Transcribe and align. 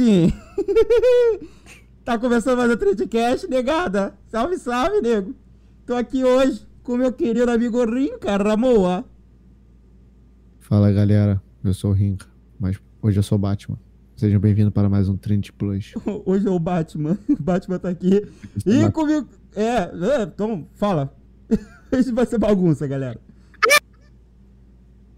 Agora 0.00 0.04
sim! 0.04 0.32
tá 2.04 2.18
começando 2.18 2.56
mais 2.56 2.72
um 2.72 2.76
Trendcast, 2.76 3.46
negada. 3.48 4.14
Salve, 4.28 4.56
salve, 4.56 5.02
nego. 5.02 5.34
Tô 5.84 5.94
aqui 5.94 6.24
hoje 6.24 6.66
com 6.82 6.96
meu 6.96 7.12
querido 7.12 7.50
amigo 7.50 7.84
Rinca 7.84 8.36
Ramoa. 8.38 9.04
Fala 10.58 10.90
galera, 10.90 11.42
eu 11.62 11.74
sou 11.74 11.90
o 11.90 11.94
Rinca, 11.94 12.26
mas 12.58 12.78
hoje 13.02 13.18
eu 13.18 13.22
sou 13.22 13.36
o 13.36 13.40
Batman. 13.40 13.78
Sejam 14.16 14.40
bem-vindos 14.40 14.72
para 14.72 14.88
mais 14.88 15.06
um 15.08 15.16
Trend 15.16 15.50
Plus. 15.52 15.92
Hoje 16.26 16.46
é 16.46 16.50
o 16.50 16.58
Batman. 16.58 17.18
O 17.28 17.42
Batman 17.42 17.78
tá 17.78 17.88
aqui. 17.88 18.26
E 18.66 18.90
comigo. 18.90 19.26
É, 19.56 19.64
é, 19.64 20.22
então, 20.24 20.66
fala. 20.74 21.14
Hoje 21.90 22.12
vai 22.12 22.26
ser 22.26 22.38
bagunça, 22.38 22.86
galera. 22.86 23.18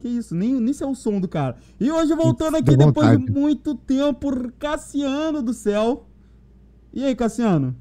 Que 0.03 0.09
isso, 0.09 0.35
nem, 0.35 0.55
nem 0.55 0.73
isso 0.73 0.83
é 0.83 0.87
o 0.89 0.97
som 0.97 1.21
do 1.21 1.29
cara. 1.29 1.55
E 1.79 1.89
hoje 1.89 2.13
voltando 2.17 2.57
aqui 2.57 2.77
Deu 2.77 2.89
depois 2.89 3.09
de 3.09 3.19
vontade. 3.19 3.39
muito 3.39 3.77
tempo, 3.77 4.51
Cassiano 4.59 5.41
do 5.41 5.55
céu. 5.55 6.09
E 6.93 7.05
aí, 7.05 7.15
Cassiano? 7.15 7.77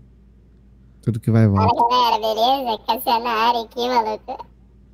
Tudo 1.02 1.20
que 1.20 1.32
vai 1.32 1.48
volta. 1.48 1.76
Fala 1.76 1.90
galera, 1.90 2.20
beleza? 2.20 2.84
Cassiano 2.86 3.24
na 3.24 3.32
área 3.32 3.62
aqui, 3.62 3.88
maluco. 3.88 4.46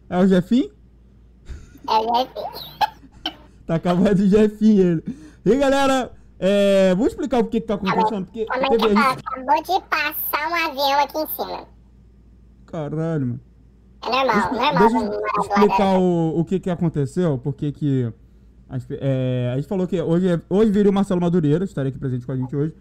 É 0.09 0.17
o 0.17 0.25
Jefim? 0.25 0.71
É 1.89 1.97
o 1.97 2.13
Jeff. 2.13 2.31
Tá 3.67 3.75
acabando 3.75 4.15
de 4.15 4.29
Jefim 4.29 4.77
ele. 4.77 5.03
E 5.45 5.51
aí, 5.51 5.57
galera, 5.57 6.13
é, 6.39 6.95
vou 6.95 7.07
explicar 7.07 7.39
o 7.39 7.47
que, 7.47 7.59
que 7.59 7.67
tá 7.67 7.73
acontecendo. 7.73 8.23
Porque 8.23 8.45
Como 8.45 8.65
é 8.65 8.69
que 8.69 8.87
gente... 8.87 8.97
Acabou 8.97 9.63
de 9.63 9.87
passar 9.89 10.49
um 10.49 10.69
avião 10.69 10.99
aqui 11.01 11.17
em 11.17 11.27
cima. 11.27 11.67
Caralho, 12.65 13.27
mano. 13.27 13.46
É 14.07 14.25
normal, 14.25 14.53
normal. 14.53 14.77
Deixa 14.79 14.95
eu 14.97 15.03
mora 15.03 15.09
do 15.09 15.21
lado 15.21 15.39
explicar 15.39 15.97
o, 15.99 16.39
o 16.39 16.45
que 16.45 16.59
que 16.59 16.69
aconteceu, 16.69 17.37
porque 17.37 17.71
que... 17.71 18.11
A 18.69 18.77
gente, 18.77 18.97
é, 18.99 19.51
a 19.53 19.55
gente 19.55 19.67
falou 19.67 19.87
que 19.87 20.01
hoje, 20.01 20.27
é- 20.27 20.41
hoje 20.49 20.71
viria 20.71 20.91
o 20.91 20.93
Marcelo 20.93 21.21
Madureira, 21.21 21.63
estaria 21.63 21.89
aqui 21.89 21.97
presente 21.97 22.25
com 22.25 22.31
a 22.33 22.35
gente 22.35 22.53
hoje. 22.55 22.73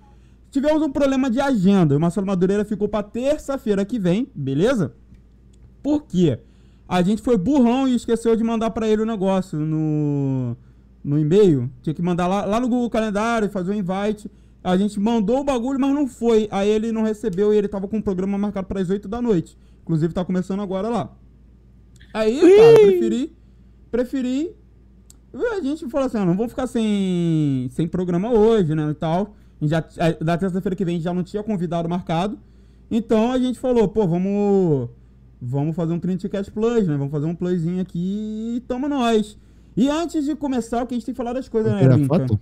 Tivemos 0.51 0.83
um 0.83 0.91
problema 0.91 1.31
de 1.31 1.41
agenda. 1.41 1.97
O 1.97 2.01
Marcelo 2.01 2.27
Madureira 2.27 2.65
ficou 2.65 2.89
pra 2.89 3.03
terça-feira 3.03 3.85
que 3.85 3.99
vem, 3.99 4.29
beleza? 4.35 4.93
Por 5.83 6.03
quê? 6.05 6.41
A 6.89 7.03
gente 7.03 7.23
foi 7.23 7.37
burrão 7.37 7.87
e 7.87 7.95
esqueceu 7.95 8.35
de 8.35 8.43
mandar 8.43 8.71
pra 8.71 8.89
ele 8.89 9.03
o 9.03 9.07
negócio 9.07 9.59
no, 9.59 10.57
no 11.05 11.19
e-mail. 11.19 11.71
Tinha 11.83 11.95
que 11.95 12.03
mandar 12.03 12.27
lá, 12.27 12.45
lá 12.45 12.59
no 12.61 12.69
Google 12.69 12.91
Calendário, 12.91 13.49
fazer 13.51 13.73
um 13.73 13.75
invite. 13.75 14.31
A 14.65 14.77
gente 14.77 14.99
mandou 14.99 15.41
o 15.41 15.45
bagulho, 15.45 15.79
mas 15.81 15.95
não 15.95 16.09
foi. 16.09 16.49
Aí 16.51 16.69
ele 16.69 16.91
não 16.91 17.03
recebeu 17.03 17.53
e 17.55 17.57
ele 17.57 17.69
tava 17.69 17.87
com 17.87 17.99
o 17.99 18.03
programa 18.03 18.37
marcado 18.37 18.67
para 18.67 18.81
as 18.81 18.91
8 18.91 19.07
da 19.07 19.23
noite. 19.23 19.57
Inclusive 19.87 20.13
tá 20.13 20.25
começando 20.25 20.61
agora 20.61 20.89
lá. 20.89 21.17
Aí, 22.13 22.41
cara, 22.41 22.75
preferi. 22.81 23.37
Preferi. 23.89 24.57
A 25.53 25.61
gente 25.61 25.89
falou 25.89 26.09
assim: 26.09 26.19
ah, 26.19 26.25
não 26.25 26.37
vamos 26.37 26.51
ficar 26.51 26.67
sem, 26.67 27.69
sem 27.71 27.87
programa 27.87 28.31
hoje, 28.33 28.75
né? 28.75 28.91
E 28.91 28.95
tal. 28.95 29.37
A 29.61 29.65
gente 29.65 29.71
já, 29.71 29.79
a- 29.79 30.25
da 30.25 30.37
terça-feira 30.37 30.75
que 30.75 30.85
vem 30.85 30.95
a 30.95 30.97
gente 30.97 31.05
já 31.05 31.15
não 31.15 31.23
tinha 31.23 31.43
convidado 31.43 31.89
marcado. 31.89 32.37
Então 32.91 33.31
a 33.31 33.39
gente 33.39 33.61
falou: 33.61 33.87
pô, 33.87 34.07
vamos. 34.09 34.89
Vamos 35.41 35.77
fazer 35.77 35.93
um 35.93 36.01
Trinitycast 36.01 36.51
Plus, 36.51 36.89
né? 36.89 36.97
Vamos 36.97 37.13
fazer 37.13 37.27
um 37.27 37.35
playzinho 37.35 37.81
aqui 37.81 38.55
e 38.57 38.61
tamo 38.67 38.89
nós. 38.89 39.39
E 39.77 39.89
antes 39.89 40.25
de 40.25 40.35
começar, 40.35 40.83
o 40.83 40.87
que 40.87 40.95
a 40.95 40.97
gente 40.97 41.05
tem 41.05 41.15
que 41.15 41.17
falar 41.17 41.35
das 41.35 41.49
coisas, 41.49 41.71
né, 41.71 41.83
Linka? 41.95 42.09
foto? 42.19 42.41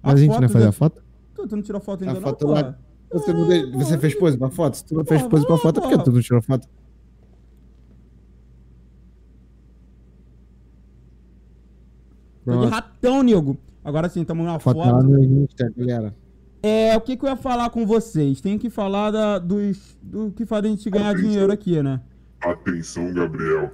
Mas 0.00 0.14
a 0.14 0.16
gente 0.16 0.30
não 0.34 0.42
ia 0.42 0.48
fazer 0.48 0.66
a 0.68 0.72
foto? 0.72 1.02
Tu, 1.34 1.46
tu 1.48 1.56
não 1.56 1.62
tirou 1.62 1.80
foto 1.80 2.02
ainda, 2.04 2.12
A 2.12 2.14
não, 2.14 2.22
foto 2.22 2.46
porra? 2.46 2.62
lá. 2.62 2.78
Você, 3.12 3.32
não 3.32 3.48
de- 3.48 3.66
você 3.72 3.98
fez 3.98 4.14
pose 4.14 4.38
pra 4.38 4.50
foto? 4.50 4.76
Se 4.76 4.84
tu 4.84 4.94
não 4.94 5.04
fez 5.04 5.22
pose 5.24 5.46
pra 5.46 5.56
foto, 5.58 5.78
é 5.78 5.80
porra. 5.82 5.92
porque 5.96 6.10
tu 6.10 6.14
não 6.14 6.22
tirou 6.22 6.40
foto? 6.42 6.68
Tô 12.44 12.60
de 12.60 12.66
ratão, 12.66 13.22
nego. 13.22 13.56
Agora 13.84 14.08
sim, 14.08 14.24
tamo 14.24 14.42
na 14.44 14.58
Foto 14.58 14.76
foto. 14.82 14.92
lá 14.92 15.02
no 15.02 15.22
Insta, 15.22 15.72
galera. 15.76 16.14
É, 16.62 16.94
o 16.96 17.00
que, 17.00 17.16
que 17.16 17.24
eu 17.24 17.28
ia 17.30 17.36
falar 17.36 17.70
com 17.70 17.86
vocês? 17.86 18.40
Tenho 18.40 18.58
que 18.58 18.68
falar 18.68 19.10
da, 19.10 19.38
dos, 19.38 19.96
do 20.02 20.30
que 20.30 20.44
faz 20.44 20.64
a 20.64 20.68
gente 20.68 20.90
ganhar 20.90 21.10
Atenção. 21.10 21.28
dinheiro 21.30 21.52
aqui, 21.52 21.82
né? 21.82 22.00
Atenção, 22.42 23.12
Gabriel. 23.12 23.70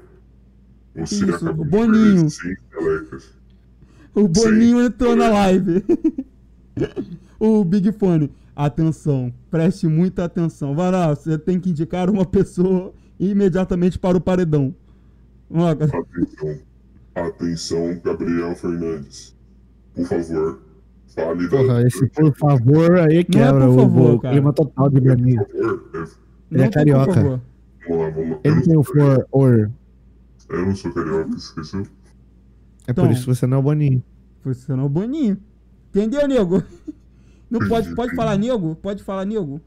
Você 0.95 1.25
Isso, 1.25 1.35
acabou 1.35 1.63
o 1.63 1.65
de 1.65 1.71
Boninho. 1.71 2.15
perder 2.15 2.31
100 2.31 2.57
pelecas. 2.71 3.37
O 4.15 4.29
Boninho 4.29 4.79
Sim. 4.81 4.87
entrou 4.87 5.17
na 5.17 5.29
live. 5.29 5.85
o 7.41 7.65
Big 7.65 7.93
Fone. 7.93 8.31
Atenção, 8.57 9.31
preste 9.51 9.87
muita 9.87 10.25
atenção. 10.25 10.75
Vai 10.75 10.91
lá, 10.91 11.15
você 11.15 11.37
tem 11.39 11.61
que 11.61 11.69
indicar 11.69 12.09
uma 12.09 12.25
pessoa 12.25 12.95
imediatamente 13.21 13.99
para 13.99 14.17
o 14.17 14.21
paredão. 14.21 14.75
Atenção. 15.71 16.07
Atenção, 17.15 18.01
Gabriel 18.03 18.57
Fernandes. 18.57 19.37
Por 19.95 20.07
favor, 20.07 20.59
fale 21.07 21.49
Porra, 21.49 21.67
da... 21.67 21.83
esse 21.87 22.07
por 22.09 22.35
favor 22.35 22.99
aí 23.01 23.25
quebra 23.25 23.67
por 23.67 23.69
o- 23.71 23.77
favor, 23.79 24.15
o, 24.15 24.21
cara. 24.21 24.35
clima 24.35 24.53
total 24.53 24.91
de 24.91 25.01
Por 25.01 25.09
favor, 25.09 25.27
é- 25.27 25.99
Ele 26.51 26.59
Não 26.59 26.65
é 26.65 26.67
por 26.69 26.75
carioca. 26.75 27.15
favor. 27.15 27.41
vamos 27.89 28.03
lá, 28.05 28.11
vamos 28.11 28.31
lá. 28.31 28.39
Ele 28.45 28.59
Eu 28.59 28.63
tem 28.63 28.73
não 28.75 28.81
o 28.81 28.85
sou 28.85 28.95
carioca. 28.95 29.15
for 29.21 29.29
or. 29.33 29.71
Eu 30.49 30.67
não 30.67 30.77
sou 30.77 30.93
carioca, 30.93 31.31
esqueceu? 31.37 31.81
É 32.87 32.91
Então. 32.93 33.05
por 33.07 33.13
isso 33.13 33.21
que 33.23 33.35
você 33.35 33.47
não 33.47 33.57
é 33.59 33.61
o 33.61 33.63
Boninho. 33.63 34.03
Funcionou 34.43 34.87
o 34.87 34.89
Boninho. 34.89 35.37
Entendeu, 35.91 36.27
nego? 36.29 36.63
Não 37.51 37.69
pode, 37.69 37.95
pode 37.95 38.15
falar 38.15 38.37
nego? 38.37 38.75
Pode 38.77 39.03
falar 39.03 39.25
nego? 39.25 39.61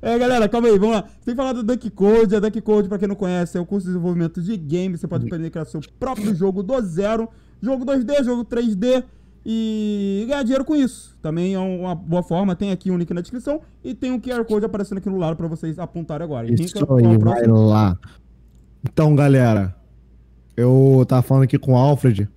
É, 0.00 0.18
galera, 0.18 0.48
calma 0.48 0.66
aí, 0.66 0.76
vamos 0.76 0.96
lá. 0.96 1.02
Você 1.02 1.26
tem 1.26 1.34
que 1.34 1.40
falar 1.40 1.52
do 1.52 1.62
Duck 1.62 1.88
Code. 1.90 2.34
A 2.34 2.40
Duck 2.40 2.60
Code, 2.60 2.88
pra 2.88 2.98
quem 2.98 3.06
não 3.06 3.14
conhece, 3.14 3.56
é 3.56 3.60
o 3.60 3.64
curso 3.64 3.86
de 3.86 3.92
desenvolvimento 3.92 4.42
de 4.42 4.56
games. 4.56 5.00
Você 5.00 5.06
pode 5.06 5.26
aprender 5.26 5.46
a 5.46 5.50
criar 5.50 5.64
seu 5.64 5.80
próprio 6.00 6.34
jogo 6.34 6.60
do 6.62 6.80
zero. 6.82 7.28
Jogo 7.60 7.84
2D, 7.86 8.24
jogo 8.24 8.44
3D. 8.44 9.04
E 9.46 10.24
ganhar 10.28 10.42
dinheiro 10.42 10.64
com 10.64 10.74
isso. 10.74 11.16
Também 11.22 11.54
é 11.54 11.58
uma 11.58 11.94
boa 11.94 12.22
forma. 12.22 12.56
Tem 12.56 12.72
aqui 12.72 12.90
um 12.90 12.98
link 12.98 13.12
na 13.14 13.20
descrição. 13.20 13.60
E 13.84 13.94
tem 13.94 14.10
um 14.10 14.18
QR 14.18 14.44
Code 14.44 14.66
aparecendo 14.66 14.98
aqui 14.98 15.08
no 15.08 15.18
lado 15.18 15.36
pra 15.36 15.46
vocês 15.46 15.78
apontarem 15.78 16.24
agora. 16.24 16.50
E 16.50 16.54
Isso 16.54 16.78
é 16.78 17.08
aí, 17.08 17.18
vai 17.18 17.46
lá. 17.46 17.96
Então, 18.84 19.14
galera, 19.14 19.74
eu 20.56 21.04
tava 21.06 21.22
falando 21.22 21.44
aqui 21.44 21.58
com 21.58 21.74
o 21.74 21.76
Alfred. 21.76 22.28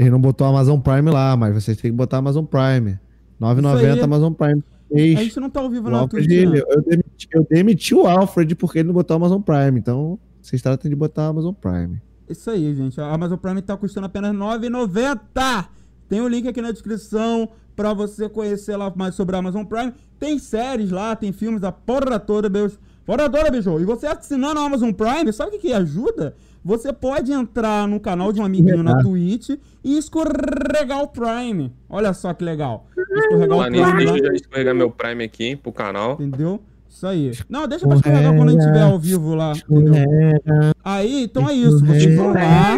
Ele 0.00 0.10
não 0.10 0.20
botou 0.20 0.46
a 0.46 0.50
Amazon 0.50 0.80
Prime 0.80 1.10
lá, 1.10 1.36
mas 1.36 1.52
vocês 1.54 1.76
têm 1.76 1.90
que 1.90 1.96
botar 1.96 2.16
a 2.16 2.20
Amazon 2.20 2.44
Prime. 2.44 2.90
Isso 2.92 2.98
aí. 3.40 3.54
9,90 3.56 4.02
Amazon 4.04 4.32
Prime. 4.32 4.62
A 4.92 5.22
gente 5.22 5.38
não 5.40 5.50
tá 5.50 5.60
ao 5.60 5.68
vivo 5.70 5.88
O 5.88 5.90
na 5.90 5.98
Alfred, 5.98 6.26
Twitch, 6.26 6.38
né? 6.50 6.56
ele- 6.58 6.64
eu, 6.68 6.82
demiti, 6.82 7.28
eu 7.32 7.46
demiti 7.48 7.94
o 7.94 8.06
Alfred 8.06 8.54
porque 8.54 8.78
ele 8.78 8.88
não 8.88 8.94
botou 8.94 9.14
a 9.14 9.16
Amazon 9.18 9.40
Prime. 9.40 9.78
Então, 9.78 10.18
vocês 10.40 10.60
tratam 10.62 10.88
de 10.88 10.96
botar 10.96 11.24
a 11.24 11.28
Amazon 11.28 11.52
Prime. 11.52 12.00
Isso 12.28 12.50
aí, 12.50 12.74
gente. 12.74 13.00
A 13.00 13.12
Amazon 13.12 13.36
Prime 13.38 13.60
tá 13.62 13.76
custando 13.76 14.06
apenas 14.06 14.32
R$ 14.32 14.38
9,90. 14.38 15.68
Tem 16.08 16.20
o 16.20 16.28
link 16.28 16.48
aqui 16.48 16.60
na 16.62 16.72
descrição 16.72 17.48
pra 17.76 17.92
você 17.92 18.28
conhecer 18.28 18.76
lá 18.76 18.92
mais 18.96 19.14
sobre 19.14 19.36
a 19.36 19.38
Amazon 19.38 19.64
Prime. 19.64 19.92
Tem 20.18 20.38
séries 20.38 20.90
lá, 20.90 21.14
tem 21.14 21.32
filmes, 21.32 21.62
a 21.62 21.70
porra 21.72 22.18
toda, 22.18 22.48
bicho. 22.48 22.78
Porra 23.06 23.28
toda, 23.30 23.50
bicho. 23.50 23.78
E 23.80 23.84
você 23.84 24.06
assinando 24.06 24.60
a 24.60 24.64
Amazon 24.64 24.92
Prime, 24.92 25.32
sabe 25.32 25.50
o 25.50 25.52
que, 25.52 25.58
que 25.68 25.72
ajuda? 25.72 26.34
Você 26.64 26.92
pode 26.92 27.32
entrar 27.32 27.88
no 27.88 27.98
canal 27.98 28.32
de 28.32 28.40
um 28.40 28.44
amiguinho 28.44 28.82
na. 28.82 28.98
Twitch 29.02 29.50
e 29.82 29.96
escorregar 29.96 31.02
o 31.02 31.08
Prime. 31.08 31.72
Olha 31.88 32.12
só 32.12 32.34
que 32.34 32.44
legal. 32.44 32.86
Escorregar 32.96 33.58
o 33.58 33.62
Prime 33.62 33.76
deixa 33.78 34.12
lá, 34.12 34.18
eu 34.18 34.26
já 34.26 34.32
escorregar 34.34 34.74
meu 34.74 34.90
Prime 34.90 35.24
aqui 35.24 35.56
pro 35.56 35.72
canal. 35.72 36.14
entendeu? 36.20 36.60
Isso 36.88 37.06
aí. 37.06 37.32
Não, 37.48 37.66
deixa 37.68 37.86
pra 37.86 37.96
escorregar 37.96 38.34
quando 38.36 38.48
a 38.48 38.52
gente 38.52 38.60
estiver 38.60 38.82
ao 38.82 38.98
vivo 38.98 39.34
lá, 39.34 39.52
entendeu? 39.52 39.94
Aí, 40.84 41.24
então 41.24 41.48
é 41.48 41.54
isso. 41.54 41.84
Vocês 41.84 42.14
vão 42.16 42.32
lá. 42.32 42.76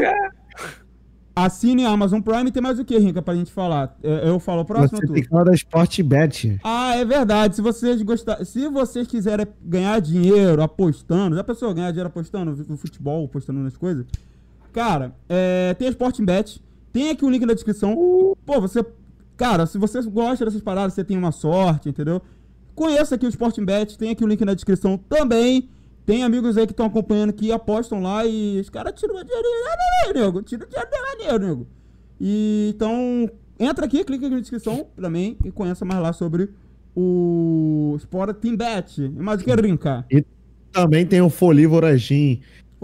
Assine 1.34 1.84
a 1.84 1.90
Amazon 1.90 2.20
Prime. 2.20 2.50
Tem 2.50 2.62
mais 2.62 2.78
o 2.78 2.84
que, 2.84 2.96
Rica, 2.98 3.22
pra 3.22 3.34
gente 3.34 3.50
falar? 3.50 3.96
É, 4.02 4.28
Eu 4.28 4.38
falo 4.38 4.62
o 4.62 4.64
próximo 4.64 5.00
Você 5.00 5.06
tem 5.06 5.22
que 5.22 5.28
falar 5.28 5.44
da 5.44 5.54
Sportbet. 5.54 6.58
Ah, 6.62 6.94
é 6.96 7.04
verdade. 7.04 7.56
Se 7.56 7.62
vocês 7.62 8.02
gostar, 8.02 8.44
se 8.44 8.68
vocês 8.68 9.06
quiserem 9.06 9.46
ganhar 9.64 10.00
dinheiro 10.00 10.62
apostando, 10.62 11.34
já 11.36 11.42
pensou 11.42 11.72
ganhar 11.74 11.90
dinheiro 11.90 12.08
apostando 12.08 12.54
no 12.68 12.76
futebol, 12.76 13.24
apostando 13.24 13.60
nas 13.60 13.76
coisas? 13.76 14.06
Cara, 14.72 15.14
é, 15.28 15.74
tem 15.74 15.88
a 15.88 15.90
Sporting 15.90 16.24
Bet. 16.24 16.62
Tem 16.92 17.10
aqui 17.10 17.24
o 17.24 17.30
link 17.30 17.44
na 17.46 17.54
descrição. 17.54 17.94
Pô, 18.44 18.60
você. 18.60 18.84
Cara, 19.36 19.66
se 19.66 19.78
você 19.78 20.02
gosta 20.02 20.44
dessas 20.44 20.60
paradas, 20.60 20.92
você 20.92 21.02
tem 21.02 21.16
uma 21.16 21.32
sorte, 21.32 21.88
entendeu? 21.88 22.20
Conheça 22.74 23.14
aqui 23.14 23.26
o 23.26 23.28
Sporting 23.28 23.64
Bet. 23.64 23.96
Tem 23.96 24.10
aqui 24.10 24.22
o 24.22 24.26
link 24.26 24.44
na 24.44 24.54
descrição 24.54 24.98
também. 25.08 25.68
Tem 26.04 26.24
amigos 26.24 26.56
aí 26.56 26.66
que 26.66 26.72
estão 26.72 26.86
acompanhando 26.86 27.32
que 27.32 27.52
apostam 27.52 28.02
lá 28.02 28.26
e 28.26 28.58
os 28.60 28.68
caras 28.68 28.92
tiram 28.98 29.14
uma 29.14 29.24
dinheirinho, 29.24 29.64
né, 29.64 30.12
nego? 30.20 30.42
Tira 30.42 30.64
o 30.64 30.68
dinheiro 30.68 30.90
maneiro, 30.90 31.46
nego. 31.46 31.66
E 32.20 32.72
então, 32.74 33.30
entra 33.58 33.86
aqui, 33.86 34.04
clica 34.04 34.26
aqui 34.26 34.34
na 34.34 34.40
descrição 34.40 34.86
também 34.96 35.36
e 35.44 35.50
conheça 35.50 35.84
mais 35.84 36.00
lá 36.00 36.12
sobre 36.12 36.50
o 36.94 37.94
Sport 37.98 38.36
Team 38.38 38.56
Bet. 38.56 39.02
E 39.02 39.08
mais 39.08 39.40
o 39.40 39.44
que 39.44 39.56
brincar. 39.56 40.06
Também 40.72 41.06
tem 41.06 41.20
o 41.20 41.30
Folívora 41.30 41.96
Gin. 41.96 42.40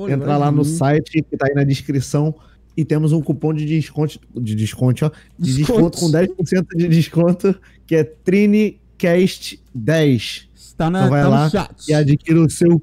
Entra 0.08 0.36
lá 0.36 0.52
no 0.52 0.64
site 0.64 1.22
que 1.22 1.36
tá 1.36 1.46
aí 1.48 1.54
na 1.54 1.64
descrição. 1.64 2.32
E 2.76 2.84
temos 2.84 3.12
um 3.12 3.20
cupom 3.20 3.52
de 3.52 3.66
desconto. 3.66 4.20
De 4.34 4.54
desconto, 4.54 5.06
ó. 5.06 5.10
De 5.36 5.56
Desconto. 5.56 5.90
desconto 5.90 5.98
com 5.98 6.12
10% 6.12 6.66
de 6.76 6.86
desconto. 6.88 7.60
Que 7.84 7.96
é 7.96 8.04
TriniCast10. 8.04 10.46
Está, 10.54 10.88
na, 10.88 11.00
Então 11.00 11.10
vai 11.10 11.22
tá 11.22 11.28
lá 11.28 11.46
no 11.46 11.50
chat. 11.50 11.88
E 11.88 11.94
adquira 11.94 12.40
o 12.40 12.48
seu 12.48 12.80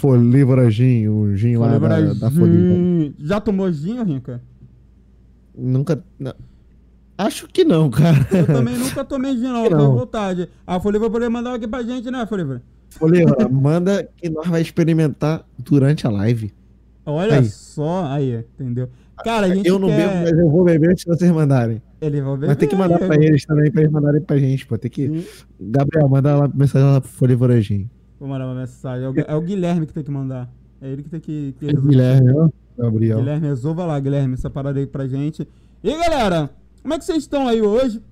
Folívora 0.00 0.70
Gin. 0.70 1.08
O 1.08 1.36
gin 1.36 1.56
lá 1.56 1.76
da, 1.78 1.78
da 2.14 2.30
Folívora. 2.30 2.74
Brasil. 2.74 3.14
Já 3.18 3.40
tomou 3.40 3.70
gin, 3.70 4.02
Rinca? 4.02 4.40
Nunca. 5.56 6.02
não. 6.18 6.34
Acho 7.18 7.46
que 7.48 7.64
não, 7.64 7.90
cara. 7.90 8.26
Eu 8.32 8.46
também 8.46 8.76
nunca 8.78 9.04
tomei 9.04 9.36
gin, 9.36 9.42
não. 9.42 9.68
Tenho 9.68 9.92
vontade. 9.92 10.48
A 10.66 10.80
Folha 10.80 10.98
vai 10.98 11.10
poder 11.10 11.28
mandar 11.28 11.54
aqui 11.54 11.68
pra 11.68 11.82
gente, 11.82 12.10
né, 12.10 12.24
Folha? 12.26 12.62
Foleva, 12.90 13.36
manda 13.48 14.08
que 14.16 14.28
nós 14.30 14.48
vai 14.48 14.62
experimentar 14.62 15.44
durante 15.58 16.06
a 16.06 16.10
live. 16.10 16.52
Olha 17.04 17.38
Aí. 17.38 17.44
só. 17.44 18.06
Aí, 18.06 18.44
entendeu? 18.58 18.88
Cara, 19.22 19.46
a 19.46 19.54
gente 19.54 19.68
Eu 19.68 19.78
não 19.78 19.88
quer... 19.88 20.08
bebo, 20.08 20.20
mas 20.22 20.38
eu 20.38 20.50
vou 20.50 20.64
beber 20.64 20.90
antes 20.90 21.04
de 21.04 21.10
vocês 21.10 21.30
mandarem. 21.30 21.82
Ele 22.00 22.22
vai 22.22 22.32
beber. 22.32 22.46
Mas 22.48 22.56
tem 22.56 22.68
que 22.68 22.74
mandar 22.76 22.98
pra 22.98 23.14
eles 23.16 23.44
também, 23.44 23.70
pra 23.70 23.82
eles 23.82 23.92
mandarem 23.92 24.22
pra 24.22 24.38
gente, 24.38 24.66
pô. 24.66 24.78
Tem 24.78 24.90
que. 24.90 25.06
Sim. 25.08 25.24
Gabriel, 25.60 26.08
manda 26.08 26.34
lá 26.36 26.50
mensagem 26.52 26.88
lá 26.88 27.00
pro 27.02 27.10
Folha 27.10 27.36
Voragem. 27.36 27.90
Vou 28.20 28.28
mandar 28.28 28.44
uma 28.46 28.54
mensagem. 28.54 29.06
É 29.06 29.08
o, 29.08 29.14
é 29.18 29.34
o 29.34 29.40
Guilherme 29.40 29.86
que 29.86 29.94
tem 29.94 30.04
que 30.04 30.10
mandar. 30.10 30.48
É 30.80 30.88
ele 30.88 31.02
que 31.02 31.08
tem 31.08 31.18
que, 31.20 31.54
que 31.58 31.66
resolver. 31.66 31.88
Guilherme, 31.88 32.32
ó. 32.36 32.50
Gabriel. 32.76 33.18
Guilherme, 33.18 33.46
resolva 33.48 33.84
lá, 33.86 33.98
Guilherme, 33.98 34.34
essa 34.34 34.50
parada 34.50 34.78
aí 34.78 34.86
pra 34.86 35.06
gente. 35.08 35.48
E 35.82 35.90
aí, 35.90 35.98
galera, 35.98 36.50
como 36.82 36.92
é 36.94 36.98
que 36.98 37.04
vocês 37.04 37.18
estão 37.18 37.48
aí 37.48 37.62
hoje? 37.62 38.02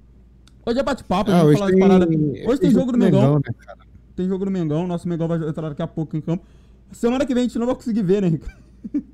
Hoje 0.65 0.79
é 0.79 0.83
bate-papo, 0.83 1.31
Ah, 1.31 1.45
hoje 1.45 1.65
tem, 1.67 1.79
parada. 1.79 2.07
Hoje 2.47 2.61
tem 2.61 2.71
jogo 2.71 2.93
do 2.93 2.99
Mengão. 2.99 3.35
né, 3.37 3.53
cara? 3.59 3.79
Tem 4.17 4.27
jogo 4.27 4.45
do 4.45 4.51
Mengão, 4.51 4.87
nosso 4.87 5.09
Mengão 5.09 5.29
vai 5.29 5.39
entrar 5.47 5.69
daqui 5.69 5.83
a 5.83 5.87
pouco 5.87 6.17
em 6.17 6.21
campo. 6.21 6.45
Semana 6.91 7.25
que 7.25 7.35
vem 7.35 7.43
a 7.45 7.47
gente 7.47 7.59
não 7.59 7.67
vai 7.67 7.75
conseguir 7.75 8.03
ver, 8.03 8.23
né, 8.23 8.29
Rico? 8.29 8.47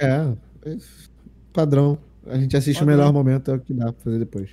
É, 0.00 0.32
é 0.64 0.76
padrão. 1.52 1.98
A 2.24 2.38
gente 2.38 2.56
assiste 2.56 2.78
Padrão. 2.78 2.94
o 2.94 2.98
melhor 2.98 3.12
momento, 3.12 3.50
é 3.50 3.54
o 3.54 3.58
que 3.58 3.74
dá 3.74 3.92
pra 3.92 4.00
fazer 4.04 4.20
depois. 4.20 4.48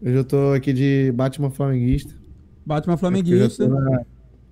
Hoje 0.00 0.14
eu 0.14 0.24
tô 0.24 0.52
aqui 0.52 0.72
de 0.72 1.12
Batman 1.12 1.50
Flamenguista. 1.50 2.14
Batman 2.66 2.92
Eu 2.92 2.96
já, 2.96 2.98
Flamenguista. 3.00 3.68
na- 3.68 4.02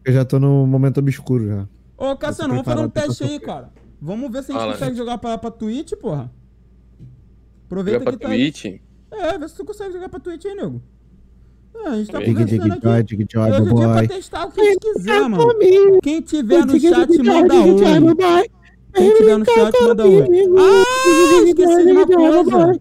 eu 0.05 0.13
já 0.13 0.25
tô 0.25 0.39
no 0.39 0.67
momento 0.67 0.99
obscuro 0.99 1.47
já. 1.49 1.69
Ô, 1.99 2.17
Cassiano, 2.17 2.51
vamos 2.55 2.65
fazer 2.67 2.85
um 2.85 2.89
teste 2.89 3.25
aí, 3.25 3.41
cara. 3.41 3.73
Vamos 4.01 4.31
ver 4.31 4.43
se 4.45 4.51
a 4.53 4.55
gente 4.55 4.61
Fala, 4.63 4.73
consegue 4.75 4.97
jogar 4.97 5.19
pra, 5.19 5.37
pra 5.39 5.51
Twitch, 5.51 5.93
porra. 5.95 6.31
Aproveita 7.67 7.99
Jogar 8.01 8.13
que 8.13 8.19
pra 8.19 8.29
tá. 8.29 8.35
Twitch. 8.35 8.65
É, 9.11 9.39
vê 9.39 9.49
se 9.49 9.57
tu 9.57 9.65
consegue 9.65 9.93
jogar 9.95 10.09
pra 10.09 10.21
Twitch 10.21 10.45
aí, 10.45 10.55
nego. 10.55 10.83
É, 11.77 11.89
a 11.89 11.97
gente 11.97 12.11
tá 12.13 12.19
Dig, 12.19 12.27
dig, 12.29 12.35
conversando 12.59 12.81
Dig 12.81 12.89
aqui. 12.89 13.17
dig 13.17 13.27
joy, 13.33 13.51
Hoje 13.51 13.61
é 13.61 13.65
dia 13.75 13.89
pra 13.89 14.07
testar 14.09 14.47
o 14.47 14.53
que 14.53 14.61
a 14.61 14.65
gente 14.65 14.79
quiser, 14.79 15.21
mano. 15.29 15.55
Quem 16.03 16.21
tiver 16.21 16.67
no 16.67 16.79
chat, 16.81 17.19
manda 17.23 17.55
oi. 17.55 18.49
Quem 18.95 19.15
tiver 19.17 19.39
no 19.39 19.45
chat, 19.45 19.83
manda 19.83 20.07
oi. 20.07 20.23
Ah, 20.57 21.45
esqueci 21.49 21.85
de 21.85 21.93
uma 21.93 22.07
coisa. 22.07 22.79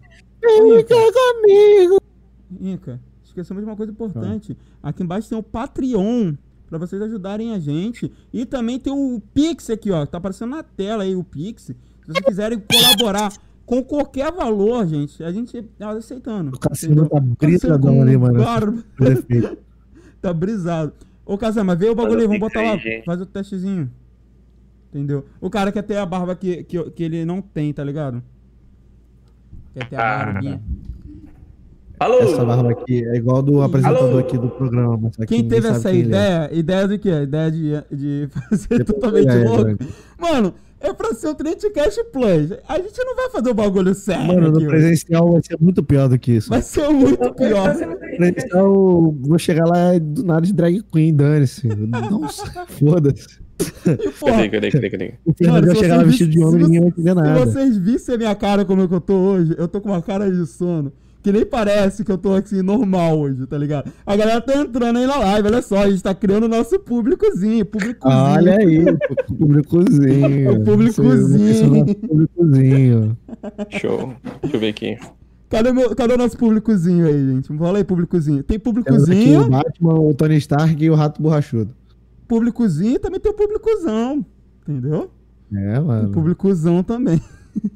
Inca, 2.61 3.01
esquecemos 3.33 3.63
de 3.63 3.69
uma 3.69 3.75
coisa 3.75 3.91
importante. 3.91 4.55
Aqui 4.81 5.03
embaixo 5.03 5.27
tem 5.29 5.37
o 5.37 5.43
Patreon, 5.43 6.33
pra 6.69 6.77
vocês 6.77 7.01
ajudarem 7.01 7.53
a 7.53 7.59
gente. 7.59 8.11
E 8.31 8.45
também 8.45 8.79
tem 8.79 8.93
o 8.93 9.21
Pix 9.33 9.69
aqui, 9.69 9.91
ó. 9.91 10.05
Tá 10.05 10.17
aparecendo 10.19 10.51
na 10.51 10.63
tela 10.63 11.03
aí 11.03 11.15
o 11.15 11.23
Pix. 11.23 11.63
Se 11.63 11.75
vocês 12.07 12.23
quiserem 12.25 12.59
colaborar 12.59 13.33
com 13.65 13.83
qualquer 13.83 14.31
valor, 14.31 14.85
gente, 14.87 15.23
a 15.23 15.31
gente 15.31 15.61
tá 15.77 15.89
aceitando. 15.91 16.55
O 16.55 16.59
Cassino 16.59 17.03
tá 17.09 17.15
Cassino 17.19 17.35
brisadão 17.39 18.01
ali, 18.01 18.17
mano. 18.17 18.39
barba. 18.43 18.83
Prefeito. 18.95 19.57
Tá 20.23 20.31
brisado. 20.33 20.93
Ô, 21.25 21.37
Casama, 21.37 21.73
mas 21.73 21.79
vê 21.79 21.89
o 21.89 21.95
bagulho 21.95 22.21
aí, 22.21 22.27
vamos 22.27 22.39
botar 22.39 22.61
lá. 22.61 22.77
Faz 23.05 23.19
o 23.19 23.25
testezinho. 23.25 23.91
Entendeu? 24.89 25.25
O 25.41 25.49
cara 25.49 25.69
quer 25.69 25.81
ter 25.81 25.97
a 25.97 26.05
barba 26.05 26.33
que, 26.33 26.63
que, 26.63 26.81
que 26.91 27.03
ele 27.03 27.25
não 27.25 27.41
tem, 27.41 27.73
tá 27.73 27.83
ligado? 27.83 28.23
Quer 29.73 29.89
ter 29.89 29.95
a 29.97 29.99
Ah. 30.21 30.25
barbinha. 30.25 30.61
Alô? 32.03 32.19
Essa 32.19 32.43
barba 32.43 32.71
aqui 32.71 33.05
é 33.05 33.15
igual 33.15 33.41
do 33.41 33.61
apresentador 33.61 34.19
aqui 34.19 34.37
do 34.37 34.49
programa. 34.49 35.09
que 35.11 35.25
Quem 35.25 35.47
teve 35.47 35.67
essa 35.69 35.89
quem 35.89 35.99
ele 36.01 36.07
é. 36.07 36.09
ideia? 36.09 36.49
Ideia 36.51 36.87
do 36.87 36.99
quê? 36.99 37.09
Ideia 37.09 37.51
de, 37.51 37.71
de 37.91 38.27
fazer 38.49 38.79
Depois 38.79 38.85
totalmente 38.99 39.29
é, 39.29 39.43
louco? 39.45 39.69
é. 39.69 39.77
Mano, 40.19 40.53
é 40.81 40.91
pra 40.91 41.13
ser 41.13 41.29
o 41.29 41.35
Trinity 41.35 41.69
Cash 41.69 41.95
Plus. 42.11 42.51
A 42.67 42.77
gente 42.77 43.01
não 43.05 43.15
vai 43.15 43.29
fazer 43.29 43.49
o 43.49 43.53
bagulho 43.53 43.95
sério 43.95 44.27
Mano, 44.27 44.49
aqui, 44.49 44.63
no 44.63 44.69
presencial 44.69 45.31
vai 45.31 45.41
ser 45.41 45.57
muito 45.61 45.81
pior 45.81 46.09
do 46.09 46.19
que 46.19 46.33
isso. 46.33 46.49
Vai 46.49 46.61
ser 46.61 46.89
muito 46.89 47.33
pior. 47.35 47.73
No 47.73 47.95
presencial, 47.97 49.15
vou 49.21 49.39
chegar 49.39 49.65
lá 49.65 49.97
do 49.97 50.25
nada 50.25 50.41
de 50.41 50.51
drag 50.51 50.83
queen, 50.91 51.15
dane-se. 51.15 51.69
Nossa, 52.11 52.65
foda-se. 52.67 53.41
Cadê, 54.19 54.49
cadê, 54.49 54.71
cadê, 54.71 54.89
cadê? 54.89 55.13
O 55.25 55.33
Fernando 55.33 55.65
vai 55.67 55.75
se 55.75 55.81
chegar 55.81 55.95
lá 55.95 56.03
vocês 56.03 56.11
vestido 56.19 56.31
de 56.31 56.43
homem 56.43 56.59
e 56.59 56.63
se 56.63 56.69
ninguém 56.69 56.79
vai 56.81 56.89
entender 56.89 57.09
Se 57.09 57.15
nada. 57.15 57.45
vocês 57.45 57.77
vissem 57.77 58.15
a 58.15 58.17
minha 58.17 58.35
cara 58.35 58.65
como 58.65 58.81
é 58.81 58.87
que 58.89 58.93
eu 58.93 58.99
tô 58.99 59.13
hoje, 59.13 59.55
eu 59.57 59.67
tô 59.69 59.79
com 59.79 59.89
uma 59.89 60.01
cara 60.01 60.29
de 60.29 60.45
sono. 60.45 60.91
Que 61.23 61.31
nem 61.31 61.45
parece 61.45 62.03
que 62.03 62.11
eu 62.11 62.17
tô 62.17 62.33
assim, 62.33 62.61
normal 62.61 63.17
hoje, 63.17 63.47
tá 63.47 63.57
ligado? 63.57 63.89
A 64.05 64.13
galera 64.15 64.41
tá 64.41 64.57
entrando 64.57 64.97
aí 64.97 65.07
na 65.07 65.17
live, 65.17 65.47
olha 65.47 65.61
só, 65.61 65.83
a 65.83 65.89
gente 65.89 66.03
tá 66.03 66.13
criando 66.13 66.43
o 66.43 66.49
nosso 66.49 66.77
públicozinho, 66.81 67.65
públicozinho. 67.65 68.19
Ah, 68.21 68.33
Olha 68.33 68.57
aí, 68.57 68.83
o 69.29 69.33
públicozinho. 69.37 70.51
O 70.51 70.63
públicozinho. 70.65 71.95
Públicozinho. 71.95 73.17
Show. 73.69 74.13
Deixa 74.41 74.57
eu 74.57 74.59
ver 74.59 74.67
aqui. 74.67 74.97
Cadê, 75.49 75.69
o 75.69 75.73
meu, 75.73 75.95
cadê 75.95 76.13
o 76.13 76.17
nosso 76.17 76.35
públicozinho 76.37 77.05
aí, 77.07 77.27
gente? 77.27 77.57
Fala 77.57 77.77
aí, 77.77 77.83
públicozinho. 77.85 78.43
Tem 78.43 78.59
públicozinho, 78.59 79.43
o 79.43 79.49
Batman, 79.49 79.93
o 80.01 80.13
Tony 80.13 80.35
Stark 80.37 80.83
e 80.83 80.89
o 80.89 80.95
Rato 80.95 81.21
Borrachudo. 81.21 81.73
públicozinho 82.27 82.99
também 82.99 83.19
tem 83.19 83.31
o 83.31 83.35
públicozão. 83.35 84.25
Entendeu? 84.67 85.09
É, 85.53 85.79
O 85.79 85.85
mano. 85.85 86.09
públicozão 86.11 86.83
também. 86.83 87.21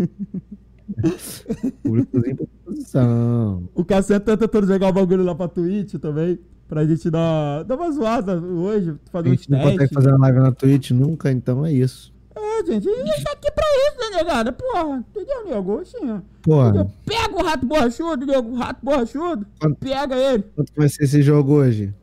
Posição. 2.65 3.69
O 3.73 3.83
Cassiano 3.83 4.23
tá 4.23 4.37
tentando 4.37 4.67
jogar 4.67 4.89
o 4.89 4.93
bagulho 4.93 5.23
lá 5.23 5.35
pra 5.35 5.47
Twitch 5.47 5.95
também. 5.95 6.39
Pra 6.67 6.85
gente 6.85 7.09
dar, 7.09 7.63
dar 7.63 7.75
uma 7.75 7.89
zoada 7.91 8.37
hoje, 8.41 8.89
A 9.07 9.11
fazer 9.11 9.29
uns 9.29 9.31
gente 9.37 9.51
não 9.51 9.61
consegue 9.61 9.93
fazer 9.93 10.09
uma 10.09 10.17
live 10.19 10.39
na 10.39 10.51
Twitch 10.51 10.91
nunca, 10.91 11.31
então 11.31 11.65
é 11.65 11.71
isso. 11.71 12.13
É, 12.35 12.65
gente, 12.65 12.89
a 12.89 13.05
gente 13.05 13.23
tá 13.23 13.31
aqui 13.31 13.49
pra 13.51 13.63
isso, 13.65 14.11
né, 14.11 14.17
negada? 14.17 14.51
Porra, 14.51 15.03
entendeu, 15.15 15.45
nego? 15.45 15.79
Assim, 15.79 16.21
Porra, 16.41 16.67
entendeu? 16.69 16.91
Pega 17.05 17.35
o 17.35 17.43
rato 17.45 17.65
borrachudo, 17.65 18.25
nego, 18.25 18.49
o 18.49 18.55
rato 18.55 18.79
borrachudo, 18.83 19.45
Quando- 19.61 19.75
pega 19.77 20.15
ele. 20.17 20.43
quanto 20.55 20.71
vai 20.75 20.89
ser 20.89 21.05
esse 21.05 21.21
jogo 21.21 21.53
hoje? 21.53 21.93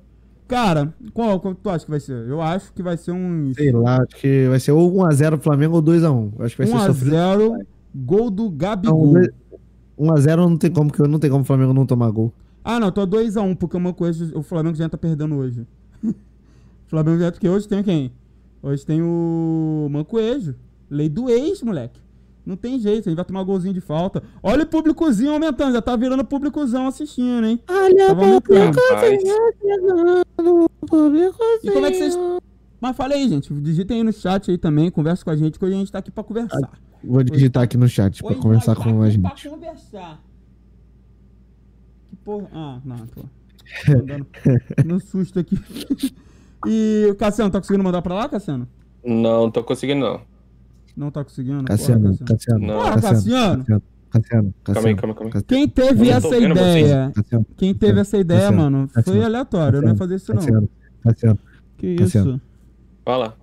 Cara, 0.48 0.94
qual, 1.12 1.38
qual 1.40 1.54
tu 1.54 1.68
acha 1.68 1.84
que 1.84 1.90
vai 1.90 2.00
ser? 2.00 2.26
Eu 2.26 2.40
acho 2.40 2.72
que 2.72 2.82
vai 2.82 2.96
ser 2.96 3.12
uns 3.12 3.54
Sei 3.56 3.70
lá, 3.70 3.96
acho 4.02 4.16
que 4.16 4.48
vai 4.48 4.60
ser 4.60 4.72
ou 4.72 4.90
1x0 4.94 5.38
Flamengo 5.40 5.76
ou 5.76 5.82
2x1. 5.82 6.32
Acho 6.40 6.56
que 6.56 6.64
vai 6.64 6.80
ser 6.80 6.86
sofrido. 6.86 7.16
1x0, 7.16 7.66
gol 7.94 8.30
do 8.30 8.50
Gabigol. 8.50 9.14
1x0 9.98 10.36
não 10.36 10.56
tem 10.56 10.70
como, 10.70 10.92
que 10.92 11.00
não 11.06 11.18
tem 11.18 11.30
como 11.30 11.42
o 11.42 11.46
Flamengo 11.46 11.72
não 11.72 11.86
tomar 11.86 12.10
gol. 12.10 12.32
Ah, 12.64 12.80
não, 12.80 12.90
tô 12.90 13.06
2x1, 13.06 13.56
porque 13.56 13.76
uma 13.76 13.92
coisa, 13.92 14.36
o 14.36 14.42
Flamengo 14.42 14.76
já 14.76 14.88
tá 14.88 14.96
perdendo 14.96 15.36
hoje. 15.36 15.66
o 16.02 16.14
Flamengo 16.88 17.20
já, 17.20 17.30
porque 17.30 17.48
hoje 17.48 17.68
tem 17.68 17.82
quem? 17.82 18.12
Hoje 18.62 18.84
tem 18.84 19.02
o 19.02 19.86
Mancoejo. 19.90 20.54
Lei 20.90 21.08
do 21.08 21.28
ex, 21.28 21.62
moleque. 21.62 22.00
Não 22.46 22.56
tem 22.56 22.78
jeito, 22.78 23.08
a 23.08 23.10
gente 23.10 23.16
vai 23.16 23.24
tomar 23.24 23.42
golzinho 23.42 23.72
de 23.72 23.80
falta. 23.80 24.22
Olha 24.42 24.64
o 24.64 24.66
públicozinho 24.66 25.32
aumentando, 25.32 25.72
já 25.72 25.80
tá 25.80 25.96
virando 25.96 26.24
públicozão 26.24 26.86
assistindo, 26.86 27.46
hein? 27.46 27.60
Olha 27.68 28.06
Tava 28.08 28.22
aumentando. 28.22 28.78
Rapaz, 28.90 29.22
E 31.62 31.70
como 31.70 31.86
é 31.86 31.90
que 31.90 31.96
vocês. 31.98 32.18
Mas 32.80 32.96
fala 32.96 33.14
aí, 33.14 33.28
gente. 33.28 33.52
Digitem 33.54 33.98
aí 33.98 34.02
no 34.02 34.12
chat 34.12 34.50
aí 34.50 34.58
também, 34.58 34.90
conversa 34.90 35.24
com 35.24 35.30
a 35.30 35.36
gente, 35.36 35.58
que 35.58 35.64
hoje 35.64 35.74
a 35.74 35.78
gente 35.78 35.92
tá 35.92 36.00
aqui 36.00 36.10
pra 36.10 36.22
conversar. 36.22 36.70
Vou 37.06 37.22
digitar 37.22 37.62
aqui 37.62 37.76
no 37.76 37.88
chat 37.88 38.22
pra 38.22 38.34
conversar 38.34 38.74
com 38.76 39.02
a 39.02 39.10
gente. 39.10 39.22
Pra 39.22 39.50
conversar. 39.50 40.22
Que 42.10 42.16
porra. 42.16 42.48
Ah, 42.52 42.80
não, 42.84 43.06
tô. 43.06 43.22
tô 43.86 43.92
andando 43.92 44.26
no 44.84 45.00
susto 45.00 45.38
aqui. 45.38 45.56
E 46.66 47.08
o 47.10 47.14
Cassiano, 47.14 47.50
tá 47.50 47.60
conseguindo 47.60 47.84
mandar 47.84 48.00
pra 48.00 48.14
lá, 48.14 48.28
Cassiano? 48.28 48.66
não 49.04 49.50
tô 49.50 49.62
conseguindo, 49.62 50.00
não. 50.00 50.20
Não 50.96 51.10
tá 51.10 51.22
conseguindo? 51.22 51.64
Cassiano, 51.64 52.16
Porra, 52.16 52.24
Cassiano, 52.24 52.66
Não. 52.66 52.74
Porra, 52.76 53.00
Cassiano. 53.02 53.58
Cassiano, 53.58 53.82
Cassiano, 54.10 54.54
Calma 54.64 54.88
aí, 54.88 54.94
Cassiano, 54.94 54.94
calma 54.94 55.12
aí, 55.12 55.14
calma 55.14 55.14
aí. 55.14 55.30
Cassiano, 55.30 55.44
Quem 55.46 55.68
teve 55.68 56.08
essa 56.08 56.30
vendo 56.30 56.52
ideia? 56.52 57.12
Cassiano, 57.14 57.46
Quem 57.56 57.74
teve 57.74 58.00
essa 58.00 58.16
ideia, 58.16 58.40
Cassiano, 58.40 58.62
mano, 58.62 58.88
foi 58.88 59.02
Cassiano, 59.02 59.24
aleatório. 59.26 59.76
Eu 59.76 59.82
não 59.82 59.88
ia 59.90 59.96
fazer 59.96 60.14
isso, 60.14 60.32
não. 60.32 60.40
Cassiano, 60.40 60.68
Cassiano, 61.02 61.38
Que 61.76 61.86
isso? 61.88 62.02
Cassiano. 62.04 62.40
Fala. 63.04 63.36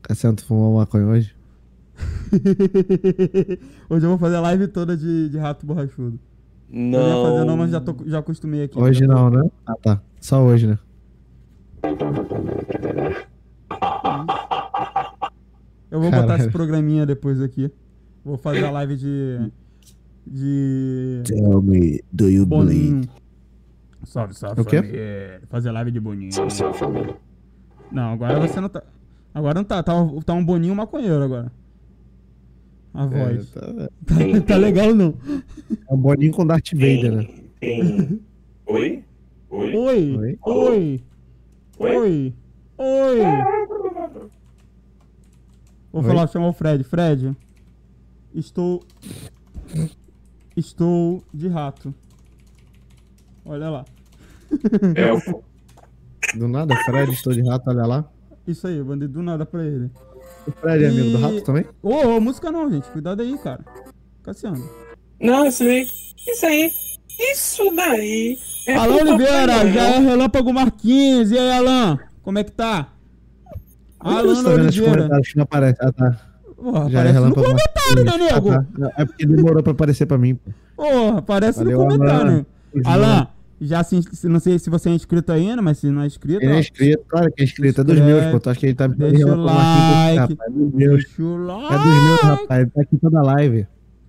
Cassiano, 0.00 0.36
tu 0.36 0.44
fumou 0.46 0.78
maconha 0.78 1.06
hoje? 1.06 1.35
hoje 3.90 4.04
eu 4.06 4.10
vou 4.10 4.18
fazer 4.18 4.36
a 4.36 4.40
live 4.40 4.68
toda 4.68 4.96
de, 4.96 5.28
de 5.28 5.38
rato 5.38 5.64
borrachudo. 5.66 6.18
Eu 6.72 6.78
não 6.78 7.00
ia 7.00 7.08
Não. 7.14 7.24
fazer, 7.24 7.44
não, 7.44 7.56
mas 7.56 7.70
já, 7.70 7.80
tô, 7.80 7.94
já 8.06 8.18
acostumei 8.18 8.64
aqui. 8.64 8.78
Hoje 8.78 9.06
tô- 9.06 9.12
não, 9.12 9.30
né? 9.30 9.48
Ah, 9.66 9.74
tá. 9.80 10.02
Só 10.20 10.42
hoje, 10.42 10.66
né? 10.66 10.78
Eu 15.90 16.00
vou 16.00 16.10
botar 16.10 16.22
Caralho. 16.22 16.42
esse 16.42 16.50
programinha 16.50 17.06
depois 17.06 17.40
aqui. 17.40 17.70
Vou 18.24 18.36
fazer 18.36 18.64
a 18.64 18.70
live 18.70 18.96
de. 18.96 19.50
De. 20.26 21.22
Tell 21.24 21.62
me, 21.62 22.02
do 22.12 22.28
you 22.28 22.44
Boninho. 22.44 23.02
Salve, 24.04 24.34
salve, 24.34 24.60
O 24.60 24.64
quê? 24.64 24.76
família. 24.78 25.40
Fazer 25.48 25.70
live 25.70 25.90
de 25.92 26.00
Boninho. 26.00 26.30
Não, 27.92 28.12
agora 28.14 28.40
você 28.40 28.60
não 28.60 28.68
tá. 28.68 28.82
Agora 29.32 29.54
não 29.54 29.64
tá. 29.64 29.82
Tá, 29.82 29.94
um- 29.94 30.20
tá 30.20 30.34
um 30.34 30.44
Boninho 30.44 30.74
maconheiro 30.74 31.22
agora. 31.22 31.52
A 32.96 33.06
voz. 33.06 33.50
tá, 33.50 33.60
Tá, 34.06 34.40
tá 34.46 34.56
legal 34.56 34.94
não. 34.94 35.14
é 35.88 35.94
um 35.94 35.96
boninho 35.98 36.32
com 36.32 36.46
Darth 36.46 36.72
Vader, 36.72 37.12
né? 37.16 37.28
Tem. 37.60 38.20
Oi? 38.66 39.04
Oi? 39.50 39.76
Oi! 39.76 40.16
Oi? 40.16 40.38
Oi! 40.44 41.02
Oi! 41.78 42.34
Oi! 42.78 43.18
Vou 45.92 46.02
Oi? 46.02 46.08
falar, 46.08 46.26
chamar 46.28 46.48
o 46.48 46.52
Fred. 46.52 46.84
Fred, 46.84 47.36
estou. 48.34 48.82
estou 50.56 51.22
de 51.32 51.48
rato. 51.48 51.94
Olha 53.44 53.70
lá. 53.70 53.84
Elfo. 54.94 55.42
Do 56.36 56.48
nada, 56.48 56.74
Fred, 56.84 57.12
estou 57.12 57.32
de 57.32 57.42
rato, 57.48 57.70
olha 57.70 57.86
lá. 57.86 58.10
Isso 58.46 58.66
aí, 58.66 58.76
eu 58.76 58.84
mandei 58.84 59.08
do 59.08 59.22
nada 59.22 59.46
pra 59.46 59.64
ele. 59.64 59.90
O 60.46 60.52
Fred 60.52 60.84
é 60.84 60.88
amigo 60.88 61.10
do 61.10 61.18
E- 61.18 61.22
rato 61.22 61.40
também? 61.42 61.64
Ô, 61.82 61.90
ô, 61.94 62.20
música 62.20 62.50
não, 62.52 62.70
gente. 62.70 62.88
Cuidado 62.90 63.20
aí, 63.22 63.36
cara. 63.38 63.60
Cassiano. 64.22 64.62
Não, 65.20 65.46
isso 65.46 65.62
aí. 65.62 65.88
Isso 66.26 66.46
aí. 66.46 66.70
Isso 67.18 67.62
daí. 67.74 68.38
É 68.66 68.76
Alan 68.76 68.96
pro 68.98 69.08
Oliveira, 69.08 69.72
já 69.72 69.82
é 69.82 69.98
Noel. 69.98 70.02
Relâmpago 70.10 70.52
Marquinhos. 70.52 71.30
E 71.30 71.38
aí, 71.38 71.50
Alan? 71.52 71.98
Como 72.22 72.38
é 72.38 72.44
que 72.44 72.52
tá? 72.52 72.88
Os 74.04 74.44
Oliveira. 74.44 75.08
não 75.34 75.42
aparece? 75.42 75.78
Ah, 75.80 75.92
tá. 75.92 76.20
Porra, 76.56 76.90
Já 76.90 76.98
é 76.98 77.02
aparece 77.10 77.14
no 77.14 77.20
relâmpago 77.20 77.46
comentário, 77.46 78.04
né, 78.04 78.32
nego? 78.32 78.50
Ah, 78.50 78.64
tá. 78.78 78.92
É 78.98 79.04
porque 79.04 79.26
demorou 79.26 79.62
pra 79.62 79.72
aparecer 79.72 80.06
pra 80.06 80.18
mim. 80.18 80.38
Porra, 80.76 81.18
aparece 81.18 81.58
Valeu, 81.58 81.78
no 81.78 81.84
comentário. 81.88 82.46
Alan. 82.84 83.28
Já 83.60 83.82
se, 83.82 83.98
não 84.24 84.38
sei 84.38 84.58
se 84.58 84.68
você 84.68 84.90
é 84.90 84.92
inscrito 84.92 85.32
ainda, 85.32 85.62
mas 85.62 85.78
se 85.78 85.90
não 85.90 86.02
é 86.02 86.06
inscrito, 86.06 86.44
Ele 86.44 86.52
é 86.52 86.60
inscrito, 86.60 87.02
claro 87.08 87.32
que 87.32 87.42
é 87.42 87.44
inscrito. 87.44 87.80
É 87.80 87.84
dos 87.84 87.98
meus, 88.00 88.24
pô. 88.26 88.40
Tu 88.40 88.50
acha 88.50 88.60
que 88.60 88.66
ele 88.66 88.74
tá 88.74 88.86
me 88.86 88.94
deixa 88.96 89.26
o 89.26 89.36
like, 89.42 90.18
rapaz? 90.18 90.30
É 90.30 90.50
dos 90.50 90.72
meus. 90.74 91.04
deixa 91.04 91.22
o 91.22 91.36
like. 91.38 91.74
É 91.74 91.76
dos 91.78 91.86
meus, 92.04 92.20
rapaz. 92.20 92.60
Ele 92.60 92.70
tá 92.70 92.80
aqui 92.82 92.96
toda 92.98 93.22
live. 93.22 93.66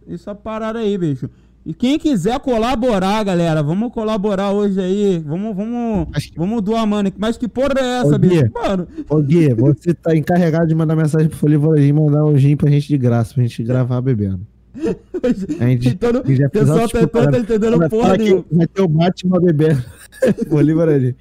Essa 0.09 0.35
parada 0.35 0.79
aí, 0.79 0.97
bicho. 0.97 1.29
E 1.65 1.73
quem 1.73 1.99
quiser 1.99 2.39
colaborar, 2.39 3.23
galera, 3.25 3.61
vamos 3.61 3.91
colaborar 3.93 4.51
hoje 4.51 4.79
aí. 4.79 5.19
Vamos, 5.25 5.53
vamos, 5.55 6.07
que- 6.17 6.37
vamos 6.37 6.61
doar, 6.61 6.85
mano. 6.87 7.11
Mas 7.17 7.37
que 7.37 7.47
porra 7.47 7.73
é 7.77 7.99
essa, 8.01 8.15
Ô, 8.15 8.19
bicho? 8.19 8.43
Gui. 8.43 8.51
Mano, 8.53 8.87
Ô 9.09 9.17
Gui, 9.21 9.53
você 9.53 9.93
tá 9.93 10.15
encarregado 10.15 10.67
de 10.67 10.75
mandar 10.75 10.95
mensagem 10.95 11.27
pro 11.27 11.37
Folivoragem 11.37 11.89
e 11.89 11.93
mandar 11.93 12.23
um 12.25 12.37
gin 12.37 12.55
pra 12.55 12.69
gente 12.69 12.87
de 12.87 12.97
graça, 12.97 13.33
pra 13.33 13.43
gente 13.43 13.61
gravar 13.63 13.99
bebendo. 14.01 14.41
Gente, 15.59 15.89
Então, 15.89 16.21
o 16.21 16.23
fez 16.23 16.49
pessoal 16.49 16.89
tá, 16.89 17.07
tá, 17.07 17.31
tá 17.31 17.39
entendendo 17.39 17.89
porra 17.89 18.17
nenhuma. 18.17 18.45
Vai 18.51 18.67
ter 18.67 18.81
o 18.81 18.87
Batman 18.87 19.39
bebendo. 19.39 19.83
Folivoragem. 20.49 21.15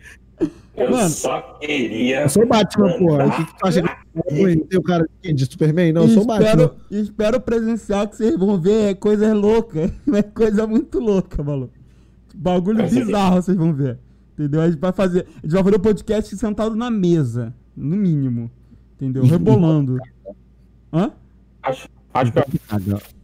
Eu 0.76 0.90
Mano. 0.90 1.08
só 1.08 1.40
queria. 1.58 2.22
Eu 2.22 2.28
sou 2.28 2.42
o 2.42 2.46
Batman, 2.46 2.98
pô. 2.98 3.14
O 3.14 3.30
que, 3.30 3.44
que 3.46 3.58
tu 3.58 3.66
acha 3.66 3.82
que 3.82 3.88
é 4.28 4.42
ruim? 4.42 4.58
Tem 4.58 4.78
o 4.78 4.82
cara 4.82 5.08
de, 5.22 5.44
Superman? 5.46 5.92
Não, 5.92 6.02
eu 6.02 6.08
sou 6.10 6.22
o 6.22 6.26
Batman. 6.26 6.46
espero, 6.46 6.76
espero 6.90 7.40
presencial 7.40 8.06
que 8.06 8.16
vocês 8.16 8.36
vão 8.38 8.60
ver 8.60 8.96
coisas 8.96 9.34
loucas. 9.34 9.90
É 10.12 10.22
coisa 10.22 10.66
muito 10.66 11.00
louca, 11.00 11.42
maluco. 11.42 11.72
Bagulho 12.34 12.86
bizarro 12.86 13.36
vocês 13.36 13.56
vão 13.56 13.72
ver. 13.72 13.98
Entendeu? 14.34 14.60
A 14.60 14.68
gente 14.70 14.78
vai 14.78 14.92
fazer. 14.92 15.20
A 15.20 15.46
gente 15.46 15.52
vai 15.52 15.64
fazer 15.64 15.76
o 15.76 15.80
podcast 15.80 16.36
sentado 16.36 16.76
na 16.76 16.90
mesa. 16.90 17.54
No 17.74 17.96
mínimo. 17.96 18.50
Entendeu? 18.96 19.24
Rebolando. 19.24 19.98
Hã? 20.92 21.10
Acho, 21.62 21.88
acho 22.12 22.32
que. 22.32 23.15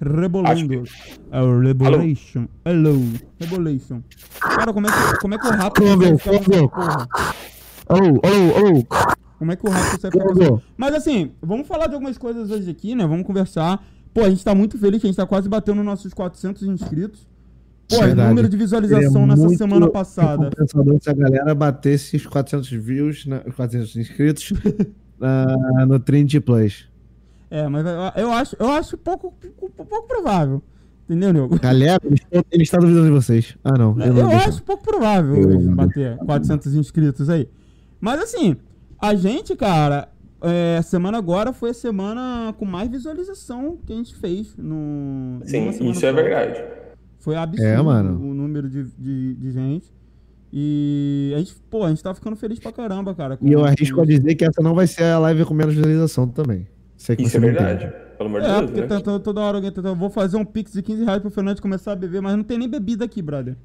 Rebolando. 0.00 0.84
É 1.30 1.40
Rebolation. 1.40 2.46
Hello. 2.64 3.02
Rebolation. 3.38 4.00
Cara, 4.40 4.72
como 4.72 4.86
é 4.86 4.90
que, 4.90 5.18
como 5.20 5.34
é 5.34 5.38
que 5.38 5.46
o 5.46 5.50
rato 5.50 5.82
consegue 5.82 6.18
ficar? 6.44 7.08
Ô, 7.88 7.94
ô, 7.94 8.78
ô. 8.78 8.84
Como 9.38 9.52
é 9.52 9.56
que 9.56 9.66
o 9.66 9.70
rato 9.70 9.90
consegue 9.90 10.18
ficar. 10.18 10.62
Mas 10.76 10.94
assim, 10.94 11.32
vamos 11.42 11.66
falar 11.66 11.86
de 11.86 11.94
algumas 11.94 12.16
coisas 12.16 12.50
hoje 12.50 12.70
aqui, 12.70 12.94
né? 12.94 13.06
Vamos 13.06 13.26
conversar. 13.26 13.84
Pô, 14.14 14.22
a 14.24 14.30
gente 14.30 14.44
tá 14.44 14.54
muito 14.54 14.76
feliz 14.78 15.04
a 15.04 15.06
gente 15.06 15.16
tá 15.16 15.26
quase 15.26 15.48
batendo 15.48 15.76
nos 15.76 15.84
nossos 15.84 16.12
400 16.14 16.62
inscritos. 16.62 17.28
Pô, 17.88 17.98
Verdade. 17.98 18.28
número 18.28 18.48
de 18.48 18.56
visualização 18.56 19.26
nessa 19.26 19.48
semana 19.50 19.90
passada. 19.90 20.50
se 21.00 21.10
a 21.10 21.12
galera 21.12 21.54
batesse 21.54 22.16
os 22.16 22.26
400 22.26 22.70
views, 22.70 23.26
na, 23.26 23.40
400 23.40 23.96
inscritos 23.96 24.52
na- 25.18 25.84
no 25.86 25.98
Trinity 25.98 26.40
Plus. 26.40 26.89
É, 27.50 27.66
mas 27.68 27.84
eu- 27.84 28.22
eu 28.22 28.32
acho, 28.32 28.56
eu 28.58 28.68
acho 28.70 28.96
pouco, 28.96 29.32
pouco 29.76 30.06
provável. 30.06 30.62
Entendeu, 31.08 31.32
Nego? 31.32 31.58
Galera, 31.58 32.00
ele 32.52 32.62
está- 32.62 32.78
duvidando 32.78 33.06
de 33.06 33.10
vocês. 33.10 33.56
Ah, 33.64 33.76
não. 33.76 33.94
não 33.94 34.06
Eu 34.06 34.14
deixa. 34.28 34.48
acho 34.48 34.62
pouco 34.62 34.84
provável 34.84 35.34
Eu- 35.50 35.60
bater 35.74 36.16
400 36.18 36.72
inscritos 36.74 37.28
aí. 37.28 37.48
Mas 38.00 38.22
assim, 38.22 38.54
a 39.00 39.14
gente, 39.16 39.56
cara, 39.56 40.08
é, 40.40 40.76
a 40.78 40.82
semana 40.82 41.18
agora 41.18 41.52
foi 41.52 41.70
a 41.70 41.74
semana 41.74 42.54
com 42.56 42.64
mais 42.64 42.88
visualização 42.88 43.76
que 43.84 43.92
a 43.92 43.96
gente 43.96 44.14
fez 44.14 44.54
no. 44.56 45.40
Sim, 45.44 45.68
isso 45.90 46.06
é 46.06 46.12
verdade. 46.12 46.62
Foi 47.18 47.34
absurdo 47.34 47.66
É, 47.68 47.82
mano. 47.82 48.12
o 48.30 48.32
número 48.32 48.68
de, 48.70 48.84
de, 48.96 49.34
de 49.34 49.50
gente. 49.50 49.92
E 50.52 51.32
a 51.34 51.38
gente, 51.38 51.54
pô, 51.68 51.84
a 51.84 51.88
gente 51.88 52.02
tá 52.02 52.14
ficando 52.14 52.36
feliz 52.36 52.58
pra 52.58 52.72
caramba, 52.72 53.14
cara. 53.14 53.36
E 53.42 53.52
eu 53.52 53.64
arrisco 53.64 54.00
a 54.00 54.06
dizer 54.06 54.34
que 54.36 54.44
essa 54.44 54.62
não 54.62 54.74
vai 54.74 54.86
ser 54.86 55.04
a 55.04 55.18
live 55.18 55.44
com 55.44 55.54
menos 55.54 55.74
visualização 55.74 56.26
também. 56.28 56.66
Sei 57.00 57.16
que 57.16 57.22
Isso 57.22 57.30
você 57.32 57.36
é 57.38 57.40
verdade. 57.40 57.84
entende. 57.86 57.96
Pelo 58.18 58.28
amor 58.28 58.40
de 58.42 58.46
É, 58.46 58.50
Deus, 58.50 58.64
porque 58.66 58.80
né? 58.82 58.86
tá- 58.86 59.00
tá- 59.00 59.18
toda 59.20 59.40
hora 59.40 59.56
alguém 59.56 59.72
tá, 59.72 59.80
vou 59.94 60.10
fazer 60.10 60.36
um 60.36 60.44
pix 60.44 60.70
de 60.74 60.82
15 60.82 61.02
reais 61.02 61.22
pro 61.22 61.30
Fernandes 61.30 61.58
começar 61.58 61.92
a 61.92 61.96
beber, 61.96 62.20
mas 62.20 62.36
não 62.36 62.44
tem 62.44 62.58
nem 62.58 62.68
bebida 62.68 63.06
aqui, 63.06 63.22
brother. 63.22 63.56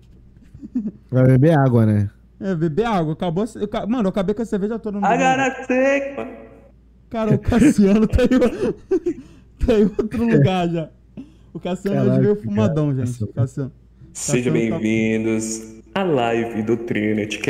Vai 1.11 1.25
beber 1.27 1.57
água, 1.57 1.85
né? 1.85 2.09
É, 2.39 2.55
beber 2.55 2.85
água. 2.85 3.11
Acabou. 3.11 3.43
eu 3.55 3.87
mano, 3.89 4.03
eu 4.05 4.09
acabei 4.09 4.33
com 4.33 4.41
a 4.41 4.45
cerveja 4.45 4.79
toda 4.79 5.01
no 5.01 5.05
Agora 5.05 5.53
seca. 5.65 6.27
Cara, 7.09 7.35
o 7.35 7.39
Cassiano 7.39 8.07
tá 8.07 8.23
em, 8.23 8.29
tá 9.67 9.73
em 9.79 9.83
outro 9.83 10.23
lugar 10.31 10.69
já. 10.69 10.89
O 11.53 11.59
Cassiano 11.59 11.97
hoje 11.97 12.05
Caraca, 12.11 12.23
veio 12.23 12.35
fumadão, 12.41 12.93
cara, 12.95 13.05
gente. 13.05 13.11
Cassiano. 13.19 13.33
Cassiano. 13.33 13.71
Sejam 14.13 14.53
tá- 14.53 14.59
bem-vindos 14.59 15.81
à 15.93 16.03
live 16.03 16.63
do 16.63 16.77
Trinity 16.77 17.41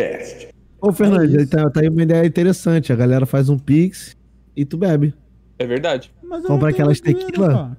Ô, 0.82 0.92
Fernandes, 0.92 1.36
É 1.36 1.46
tá, 1.46 1.70
tá 1.70 1.82
aí 1.82 1.90
uma 1.90 2.02
ideia 2.02 2.26
interessante. 2.26 2.92
A 2.92 2.96
galera 2.96 3.28
faz 3.28 3.50
um 3.50 3.60
pix 3.60 4.16
e 4.56 4.66
tu 4.66 4.78
bebe. 4.78 5.14
É 5.58 5.66
verdade. 5.66 6.14
Compra 6.22 6.42
não 6.42 6.66
aquelas 6.68 7.00
tequila? 7.00 7.48
cara. 7.48 7.78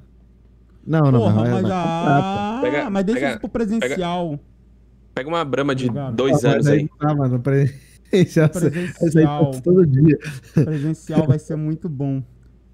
Não, 0.86 1.10
não, 1.10 1.20
Porra, 1.20 1.34
vai 1.34 1.50
mas 1.50 1.60
comprar, 1.62 1.68
já. 1.68 2.58
Pega- 2.62 2.90
mas 2.90 3.04
deixa 3.04 3.20
pega- 3.20 3.30
isso 3.32 3.40
pro 3.40 3.48
presencial. 3.48 4.40
Pega 5.14 5.28
uma 5.28 5.44
brama 5.44 5.74
de 5.74 5.86
Obrigado. 5.86 6.14
dois 6.14 6.32
Mas 6.34 6.44
anos 6.44 6.66
aí 6.68 6.88
não 6.90 7.08
dá, 7.08 7.14
mano. 7.14 7.40
Presencial. 7.40 8.46
Essa 8.46 8.66
aí 8.66 8.70
Presencial. 8.70 9.50
todo 9.62 9.84
dia. 9.86 10.18
Presencial 10.54 11.26
vai 11.26 11.38
ser 11.38 11.56
muito 11.56 11.88
bom. 11.88 12.22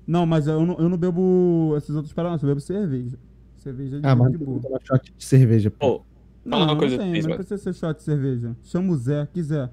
Não, 0.07 0.27
mas 0.27 0.47
eu 0.47 0.67
não, 0.67 0.77
eu 0.79 0.89
não 0.89 0.99
bebo 0.99 1.75
esses 1.77 1.95
outros 1.95 2.13
paradas, 2.13 2.43
eu 2.43 2.49
bebo 2.49 2.61
cerveja. 2.61 3.17
Cerveja 3.57 4.01
de, 4.01 4.07
Ah, 4.07 4.15
mas 4.17 4.33
de 4.33 4.39
boa. 4.39 4.61
tomar 4.61 4.81
shot 4.83 5.13
de 5.17 5.25
cerveja, 5.25 5.71
pô. 5.71 6.01
Pô, 6.01 6.05
Fala 6.51 6.65
uma 6.65 6.73
não, 6.73 6.77
coisa 6.79 6.97
não 6.97 7.13
tem, 7.13 7.23
não 7.23 7.37
precisa 7.37 7.57
ser 7.59 7.73
shot 7.75 7.97
de 7.97 8.03
cerveja. 8.03 8.57
Chama 8.65 8.93
o 8.93 8.97
Zé, 8.97 9.27
quiser. 9.33 9.71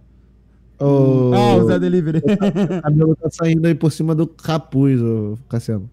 Ô, 0.79 1.31
Ah, 1.33 1.55
o 1.57 1.65
Zé 1.67 1.79
Delivery. 1.79 2.19
O 2.19 2.81
cabelo 2.81 3.15
tá 3.15 3.29
saindo 3.29 3.65
aí 3.65 3.75
por 3.75 3.91
cima 3.91 4.15
do 4.15 4.25
capuz, 4.27 5.01
ô 5.01 5.38
Cassiano. 5.50 5.89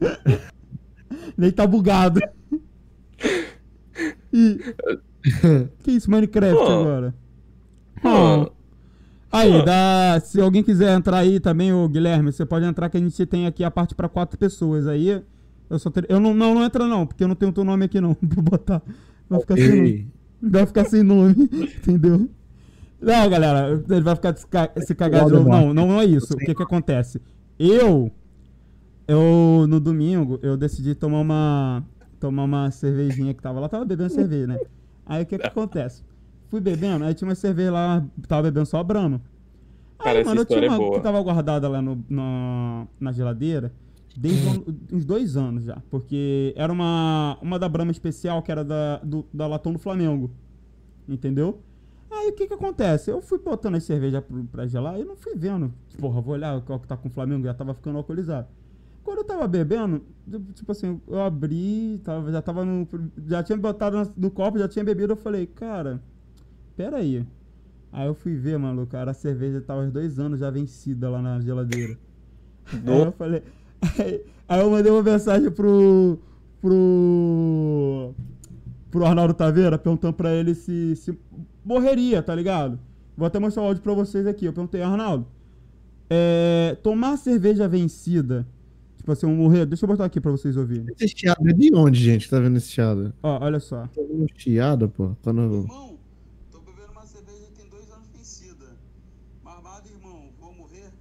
Nem 1.36 1.50
tá 1.50 1.66
bugado. 1.66 2.20
Ih. 4.32 4.58
que 5.82 5.90
isso, 5.90 6.10
Minecraft 6.10 6.56
Pô. 6.56 6.64
agora? 6.66 7.14
Mano, 8.02 8.52
Aí, 9.30 9.62
dá, 9.64 10.18
se 10.24 10.40
alguém 10.40 10.62
quiser 10.62 10.96
entrar 10.96 11.18
aí 11.18 11.38
também, 11.38 11.72
ô 11.72 11.86
Guilherme, 11.86 12.32
você 12.32 12.46
pode 12.46 12.64
entrar 12.64 12.88
que 12.88 12.96
a 12.96 13.00
gente 13.00 13.26
tem 13.26 13.46
aqui 13.46 13.62
a 13.62 13.70
parte 13.70 13.94
pra 13.94 14.08
quatro 14.08 14.38
pessoas. 14.38 14.86
Aí 14.86 15.22
eu 15.68 15.78
só 15.78 15.90
ter, 15.90 16.06
eu 16.08 16.18
não, 16.18 16.32
não, 16.32 16.54
não 16.54 16.64
entra 16.64 16.86
não, 16.86 17.06
porque 17.06 17.22
eu 17.24 17.28
não 17.28 17.34
tenho 17.34 17.52
teu 17.52 17.62
nome 17.62 17.84
aqui 17.84 18.00
não, 18.00 18.14
pra 18.26 18.42
botar. 18.42 18.82
Vai 19.28 19.40
ficar 19.40 19.56
sem 19.56 19.68
nome. 19.76 20.08
Vai 20.40 20.66
ficar 20.66 20.84
sem 20.86 21.02
nome, 21.02 21.34
entendeu? 21.78 22.28
Não, 23.00 23.30
galera, 23.30 23.82
ele 23.88 24.00
vai 24.00 24.14
ficar 24.16 24.36
se, 24.36 24.46
ca- 24.46 24.72
se 24.78 24.94
cagar 24.94 25.24
de 25.26 25.32
novo. 25.32 25.48
Não, 25.48 25.72
não, 25.72 25.86
não 25.88 26.00
é 26.00 26.04
isso. 26.04 26.34
O 26.34 26.36
que 26.38 26.54
que 26.54 26.62
acontece? 26.62 27.20
Eu, 27.58 28.10
eu, 29.06 29.66
no 29.68 29.78
domingo, 29.80 30.38
eu 30.42 30.56
decidi 30.56 30.94
tomar 30.94 31.20
uma, 31.20 31.84
tomar 32.18 32.44
uma 32.44 32.70
cervejinha 32.70 33.32
que 33.34 33.42
tava 33.42 33.60
lá. 33.60 33.68
Tava 33.68 33.84
bebendo 33.84 34.10
cerveja, 34.10 34.46
né? 34.48 34.58
Aí 35.06 35.22
o 35.22 35.26
que 35.26 35.38
que 35.38 35.46
acontece? 35.46 36.02
Fui 36.48 36.60
bebendo, 36.60 37.04
aí 37.04 37.14
tinha 37.14 37.28
uma 37.28 37.34
cerveja 37.34 37.70
lá, 37.72 38.04
tava 38.26 38.42
bebendo 38.44 38.66
só 38.66 38.82
Brahma. 38.82 39.20
Aí, 39.98 40.04
Cara, 40.04 40.18
essa 40.20 40.28
mano, 40.30 40.40
eu 40.42 40.44
tinha 40.44 40.60
é 40.64 40.68
uma 40.68 40.76
boa. 40.78 40.94
que 40.96 41.00
tava 41.00 41.20
guardada 41.22 41.68
lá 41.68 41.80
no, 41.82 42.04
na- 42.08 42.86
na 43.00 43.12
geladeira 43.12 43.72
desde 44.16 44.64
uns 44.92 45.04
dois 45.04 45.36
anos 45.36 45.64
já. 45.64 45.80
Porque 45.90 46.52
era 46.56 46.72
uma, 46.72 47.38
uma 47.40 47.58
da 47.58 47.68
Brahma 47.68 47.92
especial, 47.92 48.42
que 48.42 48.50
era 48.50 48.64
da, 48.64 48.98
do, 48.98 49.24
da 49.32 49.46
Latão 49.46 49.72
do 49.72 49.78
Flamengo. 49.78 50.30
Entendeu? 51.08 51.60
Aí 52.10 52.28
o 52.28 52.32
que 52.32 52.46
que 52.46 52.54
acontece? 52.54 53.10
Eu 53.10 53.20
fui 53.20 53.38
botando 53.38 53.74
as 53.76 53.84
cervejas 53.84 54.22
pro- 54.24 54.44
pra 54.44 54.66
gelar 54.66 54.98
e 54.98 55.04
não 55.04 55.16
fui 55.16 55.34
vendo. 55.36 55.72
Porra, 55.98 56.20
vou 56.20 56.34
olhar 56.34 56.60
qual 56.62 56.80
que 56.80 56.86
tá 56.88 56.96
com 56.96 57.08
o 57.08 57.10
Flamengo, 57.10 57.44
já 57.44 57.54
tava 57.54 57.74
ficando 57.74 57.98
alcoolizado. 57.98 58.48
Quando 59.04 59.18
eu 59.18 59.24
tava 59.24 59.46
bebendo, 59.48 60.02
tipo 60.54 60.70
assim, 60.72 61.00
eu 61.08 61.20
abri, 61.20 62.00
tava, 62.04 62.30
já 62.30 62.42
tava 62.42 62.64
no. 62.64 62.86
Já 63.26 63.42
tinha 63.42 63.56
botado 63.56 63.96
no, 63.98 64.12
no 64.16 64.30
copo, 64.30 64.58
já 64.58 64.68
tinha 64.68 64.84
bebido, 64.84 65.12
eu 65.12 65.16
falei, 65.16 65.46
cara, 65.46 66.02
pera 66.76 66.98
aí. 66.98 67.26
Aí 67.90 68.06
eu 68.06 68.14
fui 68.14 68.34
ver, 68.36 68.58
maluco, 68.58 68.92
cara, 68.92 69.12
a 69.12 69.14
cerveja 69.14 69.60
tava 69.62 69.80
uns 69.82 69.92
dois 69.92 70.18
anos 70.18 70.40
já 70.40 70.50
vencida 70.50 71.08
lá 71.08 71.22
na 71.22 71.40
geladeira. 71.40 71.98
Aí 72.72 72.80
eu 73.06 73.12
falei. 73.12 73.42
Aí, 73.98 74.24
aí 74.48 74.60
eu 74.60 74.70
mandei 74.70 74.90
uma 74.90 75.02
mensagem 75.02 75.50
pro. 75.50 76.18
pro. 76.60 78.12
Pro 78.90 79.04
Arnaldo 79.04 79.34
Taveira, 79.34 79.78
perguntando 79.78 80.14
pra 80.14 80.32
ele 80.32 80.54
se, 80.54 80.96
se 80.96 81.18
morreria, 81.64 82.22
tá 82.22 82.34
ligado? 82.34 82.78
Vou 83.16 83.26
até 83.26 83.38
mostrar 83.38 83.62
o 83.62 83.66
áudio 83.66 83.82
pra 83.82 83.92
vocês 83.94 84.26
aqui. 84.26 84.44
Eu 84.44 84.52
perguntei, 84.52 84.80
Arnaldo, 84.80 85.26
é, 86.08 86.76
tomar 86.82 87.16
cerveja 87.16 87.66
vencida, 87.68 88.46
tipo 88.96 89.10
assim, 89.12 89.26
um 89.26 89.34
morrer. 89.34 89.66
Deixa 89.66 89.84
eu 89.84 89.88
botar 89.88 90.04
aqui 90.04 90.20
pra 90.20 90.30
vocês 90.30 90.56
ouvirem. 90.56 90.86
Esse 90.98 91.08
chiado 91.16 91.48
é 91.48 91.52
de 91.52 91.74
onde, 91.74 92.00
gente? 92.02 92.30
Tá 92.30 92.38
vendo 92.38 92.56
esse 92.56 92.68
chiado? 92.68 93.12
Ó, 93.22 93.44
olha 93.44 93.60
só. 93.60 93.82
Tá 93.88 94.00
vendo 94.08 94.22
um 94.22 94.26
chiado, 94.36 94.88
pô? 94.88 95.16
Quando... 95.22 95.40
Irmão, 95.42 95.98
tô 96.50 96.60
bebendo 96.60 96.92
uma 96.92 97.04
cerveja 97.04 97.44
que 97.46 97.60
tem 97.60 97.68
dois 97.68 97.90
anos 97.90 98.06
vencida. 98.16 98.66
Marmado, 99.42 99.88
irmão, 99.88 100.30
vou 100.40 100.54
morrer? 100.54 100.92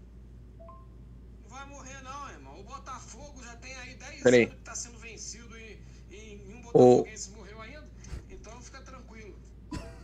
Não 0.58 1.50
vai 1.50 1.67
morrer 1.70 2.01
não, 2.03 2.29
irmão. 2.32 2.60
O 2.60 2.63
Botafogo 2.63 3.41
já 3.44 3.56
tem 3.58 3.75
aí 3.75 3.96
10 3.96 4.24
Peraí. 4.24 4.44
anos 4.46 4.56
que 4.56 4.62
tá 4.63 4.75
sendo 4.75 4.98
vencido 4.98 5.56
e, 5.56 5.77
e 6.13 6.41
nenhum 6.48 6.60
Ô. 6.74 6.98
botafoguense 6.98 7.29
morreu 7.38 7.62
ainda. 7.62 7.84
Então 8.32 8.60
fica 8.60 8.82
tranquilo. 8.82 9.36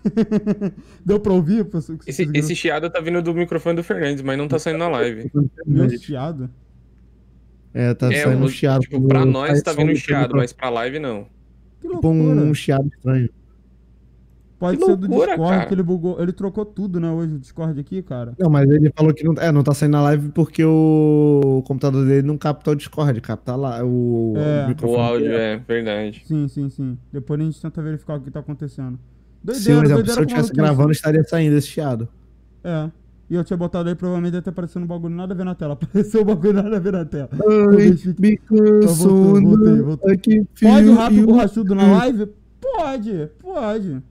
Deu 1.05 1.19
pra 1.19 1.33
ouvir? 1.33 1.65
Esse, 2.07 2.29
esse 2.33 2.55
chiado 2.55 2.89
tá 2.89 3.00
vindo 3.00 3.22
do 3.22 3.33
microfone 3.33 3.75
do 3.75 3.83
Fernandes, 3.83 4.22
mas 4.22 4.38
não 4.38 4.48
tá 4.48 4.60
saindo 4.60 4.79
na 4.79 4.88
live. 4.89 5.31
Meu 5.65 5.89
chiado. 5.98 6.50
É, 7.74 7.93
tá 7.93 8.12
É, 8.13 8.24
saindo 8.24 8.43
um 8.45 8.50
chiado. 8.50 8.81
tipo, 8.81 9.01
pra 9.07 9.22
do- 9.22 9.31
nós 9.31 9.62
tá 9.62 9.74
vindo 9.74 9.91
do 9.91 9.95
chiado, 9.98 10.36
mas 10.36 10.53
pra 10.53 10.69
live 10.69 11.00
não. 11.00 11.25
Que 11.81 11.88
Tipo 11.89 12.10
um 12.10 12.53
chiado 12.53 12.88
estranho. 12.88 13.29
Pode 14.60 14.77
que 14.77 14.86
ser 14.86 14.95
do 14.95 15.07
loucura, 15.07 15.31
Discord 15.31 15.55
cara. 15.57 15.65
que 15.67 15.74
ele 15.74 15.83
bugou. 15.83 16.22
Ele 16.22 16.31
trocou 16.31 16.65
tudo, 16.65 16.98
né, 16.98 17.10
hoje, 17.12 17.33
o 17.33 17.39
Discord 17.39 17.77
aqui, 17.77 18.01
cara. 18.01 18.33
Não, 18.39 18.50
mas 18.50 18.69
ele 18.69 18.89
falou 18.95 19.13
que 19.13 19.22
não, 19.22 19.33
é, 19.33 19.51
não 19.51 19.62
tá 19.62 19.74
saindo 19.74 19.91
na 19.91 20.01
live 20.03 20.29
porque 20.29 20.63
o 20.63 21.62
computador 21.67 22.05
dele 22.05 22.25
não 22.25 22.38
capta 22.38 22.72
o 22.72 22.75
Discord, 22.75 23.19
capta 23.19 23.57
lá 23.57 23.83
o, 23.83 24.36
É. 24.38 24.86
o 24.86 24.89
O 24.89 24.95
áudio 24.95 25.27
dele. 25.27 25.36
é 25.38 25.57
verdade. 25.57 26.24
Sim, 26.25 26.48
sim, 26.48 26.69
sim. 26.69 26.98
Depois 27.12 27.41
a 27.41 27.43
gente 27.43 27.62
tenta 27.62 27.81
verificar 27.81 28.15
o 28.17 28.22
que 28.22 28.31
tá 28.31 28.39
acontecendo. 28.39 28.98
Doideira, 29.43 29.63
Sim, 29.63 29.73
mas 29.79 29.88
se 29.88 29.91
eu 29.93 29.97
doideira 29.97 30.21
estivesse 30.21 30.50
que- 30.51 30.57
gravando, 30.57 30.91
estaria 30.91 31.23
saindo 31.23 31.55
esse 31.57 31.67
chiado. 31.67 32.07
É. 32.63 32.89
E 33.29 33.35
eu 33.35 33.43
tinha 33.43 33.57
botado 33.57 33.89
aí, 33.89 33.95
provavelmente 33.95 34.41
ter 34.41 34.50
aparecendo 34.50 34.83
um 34.83 34.88
bagulho 34.88 35.15
nada 35.15 35.33
a 35.33 35.38
ver 35.38 35.43
na 35.43 35.55
tela. 35.55 35.73
Apareceu 35.81 36.21
um 36.21 36.25
bagulho 36.25 36.53
nada 36.53 36.75
a 36.77 36.79
ver 36.79 36.93
na 36.93 37.03
tela. 37.05 37.29
Ai, 37.31 37.95
me 38.19 38.38
cansou, 38.38 39.41
voltei, 39.41 39.81
voltei. 39.81 40.13
aqui, 40.13 40.45
Pode 40.62 40.83
fio, 40.83 40.95
rato 40.95 41.25
borrachudo 41.25 41.75
na 41.75 41.97
live? 41.97 42.27
Pode, 42.62 43.29
pode. 43.41 44.03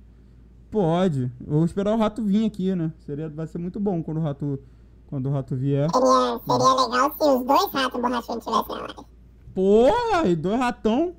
Pode. 0.71 1.31
Eu 1.47 1.53
vou 1.53 1.65
esperar 1.65 1.95
o 1.95 1.99
rato 1.99 2.23
vir 2.23 2.47
aqui, 2.47 2.75
né? 2.75 2.91
Seria, 3.07 3.29
vai 3.29 3.47
ser 3.47 3.59
muito 3.59 3.79
bom 3.79 4.03
quando 4.03 4.17
o 4.19 4.23
rato, 4.23 4.59
quando 5.07 5.29
o 5.29 5.33
rato 5.33 5.55
vier. 5.55 5.89
Seria, 5.93 6.41
seria 6.47 6.87
legal 6.87 7.13
se 7.13 7.25
os 7.29 7.47
dois 7.47 7.73
ratos 7.73 8.01
borrachudos 8.01 8.47
estivessem 8.47 8.75
na 8.77 8.81
live. 8.83 9.07
Porra, 9.55 10.27
e 10.27 10.35
dois 10.35 10.59
ratão. 10.59 11.15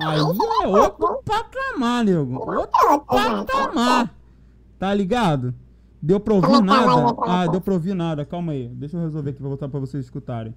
Aí, 0.00 0.18
é 0.18 0.66
outro 0.66 1.22
patamar, 1.24 2.04
nego. 2.04 2.34
Outro 2.34 3.00
patamar. 3.06 4.14
Tá 4.78 4.92
ligado? 4.92 5.54
Deu 6.02 6.20
pra 6.20 6.34
ouvir 6.34 6.54
é 6.54 6.60
nada? 6.60 7.16
Ah, 7.26 7.46
deu 7.46 7.60
pra 7.60 7.74
ouvir 7.74 7.94
nada. 7.94 8.24
Calma 8.24 8.52
aí. 8.52 8.68
Deixa 8.68 8.96
eu 8.96 9.00
resolver 9.00 9.30
aqui, 9.30 9.40
vou 9.40 9.50
voltar 9.50 9.68
pra 9.68 9.80
vocês 9.80 10.04
escutarem. 10.04 10.54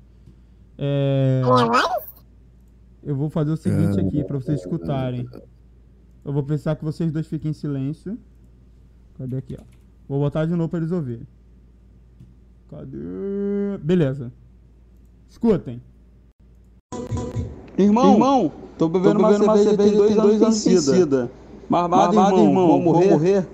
É... 0.77 1.41
Eu 3.01 3.15
vou 3.15 3.29
fazer 3.29 3.51
o 3.51 3.57
seguinte 3.57 3.99
aqui 3.99 4.23
pra 4.23 4.37
vocês 4.37 4.59
escutarem. 4.59 5.27
Eu 6.25 6.33
vou 6.33 6.43
pensar 6.43 6.75
que 6.75 6.83
vocês 6.83 7.11
dois 7.11 7.27
fiquem 7.27 7.51
em 7.51 7.53
silêncio. 7.53 8.19
Cadê 9.17 9.37
aqui, 9.37 9.57
ó? 9.59 9.63
Vou 10.07 10.19
botar 10.19 10.45
de 10.45 10.53
novo 10.55 10.69
pra 10.69 10.79
eles 10.79 10.91
ouvirem. 10.91 11.27
Cadê? 12.69 12.97
Beleza. 13.81 14.31
Escutem. 15.29 15.81
Irmão, 17.79 18.13
irmão 18.13 18.51
tô 18.77 18.89
bebendo, 18.89 19.19
uma, 19.19 19.33
cerveja 19.37 19.69
que 19.71 19.77
tem 19.77 19.91
dois, 19.93 20.17
anos 20.17 20.65
vencida. 20.65 21.31
Marmado, 21.69 22.13
irmão, 22.13 22.67
vou 22.67 22.79
morrer? 22.81 23.47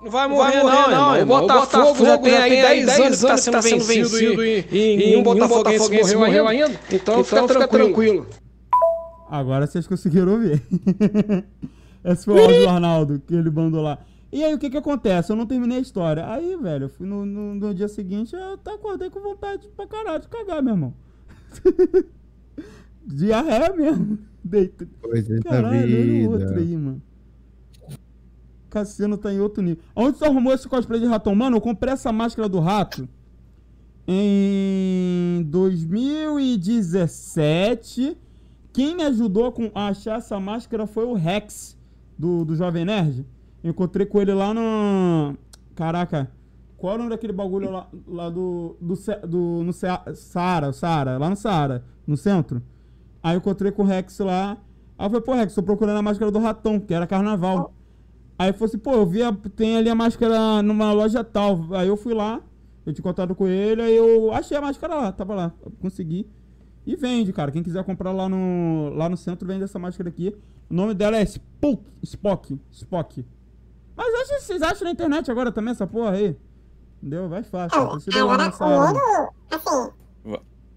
Não 0.00 0.10
vai 0.10 0.28
morrer, 0.28 0.62
não, 0.62 0.90
não, 0.90 1.16
irmão. 1.16 1.38
O 1.38 1.40
Botafogo, 1.40 2.04
já 2.04 2.18
tem 2.18 2.36
aí 2.36 2.86
10 2.86 3.00
anos 3.00 3.20
que 3.20 3.26
tá 3.26 3.62
sendo 3.62 3.84
vencido 3.84 4.44
e, 4.44 4.66
e 4.70 4.96
nenhum 4.96 5.22
botafoguense 5.24 6.14
morreu 6.14 6.46
ainda. 6.46 6.78
Então, 6.92 7.24
fica 7.24 7.66
tranquilo. 7.66 8.26
Agora 9.28 9.66
vocês 9.66 9.88
conseguiram 9.88 10.34
ouvir. 10.34 10.62
Esse 12.04 12.26
foi 12.26 12.34
o 12.34 12.42
áudio 12.42 12.60
do 12.60 12.68
Arnaldo 12.68 13.22
que 13.26 13.34
ele 13.34 13.50
mandou 13.50 13.82
lá. 13.82 13.98
E 14.30 14.44
aí, 14.44 14.54
o 14.54 14.58
que 14.58 14.70
que 14.70 14.76
acontece? 14.76 15.32
Eu 15.32 15.36
não 15.36 15.46
terminei 15.46 15.78
a 15.78 15.80
história. 15.80 16.30
Aí, 16.30 16.56
velho, 16.56 16.84
eu 16.84 16.88
fui 16.88 17.06
no, 17.06 17.24
no, 17.24 17.54
no 17.54 17.74
dia 17.74 17.88
seguinte, 17.88 18.36
eu 18.36 18.54
até 18.54 18.74
acordei 18.74 19.08
com 19.10 19.20
vontade 19.20 19.66
pra 19.74 19.86
caralho 19.86 20.20
de 20.20 20.28
cagar, 20.28 20.62
meu 20.62 20.74
irmão. 20.74 20.94
Diarreia 23.06 23.74
mesmo. 23.74 24.18
Coisa 25.00 25.40
Caralho, 25.42 25.78
olha 25.78 26.28
o 26.28 26.32
outro 26.32 26.58
aí, 26.58 26.76
mano. 26.76 27.00
Cassino 28.68 29.16
tá 29.16 29.32
em 29.32 29.40
outro 29.40 29.62
nível. 29.62 29.82
Onde 29.94 30.18
você 30.18 30.24
arrumou 30.24 30.52
esse 30.52 30.68
cosplay 30.68 30.98
de 31.00 31.06
ratão? 31.06 31.34
Mano, 31.34 31.56
eu 31.56 31.60
comprei 31.60 31.94
essa 31.94 32.12
máscara 32.12 32.48
do 32.48 32.60
rato 32.60 33.08
em 34.06 35.42
2017. 35.48 38.16
Quem 38.72 38.96
me 38.96 39.02
ajudou 39.04 39.54
a 39.74 39.88
achar 39.88 40.18
essa 40.18 40.38
máscara 40.40 40.86
foi 40.86 41.04
o 41.04 41.12
Rex, 41.14 41.76
do, 42.18 42.44
do 42.44 42.54
Jovem 42.56 42.84
Nerd. 42.84 43.24
Eu 43.62 43.70
encontrei 43.70 44.04
com 44.04 44.20
ele 44.20 44.34
lá 44.34 44.52
no. 44.52 45.36
Caraca, 45.74 46.30
qual 46.84 46.92
é 46.92 46.96
o 46.96 46.98
nome 46.98 47.08
daquele 47.08 47.32
bagulho 47.32 47.70
lá, 47.70 47.88
lá 48.06 48.28
do. 48.28 48.76
do, 48.78 48.94
do 49.26 49.62
no 49.64 49.72
Saara, 49.72 50.70
Saara, 50.70 51.16
lá 51.16 51.30
no 51.30 51.36
Saara, 51.36 51.82
no 52.06 52.14
centro? 52.14 52.60
Aí 53.22 53.34
eu 53.34 53.38
encontrei 53.38 53.72
com 53.72 53.80
o 53.82 53.86
Rex 53.86 54.18
lá. 54.18 54.58
Aí 54.98 55.06
eu 55.06 55.10
falei, 55.10 55.24
pô, 55.24 55.32
Rex, 55.32 55.54
tô 55.54 55.62
procurando 55.62 55.96
a 55.96 56.02
máscara 56.02 56.30
do 56.30 56.38
ratão, 56.38 56.78
que 56.78 56.92
era 56.92 57.06
carnaval. 57.06 57.72
Aí 58.38 58.50
eu 58.50 58.54
falei 58.54 58.66
assim, 58.66 58.76
pô, 58.78 58.92
eu 58.92 59.06
vi, 59.06 59.22
a- 59.22 59.32
tem 59.56 59.78
ali 59.78 59.88
a 59.88 59.94
máscara 59.94 60.62
numa 60.62 60.92
loja 60.92 61.24
tal. 61.24 61.58
Aí 61.72 61.88
eu 61.88 61.96
fui 61.96 62.12
lá, 62.12 62.42
eu 62.84 62.92
tinha 62.92 63.02
contato 63.02 63.34
com 63.34 63.46
ele, 63.46 63.80
aí 63.80 63.96
eu 63.96 64.30
achei 64.30 64.54
a 64.54 64.60
máscara 64.60 64.94
lá, 64.94 65.10
tava 65.10 65.34
lá, 65.34 65.54
consegui. 65.80 66.28
E 66.86 66.96
vende, 66.96 67.32
cara. 67.32 67.50
Quem 67.50 67.62
quiser 67.62 67.82
comprar 67.82 68.12
lá 68.12 68.28
no, 68.28 68.90
lá 68.94 69.08
no 69.08 69.16
centro, 69.16 69.48
vende 69.48 69.64
essa 69.64 69.78
máscara 69.78 70.10
aqui. 70.10 70.36
O 70.68 70.74
nome 70.74 70.92
dela 70.92 71.16
é 71.16 71.24
Spook, 71.24 71.82
Spock, 72.02 72.60
Spock. 72.70 73.24
Mas 73.96 74.14
acha, 74.14 74.40
vocês 74.40 74.60
acham 74.60 74.84
na 74.84 74.90
internet 74.90 75.30
agora 75.30 75.50
também 75.50 75.70
essa 75.72 75.86
porra 75.86 76.10
aí? 76.10 76.36
Entendeu? 77.04 77.28
Vai 77.28 77.42
fácil. 77.42 77.78
Agora 77.78 78.46
assim, 78.46 79.90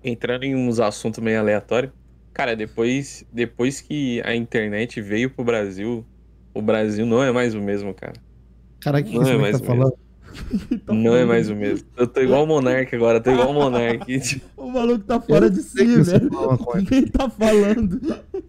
Entrando 0.04 0.44
em 0.44 0.56
uns 0.56 0.78
assuntos 0.78 1.24
meio 1.24 1.40
aleatórios. 1.40 1.94
Cara, 2.34 2.54
depois, 2.54 3.26
depois 3.32 3.80
que 3.80 4.22
a 4.26 4.36
internet 4.36 5.02
veio 5.02 5.30
pro 5.30 5.46
Brasil, 5.46 6.06
o 6.54 6.62
Brasil 6.62 7.06
não 7.06 7.24
é 7.24 7.32
mais 7.32 7.56
o 7.56 7.62
mesmo, 7.62 7.94
cara. 7.94 8.13
Cara, 8.82 9.02
que, 9.02 9.10
que 9.12 9.16
Não 9.16 9.24
é 9.24 9.32
você 9.32 9.38
mais 9.38 9.62
tá 9.62 9.66
o 9.66 9.70
mesmo. 9.70 9.84
falando? 9.84 9.98
Tá 10.86 10.94
não 10.94 11.16
é 11.16 11.26
mais 11.26 11.50
o 11.50 11.56
mesmo. 11.56 11.88
Eu 11.96 12.06
tô 12.06 12.22
igual 12.22 12.44
o 12.44 12.48
Monark 12.48 12.94
agora, 12.94 13.20
tô 13.22 13.32
igual 13.32 13.50
o 13.50 13.54
Monark. 13.54 14.06
O 14.58 14.70
maluco 14.70 15.06
tá 15.06 15.20
fora 15.22 15.50
de 15.50 15.63
si, 15.63 15.78
que 15.78 16.02
velho. 16.02 16.30
Quem 16.88 17.08
tá 17.08 17.30
falando? 17.30 18.00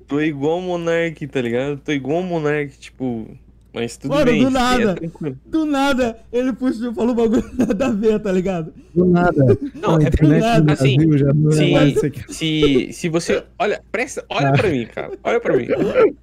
tô 0.07 0.21
igual 0.21 0.59
o 0.59 0.62
Monark, 0.62 1.25
tá 1.29 1.41
ligado? 1.41 1.79
Tô 1.79 1.93
igual 1.93 2.21
o 2.21 2.25
Monark, 2.25 2.77
tipo. 2.77 3.38
Mas 3.79 3.97
tudo 3.97 4.12
Mano, 4.12 4.25
bem. 4.25 4.43
do 4.43 4.51
nada. 4.51 4.97
é. 5.01 5.33
Do 5.47 5.64
nada, 5.64 6.19
ele 6.33 6.53
puxou, 6.53 6.93
falou 6.93 7.12
um 7.12 7.14
bagulho 7.14 7.45
nada 7.57 7.87
a 7.87 7.91
ver, 7.91 8.19
tá 8.19 8.33
ligado? 8.33 8.75
Do 8.93 9.05
nada. 9.05 9.57
Não, 9.73 9.97
a 9.97 10.03
é 10.03 10.41
nada, 10.41 10.62
do 10.62 10.73
assim, 10.73 10.97
já 11.17 11.33
não 11.33 11.53
sim. 11.53 11.71
é 11.71 11.73
mais 11.75 11.97
isso 11.97 12.07
aqui. 12.07 12.35
Se, 12.35 12.88
se 12.93 13.09
você. 13.09 13.45
Olha, 13.57 13.81
presta, 13.93 14.25
olha 14.29 14.53
pra 14.53 14.69
mim, 14.69 14.85
cara. 14.87 15.12
Olha 15.23 15.41
pra 15.41 15.57
mim. 15.57 15.67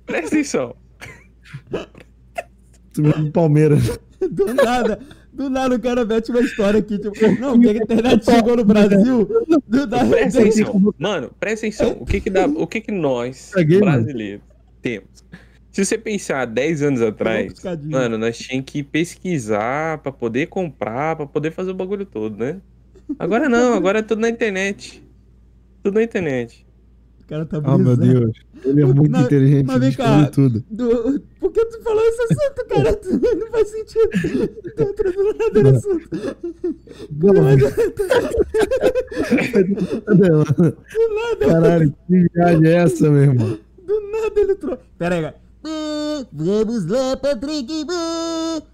Presta 0.06 0.28
atenção. 0.36 0.76
Do 2.94 3.32
Palmeiras. 3.32 3.98
Do 4.32 4.54
nada, 4.54 5.00
do 5.32 5.50
nada 5.50 5.76
o 5.76 5.80
cara 5.80 6.04
mete 6.04 6.32
uma 6.32 6.40
história 6.40 6.80
aqui, 6.80 6.98
tipo, 6.98 7.14
não, 7.40 7.54
porque 7.60 7.70
a 7.70 7.84
internet 7.84 8.26
chegou 8.26 8.56
no 8.56 8.66
Brasil, 8.66 9.30
do 9.68 9.86
nada. 9.88 10.08
Presta 10.08 10.40
atenção. 10.40 10.94
Mano, 10.98 11.32
presta 11.40 11.68
atenção. 11.68 11.98
O 12.00 12.06
que 12.06 12.22
que 12.22 12.30
dá. 12.30 12.48
O 12.48 12.66
que 12.66 12.82
que 12.82 12.92
nós, 12.92 13.52
brasileiros, 13.54 14.42
temos? 14.82 15.24
Se 15.76 15.84
você 15.84 15.98
pensar 15.98 16.46
10 16.46 16.84
anos 16.84 17.02
atrás, 17.02 17.52
mano, 17.84 18.18
nós 18.18 18.38
tínhamos 18.38 18.72
que 18.72 18.82
pesquisar 18.82 19.98
pra 19.98 20.10
poder 20.10 20.48
comprar, 20.48 21.18
pra 21.18 21.26
poder 21.26 21.52
fazer 21.52 21.72
o 21.72 21.74
bagulho 21.74 22.06
todo, 22.06 22.38
né? 22.38 22.62
Agora 23.20 23.50
não, 23.50 23.74
agora 23.74 24.00
é 24.00 24.02
tudo 24.02 24.22
na 24.22 24.30
internet. 24.30 25.04
Tudo 25.84 25.96
na 25.96 26.04
internet. 26.04 26.66
O 27.22 27.28
cara 27.28 27.46
tá 27.46 27.58
Oh, 27.66 27.78
meu. 27.78 27.98
Deus. 27.98 28.32
Ele 28.64 28.84
é 28.84 28.86
muito 28.86 29.12
Mas- 29.12 29.26
inteligente, 29.26 29.66
mas 29.66 29.80
vem 29.82 29.92
cá. 29.92 30.26
tudo. 30.28 30.64
Do- 30.72 31.20
Por 31.42 31.52
que 31.52 31.66
tu 31.66 31.82
falou 31.84 32.02
esse 32.06 32.22
assunto, 32.22 32.66
cara? 32.70 32.96
Tu- 32.96 33.10
Não 33.38 33.52
faz 33.52 33.68
sentido. 33.68 34.48
Tô 34.78 34.84
entrando 34.84 35.38
nada 35.38 35.62
no 35.64 35.70
assunto. 35.78 36.10
Não, 37.12 37.34
Do 40.16 41.16
nada, 41.16 41.46
Caralho, 41.48 41.94
que 42.08 42.28
viagem 42.34 42.68
é 42.68 42.74
essa, 42.76 43.10
meu 43.10 43.24
irmão? 43.24 43.60
do 43.86 44.02
nada 44.12 44.40
ele 44.40 44.56
trouxe. 44.56 44.84
Pera 44.98 45.16
aí, 45.16 45.22
cara. 45.22 45.45
Vamos 46.32 46.86
lá, 46.86 47.18
Patrick. 47.18 47.86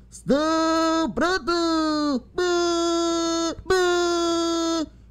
Estou 0.10 1.10
pronto. 1.14 2.26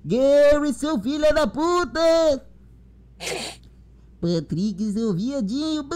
Gary, 0.04 0.72
seu 0.74 1.00
filho 1.00 1.34
da 1.34 1.46
puta. 1.46 2.44
Patrick, 4.20 4.92
seu 4.92 5.14
viadinho. 5.14 5.88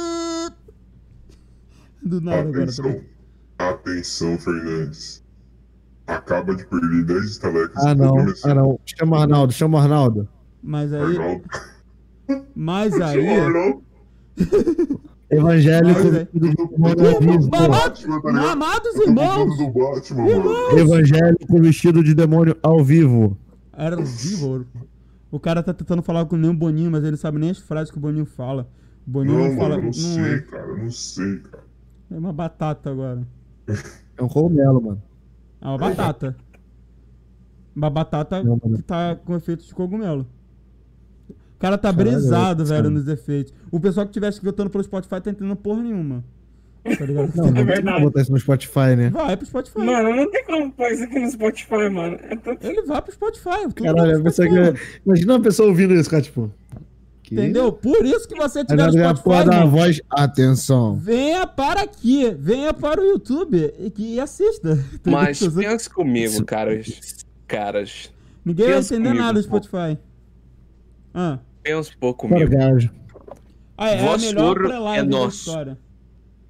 Do 2.03 2.21
nada 2.21 2.41
agora. 2.41 2.63
Atenção. 2.63 2.85
peraí. 2.85 3.15
Atenção, 3.59 4.39
Fernandes. 4.39 5.23
Acaba 6.07 6.55
de 6.55 6.67
perder 6.67 7.05
10 7.05 7.25
estalecas. 7.25 7.85
Ah, 7.85 7.95
não. 7.95 8.15
Ah, 8.45 8.55
não. 8.55 8.81
Chama 8.85 9.17
o 9.17 9.21
Arnaldo, 9.21 9.53
chama 9.53 9.79
o 9.79 9.81
Arnaldo. 9.81 10.29
Mas 10.63 10.93
aí. 10.93 11.15
Não. 11.15 11.43
Mas 12.55 13.01
aí. 13.01 13.51
Não, 13.51 13.83
Evangélico 15.31 16.01
Mas, 16.01 16.15
é. 16.15 16.25
vestido 16.25 16.51
de 16.51 16.57
demônio 16.57 17.15
ao 17.15 17.21
vivo. 17.21 17.57
Amados, 17.57 18.95
irmãos! 18.97 19.57
Batman. 19.73 20.79
Evangélico 20.79 21.61
vestido 21.61 22.05
de 22.05 22.15
demônio 22.15 22.57
ao 22.63 22.85
vivo. 22.85 23.37
Era 23.73 23.97
vivo. 23.97 24.67
O 25.31 25.41
cara 25.41 25.63
tá 25.63 25.75
tentando 25.75 26.03
falar 26.03 26.25
com 26.27 26.37
o 26.37 26.55
Boninho, 26.55 26.91
mas 26.91 27.03
ele 27.05 27.17
sabe 27.17 27.39
nem 27.39 27.51
as 27.51 27.59
frases 27.59 27.91
que 27.91 27.99
o 27.99 28.01
Boninho 28.01 28.27
fala. 28.27 28.69
O 29.07 29.11
Boninho 29.11 29.39
Não, 29.39 29.49
não, 29.49 29.57
fala. 29.57 29.77
mano, 29.77 29.79
eu 29.79 29.83
não 29.83 29.87
não 29.87 29.93
sei, 29.93 30.35
é, 30.35 30.39
cara. 30.41 30.67
Eu 30.67 30.77
não 30.79 30.91
sei, 30.91 31.39
cara. 31.39 31.65
é 32.11 32.19
uma 32.19 32.33
batata 32.33 32.91
agora. 32.91 33.27
É 34.17 34.23
um 34.23 34.29
cogumelo, 34.29 34.81
mano. 34.81 35.03
É 35.61 35.67
uma 35.67 35.79
batata. 35.79 36.37
Uma 37.75 37.91
batata 37.91 38.43
Não, 38.45 38.59
que 38.59 38.83
tá 38.83 39.17
com 39.17 39.35
efeito 39.35 39.65
de 39.65 39.75
cogumelo. 39.75 40.27
O 41.57 41.59
cara 41.59 41.79
tá 41.79 41.93
Caralho, 41.93 42.11
brisado, 42.11 42.65
velho, 42.65 42.91
nos 42.91 43.09
efeitos. 43.09 43.53
O 43.71 43.81
pessoal 43.81 44.05
que 44.07 44.11
estivesse 44.11 44.43
votando 44.43 44.71
pelo 44.71 44.85
Spotify 44.85 45.21
tá 45.21 45.31
entendendo 45.31 45.57
porra 45.57 45.83
nenhuma. 45.83 46.25
Tá 46.99 47.07
ligado? 47.07 47.33
Não, 47.35 47.47
não 47.47 47.55
tem 47.55 47.65
verdade. 47.65 48.03
botar 48.03 48.21
isso 48.21 48.31
no 48.33 48.39
Spotify, 48.39 48.95
né? 48.95 49.09
Vai 49.09 49.37
pro 49.39 49.47
Spotify. 49.47 49.79
Mano, 49.79 50.15
não 50.15 50.31
tem 50.31 50.45
como 50.45 50.71
pôr 50.71 50.91
isso 50.93 51.05
aqui 51.05 51.19
no 51.19 51.31
Spotify, 51.31 51.89
mano. 51.91 52.19
É 52.29 52.37
tanto... 52.37 52.67
Ele 52.67 52.83
vai 52.83 53.01
pro 53.01 53.13
Spotify. 53.13 53.73
Caralho, 53.75 53.97
vai 53.97 54.11
a 54.11 54.15
pro 54.15 54.25
pessoa 54.25 54.49
Spotify. 54.49 54.73
que... 54.75 55.01
Imagina 55.07 55.33
uma 55.33 55.41
pessoa 55.41 55.69
ouvindo 55.71 55.95
isso, 55.95 56.11
cara, 56.11 56.23
tipo... 56.23 56.53
que- 57.23 57.35
Entendeu? 57.35 57.73
Por 57.73 58.05
isso 58.05 58.29
que 58.29 58.35
você 58.35 58.63
tiver 58.67 58.83
vai 58.91 58.93
no 58.93 59.09
a 59.09 59.15
porra 59.15 59.43
Spotify, 59.45 59.61
da 59.61 59.65
voz... 59.65 60.01
Atenção. 60.11 60.97
venha 60.97 61.47
para 61.47 61.81
aqui. 61.81 62.31
Venha 62.39 62.75
para 62.75 63.01
o 63.01 63.05
YouTube 63.05 63.73
e, 63.79 63.91
que- 63.91 64.17
e 64.17 64.21
assista. 64.21 64.79
Mas 65.07 65.39
pensa 65.39 65.89
comigo, 65.89 66.45
caras. 66.45 67.25
Caras, 67.49 68.13
Ninguém 68.45 68.67
vai 68.67 68.75
pensa 68.77 68.95
entender 68.95 69.09
comigo, 69.09 69.25
nada 69.25 69.41
do 69.41 69.49
pô. 69.49 69.61
Ah, 71.15 71.39
pensa 71.63 71.93
um 71.95 71.99
pouco 72.01 72.29
gajo. 72.29 72.91
ah 73.79 73.89
é, 73.91 74.01
a 74.01 74.03
Vosso 74.11 74.27
melhor 74.27 74.49
ouro 74.63 74.67
é 74.89 74.97
da 74.97 75.05
nosso. 75.05 75.37
história. 75.49 75.79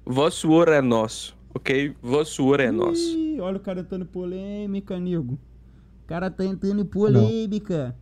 Vosso 0.05 0.49
ouro 0.51 0.71
é 0.71 0.81
nosso, 0.81 1.37
ok? 1.53 1.93
Vosso 2.01 2.45
ouro 2.45 2.61
é 2.61 2.71
nosso. 2.71 3.01
Ih, 3.01 3.39
olha 3.39 3.57
o 3.57 3.59
cara 3.59 3.81
entrando 3.81 4.01
em 4.03 4.07
polêmica, 4.07 4.99
nego. 4.99 5.33
O 6.03 6.07
cara 6.07 6.29
tá 6.29 6.43
entrando 6.43 6.81
em 6.81 6.85
polêmica. 6.85 7.95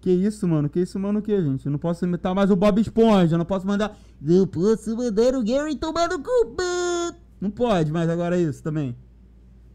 Que 0.00 0.10
isso, 0.10 0.46
mano? 0.46 0.68
Que 0.68 0.80
isso, 0.80 0.98
mano? 0.98 1.18
O 1.18 1.22
que, 1.22 1.42
gente? 1.42 1.66
Eu 1.66 1.72
não 1.72 1.78
posso 1.78 2.04
imitar 2.04 2.34
mais 2.34 2.50
o 2.50 2.56
Bob 2.56 2.80
Esponja. 2.80 3.34
eu 3.34 3.38
Não 3.38 3.44
posso 3.44 3.66
mandar. 3.66 3.98
Eu 4.24 4.46
posso 4.46 4.96
mandar 4.96 5.34
o 5.34 5.44
Gary 5.44 5.74
tomar 5.76 6.08
no 6.08 6.22
cu. 6.22 6.30
Não 7.40 7.50
pode, 7.50 7.90
mas 7.92 8.08
agora 8.08 8.38
é 8.38 8.42
isso 8.42 8.62
também. 8.62 8.96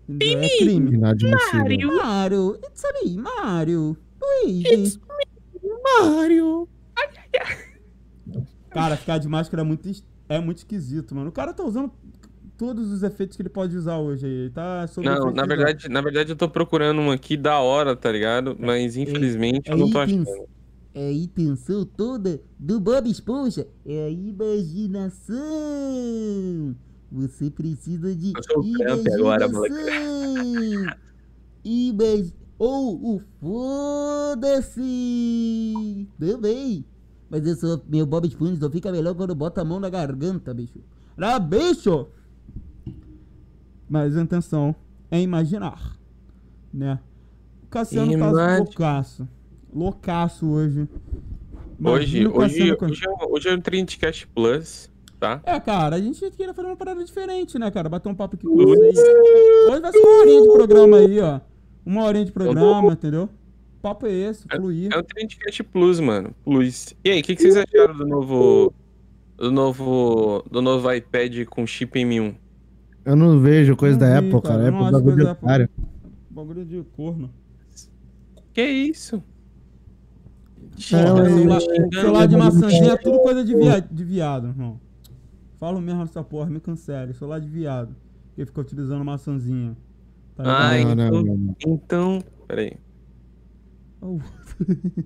Entendeu? 0.07 0.43
É 0.43 0.57
crime. 0.57 0.93
Inadmissível. 0.95 1.95
Mario, 1.97 2.57
it's 2.65 2.83
me, 3.03 3.17
Mario. 3.17 3.97
Luigi. 4.45 4.99
Mario. 5.83 6.67
Cara, 8.69 8.97
ficar 8.97 9.17
de 9.19 9.27
máscara 9.27 9.61
é 9.61 9.65
muito, 9.65 9.89
é 10.29 10.39
muito 10.39 10.57
esquisito, 10.59 11.13
mano. 11.15 11.29
O 11.29 11.33
cara 11.33 11.53
tá 11.53 11.63
usando 11.63 11.91
todos 12.57 12.91
os 12.91 13.03
efeitos 13.03 13.35
que 13.35 13.41
ele 13.41 13.49
pode 13.49 13.75
usar 13.77 13.97
hoje 13.97 14.25
aí. 14.25 14.49
Tá 14.49 14.85
Não, 14.97 15.31
na 15.31 15.43
de- 15.43 15.47
verdade, 15.47 15.89
na 15.89 16.01
verdade 16.01 16.31
eu 16.31 16.35
tô 16.35 16.49
procurando 16.49 16.99
um 17.01 17.11
aqui 17.11 17.35
da 17.37 17.59
hora, 17.59 17.95
tá 17.95 18.11
ligado? 18.11 18.55
Mas 18.59 18.95
infelizmente 18.97 19.69
eu 19.69 19.77
não 19.77 19.89
tô 19.91 20.01
itens. 20.03 20.27
achando. 20.27 20.47
É 20.95 21.07
a 21.07 21.11
intenção 21.13 21.83
toda 21.85 22.39
do 22.59 22.79
Bob 22.79 23.09
Esponja. 23.09 23.67
É 23.85 24.05
a 24.05 24.09
imaginação. 24.09 25.35
Você 27.11 27.49
precisa 27.49 28.15
de 28.15 28.33
Eu 28.35 28.43
sou 28.43 28.59
o 28.63 28.73
Trump 28.73 29.07
agora, 29.13 29.45
imaginação. 29.45 30.95
Imag... 31.63 32.33
Ou 32.65 33.15
o 33.15 33.21
foda-se. 34.63 36.07
Também. 36.17 36.85
Mas 37.29 37.45
eu 37.45 37.55
sou 37.55 37.81
meu 37.89 38.05
Bob 38.05 38.25
Esponja 38.25 38.55
só 38.57 38.69
fica 38.69 38.89
melhor 38.89 39.13
quando 39.15 39.35
bota 39.35 39.59
a 39.61 39.65
mão 39.65 39.81
na 39.81 39.89
garganta, 39.89 40.53
bicho. 40.53 40.79
Na 41.17 41.37
bicho! 41.39 42.07
Mas 43.89 44.15
a 44.15 44.21
intenção 44.21 44.73
é 45.11 45.19
imaginar, 45.21 45.97
né? 46.73 46.99
O 47.63 47.67
Cassiano 47.67 48.17
tá 48.17 48.31
loucaço. 48.31 49.27
Loucaço 49.73 50.45
hoje. 50.47 50.87
Hoje, 51.83 52.19
Imagina 52.19 52.29
hoje, 52.29 52.77
hoje, 52.81 53.03
é- 53.05 53.25
hoje 53.29 53.49
é 53.49 53.53
o 53.53 53.61
Trendcast 53.61 54.25
Plus, 54.27 54.89
tá? 55.19 55.41
É, 55.43 55.59
cara, 55.59 55.97
a 55.97 55.99
gente 55.99 56.31
queria 56.31 56.53
fazer 56.53 56.67
uma 56.69 56.77
parada 56.77 57.03
diferente, 57.03 57.59
né, 57.59 57.69
cara? 57.71 57.89
Bater 57.89 58.07
um 58.09 58.15
papo 58.15 58.35
aqui 58.35 58.47
com 58.47 58.55
vocês. 58.55 58.97
Hoje 59.69 59.81
vai 59.81 59.91
ser 59.91 59.97
uma 59.99 60.19
horinha 60.21 60.41
de 60.43 60.47
programa 60.53 60.97
aí, 60.97 61.19
ó. 61.19 61.41
Uma 61.85 62.03
horinha 62.03 62.25
de 62.25 62.31
programa, 62.31 62.93
entendeu? 62.93 63.23
O 63.23 63.81
papo 63.81 64.07
é 64.07 64.11
esse, 64.11 64.47
fluir. 64.47 64.93
É 64.93 64.97
o 64.97 65.03
Trendcast 65.03 65.63
Plus, 65.63 65.99
mano. 65.99 66.33
Plus. 66.43 66.95
E 67.03 67.09
aí, 67.09 67.19
o 67.19 67.23
que, 67.23 67.35
que 67.35 67.41
vocês 67.41 67.57
acharam 67.57 67.97
do 67.97 68.05
novo. 68.05 68.73
Do 69.37 69.51
novo. 69.51 70.43
Do 70.49 70.61
novo 70.61 70.91
iPad 70.91 71.45
com 71.45 71.67
chip 71.67 71.99
M1? 71.99 72.35
Eu 73.05 73.15
não 73.15 73.39
vejo 73.39 73.75
coisa 73.75 73.97
Não 73.97 74.07
da 74.07 74.21
vi, 74.21 74.27
Apple, 74.27 74.41
cara, 74.41 74.63
cara. 74.63 74.69
Apple 74.69 74.87
é 74.87 74.91
bagulho 74.91 75.15
de 75.17 75.23
otário. 75.23 75.69
Bagulho 76.29 76.65
de 76.65 76.83
corno. 76.95 77.29
Que 78.53 78.63
isso? 78.63 79.21
Não, 80.73 80.79
Celular, 80.79 81.61
celular 81.61 82.25
de 82.27 82.37
maçãzinha 82.37 82.93
é 82.93 82.97
tudo 82.97 83.19
coisa 83.19 83.43
de 83.43 83.55
viado, 83.55 83.87
de 83.91 84.03
viado, 84.03 84.47
irmão. 84.47 84.79
Falo 85.59 85.79
mesmo 85.79 86.03
essa 86.03 86.23
porra, 86.23 86.49
me 86.49 86.59
cancele. 86.59 87.13
Celular 87.13 87.39
de 87.39 87.47
viado. 87.47 87.95
Que 88.35 88.45
fica 88.45 88.61
utilizando 88.61 89.03
maçãzinha. 89.03 89.77
Tá 90.35 90.43
ligado? 90.43 90.61
Ai, 90.61 90.83
Não, 90.85 90.95
não, 90.95 91.07
então- 91.07 91.23
não, 91.23 91.35
não. 91.37 91.55
Então. 91.65 92.23
Peraí. 92.47 92.77
Oh, 94.01 94.19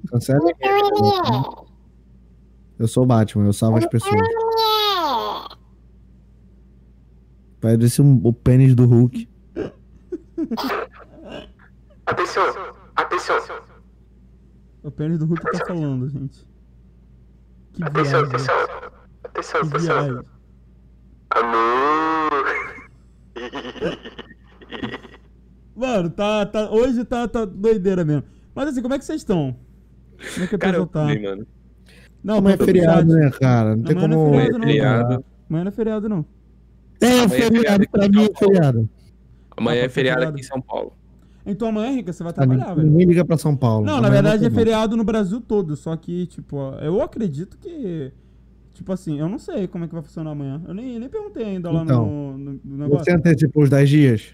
Cancela. 0.10 0.50
Então. 0.52 1.68
Eu 2.80 2.88
sou 2.88 3.04
o 3.04 3.08
Batman, 3.08 3.46
eu 3.46 3.54
salvo 3.54 3.78
as 3.78 3.86
pessoas. 3.88 4.22
Parece 7.60 8.02
um, 8.02 8.22
o 8.24 8.32
pênis 8.32 8.76
do 8.76 8.86
Hulk. 8.86 9.28
Atenção, 12.06 12.44
atenção, 12.96 13.38
o 14.84 14.92
pênis 14.92 15.18
do 15.20 15.26
Hulk 15.26 15.42
tá 15.52 15.66
falando, 15.66 16.08
gente. 16.10 16.48
Que 17.74 17.84
atenção, 17.84 18.26
viagem. 18.26 18.28
atenção, 18.36 18.56
atenção, 19.24 19.62
Que 19.62 19.68
atenção. 19.68 20.04
viagem. 20.06 20.24
Amor. 21.32 22.46
Mano, 25.78 26.10
tá, 26.10 26.46
tá, 26.46 26.72
hoje 26.72 27.06
tá, 27.06 27.28
tá 27.28 27.46
doideira 27.46 28.04
mesmo. 28.04 28.24
Mas 28.56 28.70
assim, 28.70 28.82
como 28.82 28.96
é 28.96 29.00
que 29.00 29.06
vocês 29.06 29.22
estão? 29.22 29.56
Como 30.34 30.46
é 30.46 30.48
que 30.48 30.58
Cara, 30.58 30.72
pessoa 30.74 30.84
eu 30.84 30.88
tá? 30.88 31.02
também, 31.02 31.22
mano. 31.24 31.48
Não, 32.24 32.38
Amanhã 32.38 32.56
é 32.60 32.66
feriado, 32.66 33.14
né, 33.14 33.30
cara? 33.40 33.76
Não 33.76 33.84
tem 33.84 33.96
Amanhã 33.96 34.08
não 34.08 34.26
como. 34.26 34.40
é 34.40 34.46
feriado. 34.68 35.26
Amanhã 35.50 35.64
não 35.64 35.70
é 35.70 35.72
feriado, 35.72 36.10
não. 36.10 36.26
É, 37.00 37.06
é 37.20 37.30
feriado, 37.30 37.90
pra 37.92 38.10
mim 38.10 38.26
é 38.26 38.38
feriado. 38.40 38.90
Amanhã 39.56 39.82
Ah, 39.82 39.84
é 39.84 39.88
tá 39.88 39.94
feriado 39.94 40.24
aqui 40.24 40.40
em 40.40 40.44
São 40.44 40.60
Paulo. 40.60 40.94
Então 41.46 41.68
amanhã, 41.70 41.92
Rica, 41.96 42.12
você 42.12 42.24
vai 42.24 42.34
Tá, 42.34 42.42
trabalhar, 42.46 42.74
velho. 42.74 42.90
ninguém 42.90 43.06
liga 43.08 43.24
pra 43.24 43.38
São 43.38 43.56
Paulo. 43.56 43.86
Não, 43.86 44.02
na 44.02 44.10
verdade 44.10 44.44
é 44.46 44.50
feriado 44.50 44.98
no 44.98 45.04
Brasil 45.04 45.40
todo, 45.40 45.76
só 45.76 45.96
que, 45.96 46.26
tipo, 46.26 46.58
eu 46.82 47.02
acredito 47.02 47.58
que. 47.58 48.12
Tipo 48.74 48.92
assim, 48.92 49.20
eu 49.20 49.30
não 49.30 49.40
sei 49.40 49.68
como 49.68 49.86
é 49.86 49.88
que 49.88 49.94
vai 49.94 50.04
funcionar 50.04 50.32
amanhã. 50.32 50.62
Eu 50.68 50.74
nem, 50.74 51.00
nem 51.00 51.08
perguntei 51.10 51.44
ainda 51.46 51.72
lá 51.72 51.84
Então, 51.84 52.06
no, 52.06 52.38
no, 52.38 52.60
no 52.66 52.78
negócio. 52.78 53.06
Você 53.06 53.12
antecipou 53.12 53.64
os 53.64 53.70
10 53.70 53.90
dias? 53.90 54.34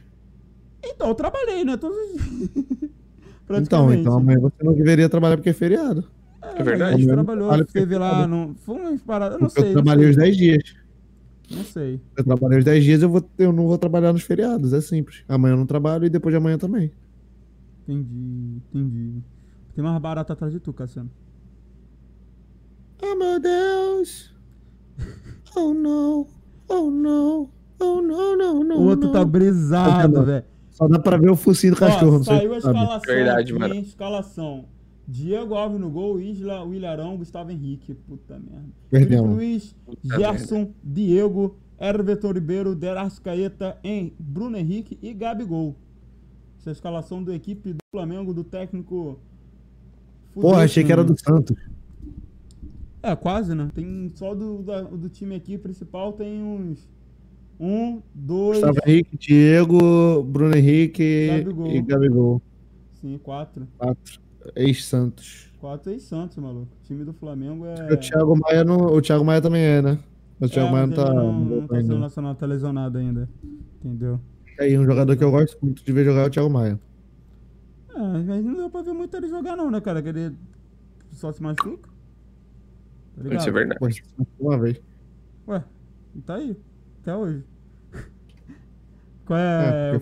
Então, 0.83 1.07
eu 1.07 1.15
trabalhei, 1.15 1.63
né? 1.63 1.77
Todos 1.77 1.97
os 1.97 2.11
dias. 2.13 2.49
Então, 3.61 3.93
então 3.93 4.17
amanhã 4.17 4.39
você 4.39 4.63
não 4.63 4.73
deveria 4.73 5.07
trabalhar 5.09 5.35
porque 5.35 5.49
é 5.49 5.53
feriado. 5.53 6.05
É, 6.41 6.61
É 6.61 6.63
verdade. 6.63 6.95
A 6.95 6.97
gente 6.97 7.11
trabalhou, 7.11 7.65
teve 7.65 7.97
lá, 7.97 8.25
não, 8.25 8.55
foi 8.55 8.75
umas 8.79 9.01
paradas, 9.01 9.35
eu 9.35 9.41
não 9.41 9.47
Porque 9.47 9.61
sei. 9.61 9.69
eu 9.69 9.73
trabalhei 9.73 10.09
os 10.09 10.15
10 10.15 10.37
dias. 10.37 10.75
Não 11.51 11.63
sei. 11.65 12.01
Eu 12.17 12.23
trabalhei 12.23 12.59
os 12.59 12.65
10 12.65 12.83
dias, 12.83 13.01
eu, 13.03 13.09
vou, 13.09 13.23
eu 13.37 13.51
não 13.51 13.67
vou 13.67 13.77
trabalhar 13.77 14.13
nos 14.13 14.23
feriados, 14.23 14.71
é 14.73 14.79
simples. 14.81 15.23
Amanhã 15.27 15.53
eu 15.53 15.57
não 15.57 15.65
trabalho 15.65 16.05
e 16.05 16.09
depois 16.09 16.33
de 16.33 16.37
amanhã 16.37 16.57
também. 16.57 16.91
Entendi, 17.87 18.61
entendi. 18.73 19.21
Tem 19.75 19.83
mais 19.83 20.01
barata 20.01 20.33
atrás 20.33 20.51
de 20.53 20.59
tu, 20.59 20.71
Cassiano. 20.73 21.11
Oh 23.03 23.15
meu 23.15 23.39
Deus! 23.39 24.33
Oh 25.55 25.73
não! 25.73 26.27
Oh 26.69 26.89
não! 26.89 27.49
Oh 27.79 28.01
não, 28.01 28.37
não, 28.37 28.63
não! 28.63 28.77
o 28.77 28.83
outro 28.85 29.11
tá 29.11 29.19
não. 29.19 29.27
brisado, 29.27 30.13
Tá 30.13 30.21
velho. 30.21 30.45
Só 30.73 30.87
dá 30.87 30.99
pra 30.99 31.17
ver 31.17 31.29
o 31.29 31.35
focinho 31.35 31.73
do 31.73 31.79
cachorro, 31.79 32.17
Ó, 32.17 32.23
saiu 32.23 32.53
a 32.53 32.57
escalação 32.57 33.01
Verdade, 33.15 33.53
mano. 33.53 33.75
escalação. 33.75 34.65
Diego 35.07 35.53
Alves 35.55 35.79
no 35.79 35.89
gol, 35.89 36.19
Isla, 36.19 36.63
Willarão, 36.63 37.17
Gustavo 37.17 37.51
Henrique. 37.51 37.93
Puta 37.93 38.39
merda. 38.39 38.69
Perdemos. 38.89 39.29
Luiz, 39.35 39.75
Puta 39.85 40.17
Gerson, 40.17 40.71
Diego, 40.83 41.57
Herveton 41.79 42.31
Ribeiro, 42.31 42.73
Derascaeta, 42.75 43.77
em 43.83 44.13
Bruno 44.17 44.57
Henrique 44.57 44.97
e 45.01 45.13
Gabigol. 45.13 45.75
Essa 46.57 46.69
é 46.69 46.71
a 46.71 46.73
escalação 46.73 47.21
da 47.23 47.35
equipe 47.35 47.73
do 47.73 47.79
Flamengo, 47.93 48.33
do 48.33 48.43
técnico... 48.43 49.19
Porra, 50.33 50.63
achei 50.63 50.83
que 50.83 50.91
era 50.91 51.03
do 51.03 51.19
Santos. 51.19 51.55
É, 53.03 53.13
quase, 53.15 53.53
né? 53.53 53.67
Tem 53.73 54.09
só 54.15 54.33
do, 54.33 54.63
da- 54.63 54.81
do 54.83 55.09
time 55.09 55.35
aqui 55.35 55.57
principal 55.57 56.13
tem 56.13 56.41
uns... 56.41 56.87
Um, 57.59 58.01
dois, 58.13 58.59
Gustavo 58.59 58.79
Henrique, 58.85 59.17
Diego, 59.17 60.23
Bruno 60.23 60.55
Henrique 60.55 61.27
Gabigol. 61.27 61.67
e 61.67 61.81
Gabigol. 61.81 62.41
sim, 62.95 63.17
quatro. 63.17 63.67
Quatro. 63.77 64.19
Ex-Santos. 64.55 65.53
4 65.59 65.91
6 65.91 66.03
Santos, 66.03 66.37
maluco. 66.37 66.67
O 66.81 66.85
time 66.85 67.05
do 67.05 67.13
Flamengo 67.13 67.65
é. 67.65 67.93
O 67.93 67.97
Thiago 67.97 68.35
Maia, 68.35 68.65
não, 68.65 68.77
o 68.77 69.01
Thiago 69.01 69.23
Maia 69.23 69.41
também 69.41 69.61
é, 69.61 69.81
né? 69.81 69.97
O 70.41 70.49
Thiago 70.49 70.67
é, 70.67 70.71
Maia 70.73 70.87
não 70.87 70.93
tá. 70.93 71.13
não, 71.13 71.39
não 71.39 71.67
tá 71.67 71.75
sendo 71.81 71.99
nacional, 71.99 72.35
tá 72.35 72.45
lesionado 72.45 72.97
ainda. 72.97 73.29
Entendeu? 73.81 74.19
Aí, 74.59 74.77
um 74.77 74.83
jogador 74.83 75.15
que 75.15 75.23
eu 75.23 75.31
gosto 75.31 75.57
muito 75.61 75.83
de 75.83 75.91
ver 75.93 76.03
jogar 76.03 76.23
é 76.23 76.25
o 76.25 76.29
Thiago 76.29 76.49
Maia. 76.49 76.77
É, 77.95 77.99
mas 77.99 78.43
não 78.43 78.55
deu 78.55 78.69
pra 78.69 78.81
ver 78.81 78.91
muito 78.91 79.15
ele 79.15 79.29
jogar, 79.29 79.55
não, 79.55 79.71
né, 79.71 79.79
cara? 79.79 80.01
Que 80.01 80.09
ele 80.09 80.35
só 81.11 81.31
se 81.31 81.41
machuca. 81.41 81.89
Tá? 83.15 83.35
Isso 83.35 83.47
é 83.47 83.51
verdade. 83.51 84.03
Uma 84.37 84.57
vez. 84.57 84.81
Ué, 85.47 85.63
e 86.13 86.21
tá 86.21 86.35
aí. 86.35 86.57
Até 87.03 87.15
hoje. 87.15 87.43
Qual 89.25 89.37
É, 89.37 89.91
é. 89.93 90.01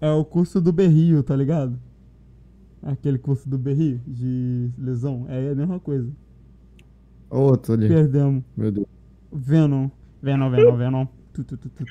É 0.00 0.10
o 0.10 0.24
curso 0.24 0.60
do 0.60 0.72
Berrio, 0.72 1.22
tá 1.22 1.36
ligado? 1.36 1.78
Aquele 2.82 3.16
curso 3.18 3.48
do 3.48 3.56
Berrio 3.56 4.00
de 4.06 4.70
lesão. 4.76 5.24
É 5.28 5.50
a 5.50 5.54
mesma 5.54 5.78
coisa. 5.78 6.10
Outro 7.30 7.74
ali. 7.74 7.86
Perdemos. 7.88 8.42
Meu 8.56 8.72
Deus. 8.72 8.86
Venom. 9.32 9.88
Venom, 10.20 10.50
Venom, 10.50 10.76
Venom. 10.76 11.06
Tu, 11.32 11.44
tu, 11.44 11.56
tu, 11.56 11.68
tu. 11.68 11.84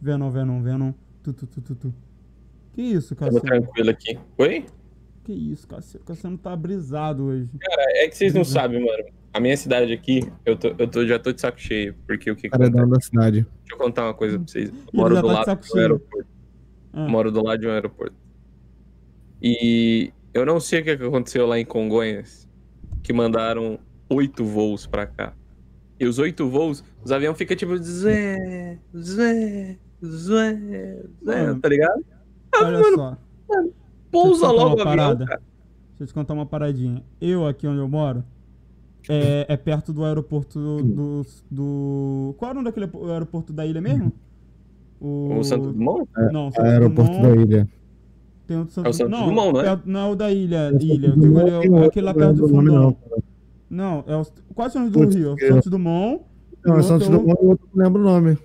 Venom, 0.00 0.30
Venom, 0.30 0.62
Venom. 0.62 0.92
Tu, 1.22 1.32
tu, 1.32 1.46
tu, 1.46 1.60
tu, 1.60 1.74
tu. 1.74 1.94
Que 2.72 2.82
isso, 2.82 3.16
Cassiano? 3.16 3.40
tranquilo 3.40 3.90
aqui. 3.90 4.18
Oi? 4.38 4.66
Que 5.24 5.32
isso, 5.32 5.66
Cassiano? 5.66 6.04
Cassiano 6.04 6.38
tá 6.38 6.54
brisado 6.54 7.24
hoje. 7.24 7.50
Cara, 7.58 7.82
é 7.96 8.08
que 8.08 8.16
vocês 8.16 8.32
não 8.34 8.44
sabem, 8.44 8.84
mano. 8.84 9.04
A 9.34 9.40
minha 9.40 9.56
cidade 9.56 9.92
aqui, 9.92 10.20
eu, 10.46 10.56
tô, 10.56 10.68
eu 10.78 10.86
tô, 10.86 11.04
já 11.04 11.18
tô 11.18 11.32
de 11.32 11.40
saco 11.40 11.60
cheio. 11.60 11.96
Porque 12.06 12.30
o 12.30 12.36
que 12.36 12.48
Cara 12.48 12.66
é 12.66 12.70
da 12.70 13.00
cidade. 13.00 13.40
Deixa 13.40 13.74
eu 13.74 13.78
contar 13.78 14.04
uma 14.04 14.14
coisa 14.14 14.38
pra 14.38 14.46
vocês. 14.46 14.70
Eu 14.70 14.76
moro 14.92 15.16
do 15.16 15.22
tá 15.22 15.28
de 15.28 15.34
lado 15.34 15.60
do 15.66 15.78
aeroporto. 15.80 16.28
Ah, 16.92 17.08
Moro 17.08 17.32
do 17.32 17.42
lado 17.42 17.60
de 17.60 17.66
um 17.66 17.70
aeroporto. 17.70 18.14
E 19.42 20.12
eu 20.32 20.46
não 20.46 20.60
sei 20.60 20.80
o 20.80 20.84
que 20.84 20.90
é 20.90 20.96
que 20.96 21.02
aconteceu 21.02 21.48
lá 21.48 21.58
em 21.58 21.64
Congonhas, 21.64 22.48
que 23.02 23.12
mandaram 23.12 23.80
oito 24.08 24.44
voos 24.44 24.86
pra 24.86 25.04
cá. 25.04 25.34
E 25.98 26.06
os 26.06 26.20
oito 26.20 26.48
voos, 26.48 26.84
os 27.04 27.10
aviões 27.10 27.36
ficam 27.36 27.56
tipo 27.56 27.76
Zé, 27.76 28.78
Zé, 28.96 29.76
Zé, 30.04 30.54
Zé, 30.54 31.02
Mano, 31.24 31.60
tá 31.60 31.68
ligado? 31.68 32.04
olha 32.56 32.82
só. 32.94 33.18
Pousa 34.12 34.46
contar 34.46 34.52
logo 34.52 34.76
o 34.76 34.80
avião, 34.80 34.84
parada? 34.96 35.26
cara. 35.26 35.42
Deixa 35.88 36.04
eu 36.04 36.06
te 36.06 36.14
contar 36.14 36.34
uma 36.34 36.46
paradinha. 36.46 37.04
Eu, 37.20 37.46
aqui 37.48 37.66
onde 37.66 37.80
eu 37.80 37.88
moro, 37.88 38.24
é, 39.08 39.46
é 39.48 39.56
perto 39.56 39.92
do 39.92 40.04
aeroporto 40.04 40.58
do, 40.82 41.26
do. 41.50 42.34
Qual 42.38 42.50
era 42.50 42.58
o 42.58 42.62
nome 42.62 42.74
daquele 42.74 43.10
aeroporto- 43.12 43.52
da 43.52 43.66
ilha 43.66 43.80
mesmo? 43.80 44.12
O, 45.00 45.38
O 45.38 45.44
Santo 45.44 45.72
Dumont? 45.72 46.08
Não, 46.32 46.50
Santos 46.50 46.64
Aeroporto 46.70 47.12
Dumont, 47.12 47.36
da 47.36 47.42
ilha. 47.42 47.68
Tem 48.46 48.56
o 48.58 48.64
do 48.64 48.68
É 48.84 48.88
o 48.88 48.92
Santos 48.92 48.98
Dumont, 49.10 49.52
não 49.52 49.60
é? 49.60 49.64
perto- 49.64 49.82
não 49.88 50.00
é 50.00 50.10
o 50.10 50.14
da 50.14 50.30
ilha. 50.32 50.70
Santos 50.70 50.86
ilha. 50.86 51.10
Digo, 51.12 51.38
é 51.40 51.56
outro, 51.58 51.84
aquele 51.84 52.06
lá 52.06 52.12
não 52.12 52.18
perto 52.20 52.36
do 52.36 52.44
o 52.44 52.48
fundão. 52.48 52.74
não. 52.74 52.96
Não, 53.70 54.04
é 54.06 54.16
o. 54.16 54.26
Qual 54.54 54.68
é 54.68 54.70
o 54.70 54.74
nome 54.78 54.90
do 54.90 54.98
Putz, 55.00 55.14
Rio? 55.16 55.36
eu- 55.38 55.54
Santos 55.54 55.70
Dumont. 55.70 56.22
Não, 56.64 56.78
é 56.78 56.82
Santos 56.82 57.08
outro- 57.08 57.18
Dumont 57.26 57.42
e 57.42 57.44
o 57.44 57.48
outro 57.50 57.68
não 57.74 57.84
lembro 57.84 58.00
o 58.00 58.04
nome. 58.04 58.38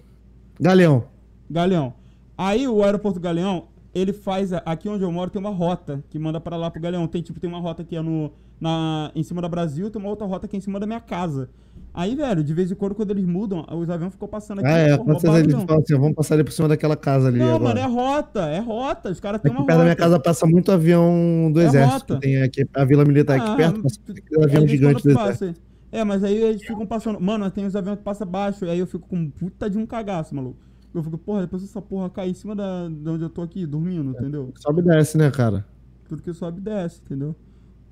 Galeão. 0.60 1.04
Galeão. 1.50 1.94
Aí 2.38 2.68
o 2.68 2.84
aeroporto 2.84 3.20
Galeão, 3.20 3.66
ele 3.94 4.14
faz. 4.14 4.52
Aqui 4.54 4.88
onde 4.90 5.04
eu 5.04 5.12
moro 5.12 5.30
tem 5.30 5.40
uma 5.40 5.50
rota 5.50 6.04
que 6.10 6.18
manda 6.20 6.40
pra 6.40 6.56
lá 6.58 6.70
pro 6.70 6.82
Galeão. 6.82 7.08
Tem 7.08 7.22
tipo, 7.22 7.40
tem 7.40 7.50
uma 7.50 7.60
rota 7.60 7.84
que 7.84 7.96
é 7.96 8.02
no, 8.02 8.32
na, 8.60 9.12
em 9.16 9.24
cima 9.24 9.42
da 9.42 9.50
Brasil, 9.50 9.90
tem 9.90 10.00
uma 10.02 10.10
outra 10.10 10.26
rota 10.28 10.48
que 10.48 10.56
é 10.56 10.60
em 10.60 10.62
cima 10.62 10.80
da 10.80 10.86
minha 10.86 11.00
casa. 11.00 11.50
Aí, 11.92 12.16
velho, 12.16 12.44
de 12.44 12.54
vez 12.54 12.72
em 12.72 12.76
quando, 12.76 12.94
quando 12.94 13.12
eles 13.12 13.26
mudam, 13.26 13.66
os 13.72 13.90
aviões 13.90 14.14
ficam 14.14 14.28
passando 14.28 14.60
aqui. 14.60 14.68
Ah, 14.68 14.78
é. 14.78 14.98
Quando 14.98 15.20
vocês 15.20 15.34
eles 15.36 15.54
falam 15.54 15.82
assim, 15.82 15.96
vamos 15.98 16.14
passar 16.14 16.36
ali 16.36 16.44
por 16.44 16.52
cima 16.52 16.68
daquela 16.68 16.96
casa 16.96 17.28
ali 17.30 17.40
Não, 17.40 17.56
agora. 17.56 17.64
mano, 17.64 17.80
é 17.80 17.86
rota, 17.88 18.42
é 18.42 18.60
rota. 18.60 19.10
Os 19.10 19.20
caras 19.20 19.42
têm 19.42 19.52
Aqui 19.52 19.60
uma 19.60 19.66
perto 19.66 19.78
rota. 19.78 19.78
da 19.80 19.84
minha 19.86 19.96
casa 19.96 20.20
passa 20.20 20.46
muito 20.46 20.72
avião 20.72 21.50
do 21.52 21.60
É 21.60 21.66
exército. 21.66 22.14
rota. 22.14 22.20
Tem 22.20 22.42
aqui 22.44 22.66
a 22.74 22.86
Vila 22.86 23.04
Militar 23.06 23.38
aqui 23.38 23.50
Ah, 23.50 23.56
perto, 23.56 23.82
passa 23.82 24.00
aquele 24.08 24.44
avião 24.44 24.64
em 24.64 24.68
gigante 24.68 25.04
do 25.04 25.10
exército. 25.12 25.54
É, 25.92 26.04
mas 26.04 26.24
aí 26.24 26.36
eles 26.38 26.62
ficam 26.62 26.86
passando. 26.86 27.20
Mano, 27.20 27.50
tem 27.50 27.66
os 27.66 27.76
aviões 27.76 27.98
que 27.98 28.04
passam 28.06 28.28
baixo, 28.28 28.66
aí 28.66 28.78
eu 28.78 28.86
fico 28.86 29.08
com 29.08 29.16
um 29.18 29.30
puta 29.32 29.68
de 29.68 29.78
um 29.78 29.86
cagaço, 29.88 30.36
maluco. 30.36 30.60
Eu 30.94 31.04
fico, 31.04 31.18
porra, 31.18 31.42
depois 31.42 31.64
essa 31.64 31.82
porra 31.82 32.10
cair 32.10 32.32
em 32.32 32.34
cima 32.34 32.56
da, 32.56 32.88
de 32.90 33.08
onde 33.10 33.24
eu 33.24 33.30
tô 33.30 33.42
aqui, 33.44 33.66
dormindo, 33.66 34.12
entendeu? 34.12 34.52
Sobe 34.58 34.82
e 34.82 34.84
desce, 34.84 35.18
né, 35.18 35.30
cara? 35.30 35.66
Tudo 36.08 36.22
que 36.24 36.34
sobe 36.34 36.60
desce, 36.62 37.02
entendeu? 37.06 37.36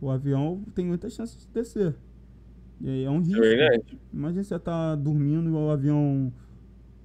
O 0.02 0.10
avião 0.10 0.64
tem 0.74 0.86
muita 0.86 1.10
chance 1.10 1.38
de 1.38 1.48
descer. 1.48 1.96
E 2.82 2.90
aí 2.90 3.04
é 3.04 3.10
um 3.10 3.20
risco. 3.20 3.44
É 3.44 3.56
verdade. 3.56 4.00
Imagina 4.14 4.44
você 4.44 4.60
tá 4.60 4.96
dormindo 4.96 5.50
e 5.50 5.54
o 5.54 5.70
avião, 5.70 6.32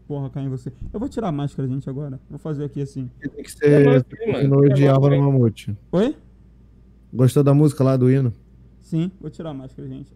porra, 0.07 0.31
cai 0.31 0.45
em 0.45 0.49
você. 0.49 0.73
Eu 0.93 0.99
vou 1.01 1.09
tirar 1.09 1.29
a 1.29 1.33
máscara, 1.33 1.69
gente, 1.69 1.89
agora. 1.91 2.19
Vou 2.29 2.39
fazer 2.39 2.65
aqui 2.65 2.81
assim. 2.81 3.11
Tem 3.21 3.31
que 3.31 3.41
É 3.41 3.49
ser 3.49 3.85
nóis, 3.85 4.05
mano. 4.49 4.63
no 4.63 4.69
de 4.75 4.85
É 4.85 4.89
Álvaro? 4.89 5.19
Mamute. 5.21 5.77
Oi? 5.93 6.17
Gostou 7.13 7.43
da 7.43 7.53
música 7.53 7.85
lá 7.85 7.97
do 7.99 8.11
hino? 8.11 8.33
Sim, 8.81 9.11
vou 9.21 9.31
tirar 9.31 9.51
a 9.51 9.55
máscara, 9.55 9.87
gente. 9.89 10.11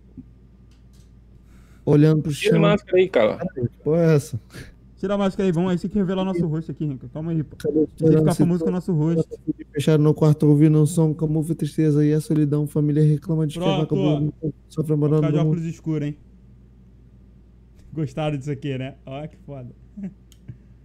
Olhando 1.85 2.23
pro 2.23 2.33
Tira 2.33 2.51
a 2.51 2.55
chão. 2.55 2.62
máscara 2.62 2.97
aí, 2.99 3.09
cara. 3.09 3.39
Pô, 3.85 3.95
é 3.97 4.15
essa? 4.17 4.41
Tira 4.97 5.15
a 5.15 5.19
máscara 5.19 5.47
aí, 5.47 5.53
vamos 5.53 5.71
aí. 5.71 5.79
Você 5.79 5.89
que 5.89 5.99
revelar 5.99 6.25
nosso 6.25 6.47
rosto 6.47 6.71
aqui, 6.73 6.87
Rica. 6.87 7.09
Calma 7.13 7.31
aí, 7.33 7.43
pô. 7.43 7.57
Tem 7.57 7.87
que 8.09 8.17
ficar 8.19 8.35
famoso 8.35 8.65
com 8.65 8.71
o 8.71 8.73
nosso 8.73 8.93
rosto. 8.95 9.29
Fechado 9.73 10.03
no 10.03 10.15
quarto 10.15 10.47
ouvindo 10.47 10.81
um 10.81 10.87
som, 10.87 11.13
camufla 11.13 11.53
a 11.53 11.57
tristeza 11.57 12.03
e 12.05 12.15
a 12.15 12.21
solidão. 12.21 12.67
Família 12.67 13.03
reclama 13.05 13.47
de 13.47 13.55
que 13.55 13.61
Pronto, 13.61 13.83
acabou. 13.83 14.21
Morando 14.97 15.17
ficar 15.17 15.31
de 15.31 15.37
no 15.37 15.45
mundo. 15.45 15.49
óculos 15.49 15.65
escuros, 15.65 16.09
hein? 16.09 16.17
Gostaram 17.93 18.37
disso 18.39 18.51
aqui, 18.51 18.77
né? 18.79 18.95
Olha 19.05 19.29
que 19.29 19.37
foda. 19.37 19.69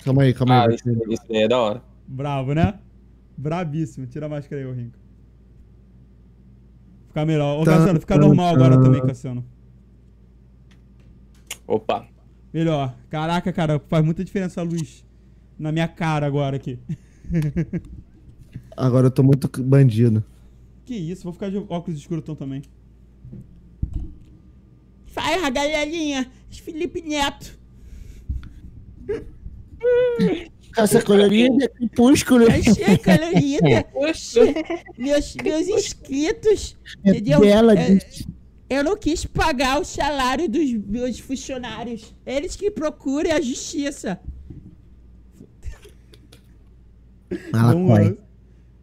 Calma 0.04 0.24
aí, 0.24 0.34
calma 0.34 0.56
Ah, 0.56 0.68
aí. 0.68 0.76
isso, 0.76 0.90
isso 1.10 1.24
aí 1.30 1.44
é 1.44 1.48
da 1.48 1.58
hora. 1.60 1.82
Bravo, 2.08 2.54
né? 2.54 2.80
Brabíssimo. 3.38 4.08
Tira 4.08 4.26
a 4.26 4.30
máscara 4.30 4.60
aí, 4.62 4.68
ô 4.68 4.74
Rinco. 4.74 4.98
Ficar 7.08 7.26
melhor. 7.26 7.62
Ô, 7.62 7.64
Tá, 7.64 7.78
Cassiano, 7.78 8.00
fica 8.00 8.16
tá, 8.16 8.20
normal 8.26 8.56
agora 8.56 8.76
tá. 8.78 8.82
também, 8.84 9.02
Cassiano. 9.02 9.46
Opa. 11.68 12.08
Melhor. 12.54 12.96
Caraca, 13.10 13.52
cara, 13.54 13.80
faz 13.88 14.04
muita 14.04 14.24
diferença 14.24 14.62
a 14.62 14.64
luz 14.64 15.06
na 15.58 15.72
minha 15.72 15.88
cara 15.88 16.26
agora 16.26 16.56
aqui. 16.56 16.80
Agora 18.76 19.08
eu 19.08 19.12
tô 19.12 19.22
muito 19.22 19.50
bandido. 19.62 20.24
Que 20.86 20.96
isso, 20.96 21.24
vou 21.24 21.34
ficar 21.34 21.50
de 21.50 21.58
óculos 21.58 22.00
escuros 22.00 22.24
então 22.24 22.36
também. 22.36 22.64
Fala, 25.06 25.50
galerinha. 25.50 26.30
Felipe 26.50 27.02
Neto. 27.02 27.60
Essa 30.78 31.02
colorida 31.04 31.66
é 31.66 31.68
crepúsculo. 31.68 32.46
Achei 32.48 32.98
colorida. 32.98 33.86
Meus, 34.98 35.36
meus 35.36 35.68
inscritos. 35.68 36.78
Entendeu? 37.06 37.42
Bela, 37.42 37.78
É. 37.78 38.00
Eu 38.72 38.86
não 38.86 38.96
quis 38.96 39.26
pagar 39.26 39.82
o 39.82 39.84
salário 39.84 40.48
dos 40.48 40.72
meus 40.72 41.20
funcionários. 41.20 42.16
Eles 42.26 42.56
que 42.56 42.72
procurem 42.72 43.34
a 43.34 43.42
justiça. 43.42 44.18
Vamos 47.52 47.90
lá. 47.90 47.96
Malacói. 47.96 48.18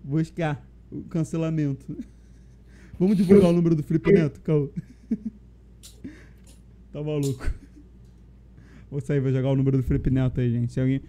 Buscar 0.05 0.63
o 0.93 1.05
cancelamento. 1.05 1.97
Vamos 2.99 3.17
divulgar 3.17 3.49
o 3.49 3.53
número 3.55 3.75
do 3.75 3.83
Felipe 3.83 4.13
Neto, 4.13 4.43
Caô. 4.43 4.69
Tá 6.93 7.03
maluco. 7.03 7.51
Vou 8.91 9.01
sair, 9.01 9.21
vou 9.21 9.33
jogar 9.33 9.49
o 9.51 9.57
número 9.57 9.79
do 9.79 9.83
Felipe 9.83 10.11
Neto 10.11 10.39
aí, 10.39 10.51
gente. 10.51 10.71
Se 10.71 10.81
alguém... 10.81 11.01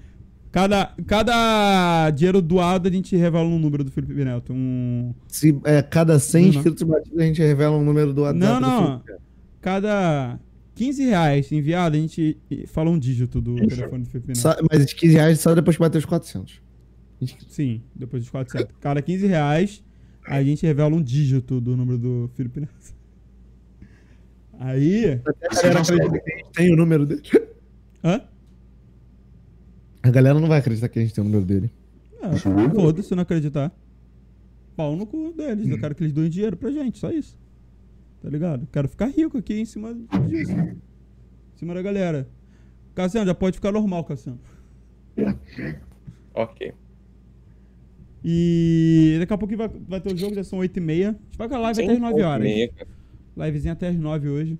Cada, 0.52 0.94
cada 1.06 2.10
dinheiro 2.10 2.42
doado 2.42 2.88
a 2.88 2.92
gente 2.92 3.16
revela 3.16 3.46
um 3.46 3.60
número 3.60 3.84
do 3.84 3.92
Felipe 3.92 4.14
Neto. 4.26 4.52
Um... 4.52 5.14
Se 5.28 5.60
é, 5.64 5.82
cada 5.82 6.18
100 6.18 6.42
Não, 6.42 6.50
inscritos 6.50 6.84
batidos, 6.84 7.20
a 7.20 7.24
gente 7.24 7.42
revela 7.42 7.78
um 7.78 7.84
número 7.84 8.14
do 8.14 8.22
WhatsApp. 8.22 8.40
Não, 8.40 8.56
do 8.56 8.62
não. 8.62 9.02
Felipe. 9.02 9.24
Cada 9.62 10.40
15 10.74 11.06
reais 11.06 11.52
enviado, 11.52 11.96
a 11.96 12.00
gente 12.00 12.40
fala 12.68 12.90
um 12.90 12.98
dígito 12.98 13.40
do 13.40 13.56
telefone 13.68 14.04
do 14.04 14.10
Felipe 14.10 14.30
Neto. 14.30 14.40
Só, 14.40 14.56
mas 14.72 14.86
de 14.88 14.96
15 14.96 15.14
reais 15.14 15.40
só 15.40 15.54
depois 15.54 15.76
que 15.76 15.82
bater 15.82 16.00
os 16.00 16.06
400. 16.06 16.62
Sim, 17.48 17.84
depois 17.96 18.24
dos 18.24 18.32
400. 18.32 18.76
Cada 18.80 19.02
15 19.02 19.28
reais, 19.28 19.84
a 20.26 20.42
gente 20.42 20.66
revela 20.66 20.96
um 20.96 21.02
dígito 21.02 21.62
do 21.62 21.78
número 21.78 21.98
do 21.98 22.32
Felipe 22.34 22.62
Neto. 22.62 22.74
Aí. 24.60 25.22
A 25.50 25.56
galera 25.56 25.82
acredita 25.82 26.20
que 26.20 26.32
a 26.32 26.38
gente 26.38 26.52
tem 26.54 26.74
o 26.74 26.76
número 26.76 27.06
dele. 27.06 27.22
Hã? 28.04 28.22
A 30.02 30.10
galera 30.10 30.40
não 30.40 30.48
vai 30.48 30.60
acreditar 30.60 30.88
que 30.90 31.00
a 31.00 31.02
gente 31.02 31.14
tem 31.14 31.22
o 31.22 31.26
número 31.26 31.46
dele. 31.46 31.72
É, 32.22 32.38
foda-se 32.74 33.10
se 33.10 33.16
não 33.16 33.24
acreditar. 33.24 33.72
Pau 34.76 34.96
no 34.96 35.06
cu 35.06 35.34
deles. 35.34 35.68
Eu 35.68 35.80
quero 35.80 35.94
que 35.94 36.04
eles 36.04 36.14
doem 36.14 36.30
dinheiro 36.30 36.56
pra 36.56 36.72
gente, 36.72 36.98
só 36.98 37.12
isso. 37.12 37.38
Tá 38.22 38.30
ligado? 38.30 38.68
Quero 38.72 38.88
ficar 38.88 39.08
rico 39.08 39.38
aqui 39.38 39.60
em 39.60 39.66
cima 39.66 39.94
disso. 40.28 40.52
Em 40.52 40.78
cima 41.56 41.74
da 41.74 41.82
galera. 41.82 42.28
Cassiano, 42.96 43.28
já 43.28 43.36
pode 43.36 43.56
ficar 43.56 43.72
normal, 43.72 44.04
Cassiano. 44.04 44.40
Ok. 46.34 46.74
E 48.24 49.18
daqui 49.20 49.34
a 49.34 49.38
pouco 49.38 49.56
vai, 49.56 49.70
vai 49.88 50.02
ter 50.02 50.14
o 50.14 50.18
jogo, 50.18 50.36
já 50.36 50.44
são 50.44 50.60
8h30. 50.60 51.08
A 51.08 51.12
gente 51.12 51.38
vai 51.38 51.48
com 51.50 51.56
a 51.56 51.60
live 51.60 51.84
até 51.84 51.94
as 51.94 52.00
9 52.00 52.22
horas. 52.22 52.48
Livezinha 53.38 53.74
até 53.74 53.88
as 53.90 53.98
9 53.98 54.30
hoje. 54.30 54.60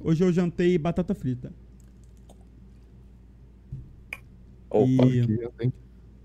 Hoje 0.00 0.22
eu 0.22 0.32
jantei 0.32 0.78
batata 0.78 1.14
frita. 1.14 1.52
Opa. 4.70 5.06
E 5.06 5.20
Aqui 5.20 5.38
eu 5.40 5.50
tenho- 5.56 5.72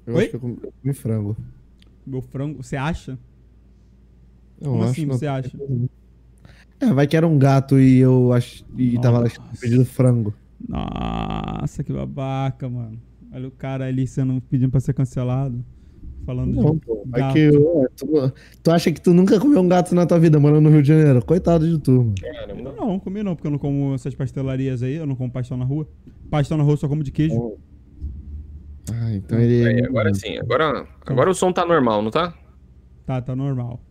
Eu 0.06 0.16
Oi? 0.16 0.22
acho 0.22 0.30
que 0.32 0.36
eu 0.36 0.40
comi, 0.40 0.94
frango. 0.94 1.38
meu 2.06 2.22
frango, 2.22 2.62
você 2.62 2.76
acha? 2.76 3.18
Eu 4.62 4.72
Como 4.72 4.84
acho 4.84 4.92
assim, 4.92 5.06
não 5.06 5.18
você 5.18 5.28
acha? 5.28 5.58
É, 6.80 6.94
vai 6.94 7.08
que 7.08 7.16
era 7.16 7.26
um 7.28 7.38
gato 7.38 7.80
e 7.80 8.00
eu 8.00 8.34
acho. 8.34 8.66
E 8.78 9.00
tava 9.00 9.24
pedindo 9.60 9.86
frango. 9.86 10.34
Nossa, 10.68 11.84
que 11.84 11.94
babaca, 11.94 12.68
mano. 12.70 13.00
Olha 13.32 13.48
o 13.48 13.52
cara 13.52 13.86
ali 13.86 14.06
sendo 14.06 14.42
pedindo 14.42 14.70
pra 14.72 14.80
ser 14.80 14.94
cancelado. 14.94 15.64
Falando 16.26 16.54
Não, 16.56 16.76
de 16.76 16.80
pô. 16.82 17.04
Gato. 17.08 17.34
que. 17.34 17.50
ué, 17.50 17.88
tu, 17.98 18.34
tu 18.64 18.72
acha 18.72 18.92
que 18.92 19.02
tu 19.02 19.14
nunca 19.14 19.38
comeu 19.40 19.60
um 19.60 19.68
gato 19.68 19.94
na 19.94 20.06
tua 20.06 20.18
vida 20.20 20.40
morando 20.40 20.62
no 20.62 20.70
Rio 20.70 20.82
de 20.82 20.88
Janeiro? 20.88 21.24
Coitado 21.26 21.68
de 21.70 21.78
tu, 21.80 21.92
mano. 21.92 22.14
Caramba. 22.22 22.72
Não, 22.74 23.00
comi 23.00 23.24
não, 23.24 23.36
porque 23.36 23.48
eu 23.48 23.52
não 23.52 23.58
como 23.60 23.94
essas 23.94 24.16
pastelarias 24.16 24.82
aí, 24.84 24.94
eu 24.96 25.06
não 25.06 25.16
como 25.16 25.30
pastel 25.32 25.58
na 25.58 25.66
rua. 25.66 25.86
Pastel 26.30 26.58
na 26.58 26.64
rua 26.64 26.74
eu 26.74 26.78
só 26.78 26.88
como 26.88 27.04
de 27.04 27.12
queijo. 27.12 27.54
Ah, 28.92 29.14
então 29.14 29.40
ele. 29.40 29.66
Aí, 29.68 29.86
agora 29.86 30.14
sim, 30.14 30.38
agora, 30.38 30.88
agora 31.06 31.30
o 31.30 31.34
som 31.34 31.52
tá 31.54 31.66
normal, 31.66 32.02
não 32.02 32.12
tá? 32.12 32.34
Tá, 33.06 33.22
tá 33.22 33.36
normal. 33.36 33.82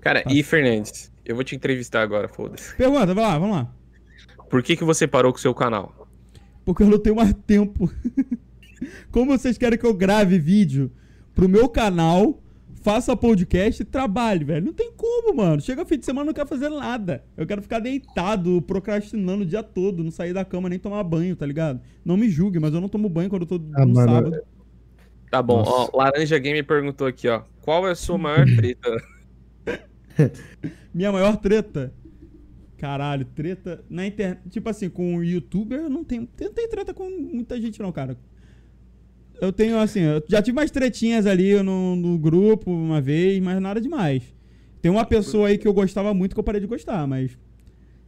Cara, 0.00 0.22
Tá. 0.22 0.32
e 0.32 0.42
Fernandes, 0.42 1.12
eu 1.24 1.34
vou 1.34 1.44
te 1.44 1.54
entrevistar 1.56 2.02
agora, 2.02 2.28
foda-se. 2.28 2.74
Pergunta, 2.76 3.14
vai 3.14 3.24
lá, 3.24 3.38
vamos 3.38 3.56
lá. 3.56 3.74
Por 4.50 4.62
que 4.62 4.76
que 4.76 4.84
você 4.84 5.06
parou 5.06 5.32
com 5.32 5.38
o 5.38 5.40
seu 5.40 5.54
canal? 5.54 6.08
Porque 6.64 6.82
eu 6.82 6.88
não 6.88 6.98
tenho 6.98 7.16
mais 7.16 7.32
tempo. 7.46 7.90
Como 9.10 9.30
vocês 9.36 9.56
querem 9.56 9.78
que 9.78 9.86
eu 9.86 9.94
grave 9.94 10.38
vídeo 10.38 10.90
pro 11.34 11.48
meu 11.48 11.68
canal, 11.68 12.41
faça 12.82 13.16
podcast 13.16 13.82
e 13.82 13.84
trabalhe, 13.84 14.44
velho? 14.44 14.66
Não 14.66 14.72
tem 14.72 14.92
como, 14.96 15.34
mano. 15.34 15.60
Chega 15.62 15.84
fim 15.86 15.98
de 15.98 16.04
semana, 16.04 16.26
não 16.26 16.34
quero 16.34 16.48
fazer 16.48 16.68
nada. 16.68 17.24
Eu 17.36 17.46
quero 17.46 17.62
ficar 17.62 17.78
deitado, 17.78 18.60
procrastinando 18.62 19.42
o 19.42 19.46
dia 19.46 19.62
todo, 19.62 20.02
não 20.04 20.10
sair 20.10 20.32
da 20.32 20.44
cama 20.44 20.68
nem 20.68 20.78
tomar 20.78 21.02
banho, 21.04 21.34
tá 21.36 21.46
ligado? 21.46 21.80
Não 22.04 22.16
me 22.16 22.28
julgue, 22.28 22.58
mas 22.58 22.74
eu 22.74 22.80
não 22.80 22.88
tomo 22.88 23.08
banho 23.08 23.30
quando 23.30 23.42
eu 23.42 23.48
tô 23.48 23.54
Ah, 23.74 23.86
no 23.86 23.94
mano, 23.94 24.12
sábado. 24.12 24.42
Tá 25.30 25.42
bom, 25.42 25.58
Nossa. 25.58 25.90
ó, 25.94 25.96
Laranja 25.96 26.38
Game 26.38 26.62
perguntou 26.62 27.06
aqui, 27.06 27.26
ó. 27.28 27.42
Qual 27.62 27.86
é 27.88 27.92
a 27.92 27.94
sua 27.94 28.18
maior 28.18 28.44
treta? 28.56 29.02
Minha 30.92 31.10
maior 31.12 31.36
treta. 31.38 31.92
Caralho, 32.76 33.24
treta 33.24 33.84
na 33.88 34.06
internet. 34.06 34.40
Tipo 34.50 34.68
assim, 34.68 34.90
com 34.90 35.16
o 35.16 35.22
youtuber, 35.24 35.88
não 35.88 36.04
tenho. 36.04 36.28
Não 36.40 36.52
tem 36.52 36.68
treta 36.68 36.92
com 36.92 37.08
muita 37.08 37.58
gente, 37.60 37.80
não, 37.80 37.92
cara. 37.92 38.18
Eu 39.42 39.52
tenho, 39.52 39.76
assim, 39.80 40.00
eu 40.00 40.22
já 40.28 40.40
tive 40.40 40.56
umas 40.56 40.70
tretinhas 40.70 41.26
ali 41.26 41.60
no, 41.64 41.96
no 41.96 42.16
grupo 42.16 42.70
uma 42.70 43.00
vez, 43.00 43.42
mas 43.42 43.60
nada 43.60 43.80
demais. 43.80 44.22
Tem 44.80 44.88
uma 44.88 45.04
pessoa 45.04 45.48
aí 45.48 45.58
que 45.58 45.66
eu 45.66 45.72
gostava 45.72 46.14
muito 46.14 46.32
que 46.32 46.38
eu 46.38 46.44
parei 46.44 46.60
de 46.60 46.66
gostar, 46.68 47.04
mas. 47.08 47.36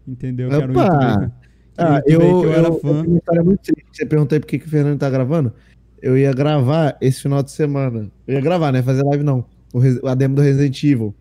Entendeu? 0.07 0.49
Que 0.49 0.55
era 0.55 0.67
um 0.69 0.71
Opa! 0.71 0.85
youtuber 0.85 1.29
que- 1.29 1.35
Ah, 1.77 2.03
eu, 2.07 2.21
eu 2.21 2.53
era 2.53 2.69
eu- 2.69 2.79
fã. 2.79 3.03
uma 3.03 3.19
história 3.19 3.43
muito 3.43 3.61
triste. 3.63 3.85
Você 3.93 4.07
perguntou 4.07 4.37
aí 4.37 4.41
por 4.41 4.47
que, 4.47 4.61
que 4.61 4.67
o 4.67 4.71
Fernando 4.71 4.97
tá 4.97 5.11
gravando. 5.11 5.53
Eu 6.01 6.17
ia 6.17 6.33
gravar 6.33 6.97
esse 7.01 7.21
final 7.23 7.43
de 7.43 7.51
semana. 7.51 8.13
Eu 8.29 8.35
ia 8.35 8.41
gravar, 8.41 8.71
né? 8.71 8.81
Fazer 8.81 9.03
live 9.03 9.25
não. 9.25 9.45
O, 9.73 10.07
a 10.07 10.15
demo 10.15 10.37
do 10.37 10.43
Resident 10.43 10.81
Evil. 10.85 11.13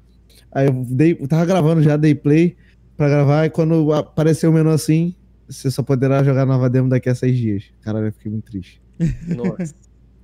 Aí 0.52 0.68
eu, 0.68 0.74
dei, 0.88 1.18
eu 1.20 1.28
tava 1.28 1.44
gravando 1.46 1.82
já, 1.82 1.98
dei 1.98 2.14
play 2.14 2.56
pra 2.96 3.10
gravar. 3.10 3.46
E 3.46 3.50
quando 3.50 3.92
apareceu 3.94 4.52
o 4.52 4.54
menu 4.54 4.70
assim, 4.70 5.16
você 5.50 5.72
só 5.72 5.82
poderá 5.82 6.24
jogar 6.24 6.46
nova 6.46 6.70
demo 6.70 6.88
daqui 6.88 7.10
a 7.10 7.16
seis 7.16 7.36
dias. 7.36 7.64
Caralho, 7.82 8.08
eu 8.08 8.14
fiquei 8.14 8.32
muito 8.32 8.46
triste. 8.52 8.80
Nossa. 9.36 9.74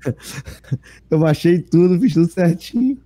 Eu 1.10 1.20
baixei 1.20 1.60
tudo, 1.62 2.00
fiz 2.00 2.14
tudo 2.14 2.28
certinho. 2.28 2.98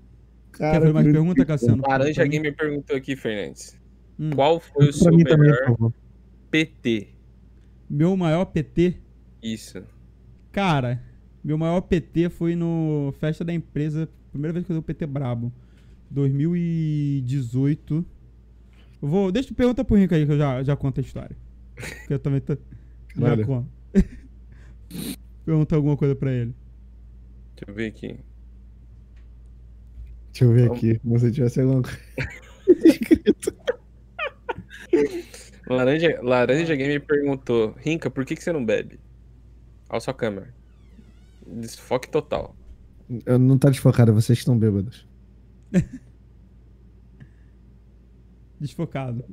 Quer 0.53 0.59
Cara, 0.59 0.79
fazer 0.81 0.93
mais 0.93 1.11
pergunta, 1.11 1.45
Cassiano? 1.45 1.83
Laranja 1.87 2.13
Pra 2.13 2.23
mim? 2.25 2.29
Game 2.29 2.51
perguntou 2.51 2.95
aqui, 2.95 3.15
Fernandes. 3.15 3.79
Hum. 4.19 4.29
Qual 4.31 4.59
foi 4.59 4.89
o 4.89 4.93
seu 4.93 5.11
mim 5.11 5.23
também, 5.23 5.49
melhor 5.49 5.65
favor. 5.65 5.93
PT? 6.51 7.09
Meu 7.89 8.15
maior 8.15 8.45
PT. 8.45 8.95
Isso. 9.41 9.83
Cara, 10.51 11.01
meu 11.43 11.57
maior 11.57 11.81
PT 11.81 12.29
foi 12.29 12.55
no 12.55 13.13
Festa 13.19 13.43
da 13.43 13.51
Empresa. 13.51 14.07
Primeira 14.31 14.53
vez 14.53 14.65
que 14.65 14.71
eu 14.71 14.75
dei 14.75 14.79
o 14.79 14.83
PT 14.83 15.07
brabo. 15.07 15.51
2018. 16.11 18.05
Eu 19.01 19.07
vou. 19.07 19.31
Deixa 19.31 19.49
eu 19.49 19.55
perguntar 19.55 19.83
pro 19.83 19.97
Rico 19.97 20.13
aí 20.13 20.25
que 20.25 20.31
eu 20.31 20.37
já, 20.37 20.63
já 20.63 20.75
conto 20.75 20.99
a 20.99 21.01
história. 21.01 21.35
Que 22.07 22.13
eu 22.13 22.19
também 22.19 22.39
tô. 22.39 22.55
Já 23.17 23.43
conto. 23.43 23.67
Pergunta 25.45 25.75
alguma 25.75 25.97
coisa 25.97 26.15
pra 26.15 26.31
ele. 26.31 26.53
Deixa 27.63 27.71
eu 27.71 27.75
ver 27.75 27.87
aqui. 27.87 28.19
Deixa 30.31 30.45
eu 30.45 30.53
ver 30.53 30.71
aqui. 30.71 30.93
Se 30.95 31.01
você 31.03 31.31
tivesse 31.31 31.61
alguma 31.61 31.81
coisa. 31.81 31.99
Laranja, 35.67 36.19
Laranja 36.21 36.75
Game 36.75 36.99
perguntou: 36.99 37.73
Rinca, 37.77 38.09
por 38.09 38.25
que, 38.25 38.35
que 38.35 38.43
você 38.43 38.51
não 38.51 38.65
bebe? 38.65 38.99
Olha 39.89 40.01
sua 40.01 40.13
câmera. 40.13 40.53
Desfoque 41.47 42.09
total. 42.09 42.53
Eu 43.25 43.39
não 43.39 43.57
tá 43.57 43.69
desfocado, 43.69 44.13
vocês 44.13 44.39
estão 44.39 44.57
bêbados. 44.57 45.07
Desfocado. 48.59 49.23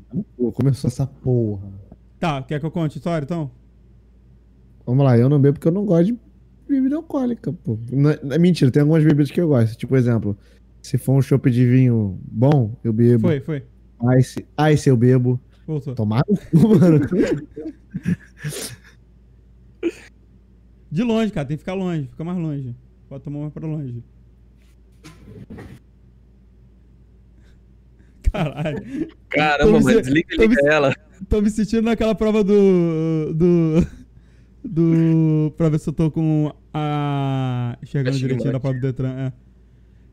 Começou 0.55 0.89
essa 0.89 1.07
porra. 1.07 1.73
Tá, 2.19 2.43
quer 2.43 2.59
que 2.59 2.67
eu 2.67 2.71
conte 2.71 2.97
a 2.97 2.99
história 2.99 3.25
então? 3.25 3.51
Vamos 4.85 5.05
lá, 5.05 5.17
eu 5.17 5.29
não 5.29 5.41
bebo 5.41 5.55
porque 5.55 5.69
eu 5.69 5.73
não 5.73 5.87
gosto 5.87 6.07
de 6.07 6.19
bebida 6.71 6.97
alcoólica, 6.97 7.53
pô. 7.53 7.79
Não 7.93 8.11
é, 8.11 8.19
é 8.31 8.39
mentira, 8.39 8.71
tem 8.71 8.81
algumas 8.83 9.03
bebidas 9.05 9.31
que 9.31 9.41
eu 9.41 9.49
gosto. 9.49 9.77
Tipo, 9.77 9.97
exemplo, 9.97 10.37
se 10.83 10.97
for 10.97 11.15
um 11.15 11.23
chopp 11.23 11.51
de 11.51 11.67
vinho 11.67 12.19
bom, 12.25 12.75
eu 12.83 12.93
bebo. 12.93 13.23
Foi, 13.29 13.41
foi. 13.41 13.63
Ice, 14.19 14.47
ice 14.73 14.89
eu 14.89 14.97
bebo. 14.97 15.39
Voltou. 15.67 15.95
Tomar 15.95 16.23
no 16.29 16.37
cu, 16.37 16.79
mano. 16.79 17.01
De 20.91 21.03
longe, 21.03 21.31
cara, 21.33 21.47
tem 21.47 21.57
que 21.57 21.63
ficar 21.63 21.75
longe, 21.75 22.09
fica 22.09 22.25
mais 22.25 22.39
longe. 22.39 22.75
Pode 23.09 23.23
tomar 23.23 23.41
mais 23.41 23.53
pra 23.53 23.67
longe. 23.67 24.03
Caralho. 28.33 29.09
Caramba, 29.29 29.79
me 29.79 29.85
se- 29.85 30.03
desliga 30.03 30.37
tô 30.37 30.43
me 30.43 30.49
liga 30.49 30.69
ela. 30.69 30.95
Tô 31.29 31.41
me 31.41 31.51
sentindo 31.51 31.83
naquela 31.83 32.15
prova 32.15 32.43
do. 32.45 33.33
do. 33.35 33.87
Do. 34.65 35.53
pra 35.57 35.69
ver 35.69 35.79
se 35.79 35.89
eu 35.89 35.93
tô 35.93 36.11
com 36.11 36.53
a. 36.73 37.77
enxergando 37.83 38.19
direitinho 38.19 38.53
da 38.53 38.59
do 38.59 38.81
Detran. 38.81 39.13
É. 39.13 39.33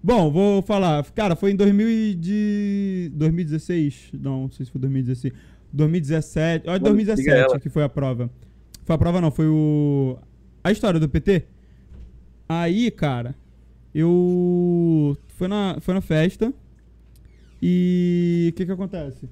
Bom, 0.02 0.32
vou 0.32 0.62
falar. 0.62 1.04
Cara, 1.12 1.36
foi 1.36 1.52
em 1.52 1.56
2000 1.56 1.90
e 1.90 2.16
de 2.16 3.12
2016. 3.16 4.12
Não, 4.14 4.44
não 4.44 4.52
sei 4.52 4.66
se 4.66 4.72
foi 4.72 4.80
2016. 4.82 5.34
2017. 5.74 6.70
Olha, 6.70 6.80
Mano, 6.80 6.96
liga 6.96 7.14
2017 7.14 7.52
ela. 7.52 7.60
que 7.60 7.70
foi 7.70 7.84
a 7.84 7.90
prova. 7.90 8.30
Foi 8.86 8.96
a 8.96 8.98
prova, 8.98 9.20
não, 9.20 9.32
foi 9.32 9.48
o. 9.48 10.18
A 10.64 10.72
história 10.72 11.00
do 11.00 11.10
PT. 11.10 11.44
Aí, 12.48 12.90
cara, 12.92 13.36
eu. 13.94 15.18
Foi 15.30 15.48
na, 15.48 15.78
foi 15.82 15.94
na 15.94 16.02
festa. 16.02 16.54
E. 17.62 18.52
O 18.54 18.56
que 18.56 18.66
que 18.66 18.72
acontece? 18.72 19.28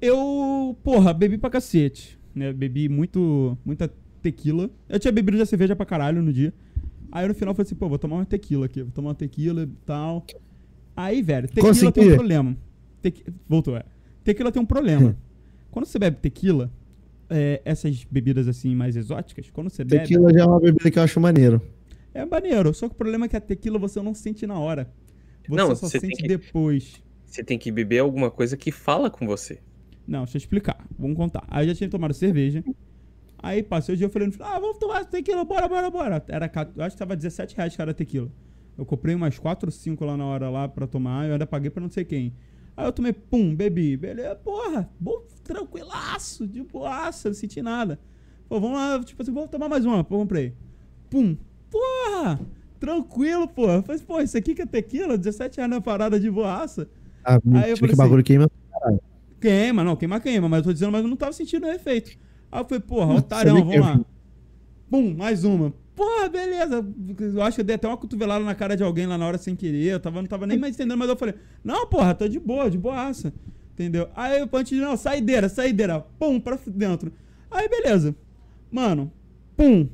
Eu, 0.00 0.76
porra, 0.82 1.14
bebi 1.14 1.38
pra 1.38 1.48
cacete, 1.48 2.18
né? 2.34 2.52
Bebi 2.52 2.88
muito, 2.88 3.56
muita 3.64 3.88
tequila. 4.22 4.70
Eu 4.88 4.98
tinha 4.98 5.12
bebido 5.12 5.36
já 5.36 5.44
cerveja 5.46 5.74
pra 5.76 5.84
caralho 5.84 6.22
no 6.22 6.32
dia. 6.32 6.52
Aí 7.10 7.26
no 7.28 7.34
final 7.34 7.52
eu 7.52 7.56
falei 7.56 7.66
assim, 7.66 7.74
pô, 7.74 7.88
vou 7.88 7.98
tomar 7.98 8.16
uma 8.16 8.24
tequila 8.24 8.66
aqui, 8.66 8.82
vou 8.82 8.92
tomar 8.92 9.08
uma 9.10 9.14
tequila 9.14 9.64
e 9.64 9.66
tal. 9.84 10.24
Aí, 10.96 11.20
velho, 11.22 11.48
tequila 11.48 11.72
tem 11.74 11.82
um 11.88 11.92
Consegui. 11.92 12.14
problema. 12.14 12.56
Tequi... 13.02 13.24
Voltou, 13.48 13.76
é. 13.76 13.84
Tequila 14.24 14.50
tem 14.52 14.62
um 14.62 14.66
problema. 14.66 15.16
quando 15.70 15.84
você 15.86 15.98
bebe 15.98 16.16
tequila, 16.18 16.70
é, 17.28 17.60
essas 17.64 18.04
bebidas 18.10 18.46
assim 18.48 18.74
mais 18.74 18.94
exóticas, 18.96 19.50
quando 19.50 19.68
você 19.70 19.84
bebe, 19.84 20.02
Tequila 20.02 20.32
já 20.32 20.40
é 20.40 20.44
uma 20.44 20.60
bebida 20.60 20.90
que 20.90 20.98
eu 20.98 21.02
acho 21.02 21.18
maneiro. 21.20 21.60
é 22.14 22.24
maneiro. 22.24 22.72
Só 22.72 22.88
que 22.88 22.94
o 22.94 22.96
problema 22.96 23.24
é 23.26 23.28
que 23.28 23.36
a 23.36 23.40
tequila 23.40 23.78
você 23.78 24.00
não 24.00 24.14
sente 24.14 24.46
na 24.46 24.58
hora. 24.58 24.90
Você 25.46 25.54
Não, 25.56 25.74
só 25.74 25.88
você 25.88 25.98
sente 26.00 26.22
que- 26.22 26.28
depois. 26.28 27.02
Você 27.26 27.42
tem 27.42 27.58
que 27.58 27.72
beber 27.72 27.98
alguma 28.00 28.30
coisa 28.30 28.56
que 28.56 28.70
fala 28.70 29.10
com 29.10 29.26
você. 29.26 29.58
Não, 30.06 30.24
deixa 30.24 30.36
eu 30.36 30.40
explicar. 30.40 30.84
Vamos 30.98 31.16
contar. 31.16 31.44
Aí 31.48 31.64
eu 31.66 31.70
já 31.70 31.78
tinha 31.78 31.90
tomado 31.90 32.12
cerveja. 32.14 32.62
Aí 33.42 33.60
passei 33.62 33.94
o 33.94 33.98
dia 33.98 34.06
eu 34.06 34.10
falei, 34.10 34.32
ah, 34.38 34.60
vamos 34.60 34.78
tomar 34.78 35.04
tequila, 35.04 35.44
bora, 35.44 35.68
bora, 35.68 35.90
bora. 35.90 36.24
Era, 36.28 36.50
eu 36.76 36.84
acho 36.84 36.94
que 36.94 36.98
tava 36.98 37.16
17 37.16 37.56
reais 37.56 37.76
cada 37.76 37.92
tequila. 37.92 38.30
Eu 38.78 38.86
comprei 38.86 39.14
umas 39.14 39.36
4 39.36 39.66
ou 39.66 39.72
5 39.72 40.04
lá 40.04 40.16
na 40.16 40.24
hora 40.24 40.48
lá 40.48 40.68
pra 40.68 40.86
tomar, 40.86 41.26
eu 41.26 41.32
ainda 41.32 41.46
paguei 41.46 41.68
pra 41.68 41.82
não 41.82 41.90
sei 41.90 42.04
quem. 42.04 42.32
Aí 42.76 42.86
eu 42.86 42.92
tomei, 42.92 43.12
pum, 43.12 43.54
bebi. 43.54 43.96
Beleza, 43.96 44.36
porra, 44.36 44.88
bom, 44.98 45.24
tranquilaço, 45.42 46.46
de 46.46 46.62
boaça, 46.62 47.30
não 47.30 47.34
senti 47.34 47.60
nada. 47.60 47.98
Pô, 48.48 48.60
vamos 48.60 48.76
lá, 48.76 49.02
tipo 49.02 49.20
assim, 49.20 49.32
vamos 49.32 49.50
tomar 49.50 49.68
mais 49.68 49.84
uma. 49.84 50.04
Pô, 50.04 50.18
comprei. 50.18 50.54
Pum, 51.10 51.36
porra, 51.68 52.40
tranquilo, 52.78 53.48
porra. 53.48 53.74
Eu 53.74 53.82
falei, 53.82 54.00
pô, 54.02 54.20
isso 54.20 54.38
aqui 54.38 54.54
que 54.54 54.62
é 54.62 54.66
tequila, 54.66 55.18
17 55.18 55.56
reais 55.56 55.70
na 55.70 55.80
parada 55.80 56.18
de 56.18 56.30
boaça. 56.30 56.88
Ah, 57.24 57.40
mentira, 57.44 57.60
falei 57.60 57.76
que 57.76 57.84
assim, 57.86 57.96
bagulho 57.96 58.22
queima. 58.22 58.48
Queima, 59.40 59.82
não, 59.82 59.96
queima, 59.96 60.20
queima, 60.20 60.48
mas 60.48 60.58
eu 60.58 60.64
tô 60.64 60.72
dizendo, 60.72 60.92
mas 60.92 61.02
eu 61.02 61.08
não 61.08 61.16
tava 61.16 61.32
sentindo 61.32 61.66
o 61.66 61.70
efeito. 61.70 62.16
Aí 62.52 62.60
eu 62.60 62.64
falei, 62.66 62.80
porra, 62.80 63.14
otarão, 63.14 63.64
vamos 63.64 63.80
lá. 63.80 63.98
Pum, 64.90 65.14
mais 65.14 65.42
uma. 65.42 65.72
Porra, 65.96 66.28
beleza. 66.28 66.86
Eu 67.18 67.42
acho 67.42 67.54
que 67.54 67.62
eu 67.62 67.64
dei 67.64 67.76
até 67.76 67.88
uma 67.88 67.96
cotovelada 67.96 68.44
na 68.44 68.54
cara 68.54 68.76
de 68.76 68.82
alguém 68.82 69.06
lá 69.06 69.16
na 69.16 69.26
hora 69.26 69.38
sem 69.38 69.56
querer. 69.56 69.92
Eu 69.92 70.00
tava, 70.00 70.20
não 70.20 70.28
tava 70.28 70.46
nem 70.46 70.58
mais 70.58 70.74
entendendo, 70.74 70.98
mas 70.98 71.08
eu 71.08 71.16
falei, 71.16 71.34
não, 71.64 71.86
porra, 71.86 72.14
tô 72.14 72.28
de 72.28 72.38
boa, 72.38 72.70
de 72.70 72.76
boaça. 72.76 73.32
Entendeu? 73.72 74.08
Aí 74.14 74.38
eu 74.38 74.48
antes 74.52 74.76
de, 74.76 74.82
não, 74.82 74.98
saideira, 74.98 75.48
saideira. 75.48 76.00
Pum, 76.18 76.38
pra 76.38 76.58
dentro. 76.66 77.10
Aí, 77.50 77.66
beleza. 77.68 78.14
Mano, 78.70 79.10
pum. 79.56 79.88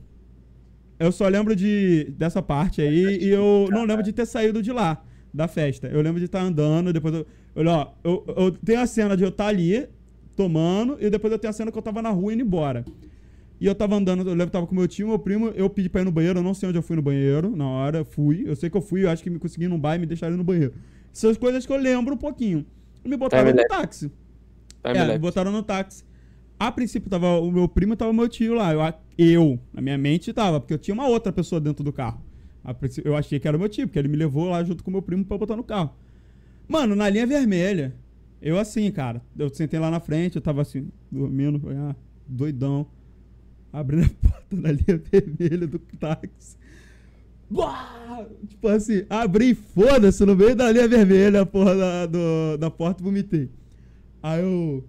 Eu 0.98 1.12
só 1.12 1.28
lembro 1.28 1.54
de 1.54 2.12
dessa 2.18 2.42
parte 2.42 2.82
aí 2.82 3.18
e 3.22 3.28
eu 3.28 3.68
não 3.70 3.84
lembro 3.84 4.02
de 4.02 4.12
ter 4.12 4.26
saído 4.26 4.60
de 4.60 4.72
lá, 4.72 5.00
da 5.32 5.46
festa. 5.46 5.86
Eu 5.86 6.02
lembro 6.02 6.18
de 6.18 6.26
estar 6.26 6.40
andando, 6.40 6.92
depois 6.92 7.14
eu, 7.14 7.24
Olha, 7.58 7.72
ó, 7.72 7.88
eu, 8.04 8.24
eu 8.36 8.50
tenho 8.52 8.80
a 8.80 8.86
cena 8.86 9.16
de 9.16 9.24
eu 9.24 9.30
estar 9.30 9.48
ali, 9.48 9.88
tomando, 10.38 10.96
e 11.00 11.10
depois 11.10 11.32
eu 11.32 11.38
tenho 11.38 11.50
a 11.50 11.52
cena 11.52 11.72
que 11.72 11.76
eu 11.76 11.82
tava 11.82 12.00
na 12.00 12.10
rua 12.10 12.32
indo 12.32 12.42
embora. 12.42 12.84
E 13.60 13.66
eu 13.66 13.74
tava 13.74 13.96
andando, 13.96 14.20
eu 14.20 14.34
lembro 14.34 14.50
tava 14.50 14.68
com 14.68 14.74
meu 14.74 14.86
tio, 14.86 15.08
meu 15.08 15.18
primo, 15.18 15.48
eu 15.48 15.68
pedi 15.68 15.88
pra 15.88 16.00
ir 16.00 16.04
no 16.04 16.12
banheiro, 16.12 16.38
eu 16.38 16.42
não 16.44 16.54
sei 16.54 16.68
onde 16.68 16.78
eu 16.78 16.82
fui 16.82 16.94
no 16.94 17.02
banheiro, 17.02 17.56
na 17.56 17.66
hora, 17.66 18.04
fui. 18.04 18.44
Eu 18.46 18.54
sei 18.54 18.70
que 18.70 18.76
eu 18.76 18.80
fui, 18.80 19.02
eu 19.04 19.10
acho 19.10 19.20
que 19.20 19.28
me 19.28 19.40
consegui 19.40 19.66
num 19.66 19.78
bar 19.78 19.96
e 19.96 19.98
me 19.98 20.06
deixaram 20.06 20.36
no 20.36 20.44
banheiro. 20.44 20.74
São 21.12 21.28
as 21.28 21.36
coisas 21.36 21.66
que 21.66 21.72
eu 21.72 21.76
lembro 21.76 22.14
um 22.14 22.16
pouquinho. 22.16 22.64
Me 23.04 23.16
botaram 23.16 23.50
no 23.50 23.50
Time-lapse. 23.50 24.08
táxi. 24.08 24.12
Time 24.84 24.98
É, 24.98 25.12
me 25.12 25.18
botaram 25.18 25.50
no 25.50 25.62
táxi. 25.64 26.04
A 26.56 26.70
princípio 26.70 27.10
tava 27.10 27.40
o 27.40 27.50
meu 27.50 27.68
primo 27.68 27.94
e 27.94 27.96
tava 27.96 28.12
o 28.12 28.14
meu 28.14 28.28
tio 28.28 28.54
lá. 28.54 28.72
Eu, 28.72 28.94
eu, 29.18 29.58
na 29.72 29.82
minha 29.82 29.98
mente, 29.98 30.32
tava, 30.32 30.60
porque 30.60 30.74
eu 30.74 30.78
tinha 30.78 30.94
uma 30.94 31.08
outra 31.08 31.32
pessoa 31.32 31.60
dentro 31.60 31.82
do 31.82 31.92
carro. 31.92 32.22
Eu 33.04 33.16
achei 33.16 33.40
que 33.40 33.48
era 33.48 33.56
o 33.56 33.60
meu 33.60 33.68
tio, 33.68 33.88
porque 33.88 33.98
ele 33.98 34.08
me 34.08 34.16
levou 34.16 34.48
lá 34.50 34.62
junto 34.62 34.84
com 34.84 34.90
o 34.90 34.92
meu 34.92 35.02
primo 35.02 35.24
pra 35.24 35.36
botar 35.36 35.56
no 35.56 35.64
carro. 35.64 35.92
Mano, 36.68 36.94
na 36.94 37.08
linha 37.08 37.26
vermelha, 37.26 37.94
eu 38.40 38.58
assim, 38.58 38.90
cara, 38.90 39.22
eu 39.38 39.48
sentei 39.52 39.78
lá 39.78 39.90
na 39.90 40.00
frente, 40.00 40.36
eu 40.36 40.42
tava 40.42 40.62
assim, 40.62 40.88
dormindo, 41.10 41.58
falei, 41.58 41.78
ah, 41.78 41.96
doidão. 42.26 42.86
Abrindo 43.72 44.04
a 44.06 44.08
porta 44.28 44.56
na 44.56 44.72
linha 44.72 45.00
vermelha 45.10 45.66
do 45.66 45.78
táxi. 45.78 46.56
Uá! 47.50 48.26
Tipo 48.48 48.68
assim, 48.68 49.04
abri, 49.08 49.54
foda-se, 49.54 50.24
no 50.24 50.36
meio 50.36 50.54
da 50.54 50.70
linha 50.70 50.86
vermelha, 50.88 51.42
a 51.42 51.46
porra 51.46 51.74
da, 51.76 52.06
do- 52.06 52.56
da 52.58 52.70
porta 52.70 53.02
e 53.02 53.04
vomitei. 53.04 53.50
Aí 54.22 54.42
eu. 54.42 54.84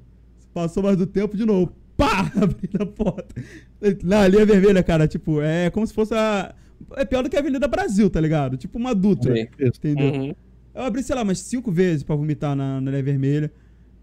Passou 0.54 0.82
mais 0.84 0.98
do 0.98 1.06
tempo 1.06 1.38
de 1.38 1.46
novo. 1.46 1.72
Pá! 1.96 2.32
Abri 2.42 2.70
na 2.78 2.86
porta. 2.86 3.34
Na 4.04 4.28
linha 4.28 4.46
vermelha, 4.46 4.82
cara, 4.84 5.08
tipo, 5.08 5.42
é 5.42 5.70
como 5.70 5.86
se 5.88 5.94
fosse 5.94 6.14
a. 6.14 6.54
É 6.96 7.06
pior 7.06 7.22
do 7.24 7.30
que 7.30 7.36
a 7.36 7.40
Avenida 7.40 7.68
Brasil, 7.68 8.10
tá 8.10 8.20
ligado? 8.20 8.58
Tipo 8.58 8.78
uma 8.78 8.96
Dutra. 8.96 9.36
Sim. 9.36 9.48
Entendeu? 9.60 10.14
Uhum. 10.14 10.36
Eu 10.80 10.86
abri, 10.86 11.04
sei 11.04 11.14
lá, 11.14 11.24
umas 11.24 11.40
cinco 11.40 11.74
vezes 11.74 12.04
pra 12.04 12.16
vomitar 12.16 12.56
na, 12.56 12.80
na 12.80 12.90
vermelha. 13.02 13.52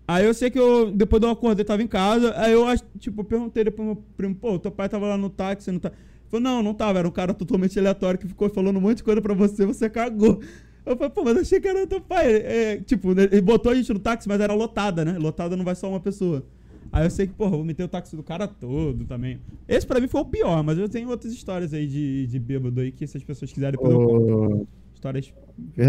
Aí 0.07 0.27
eu 0.27 0.35
sei 0.35 0.51
que 0.51 0.59
eu, 0.59 0.91
depois 0.91 1.23
eu 1.23 1.31
acordei, 1.31 1.65
tava 1.65 1.83
em 1.83 1.87
casa. 1.87 2.35
Aí 2.37 2.53
eu, 2.53 2.67
tipo, 2.99 3.25
perguntei 3.25 3.65
depois 3.65 3.77
pro 3.77 3.95
meu 3.97 4.05
primo, 4.15 4.35
pô, 4.35 4.59
teu 4.59 4.71
pai 4.71 4.87
tava 4.87 5.07
lá 5.07 5.17
no 5.17 5.31
táxi, 5.31 5.73
não 5.73 5.79
tá. 5.79 5.89
Ele 5.89 5.97
falou, 6.29 6.43
não, 6.45 6.63
não 6.63 6.75
tava, 6.75 6.99
era 6.99 7.09
um 7.09 7.11
cara 7.11 7.33
totalmente 7.33 7.79
aleatório 7.79 8.21
que 8.21 8.29
ficou 8.29 8.51
falando 8.51 8.77
um 8.77 8.81
monte 8.83 8.99
de 8.99 9.05
coisa 9.05 9.23
pra 9.23 9.33
você, 9.33 9.65
você 9.65 9.89
cagou. 9.89 10.39
Eu 10.85 10.99
falei, 10.99 11.11
pô, 11.11 11.25
mas 11.25 11.37
eu 11.37 11.41
achei 11.41 11.59
que 11.59 11.67
era 11.67 11.87
teu 11.87 11.99
pai. 11.99 12.31
É, 12.31 12.77
tipo, 12.77 13.15
né, 13.15 13.23
ele 13.25 13.41
botou 13.41 13.73
a 13.73 13.75
gente 13.75 13.91
no 13.91 13.99
táxi, 13.99 14.29
mas 14.29 14.39
era 14.39 14.53
lotada, 14.53 15.03
né? 15.03 15.17
Lotada 15.17 15.57
não 15.57 15.65
vai 15.65 15.75
só 15.75 15.89
uma 15.89 15.99
pessoa. 15.99 16.45
Aí 16.93 17.07
eu 17.07 17.11
sei 17.11 17.27
que, 17.27 17.33
porra, 17.33 17.55
eu 17.55 17.59
vomitei 17.59 17.87
o 17.87 17.89
táxi 17.89 18.15
do 18.15 18.23
cara 18.23 18.47
todo 18.47 19.07
também. 19.07 19.41
Esse 19.67 19.87
pra 19.87 19.99
mim 19.99 20.09
foi 20.09 20.21
o 20.21 20.27
pior, 20.27 20.63
mas 20.63 20.77
eu 20.77 20.91
tenho 20.91 21.09
outras 21.09 21.33
histórias 21.33 21.73
aí 21.73 21.87
de, 21.87 22.27
de 22.27 22.39
bêbado 22.39 22.83
aí 22.83 22.93
que 22.93 23.07
se 23.07 23.17
as 23.17 23.25
pessoas 23.25 23.51
quiserem 23.51 23.81
depois 23.81 23.95
eu. 23.95 24.01
Ô, 24.01 24.67
Histórias 25.07 25.33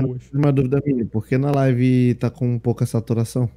boas. 0.05 0.29
uma 0.33 0.51
dúvida 0.51 0.81
minha, 0.85 1.05
por 1.05 1.25
que 1.27 1.37
na 1.37 1.51
live 1.51 2.15
tá 2.15 2.29
com 2.29 2.57
pouca 2.59 2.85
saturação? 2.85 3.49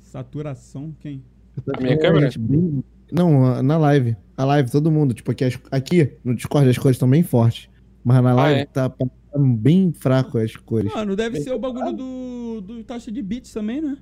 Saturação, 0.00 0.94
quem? 1.00 1.22
Tá 1.64 1.80
Minha 1.80 1.98
câmera? 1.98 2.30
bem- 2.38 2.84
Não, 3.12 3.44
a- 3.46 3.62
na 3.62 3.78
live. 3.78 4.16
A 4.36 4.44
live, 4.44 4.70
todo 4.70 4.90
mundo. 4.90 5.14
Tipo, 5.14 5.30
aqui, 5.30 5.44
aqui 5.70 6.12
no 6.24 6.34
Discord 6.34 6.68
as 6.68 6.76
cores 6.78 6.96
estão 6.96 7.08
bem 7.08 7.22
fortes. 7.22 7.68
Mas 8.04 8.22
na 8.22 8.34
live 8.34 8.60
é? 8.60 8.66
tá, 8.66 8.88
tá 8.88 9.06
bem 9.38 9.92
fraco 9.92 10.38
as 10.38 10.54
cores. 10.56 10.92
Mano, 10.92 11.16
deve 11.16 11.40
ser 11.40 11.52
o 11.52 11.58
bagulho 11.58 11.92
do, 11.92 12.60
do 12.60 12.84
taxa 12.84 13.10
de 13.10 13.22
bits 13.22 13.52
também, 13.52 13.80
né? 13.80 13.96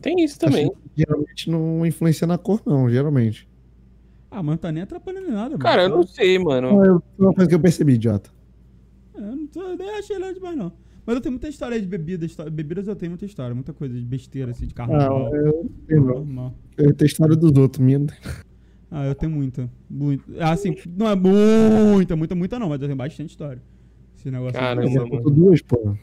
Tem 0.00 0.22
isso 0.24 0.38
também. 0.38 0.70
Geralmente 0.96 1.50
não 1.50 1.84
influencia 1.84 2.26
na 2.26 2.38
cor, 2.38 2.62
não, 2.66 2.88
geralmente. 2.88 3.48
Ah, 4.30 4.42
mas 4.42 4.52
não 4.52 4.56
tá 4.58 4.70
nem 4.72 4.82
atrapalhando 4.84 5.28
em 5.28 5.32
nada, 5.32 5.58
Cara, 5.58 5.82
eu 5.82 5.88
mano. 5.90 6.02
não 6.02 6.06
sei, 6.08 6.38
mano. 6.38 6.70
Não, 6.72 6.84
eu- 6.84 7.02
Foi 7.16 7.26
uma 7.26 7.34
coisa 7.34 7.48
que 7.48 7.54
eu 7.54 7.60
percebi, 7.60 7.94
idiota. 7.94 8.30
É, 9.20 9.22
eu 9.22 9.36
não 9.36 9.46
tô, 9.46 9.74
nem 9.76 9.90
achei 9.98 10.18
nada 10.18 10.32
demais, 10.32 10.56
não. 10.56 10.72
Mas 11.04 11.16
eu 11.16 11.20
tenho 11.20 11.32
muita 11.32 11.48
história 11.48 11.80
de 11.80 11.86
bebidas. 11.86 12.34
Bebidas 12.52 12.86
eu 12.88 12.96
tenho 12.96 13.10
muita 13.10 13.26
história, 13.26 13.54
muita 13.54 13.72
coisa 13.72 13.94
de 13.94 14.04
besteira, 14.04 14.50
assim, 14.52 14.66
de 14.66 14.74
carnaval. 14.74 15.30
Não, 15.30 15.36
eu 15.36 15.70
não. 15.88 16.04
normal. 16.14 16.54
Eu 16.76 16.94
tenho 16.94 17.06
história 17.06 17.36
dos 17.36 17.52
outros, 17.58 17.84
minha. 17.84 18.06
Ah, 18.90 19.06
eu 19.06 19.14
tenho 19.14 19.32
muita. 19.32 19.70
Muito. 19.88 20.24
Assim, 20.40 20.74
não 20.96 21.08
é 21.08 21.16
muita, 21.16 22.16
muita, 22.16 22.34
muita 22.34 22.58
não, 22.58 22.68
mas 22.68 22.80
eu 22.80 22.86
tenho 22.88 22.96
bastante 22.96 23.30
história. 23.30 23.62
Esse 24.16 24.30
negócio. 24.30 24.54
Caramba, 24.54 24.82
Tu 24.88 24.92
já 24.92 25.00
contou 25.08 25.30
duas, 25.32 25.62
pô. 25.62 25.96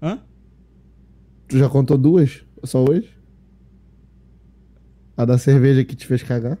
Hã? 0.00 0.18
Tu 1.48 1.58
já 1.58 1.68
contou 1.68 1.98
duas? 1.98 2.44
Só 2.64 2.84
hoje? 2.84 3.10
A 5.16 5.24
da 5.24 5.38
cerveja 5.38 5.84
que 5.84 5.94
te 5.94 6.06
fez 6.06 6.22
cagar? 6.22 6.58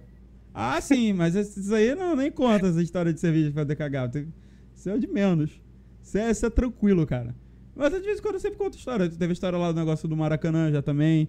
Ah, 0.54 0.80
sim, 0.80 1.12
mas 1.12 1.34
isso 1.34 1.74
aí 1.74 1.94
não 1.94 2.14
nem 2.14 2.30
conta 2.30 2.66
essa 2.66 2.82
história 2.82 3.12
de 3.12 3.18
cerveja 3.20 3.50
pra 3.52 3.62
fazer 3.62 3.76
cagar. 3.76 4.10
Tem- 4.10 4.28
Isso 4.74 4.88
é 4.90 4.94
o 4.94 4.98
de 5.00 5.06
menos. 5.06 5.61
Isso 6.02 6.18
é, 6.18 6.30
isso 6.30 6.46
é 6.46 6.50
tranquilo, 6.50 7.06
cara. 7.06 7.34
Mas 7.74 7.92
de 7.92 8.00
vez 8.00 8.18
em 8.18 8.22
quando 8.22 8.34
eu 8.34 8.40
sempre 8.40 8.58
conto 8.58 8.76
história. 8.76 9.08
Teve 9.08 9.32
história 9.32 9.58
lá 9.58 9.72
do 9.72 9.78
negócio 9.78 10.08
do 10.08 10.16
Maracanã 10.16 10.70
já 10.70 10.82
também. 10.82 11.28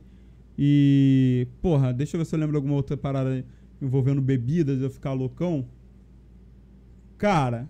E. 0.57 1.47
Porra, 1.61 1.93
deixa 1.93 2.15
eu 2.15 2.19
ver 2.19 2.25
se 2.25 2.35
eu 2.35 2.39
lembro 2.39 2.53
de 2.53 2.57
alguma 2.57 2.75
outra 2.75 2.97
parada 2.97 3.45
envolvendo 3.81 4.21
bebidas 4.21 4.79
e 4.79 4.83
eu 4.83 4.89
ficar 4.89 5.13
loucão. 5.13 5.65
Cara. 7.17 7.69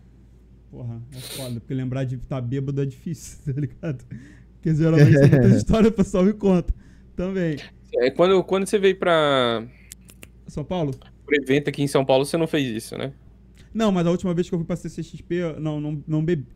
Porra, 0.71 1.01
é 1.11 1.19
foda, 1.19 1.59
porque 1.59 1.73
lembrar 1.73 2.03
de 2.03 2.15
estar 2.15 2.41
bêbado 2.41 2.81
é 2.81 2.85
difícil, 2.85 3.39
tá 3.53 3.61
ligado? 3.61 4.03
Porque 4.53 4.73
geralmente 4.73 5.19
muita 5.19 5.47
história 5.55 5.89
o 5.89 5.91
pessoal 5.91 6.23
me 6.23 6.33
conta. 6.33 6.73
Também. 7.15 7.57
É, 7.95 8.09
quando, 8.09 8.43
quando 8.43 8.65
você 8.65 8.79
veio 8.79 8.97
pra, 8.97 9.63
São 10.47 10.63
Paulo? 10.63 10.95
pro 11.25 11.35
evento 11.35 11.69
aqui 11.69 11.81
em 11.81 11.87
São 11.87 12.03
Paulo, 12.05 12.25
você 12.25 12.37
não 12.37 12.47
fez 12.47 12.67
isso, 12.67 12.97
né? 12.97 13.13
Não, 13.73 13.91
mas 13.91 14.05
a 14.05 14.11
última 14.11 14.33
vez 14.33 14.47
que 14.47 14.55
eu 14.55 14.59
fui 14.59 14.65
pra 14.65 14.75
CCXP, 14.75 15.59
não, 15.59 15.79
não, 15.79 16.03
não 16.07 16.23
bebi. 16.23 16.47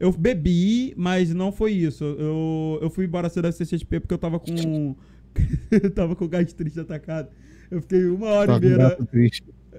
Eu 0.00 0.12
bebi, 0.12 0.94
mas 0.96 1.32
não 1.32 1.52
foi 1.52 1.72
isso. 1.72 2.04
Eu, 2.04 2.78
eu 2.82 2.90
fui 2.90 3.04
embora 3.04 3.28
cedo 3.28 3.44
da 3.44 3.52
CCXP 3.52 4.00
porque 4.00 4.14
eu 4.14 4.18
tava 4.18 4.38
com. 4.40 4.96
eu 5.70 5.90
tava 5.90 6.16
com 6.16 6.26
gastrite 6.26 6.80
atacado. 6.80 7.28
Eu 7.70 7.80
fiquei 7.80 8.04
uma 8.06 8.26
hora 8.28 8.60
Tá 8.60 8.66
e 8.66 8.70
meia. 8.70 8.98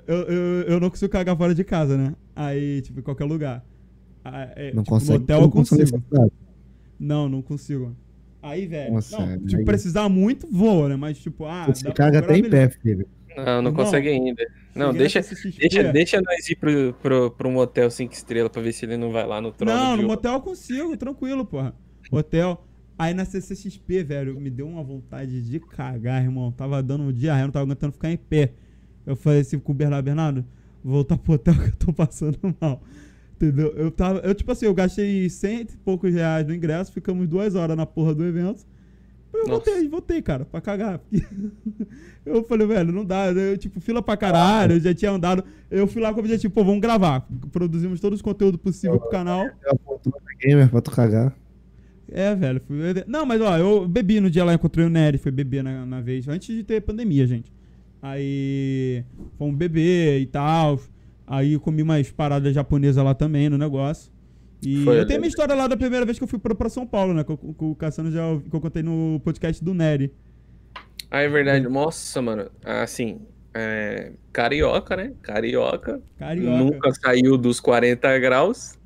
Eu, 0.07 0.15
eu, 0.15 0.61
eu 0.63 0.79
não 0.79 0.89
consigo 0.89 1.11
cagar 1.11 1.37
fora 1.37 1.53
de 1.53 1.63
casa, 1.63 1.97
né? 1.97 2.15
Aí, 2.35 2.81
tipo, 2.81 2.99
em 2.99 3.03
qualquer 3.03 3.25
lugar. 3.25 3.63
Ah, 4.23 4.49
é, 4.55 4.73
Não 4.73 4.83
tipo, 4.83 4.95
consegue. 4.95 5.17
No 5.17 5.23
hotel 5.23 5.41
eu 5.41 5.49
consigo. 5.49 6.03
Não, 6.99 7.29
não 7.29 7.41
consigo. 7.41 7.95
Aí, 8.41 8.65
velho. 8.65 8.93
Nossa, 8.93 9.25
não, 9.25 9.39
tipo, 9.39 9.57
aí- 9.59 9.65
precisar 9.65 10.09
muito, 10.09 10.47
voa, 10.51 10.89
né? 10.89 10.95
Mas, 10.95 11.17
tipo, 11.17 11.45
ah. 11.45 11.65
Você 11.67 11.91
caga 11.91 12.19
até 12.19 12.37
em 12.37 12.49
pé, 12.49 12.69
filho. 12.69 13.07
Não, 13.37 13.61
não 13.61 13.73
consegue 13.73 14.09
ainda. 14.09 14.45
Não, 14.75 14.87
Cheguei 14.87 14.99
deixa, 14.99 15.21
deixa, 15.59 15.91
deixa 15.91 16.21
nós 16.21 16.49
ir 16.49 16.55
pro, 16.55 16.93
pro, 17.01 17.31
pro 17.31 17.57
hotel 17.57 17.89
5 17.91 18.13
estrelas 18.13 18.51
pra 18.51 18.61
ver 18.61 18.73
se 18.73 18.85
ele 18.85 18.97
não 18.97 19.11
vai 19.11 19.25
lá 19.25 19.39
no 19.39 19.51
trono 19.51 19.71
Não, 19.71 19.97
no 19.97 20.03
motel 20.03 20.33
eu 20.33 20.41
consigo, 20.41 20.97
tranquilo, 20.97 21.45
porra. 21.45 21.75
Hotel. 22.11 22.65
Aí 22.97 23.13
na 23.13 23.25
CCXP, 23.25 24.03
velho, 24.03 24.39
me 24.39 24.49
deu 24.49 24.67
uma 24.67 24.83
vontade 24.83 25.41
de 25.41 25.59
cagar, 25.59 26.23
irmão. 26.23 26.51
Tava 26.51 26.81
dando 26.81 27.03
um 27.05 27.11
diarreia, 27.11 27.45
não 27.45 27.51
tava 27.51 27.65
aguentando 27.65 27.93
ficar 27.93 28.11
em 28.11 28.17
pé. 28.17 28.53
Eu 29.05 29.15
falei 29.15 29.41
assim 29.41 29.59
com 29.59 29.71
o 29.71 29.75
Bernardo, 29.75 30.05
Bernardo, 30.05 30.45
voltar 30.83 31.17
pro 31.17 31.33
hotel 31.33 31.53
que 31.59 31.69
eu 31.69 31.75
tô 31.75 31.93
passando 31.93 32.37
mal. 32.59 32.81
Entendeu? 33.35 33.73
Eu 33.75 33.91
tava, 33.91 34.19
eu 34.19 34.33
tipo 34.33 34.51
assim, 34.51 34.65
eu 34.65 34.73
gastei 34.73 35.29
cento 35.29 35.73
e 35.73 35.77
poucos 35.77 36.13
reais 36.13 36.47
no 36.47 36.53
ingresso, 36.53 36.91
ficamos 36.91 37.27
duas 37.27 37.55
horas 37.55 37.75
na 37.75 37.85
porra 37.85 38.13
do 38.13 38.25
evento. 38.25 38.65
Eu 39.33 39.47
Nossa. 39.47 39.49
voltei, 39.49 39.89
voltei, 39.89 40.21
cara, 40.21 40.45
pra 40.45 40.61
cagar. 40.61 41.01
eu 42.25 42.43
falei, 42.43 42.67
velho, 42.67 42.91
não 42.91 43.03
dá. 43.03 43.31
Eu, 43.31 43.57
tipo, 43.57 43.79
fila 43.79 44.01
pra 44.01 44.15
caralho, 44.15 44.75
eu 44.75 44.79
já 44.79 44.93
tinha 44.93 45.11
andado. 45.11 45.43
Eu 45.71 45.87
fui 45.87 46.01
lá 46.01 46.11
com 46.13 46.17
o 46.17 46.19
objetivo, 46.19 46.53
pô, 46.53 46.63
vamos 46.63 46.81
gravar. 46.81 47.27
Produzimos 47.51 47.99
todo 47.99 48.13
o 48.15 48.23
conteúdo 48.23 48.59
possível 48.59 48.99
pro 48.99 49.09
canal. 49.09 49.43
É 49.43 50.47
gamer 50.47 50.69
pra 50.69 50.81
tu 50.81 50.91
cagar. 50.91 51.35
É, 52.11 52.35
velho. 52.35 52.61
Fui. 52.67 52.77
Não, 53.07 53.25
mas 53.25 53.41
ó, 53.41 53.57
eu 53.57 53.87
bebi 53.87 54.19
no 54.19 54.29
dia 54.29 54.45
lá, 54.45 54.53
encontrei 54.53 54.85
o 54.85 54.89
Nery, 54.89 55.17
fui 55.17 55.31
beber 55.31 55.63
na, 55.63 55.83
na 55.83 55.99
vez, 55.99 56.27
antes 56.27 56.55
de 56.55 56.63
ter 56.63 56.81
pandemia, 56.81 57.25
gente. 57.25 57.51
Aí 57.99 59.03
fomos 59.37 59.55
beber 59.55 60.21
e 60.21 60.27
tal. 60.27 60.79
Aí 61.25 61.57
comi 61.57 61.81
umas 61.81 62.11
paradas 62.11 62.53
japonesas 62.53 63.03
lá 63.03 63.15
também 63.15 63.49
no 63.49 63.57
negócio. 63.57 64.12
E 64.65 64.83
Foi 64.83 64.99
eu 64.99 65.05
tenho 65.05 65.19
minha 65.19 65.29
história 65.29 65.53
lá 65.55 65.67
da 65.67 65.75
primeira 65.77 66.05
vez 66.05 66.17
que 66.17 66.23
eu 66.23 66.27
fui 66.27 66.39
pra, 66.39 66.55
pra 66.55 66.69
São 66.69 66.85
Paulo, 66.87 67.13
né? 67.13 67.23
Que, 67.23 67.31
o 67.33 67.75
Cassiano 67.75 68.11
já 68.11 68.21
que 68.49 68.55
eu 68.55 68.61
contei 68.61 68.81
no 68.83 69.19
podcast 69.23 69.63
do 69.63 69.73
Nery. 69.73 70.11
Ah, 71.11 71.21
é 71.21 71.27
verdade. 71.29 71.67
Nossa, 71.67 72.21
mano. 72.21 72.49
Assim, 72.63 73.19
é, 73.53 74.13
carioca, 74.31 74.95
né? 74.95 75.13
Carioca. 75.21 76.01
Carioca. 76.17 76.57
Nunca 76.57 76.91
saiu 76.93 77.37
dos 77.37 77.59
40 77.59 78.17
graus. 78.19 78.79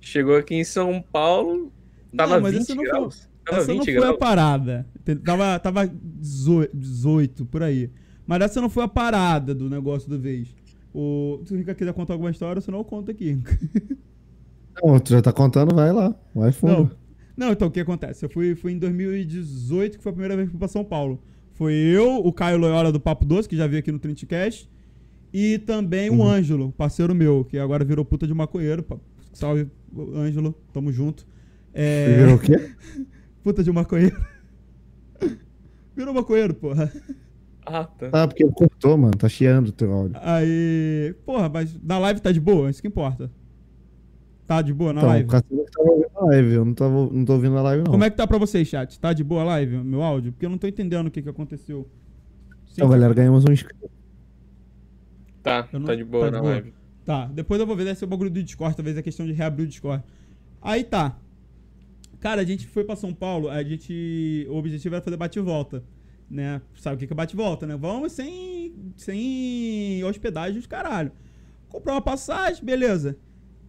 Chegou 0.00 0.36
aqui 0.36 0.54
em 0.54 0.64
São 0.64 1.02
Paulo. 1.12 1.72
Tava 2.16 2.36
Não, 2.36 2.42
mas 2.42 2.52
20 2.52 2.62
essa 2.62 2.74
não 2.74 2.82
foi- 2.82 2.90
graus. 2.90 3.28
Tava 3.44 3.58
Essa 3.62 3.68
não 3.68 3.74
20 3.80 3.84
foi 3.84 3.94
graus. 3.94 4.14
a 4.14 4.18
parada. 4.18 4.86
Tava, 5.24 5.58
tava 5.58 5.86
18, 5.86 6.76
18 6.76 7.44
por 7.46 7.62
aí. 7.62 7.90
Mas 8.26 8.42
essa 8.42 8.60
não 8.60 8.68
foi 8.70 8.84
a 8.84 8.88
parada 8.88 9.54
do 9.54 9.68
negócio 9.68 10.08
do 10.08 10.18
vez. 10.18 10.54
O, 10.94 11.40
se 11.44 11.52
o 11.54 11.56
Rica 11.56 11.74
quiser 11.74 11.92
contar 11.92 12.14
alguma 12.14 12.30
história, 12.30 12.60
senão 12.60 12.78
eu 12.78 12.84
conto 12.84 13.10
aqui. 13.10 13.38
Não, 14.82 14.98
tu 14.98 15.10
já 15.12 15.22
tá 15.22 15.32
contando, 15.32 15.74
vai 15.74 15.92
lá. 15.92 16.14
Vai 16.34 16.52
fundo. 16.52 16.72
Não. 17.36 17.46
Não, 17.46 17.52
então 17.52 17.68
o 17.68 17.70
que 17.70 17.78
acontece? 17.80 18.24
Eu 18.24 18.28
fui, 18.30 18.54
fui 18.56 18.72
em 18.72 18.78
2018, 18.78 19.96
que 19.98 20.02
foi 20.02 20.10
a 20.10 20.12
primeira 20.12 20.34
vez 20.36 20.48
que 20.48 20.52
fui 20.52 20.58
pra 20.58 20.66
São 20.68 20.84
Paulo. 20.84 21.22
Foi 21.52 21.72
eu, 21.72 22.16
o 22.16 22.32
Caio 22.32 22.58
Loyola 22.58 22.90
do 22.90 22.98
Papo 23.00 23.24
Doce, 23.24 23.48
que 23.48 23.56
já 23.56 23.66
veio 23.66 23.80
aqui 23.80 23.92
no 23.92 23.98
Trintcast, 23.98 24.68
e 25.32 25.58
também 25.58 26.10
Uhum. 26.10 26.18
o 26.20 26.24
Ângelo, 26.24 26.72
parceiro 26.72 27.14
meu, 27.14 27.44
que 27.44 27.58
agora 27.58 27.84
virou 27.84 28.04
puta 28.04 28.26
de 28.26 28.34
maconheiro. 28.34 28.84
Salve, 29.32 29.68
Ângelo, 30.14 30.52
tamo 30.72 30.92
junto. 30.92 31.26
É, 31.72 32.16
Virou 32.16 32.34
o 32.34 32.38
quê? 32.40 32.70
puta 33.44 33.62
de 33.62 33.70
maconheiro. 33.70 34.16
Virou 35.96 36.14
maconheiro, 36.14 36.54
porra. 36.54 36.92
Ah, 37.66 37.84
tá. 37.84 38.08
Ah, 38.12 38.26
porque 38.26 38.44
cortou, 38.46 38.96
mano. 38.96 39.16
Tá 39.16 39.28
chiando 39.28 39.68
o 39.68 39.72
teu 39.72 39.92
áudio. 39.92 40.16
Aí. 40.22 41.14
Porra, 41.26 41.48
mas 41.48 41.76
na 41.82 41.98
live 41.98 42.20
tá 42.20 42.32
de 42.32 42.40
boa? 42.40 42.70
Isso 42.70 42.80
que 42.80 42.88
importa. 42.88 43.30
Tá 44.48 44.62
de 44.62 44.72
boa 44.72 44.92
na 44.94 45.00
Então, 45.00 45.10
live? 45.10 45.28
o 45.28 45.30
Cassino 45.30 45.64
que 45.64 45.70
tava 45.70 45.90
ouvindo 45.90 46.10
a 46.16 46.24
live. 46.24 46.52
Eu 46.54 46.64
não, 46.64 46.74
tava, 46.74 46.90
não 47.12 47.24
tô 47.24 47.32
ouvindo 47.34 47.56
a 47.58 47.62
live, 47.62 47.84
não. 47.84 47.92
Como 47.92 48.02
é 48.04 48.10
que 48.10 48.16
tá 48.16 48.26
pra 48.26 48.38
vocês, 48.38 48.66
chat? 48.66 48.98
Tá 48.98 49.12
de 49.12 49.22
boa 49.22 49.42
a 49.42 49.44
live, 49.44 49.76
meu 49.76 50.02
áudio? 50.02 50.32
Porque 50.32 50.46
eu 50.46 50.50
não 50.50 50.56
tô 50.58 50.66
entendendo 50.66 51.06
o 51.06 51.10
que 51.10 51.20
que 51.22 51.28
aconteceu. 51.28 51.86
Sim, 52.66 52.72
Então, 52.76 52.88
galera, 52.88 53.12
ganhamos 53.14 53.44
um 53.44 53.52
inscrito. 53.52 53.88
Tá, 55.42 55.68
não- 55.72 55.84
tá 55.84 55.94
de 55.94 56.02
boa 56.02 56.24
tá 56.24 56.30
de 56.30 56.36
na 56.36 56.40
boa. 56.40 56.52
live. 56.54 56.72
Tá, 57.04 57.26
depois 57.26 57.60
eu 57.60 57.66
vou 57.66 57.76
ver, 57.76 57.84
deve 57.84 57.98
ser 57.98 58.04
o 58.06 58.08
bagulho 58.08 58.30
do 58.30 58.42
Discord, 58.42 58.74
talvez 58.76 58.96
a 58.98 59.02
questão 59.02 59.24
de 59.26 59.32
reabrir 59.32 59.64
o 59.64 59.68
Discord. 59.68 60.02
Aí 60.60 60.82
tá. 60.82 61.16
Cara, 62.20 62.40
a 62.40 62.44
gente 62.44 62.66
foi 62.66 62.84
pra 62.84 62.96
São 62.96 63.12
Paulo, 63.14 63.48
a 63.48 63.62
gente. 63.62 64.46
O 64.50 64.56
objetivo 64.56 64.94
era 64.94 65.04
fazer 65.04 65.16
bate 65.16 65.38
e 65.38 65.42
volta. 65.42 65.84
Né? 66.30 66.60
Sabe 66.76 66.96
o 66.96 66.98
que 66.98 67.06
que 67.06 67.12
é 67.12 67.16
bate 67.16 67.34
e 67.34 67.36
volta, 67.36 67.66
né? 67.66 67.76
Vamos 67.76 68.12
sem. 68.12 68.74
sem 68.96 70.02
hospedagem 70.04 70.58
os 70.58 70.66
caralho. 70.66 71.12
Comprar 71.68 71.92
uma 71.92 72.02
passagem, 72.02 72.64
beleza. 72.64 73.16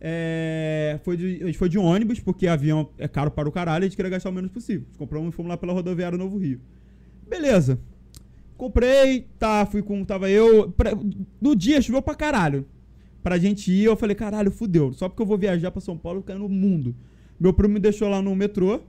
É, 0.02 1.00
foi 1.04 1.18
de, 1.18 1.44
a 1.44 1.46
gente 1.48 1.58
foi 1.58 1.68
de 1.70 1.78
ônibus, 1.78 2.20
porque 2.20 2.48
avião 2.48 2.90
é 2.98 3.08
caro 3.08 3.30
para 3.32 3.50
o 3.50 3.52
caralho, 3.52 3.84
a 3.84 3.88
gente 3.88 3.96
queria 3.98 4.10
gastar 4.12 4.30
o 4.30 4.34
menos 4.34 4.52
possível. 4.52 4.88
Compramos 4.98 5.30
e 5.34 5.36
fomos 5.36 5.50
lá 5.50 5.58
pela 5.58 5.74
rodoviária 5.74 6.18
Novo 6.18 6.38
Rio. 6.38 6.60
Beleza. 7.28 7.80
Comprei, 8.58 9.28
tá, 9.38 9.66
fui 9.66 9.82
com. 9.82 10.04
Tava 10.04 10.30
eu. 10.30 10.72
pra- 10.72 10.92
no 11.42 11.56
dia 11.56 11.82
choveu 11.82 12.02
pra 12.02 12.16
caralho. 12.16 12.66
Pra 13.24 13.38
gente 13.38 13.72
ir, 13.72 13.84
eu 13.86 13.96
falei, 13.98 14.16
caralho, 14.16 14.50
fudeu. 14.52 14.94
Só 14.94 15.08
porque 15.10 15.22
eu 15.22 15.26
vou 15.26 15.38
viajar 15.38 15.72
pra 15.72 15.82
São 15.82 15.98
Paulo, 15.98 16.20
eu 16.20 16.24
caio 16.24 16.40
no 16.40 16.50
mundo. 16.50 16.96
Meu 17.40 17.54
primo 17.54 17.74
me 17.74 17.80
deixou 17.80 18.10
lá 18.10 18.22
no 18.22 18.36
metrô. 18.36 18.82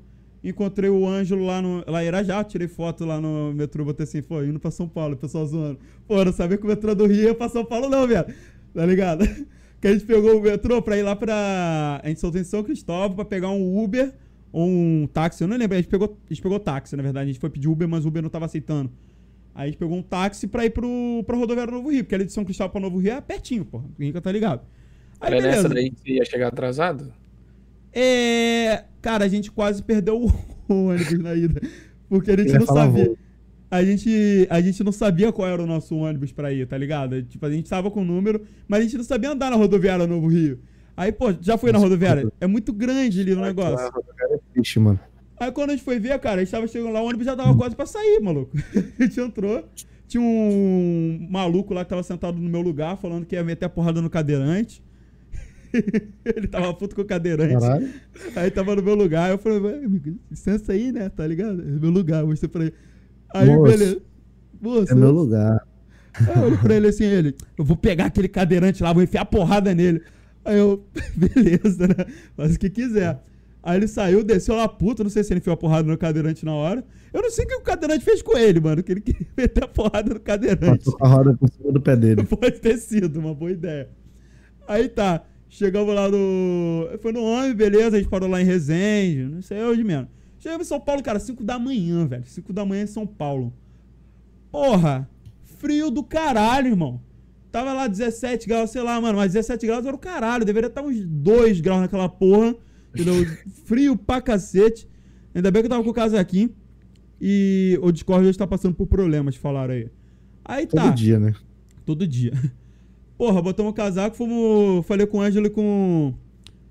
Encontrei 0.42 0.88
o 0.88 1.06
Ângelo 1.06 1.44
lá 1.44 1.60
no 1.60 1.84
lá 1.86 2.02
em 2.02 2.06
Irajá, 2.06 2.42
tirei 2.42 2.66
foto 2.66 3.04
lá 3.04 3.20
no 3.20 3.52
metrô, 3.52 3.84
botei 3.84 4.04
assim, 4.04 4.22
pô, 4.22 4.42
indo 4.42 4.58
pra 4.58 4.70
São 4.70 4.88
Paulo, 4.88 5.14
o 5.14 5.16
pessoal 5.18 5.44
zoando. 5.46 5.78
Pô, 6.08 6.24
não 6.24 6.32
sabia 6.32 6.56
que 6.56 6.64
o 6.64 6.68
metrô 6.68 6.94
do 6.94 7.06
Rio 7.06 7.24
ia 7.24 7.34
pra 7.34 7.48
São 7.48 7.62
Paulo, 7.64 7.90
não, 7.90 8.06
velho. 8.08 8.24
Tá 8.72 8.86
ligado? 8.86 9.24
Que 9.80 9.88
a 9.88 9.92
gente 9.92 10.04
pegou 10.04 10.38
o 10.38 10.42
metrô 10.42 10.82
pra 10.82 10.96
ir 10.96 11.02
lá 11.02 11.16
pra. 11.16 12.00
A 12.02 12.08
gente 12.08 12.20
soltou 12.20 12.40
em 12.40 12.44
São 12.44 12.62
Cristóvão 12.62 13.16
pra 13.16 13.24
pegar 13.24 13.48
um 13.50 13.82
Uber 13.82 14.12
ou 14.52 14.68
um 14.68 15.08
táxi. 15.12 15.42
Eu 15.42 15.48
não 15.48 15.56
lembro, 15.56 15.74
a 15.74 15.80
gente 15.80 15.88
pegou, 15.88 16.18
a 16.26 16.32
gente 16.32 16.42
pegou 16.42 16.60
táxi, 16.60 16.96
na 16.96 17.02
verdade. 17.02 17.24
A 17.30 17.32
gente 17.32 17.40
foi 17.40 17.48
pedir 17.48 17.68
Uber, 17.68 17.88
mas 17.88 18.04
o 18.04 18.08
Uber 18.08 18.22
não 18.22 18.28
tava 18.28 18.44
aceitando. 18.44 18.90
Aí 19.54 19.64
a 19.64 19.66
gente 19.66 19.78
pegou 19.78 19.96
um 19.96 20.02
táxi 20.02 20.46
pra 20.46 20.64
ir 20.66 20.70
pro, 20.70 20.88
pra 21.26 21.36
rodoviária 21.36 21.72
Novo 21.72 21.90
Rio, 21.90 22.04
porque 22.04 22.14
ali 22.14 22.24
de 22.26 22.32
São 22.32 22.44
Cristóvão 22.44 22.70
pra 22.72 22.80
Novo 22.80 22.98
Rio 22.98 23.12
é 23.12 23.20
pertinho, 23.20 23.64
porra. 23.64 23.84
O 23.98 24.02
Rica 24.02 24.20
tá 24.20 24.30
ligado. 24.30 24.62
Aí, 25.20 25.34
Era 25.34 25.42
nessa 25.42 25.68
beleza. 25.68 25.74
daí 25.74 25.90
que 25.90 26.00
você 26.00 26.10
ia 26.12 26.24
chegar 26.24 26.48
atrasado? 26.48 27.12
É. 27.92 28.84
Cara, 29.02 29.24
a 29.24 29.28
gente 29.28 29.50
quase 29.50 29.82
perdeu 29.82 30.24
o 30.24 30.30
ônibus 30.72 31.18
na 31.18 31.34
ida. 31.34 31.60
Porque 32.08 32.30
a 32.30 32.36
gente 32.36 32.52
não 32.52 32.66
sabia. 32.66 33.04
voo. 33.06 33.18
A 33.70 33.84
gente, 33.84 34.48
a 34.50 34.60
gente 34.60 34.82
não 34.82 34.90
sabia 34.90 35.30
qual 35.30 35.46
era 35.46 35.62
o 35.62 35.66
nosso 35.66 35.94
ônibus 35.94 36.32
pra 36.32 36.52
ir, 36.52 36.66
tá 36.66 36.76
ligado? 36.76 37.22
Tipo, 37.22 37.46
a 37.46 37.50
gente 37.50 37.70
tava 37.70 37.90
com 37.90 38.02
o 38.02 38.04
número, 38.04 38.42
mas 38.66 38.80
a 38.80 38.82
gente 38.82 38.96
não 38.96 39.04
sabia 39.04 39.30
andar 39.30 39.50
na 39.50 39.56
rodoviária 39.56 40.06
Novo 40.06 40.26
Rio. 40.26 40.58
Aí, 40.96 41.12
pô, 41.12 41.32
já 41.40 41.56
foi 41.56 41.70
na 41.70 41.78
rodoviária? 41.78 42.30
É 42.40 42.46
muito 42.46 42.72
grande 42.72 43.20
ali 43.20 43.32
o 43.32 43.40
negócio. 43.40 43.86
Ah, 43.86 43.92
cara, 44.16 44.34
é 44.34 44.38
triste, 44.52 44.80
mano. 44.80 44.98
Aí 45.38 45.50
quando 45.52 45.70
a 45.70 45.72
gente 45.72 45.84
foi 45.84 45.98
ver, 45.98 46.18
cara, 46.18 46.40
a 46.40 46.44
gente 46.44 46.50
tava 46.50 46.66
chegando 46.66 46.92
lá, 46.92 47.00
o 47.00 47.06
ônibus 47.06 47.24
já 47.24 47.34
tava 47.34 47.56
quase 47.56 47.74
pra 47.74 47.86
sair, 47.86 48.20
maluco. 48.20 48.54
A 49.00 49.02
gente 49.02 49.18
entrou, 49.18 49.64
tinha 50.06 50.22
um 50.22 51.26
maluco 51.30 51.72
lá 51.72 51.82
que 51.82 51.88
tava 51.88 52.02
sentado 52.02 52.38
no 52.38 52.46
meu 52.50 52.60
lugar, 52.60 52.98
falando 52.98 53.24
que 53.24 53.34
ia 53.34 53.42
meter 53.42 53.64
a 53.64 53.68
porrada 53.70 54.02
no 54.02 54.10
cadeirante. 54.10 54.82
Ele 55.72 56.46
tava 56.46 56.74
puto 56.74 56.94
com 56.94 57.00
o 57.00 57.04
cadeirante. 57.06 57.54
Caralho. 57.54 57.88
Aí 58.36 58.50
tava 58.50 58.76
no 58.76 58.82
meu 58.82 58.94
lugar, 58.94 59.30
eu 59.30 59.38
falei, 59.38 59.58
"Ué, 59.60 59.84
amigo, 59.84 60.18
licença 60.30 60.72
aí, 60.72 60.92
né? 60.92 61.08
Tá 61.08 61.26
ligado? 61.26 61.62
É 61.62 61.64
meu 61.64 61.90
lugar, 61.90 62.20
eu 62.20 62.26
mostrei 62.26 62.50
pra 62.50 62.64
ele. 62.64 62.74
Aí, 63.34 63.46
Moço, 63.48 63.62
beleza. 63.72 64.02
Moço, 64.60 64.92
É 64.92 64.94
meu 64.94 65.10
lugar. 65.10 65.66
Aí 66.14 66.36
eu 66.36 66.42
olhei 66.42 66.58
pra 66.58 66.74
ele 66.74 66.88
assim, 66.88 67.04
ele, 67.04 67.34
eu 67.56 67.64
vou 67.64 67.76
pegar 67.76 68.06
aquele 68.06 68.28
cadeirante 68.28 68.82
lá, 68.82 68.92
vou 68.92 69.02
enfiar 69.02 69.22
a 69.22 69.26
porrada 69.26 69.74
nele. 69.74 70.02
Aí 70.44 70.58
eu, 70.58 70.84
beleza, 71.16 71.86
né? 71.86 72.06
Faz 72.36 72.54
o 72.54 72.58
que 72.58 72.68
quiser. 72.70 73.20
Aí 73.62 73.76
ele 73.76 73.86
saiu, 73.86 74.24
desceu 74.24 74.54
lá 74.54 74.66
puto, 74.66 75.02
não 75.02 75.10
sei 75.10 75.22
se 75.22 75.32
ele 75.32 75.38
enfiou 75.38 75.54
a 75.54 75.56
porrada 75.56 75.86
no 75.86 75.96
cadeirante 75.98 76.44
na 76.44 76.54
hora. 76.54 76.84
Eu 77.12 77.22
não 77.22 77.30
sei 77.30 77.44
o 77.44 77.48
que 77.48 77.54
o 77.54 77.60
cadeirante 77.60 78.04
fez 78.04 78.22
com 78.22 78.36
ele, 78.36 78.58
mano, 78.58 78.82
que 78.82 78.92
ele 78.92 79.00
queria 79.02 79.26
meter 79.36 79.64
a 79.64 79.68
porrada 79.68 80.14
no 80.14 80.20
cadeirante. 80.20 80.84
Passou 80.84 80.98
a 81.00 81.08
roda 81.08 81.36
por 81.36 81.48
cima 81.50 81.72
do 81.72 81.80
pé 81.80 81.94
dele. 81.94 82.24
Pode 82.24 82.58
ter 82.58 82.78
sido 82.78 83.18
uma 83.18 83.34
boa 83.34 83.50
ideia. 83.50 83.88
Aí 84.66 84.88
tá, 84.88 85.22
chegamos 85.48 85.94
lá 85.94 86.08
no. 86.08 86.88
Foi 87.00 87.12
no 87.12 87.22
ônibus, 87.22 87.56
beleza, 87.56 87.96
a 87.96 88.00
gente 88.00 88.08
parou 88.08 88.28
lá 88.28 88.40
em 88.40 88.44
Resende, 88.44 89.24
não 89.24 89.42
sei 89.42 89.62
hoje 89.62 89.84
mesmo. 89.84 90.08
Chegamos 90.40 90.66
em 90.66 90.68
São 90.68 90.80
Paulo, 90.80 91.02
cara, 91.02 91.20
5 91.20 91.44
da 91.44 91.58
manhã, 91.58 92.06
velho. 92.06 92.24
5 92.24 92.52
da 92.52 92.64
manhã 92.64 92.84
em 92.84 92.88
São 92.88 93.06
Paulo. 93.06 93.52
Porra, 94.50 95.08
frio 95.44 95.90
do 95.90 96.02
caralho, 96.02 96.68
irmão. 96.68 97.00
Tava 97.52 97.72
lá 97.74 97.86
17 97.86 98.48
graus, 98.48 98.70
sei 98.70 98.82
lá, 98.82 98.98
mano, 99.00 99.18
mas 99.18 99.34
17 99.34 99.66
graus 99.66 99.84
era 99.84 99.94
o 99.94 99.98
caralho. 99.98 100.44
Deveria 100.44 100.68
estar 100.68 100.82
uns 100.82 101.04
2 101.04 101.60
graus 101.60 101.82
naquela 101.82 102.08
porra. 102.08 102.56
Entendeu? 102.94 103.14
Frio 103.66 103.96
pra 103.96 104.20
cacete. 104.20 104.88
Ainda 105.34 105.50
bem 105.50 105.62
que 105.62 105.66
eu 105.66 105.70
tava 105.70 105.84
com 105.84 105.90
o 105.90 105.94
casaquinho. 105.94 106.50
E 107.20 107.78
o 107.82 107.92
Discord 107.92 108.26
hoje 108.26 108.38
tá 108.38 108.46
passando 108.46 108.74
por 108.74 108.86
problemas, 108.86 109.36
falaram 109.36 109.74
aí. 109.74 109.90
Aí 110.44 110.66
Todo 110.66 110.80
tá. 110.80 110.90
dia, 110.90 111.18
né? 111.18 111.34
Todo 111.84 112.06
dia. 112.06 112.32
Porra, 113.18 113.42
botamos 113.42 113.72
o 113.72 113.74
casaco, 113.74 114.16
fomos. 114.16 114.86
Falei 114.86 115.06
com 115.06 115.18
o 115.18 115.20
Ângelo 115.20 115.46
e 115.46 115.50
com. 115.50 116.14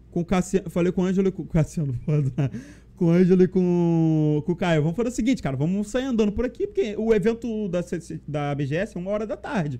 Com 0.09 0.21
o 0.21 0.25
Cassiano. 0.25 0.69
Falei 0.71 0.91
com 0.91 1.03
o 1.03 1.05
Ângelo 1.05 1.27
e 1.27 1.31
com 1.31 1.43
o 1.43 1.45
Cassiano. 1.45 1.93
Com 2.99 3.05
o 3.05 3.11
Ângelo 3.11 3.41
e 3.43 3.47
com, 3.47 4.43
com 4.45 4.51
o 4.51 4.55
Caio. 4.57 4.81
Vamos 4.81 4.97
fazer 4.97 5.07
o 5.07 5.13
seguinte, 5.13 5.41
cara. 5.41 5.55
Vamos 5.55 5.87
sair 5.87 6.03
andando 6.03 6.33
por 6.33 6.43
aqui, 6.43 6.67
porque 6.67 6.97
o 6.97 7.13
evento 7.13 7.69
da, 7.69 7.79
da 8.27 8.53
BGS 8.53 8.97
é 8.97 8.99
uma 8.99 9.09
hora 9.09 9.25
da 9.25 9.37
tarde. 9.37 9.79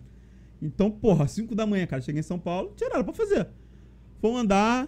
Então, 0.62 0.90
porra, 0.90 1.28
5 1.28 1.54
da 1.54 1.66
manhã, 1.66 1.86
cara. 1.86 2.02
Cheguei 2.02 2.22
em 2.22 2.24
São 2.24 2.40
Paulo, 2.40 2.70
não 2.70 2.76
tinha 2.78 2.90
nada 2.90 3.04
pra 3.04 3.12
fazer. 3.12 3.46
Fomos 4.22 4.40
andar, 4.40 4.88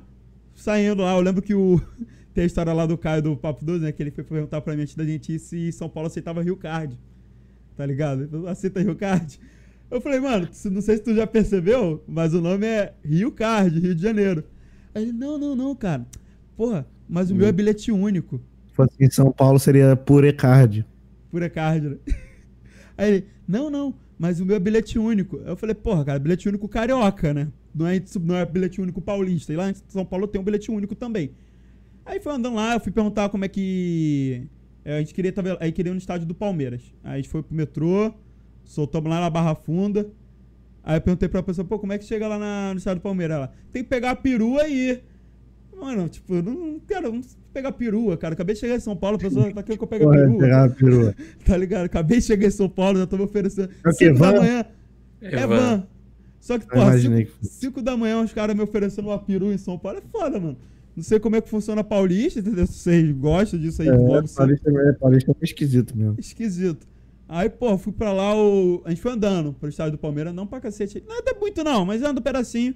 saindo 0.56 1.02
lá. 1.02 1.14
Eu 1.14 1.20
lembro 1.20 1.42
que 1.42 1.54
o. 1.54 1.82
Tem 2.34 2.46
a 2.46 2.48
história 2.48 2.72
lá 2.72 2.86
do 2.86 2.98
Caio 2.98 3.22
do 3.22 3.36
Papo 3.36 3.66
12, 3.66 3.84
né? 3.84 3.92
Que 3.92 4.02
ele 4.02 4.12
foi 4.12 4.24
perguntar 4.24 4.62
pra 4.62 4.78
mim 4.78 4.84
antes 4.84 4.96
da 4.96 5.04
gente 5.04 5.34
ir 5.34 5.40
se 5.40 5.70
São 5.74 5.90
Paulo 5.90 6.08
aceitava 6.08 6.42
Rio 6.42 6.56
Card. 6.56 6.98
Tá 7.76 7.86
ligado? 7.86 8.48
Aceita 8.48 8.80
Rio 8.80 8.96
Card? 8.96 9.38
Eu 9.90 10.00
falei, 10.00 10.22
mano, 10.22 10.48
não 10.72 10.82
sei 10.82 10.96
se 10.96 11.04
tu 11.04 11.14
já 11.14 11.28
percebeu, 11.28 12.02
mas 12.08 12.34
o 12.34 12.40
nome 12.40 12.66
é 12.66 12.94
Rio 13.04 13.30
Card, 13.34 13.78
Rio 13.78 13.94
de 13.94 14.02
Janeiro. 14.02 14.46
Aí 14.96 15.04
ele, 15.04 15.12
não, 15.12 15.38
não, 15.38 15.54
não, 15.54 15.76
cara. 15.76 16.08
Porra, 16.56 16.88
mas 17.12 17.30
o 17.30 17.36
meu 17.36 17.48
é 17.48 17.52
bilhete 17.52 17.92
único. 17.92 18.42
Se 18.68 18.74
fosse 18.74 18.96
em 19.00 19.10
São 19.12 19.32
Paulo, 19.32 19.60
seria 19.60 19.96
Purecard. 19.96 20.86
Pura 21.30 21.50
card, 21.50 21.90
né? 21.90 21.98
Aí 22.98 23.08
ele, 23.12 23.26
não, 23.48 23.70
não, 23.70 23.94
mas 24.18 24.40
o 24.40 24.46
meu 24.46 24.56
é 24.56 24.60
bilhete 24.60 24.98
único. 25.00 25.38
Eu 25.46 25.56
falei, 25.56 25.76
porra, 25.76 26.04
cara, 26.06 26.20
bilhete 26.20 26.48
único 26.48 26.68
carioca, 26.68 27.34
né? 27.34 27.48
Não 27.74 27.88
é, 27.88 28.02
não 28.22 28.36
é 28.36 28.46
bilhete 28.46 28.82
único 28.82 29.02
paulista. 29.02 29.54
E 29.54 29.56
lá 29.56 29.70
em 29.70 29.74
São 29.88 30.06
Paulo 30.06 30.28
tem 30.28 30.40
um 30.42 30.44
bilhete 30.44 30.70
único 30.72 30.94
também. 30.96 31.32
Aí 32.06 32.20
foi 32.20 32.34
andando 32.34 32.56
lá, 32.56 32.74
eu 32.74 32.80
fui 32.80 32.92
perguntar 32.92 33.30
como 33.30 33.46
é 33.46 33.48
que. 33.48 34.48
é, 34.84 34.98
a 34.98 35.00
gente 35.00 35.14
queria, 35.14 35.32
tava, 35.32 35.58
aí 35.60 35.72
queria 35.72 35.92
ir 35.92 35.94
no 35.94 36.00
estádio 36.00 36.28
do 36.28 36.34
Palmeiras. 36.36 36.82
Aí 37.04 37.14
a 37.14 37.18
gente 37.18 37.30
foi 37.30 37.42
pro 37.44 37.56
metrô, 37.56 38.14
soltamos 38.66 39.10
lá 39.10 39.22
na 39.22 39.30
Barra 39.30 39.56
Funda. 39.56 40.10
Aí 40.84 40.98
eu 40.98 41.02
perguntei 41.02 41.30
pra 41.30 41.44
pessoa, 41.44 41.64
pô, 41.64 41.78
como 41.80 41.94
é 41.94 41.98
que 41.98 42.06
chega 42.06 42.28
lá 42.28 42.40
na- 42.40 42.72
no 42.74 42.78
estádio 42.80 43.00
do 43.00 43.04
Palmeiras? 43.04 43.36
Ela, 43.38 43.54
tem 43.72 43.84
que 43.84 43.90
pegar 43.90 44.12
a 44.12 44.16
perua 44.16 44.68
ir. 44.68 45.04
Mano, 45.82 46.08
tipo, 46.08 46.36
eu 46.36 46.44
não, 46.44 46.80
quero 46.88 47.12
não 47.12 47.22
pegar 47.52 47.72
perua, 47.72 48.16
cara. 48.16 48.34
Acabei 48.36 48.54
de 48.54 48.62
chegar 48.62 48.76
em 48.76 48.80
São 48.80 48.96
Paulo, 48.96 49.16
a 49.18 49.20
pessoa 49.20 49.52
tá 49.52 49.64
querendo 49.64 49.80
que 49.80 49.84
eu 49.84 49.88
pegue 49.88 50.04
Porra, 50.06 50.18
perua. 50.18 50.38
pegar 50.40 50.64
a 50.66 50.70
perua. 50.70 51.16
Tá 51.44 51.58
ligado? 51.58 51.86
Acabei 51.86 52.20
de 52.20 52.26
chegar 52.26 52.48
em 52.48 52.52
São 52.52 52.70
Paulo, 52.70 53.00
já 53.00 53.08
tô 53.08 53.18
me 53.18 53.24
oferecendo. 53.24 53.70
É 53.84 53.90
o 53.90 53.96
quê, 53.96 54.06
5 54.06 54.20
da 54.20 54.32
van? 54.32 54.40
manhã. 54.40 54.66
É, 55.22 55.48
van. 55.48 55.88
Só 56.40 56.58
que, 56.60 56.66
Eu 56.66 56.70
porra, 56.70 56.84
imaginei 56.86 57.28
5 57.42 57.82
da 57.82 57.98
manhã 57.98 58.22
os 58.22 58.32
caras 58.32 58.56
me 58.56 58.62
oferecendo 58.62 59.08
uma 59.08 59.18
peru 59.20 59.52
em 59.52 59.58
São 59.58 59.78
Paulo 59.78 59.98
é 59.98 60.02
foda, 60.12 60.40
mano. 60.40 60.58
Não 60.96 61.04
sei 61.04 61.20
como 61.20 61.36
é 61.36 61.42
que 61.42 61.50
funciona 61.50 61.82
a 61.82 61.84
Paulista, 61.84 62.40
entendeu? 62.40 62.68
Se 62.68 62.74
vocês 62.74 63.12
gostam 63.14 63.60
disso 63.60 63.82
aí, 63.82 63.88
É, 63.88 63.92
logo. 63.92 64.28
Paulista, 64.36 64.70
é, 64.70 64.94
Paulista 64.94 65.32
é 65.32 65.44
esquisito 65.44 65.98
mesmo. 65.98 66.16
Esquisito. 66.20 66.88
Aí, 67.28 67.50
pô, 67.50 67.78
fui 67.78 67.94
pra 67.94 68.12
lá, 68.12 68.36
o... 68.36 68.82
a 68.86 68.90
gente 68.90 69.02
foi 69.02 69.14
andando 69.14 69.54
pro 69.54 69.70
estádio 69.70 69.94
do 69.94 69.98
Palmeiras, 69.98 70.34
não 70.34 70.46
pra 70.46 70.60
cacete. 70.60 71.02
Não 71.08 71.18
é 71.20 71.40
muito 71.40 71.64
não, 71.64 71.86
mas 71.86 72.04
anda 72.04 72.20
um 72.20 72.24
pedacinho. 72.24 72.76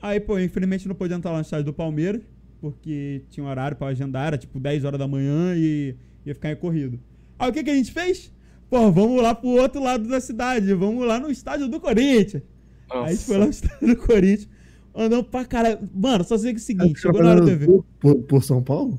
Aí, 0.00 0.20
pô, 0.20 0.38
infelizmente 0.38 0.86
não 0.86 0.94
podia 0.94 1.16
entrar 1.16 1.30
lá 1.30 1.38
no 1.38 1.42
estádio 1.42 1.66
do 1.66 1.72
Palmeiras, 1.72 2.22
porque 2.60 3.22
tinha 3.30 3.44
um 3.44 3.48
horário 3.48 3.76
pra 3.76 3.88
agendar, 3.88 4.28
era 4.28 4.38
tipo 4.38 4.58
10 4.60 4.84
horas 4.84 4.98
da 4.98 5.08
manhã 5.08 5.54
e 5.56 5.94
ia 6.24 6.34
ficar 6.34 6.52
em 6.52 6.56
corrido. 6.56 6.98
Aí 7.38 7.50
o 7.50 7.52
que, 7.52 7.64
que 7.64 7.70
a 7.70 7.74
gente 7.74 7.92
fez? 7.92 8.32
Pô, 8.70 8.90
vamos 8.92 9.22
lá 9.22 9.34
pro 9.34 9.48
outro 9.48 9.82
lado 9.82 10.06
da 10.08 10.20
cidade, 10.20 10.72
vamos 10.74 11.06
lá 11.06 11.18
no 11.18 11.30
estádio 11.30 11.68
do 11.68 11.80
Corinthians. 11.80 12.42
Aí 12.90 13.04
a 13.04 13.10
gente 13.10 13.24
foi 13.24 13.38
lá 13.38 13.44
no 13.44 13.50
estádio 13.50 13.88
do 13.88 13.96
Corinthians, 13.96 14.48
andamos 14.94 15.26
pra 15.26 15.44
caralho. 15.44 15.88
Mano, 15.94 16.24
só 16.24 16.36
sei 16.38 16.52
que 16.52 16.58
é 16.58 16.62
o 16.62 16.64
seguinte, 16.64 17.00
chegou 17.00 17.22
na 17.22 17.30
hora 17.30 17.50
evento. 17.50 17.66
tour 17.66 17.84
por, 17.98 18.22
por 18.22 18.44
São 18.44 18.62
Paulo? 18.62 18.98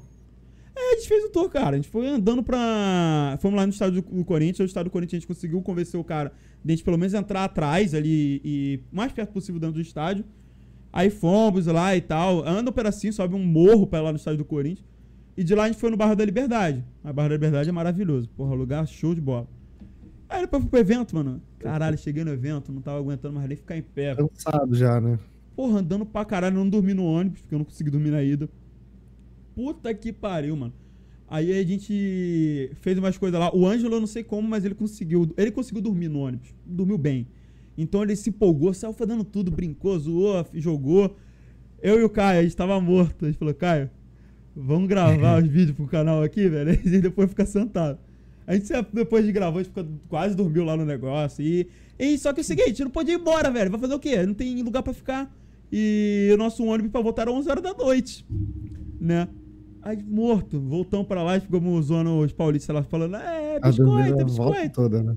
É, 0.76 0.94
a 0.94 0.96
gente 0.96 1.08
fez 1.10 1.26
o 1.26 1.30
tour, 1.30 1.50
cara. 1.50 1.72
A 1.72 1.76
gente 1.76 1.90
foi 1.90 2.08
andando 2.08 2.42
pra. 2.42 3.38
Fomos 3.42 3.58
lá 3.58 3.68
no 3.68 3.74
estádio 3.74 4.02
do 4.02 4.24
Corinthians. 4.24 4.60
No 4.60 4.66
estádio 4.66 4.90
do 4.90 4.94
Corinthians 4.94 5.18
a 5.18 5.20
gente 5.20 5.28
conseguiu 5.28 5.62
convencer 5.62 6.00
o 6.00 6.04
cara 6.04 6.32
de 6.64 6.72
a 6.72 6.76
gente 6.76 6.86
pelo 6.86 6.98
menos 6.98 7.14
entrar 7.14 7.44
atrás 7.44 7.94
ali 7.94 8.42
e 8.44 8.80
mais 8.92 9.12
perto 9.12 9.32
possível 9.32 9.60
dentro 9.60 9.76
do 9.76 9.82
estádio. 9.82 10.24
Aí 10.92 11.10
fomos 11.10 11.68
lá 11.68 11.96
e 11.96 12.02
tal. 12.02 12.46
Anda 12.48 12.70
um 12.70 12.74
pedacinho, 12.74 13.14
sobe 13.14 13.36
um 13.36 13.44
morro 13.44 13.86
pra 13.86 14.02
lá 14.02 14.12
no 14.12 14.18
estádio 14.18 14.40
do 14.40 14.46
Corinthians. 14.46 14.88
E 15.38 15.44
de 15.44 15.56
lá 15.56 15.64
a 15.64 15.68
gente 15.68 15.80
foi 15.80 15.90
no 15.90 15.98
Barra 15.98 16.16
da 16.16 16.26
Liberdade. 16.26 16.84
A 17.04 17.14
Barra 17.14 17.30
da 17.30 17.36
Liberdade 17.36 17.70
é 17.70 17.72
maravilhoso. 17.72 18.30
Porra, 18.30 18.54
lugar 18.54 18.86
show 18.88 19.16
de 19.16 19.22
bola. 19.22 19.48
Aí 20.28 20.42
depois 20.42 20.62
fui 20.62 20.70
pro 20.70 20.80
evento, 20.80 21.16
mano. 21.16 21.42
Caralho, 21.58 21.98
cheguei 21.98 22.24
no 22.24 22.32
evento, 22.32 22.72
não 22.72 22.82
tava 22.82 23.00
aguentando 23.00 23.36
mais 23.36 23.48
nem 23.48 23.58
ficar 23.58 23.78
em 23.78 23.82
pé. 23.82 24.16
Cansado 24.16 24.76
já, 24.76 25.00
né? 25.02 25.18
Porra, 25.56 25.80
andando 25.80 26.06
pra 26.06 26.24
caralho, 26.24 26.56
não 26.56 26.70
dormi 26.70 26.94
no 26.94 27.04
ônibus, 27.04 27.42
porque 27.42 27.56
eu 27.56 27.60
não 27.60 27.66
consegui 27.66 27.90
dormir 27.90 28.12
na 28.12 28.22
ida. 28.22 28.50
Puta 29.56 29.94
que 29.94 30.14
pariu, 30.14 30.56
mano. 30.56 30.74
Aí 31.28 31.52
a 31.58 31.64
gente 31.64 32.72
fez 32.82 32.98
umas 32.98 33.18
coisas 33.18 33.40
lá. 33.40 33.54
O 33.56 33.66
Ângelo, 33.66 33.96
eu 33.96 34.00
não 34.00 34.08
sei 34.08 34.24
como, 34.24 34.48
mas 34.48 34.66
ele 34.66 34.76
conseguiu. 34.76 35.32
Ele 35.38 35.52
conseguiu 35.52 35.82
dormir 35.82 36.08
no 36.08 36.20
ônibus. 36.20 36.54
Dormiu 36.66 36.98
bem. 36.98 37.28
Então 37.82 38.04
ele 38.04 38.16
se 38.16 38.30
empolgou, 38.30 38.74
saiu 38.74 38.94
fazendo 38.94 39.24
tudo, 39.24 39.50
brincou, 39.50 39.98
zoou, 39.98 40.46
jogou. 40.54 41.16
Eu 41.82 42.00
e 42.00 42.04
o 42.04 42.10
Caio, 42.10 42.42
a 42.42 42.44
gente 42.44 42.56
tava 42.56 42.80
morto. 42.82 43.26
A 43.26 43.28
gente 43.30 43.38
falou, 43.38 43.54
Caio, 43.54 43.90
vamos 44.56 44.90
gravar 44.90 45.40
os 45.42 45.50
vídeos 45.50 45.76
pro 45.78 45.88
canal 45.88 46.22
aqui, 46.22 46.48
velho. 46.50 46.78
E 46.86 47.00
depois 47.00 47.30
fica 47.30 47.46
sentado. 47.46 47.98
A 48.46 48.56
gente 48.56 48.68
depois 48.92 49.26
de 49.26 49.32
gravar, 49.32 49.60
a 49.60 49.64
gente 49.64 49.74
ficou, 49.74 49.86
quase 50.10 50.36
dormiu 50.36 50.66
lá 50.66 50.76
no 50.76 50.84
negócio. 50.84 51.42
E, 51.42 51.68
e 51.98 52.18
só 52.18 52.34
que 52.34 52.42
é 52.42 52.44
o 52.44 52.46
seguinte, 52.46 52.84
não 52.84 52.92
podia 52.92 53.14
ir 53.14 53.20
embora, 53.20 53.50
velho. 53.50 53.72
Vai 53.72 53.80
fazer 53.80 53.94
o 53.94 54.00
quê? 54.00 54.26
Não 54.26 54.34
tem 54.34 54.62
lugar 54.62 54.84
pra 54.84 54.92
ficar. 54.92 55.34
E 55.72 56.30
o 56.34 56.38
nosso 56.38 56.66
ônibus 56.66 56.92
pra 56.92 57.00
voltar 57.00 57.22
era 57.24 57.32
11 57.32 57.50
horas 57.50 57.64
da 57.64 57.74
noite. 57.74 58.26
Né? 59.00 59.28
Aí, 59.82 60.04
morto. 60.04 60.60
Voltamos 60.60 61.08
pra 61.08 61.24
lá 61.24 61.38
e 61.38 61.40
ficamos 61.40 61.86
zoando 61.86 62.20
os 62.20 62.34
paulistas 62.34 62.76
lá 62.76 62.84
falando: 62.84 63.16
é, 63.16 63.60
biscoito, 63.60 64.20
é 64.20 64.22
a 64.22 64.26
biscoito. 64.26 64.74
toda, 64.74 65.04
né? 65.04 65.16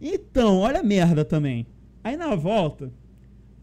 Então, 0.00 0.58
olha 0.58 0.80
a 0.80 0.82
merda 0.82 1.24
também. 1.24 1.66
Aí 2.04 2.16
na 2.16 2.34
volta, 2.34 2.92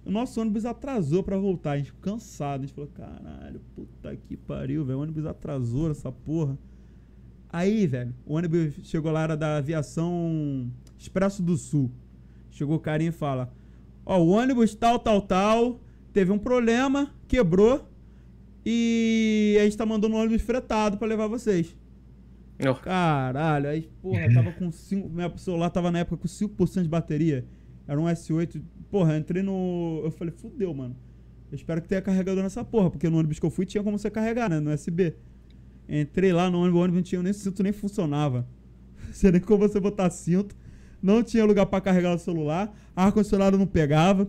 o 0.06 0.12
nosso 0.12 0.40
ônibus 0.40 0.66
atrasou 0.66 1.22
pra 1.24 1.38
voltar. 1.38 1.72
A 1.72 1.78
gente 1.78 1.88
ficou 1.88 2.14
cansado. 2.14 2.64
A 2.64 2.66
gente 2.66 2.74
falou, 2.74 2.90
caralho, 2.94 3.62
puta 3.76 4.16
que 4.16 4.38
pariu, 4.38 4.86
velho. 4.86 5.00
O 5.00 5.02
ônibus 5.02 5.26
atrasou 5.26 5.92
essa 5.92 6.12
porra. 6.12 6.58
Aí, 7.52 7.88
velho, 7.88 8.14
o 8.26 8.36
ônibus 8.36 8.76
chegou 8.84 9.12
lá, 9.12 9.24
era 9.24 9.36
da 9.36 9.58
aviação 9.58 10.72
Expresso 10.98 11.42
do 11.42 11.58
Sul. 11.58 11.92
Chegou 12.52 12.78
o 12.78 12.80
carinha 12.80 13.10
e 13.10 13.14
fala: 13.14 13.52
Ó, 14.06 14.20
o 14.20 14.30
ônibus 14.30 14.76
tal, 14.76 15.00
tal, 15.00 15.22
tal, 15.22 15.80
teve 16.14 16.32
um 16.32 16.38
problema, 16.38 17.14
quebrou. 17.28 17.88
E 18.66 19.58
a 19.60 19.64
gente 19.64 19.78
tá 19.78 19.86
mandando 19.86 20.16
um 20.16 20.20
ônibus 20.20 20.42
fretado 20.42 20.98
pra 20.98 21.08
levar 21.08 21.28
vocês. 21.28 21.76
Ó, 22.68 22.74
Caralho, 22.74 23.70
aí, 23.70 23.90
porra, 24.02 24.34
tava 24.34 24.52
com 24.52 24.72
5. 24.72 25.10
Meu 25.10 25.38
celular 25.38 25.70
tava 25.70 25.92
na 25.92 26.00
época 26.00 26.18
com 26.18 26.28
5% 26.28 26.84
de 26.84 26.90
bateria. 26.90 27.46
Era 27.90 28.00
um 28.00 28.06
S8. 28.06 28.62
Porra, 28.92 29.18
entrei 29.18 29.42
no. 29.42 30.02
Eu 30.04 30.12
falei, 30.12 30.32
fudeu, 30.32 30.72
mano. 30.76 30.96
Eu 31.52 31.56
espero 31.56 31.82
que 31.82 31.88
tenha 31.88 32.02
carregador 32.02 32.44
nessa 32.44 32.64
porra, 32.64 32.92
porque 32.92 33.10
no 33.10 33.18
ônibus 33.18 33.40
que 33.40 33.46
eu 33.46 33.50
fui 33.50 33.66
tinha 33.66 33.84
como 33.84 33.98
você 33.98 34.12
carregar, 34.12 34.48
né? 34.48 34.60
No 34.60 34.72
USB. 34.72 35.16
Entrei 35.88 36.32
lá 36.32 36.52
no 36.52 36.60
ônibus, 36.60 36.80
o 36.80 36.84
ônibus 36.84 36.96
não 36.98 37.02
tinha 37.04 37.24
nem 37.24 37.34
cinto, 37.34 37.64
nem 37.64 37.72
funcionava. 37.74 38.48
Não 39.10 39.14
tinha 39.14 39.32
nem 39.32 39.42
como 39.42 39.68
você 39.68 39.80
botar 39.80 40.08
cinto. 40.12 40.56
Não 41.02 41.24
tinha 41.24 41.44
lugar 41.44 41.66
pra 41.66 41.82
carregar 41.82 42.14
o 42.14 42.20
celular. 42.20 42.72
Ar-condicionado 42.96 43.58
não 43.58 43.66
pegava. 43.66 44.28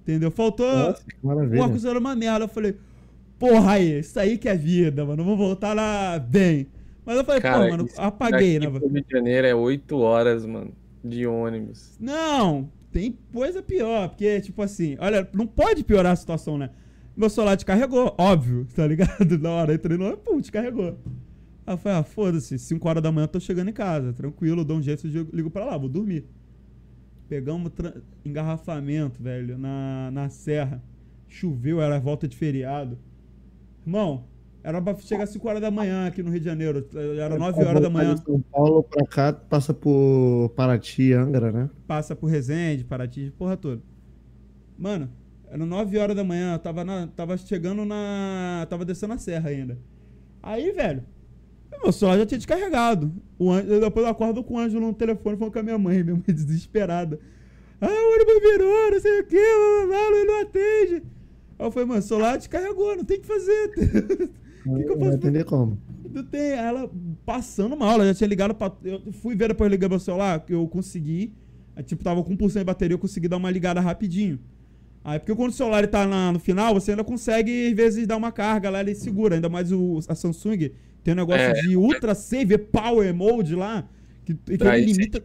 Entendeu? 0.00 0.30
Faltou. 0.30 0.66
Nossa, 0.66 1.04
que 1.04 1.14
O 1.22 1.26
maravilha. 1.26 1.62
ar-condicionado 1.62 1.98
era 1.98 2.00
uma 2.00 2.16
merda. 2.16 2.44
Eu 2.46 2.48
falei, 2.48 2.76
porra 3.38 3.72
aí, 3.72 3.98
isso 3.98 4.18
aí 4.18 4.38
que 4.38 4.48
é 4.48 4.56
vida, 4.56 5.04
mano. 5.04 5.22
Vamos 5.22 5.38
voltar 5.38 5.74
lá 5.74 6.18
bem. 6.18 6.66
Mas 7.04 7.18
eu 7.18 7.24
falei, 7.24 7.42
Cara, 7.42 7.64
pô, 7.64 7.70
mano, 7.72 7.88
apaguei, 7.98 8.58
né? 8.58 8.68
Rio 8.68 8.90
de 8.90 9.04
Janeiro 9.10 9.46
é 9.46 9.54
8 9.54 9.98
horas, 9.98 10.46
mano, 10.46 10.72
de 11.04 11.26
ônibus. 11.26 11.96
Não, 12.00 12.70
tem 12.92 13.18
coisa 13.32 13.62
pior, 13.62 14.10
porque, 14.10 14.40
tipo 14.40 14.60
assim, 14.60 14.96
olha, 15.00 15.28
não 15.32 15.46
pode 15.46 15.82
piorar 15.82 16.12
a 16.12 16.16
situação, 16.16 16.58
né? 16.58 16.70
Meu 17.16 17.30
celular 17.30 17.54
descarregou, 17.54 18.14
óbvio, 18.18 18.66
tá 18.76 18.86
ligado? 18.86 19.38
Na 19.38 19.50
hora 19.50 19.74
entrei 19.74 19.96
no 19.96 20.16
pum, 20.16 20.40
descarregou. 20.40 20.98
Aí 21.66 21.74
eu 21.74 21.78
falei, 21.78 21.98
ah, 21.98 22.02
foda-se, 22.02 22.58
5 22.58 22.88
horas 22.88 23.02
da 23.02 23.10
manhã 23.10 23.24
eu 23.24 23.28
tô 23.28 23.40
chegando 23.40 23.68
em 23.68 23.72
casa, 23.72 24.12
tranquilo, 24.12 24.64
dou 24.64 24.76
um 24.76 24.82
jeito 24.82 25.06
ligo 25.32 25.50
pra 25.50 25.64
lá, 25.64 25.76
vou 25.76 25.88
dormir. 25.88 26.26
Pegamos 27.28 27.72
engarrafamento, 28.24 29.22
velho, 29.22 29.56
na, 29.56 30.10
na 30.10 30.28
serra. 30.28 30.82
Choveu, 31.28 31.80
era 31.80 31.98
volta 31.98 32.28
de 32.28 32.36
feriado. 32.36 32.98
Irmão, 33.86 34.26
era 34.64 34.80
pra 34.80 34.94
chegar 34.96 35.24
às 35.24 35.30
5 35.30 35.48
horas 35.48 35.60
da 35.60 35.70
manhã 35.70 36.06
aqui 36.06 36.22
no 36.22 36.30
Rio 36.30 36.40
de 36.40 36.46
Janeiro. 36.46 36.86
Era 37.18 37.36
9 37.36 37.64
horas 37.64 37.82
da 37.82 37.90
manhã. 37.90 38.14
De 38.14 38.24
São 38.24 38.40
Paulo 38.40 38.82
pra 38.82 39.04
cá, 39.06 39.32
passa 39.32 39.74
por 39.74 40.50
Paraty, 40.56 41.12
Angra, 41.12 41.50
né? 41.50 41.70
passa 41.86 42.14
por 42.14 42.26
Resende, 42.26 42.84
Paraty, 42.84 43.32
porra 43.36 43.56
toda. 43.56 43.82
Mano, 44.78 45.10
era 45.50 45.66
9 45.66 45.98
horas 45.98 46.16
da 46.16 46.24
manhã, 46.24 46.54
eu 46.54 46.58
tava, 46.58 46.84
na, 46.84 47.08
tava 47.08 47.36
chegando 47.36 47.84
na. 47.84 48.66
Tava 48.70 48.84
descendo 48.84 49.14
a 49.14 49.18
serra 49.18 49.50
ainda. 49.50 49.78
Aí, 50.42 50.72
velho, 50.72 51.04
meu 51.82 51.92
celular 51.92 52.18
já 52.18 52.26
tinha 52.26 52.38
descarregado. 52.38 53.12
O 53.38 53.50
Ângelo, 53.50 53.80
depois 53.80 54.06
eu 54.06 54.12
acordo 54.12 54.44
com 54.44 54.54
o 54.54 54.58
Ângelo 54.58 54.86
no 54.86 54.94
telefone 54.94 55.36
falando 55.36 55.52
com 55.52 55.58
a 55.58 55.62
minha 55.62 55.78
mãe, 55.78 56.02
minha 56.02 56.14
mãe 56.14 56.24
desesperada. 56.32 57.18
Ah, 57.80 57.88
o 57.88 58.14
ônibus 58.14 58.40
virou, 58.40 58.90
não 58.92 59.00
sei 59.00 59.20
o 59.20 59.26
que, 59.26 59.36
blá, 59.36 59.86
blá, 59.86 59.86
blá, 59.86 60.16
ele 60.16 60.24
não 60.24 60.40
atende. 60.42 61.02
Aí 61.58 61.66
eu 61.66 61.70
falei, 61.72 61.88
mano, 61.88 62.00
o 62.00 62.02
celular 62.02 62.38
descarregou, 62.38 62.96
não 62.96 63.04
tem 63.04 63.18
o 63.18 63.20
que 63.20 63.26
fazer. 63.26 64.30
O 64.66 64.76
que, 64.76 64.82
que 64.84 64.88
eu 64.90 64.96
Não 64.96 64.98
posso 64.98 65.16
entender 65.16 65.44
como. 65.44 65.78
não 66.12 66.24
tem, 66.24 66.50
ela 66.52 66.90
passando 67.26 67.76
mal, 67.76 67.92
ela 67.94 68.06
já 68.06 68.14
tinha 68.14 68.28
ligado 68.28 68.54
pra. 68.54 68.72
Eu 68.84 69.12
fui 69.12 69.34
ver 69.34 69.48
depois 69.48 69.70
ligar 69.70 69.88
meu 69.88 69.98
celular, 69.98 70.40
que 70.40 70.52
eu 70.54 70.66
consegui. 70.68 71.32
tipo, 71.86 72.04
tava 72.04 72.22
com 72.22 72.36
1% 72.36 72.58
de 72.58 72.64
bateria, 72.64 72.94
eu 72.94 72.98
consegui 72.98 73.28
dar 73.28 73.36
uma 73.38 73.50
ligada 73.50 73.80
rapidinho. 73.80 74.38
Aí, 75.04 75.18
porque 75.18 75.34
quando 75.34 75.50
o 75.50 75.54
celular 75.54 75.84
tá 75.88 76.06
na- 76.06 76.30
no 76.32 76.38
final, 76.38 76.74
você 76.74 76.92
ainda 76.92 77.02
consegue, 77.02 77.68
às 77.68 77.72
vezes, 77.74 78.06
dar 78.06 78.16
uma 78.16 78.30
carga 78.30 78.70
lá, 78.70 78.80
ele 78.80 78.94
segura. 78.94 79.34
Ainda 79.34 79.48
mais 79.48 79.72
o, 79.72 79.98
a 80.06 80.14
Samsung 80.14 80.70
tem 81.02 81.12
um 81.12 81.16
negócio 81.16 81.40
É. 81.42 81.52
de 81.54 81.76
Ultra 81.76 82.14
Save 82.14 82.56
Power 82.58 83.12
Mode 83.12 83.56
lá, 83.56 83.88
que, 84.24 84.34
que 84.34 84.52
ele 84.52 84.84
limita. 84.84 85.20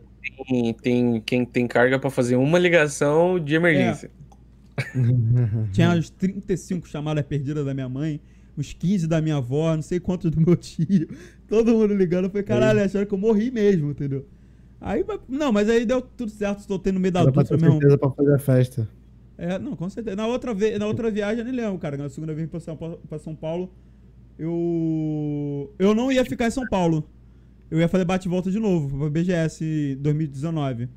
Tem, 0.48 0.74
tem 0.74 1.22
quem 1.26 1.46
tem 1.46 1.68
carga 1.68 2.00
pra 2.00 2.10
fazer 2.10 2.36
uma 2.38 2.58
ligação 2.58 3.40
de 3.40 3.54
emergência. 3.56 4.10
Tinha 5.72 5.92
uns 5.92 6.10
35 6.10 6.88
chamadas 6.88 7.24
perdidas 7.26 7.66
da 7.66 7.74
minha 7.74 7.90
mãe, 7.90 8.20
uns 8.58 8.74
15 8.74 9.08
da 9.08 9.22
minha 9.22 9.38
avó, 9.38 9.76
não 9.76 9.82
sei 9.82 10.00
quantos 10.00 10.32
do 10.32 10.42
meu 10.42 10.56
tio. 10.56 11.08
Todo 11.48 11.74
mundo 11.74 11.94
ligando. 11.94 12.26
Eu 12.26 12.30
falei, 12.30 12.44
caralho, 12.44 12.84
acharam 12.84 13.06
que 13.06 13.14
eu 13.14 13.18
morri 13.18 13.52
mesmo, 13.52 13.92
entendeu? 13.92 14.26
Aí, 14.80 15.04
não, 15.28 15.52
mas 15.52 15.70
aí 15.70 15.86
deu 15.86 16.02
tudo 16.02 16.30
certo, 16.30 16.62
soltei 16.62 16.94
no 16.94 17.00
meio 17.00 17.12
da 17.12 17.26
ter 17.32 17.58
mesmo. 17.58 17.72
certeza 17.72 17.98
pra 17.98 18.12
fazer 18.12 18.34
a 18.36 18.40
festa. 18.40 18.90
É, 19.38 19.58
não, 19.60 19.76
com 19.76 19.90
certeza. 19.90 20.16
Na 20.16 20.28
outra, 20.28 20.54
ve 20.54 20.78
na 20.78 20.88
outra 20.88 21.10
viagem 21.12 21.40
eu 21.40 21.46
nem 21.46 21.54
lembro, 21.54 21.78
cara. 21.78 21.98
Na 21.98 22.10
segunda 22.10 22.34
vez 22.34 22.48
pra 22.50 22.60
São 22.60 22.76
Paulo, 22.76 23.00
pra 23.08 23.20
São 23.20 23.36
Paulo 23.36 23.72
eu. 24.38 25.74
Eu 25.80 25.96
não 25.96 26.12
ia 26.12 26.24
ficar 26.24 26.48
em 26.48 26.52
São 26.52 26.68
Paulo. 26.68 27.08
Eu 27.70 27.80
ia 27.80 27.88
fazer 27.88 28.06
bate 28.06 28.28
e 28.28 28.32
volta 28.32 28.50
de 28.50 28.60
novo, 28.60 28.98
pra 28.98 29.10
BGS 29.10 29.96
2019. 30.00 30.90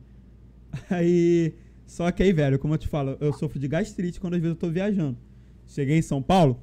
Aí. 0.90 1.54
Só 1.86 2.08
que 2.12 2.22
aí, 2.22 2.32
velho, 2.32 2.56
como 2.56 2.74
eu 2.74 2.78
te 2.78 2.86
falo, 2.86 3.16
eu 3.20 3.32
sofro 3.32 3.58
de 3.58 3.66
gastrite 3.66 4.20
quando 4.20 4.34
às 4.34 4.40
vezes 4.40 4.54
eu 4.54 4.60
tô 4.60 4.70
viajando. 4.70 5.18
Cheguei 5.66 5.98
em 5.98 6.02
São 6.02 6.22
Paulo. 6.22 6.60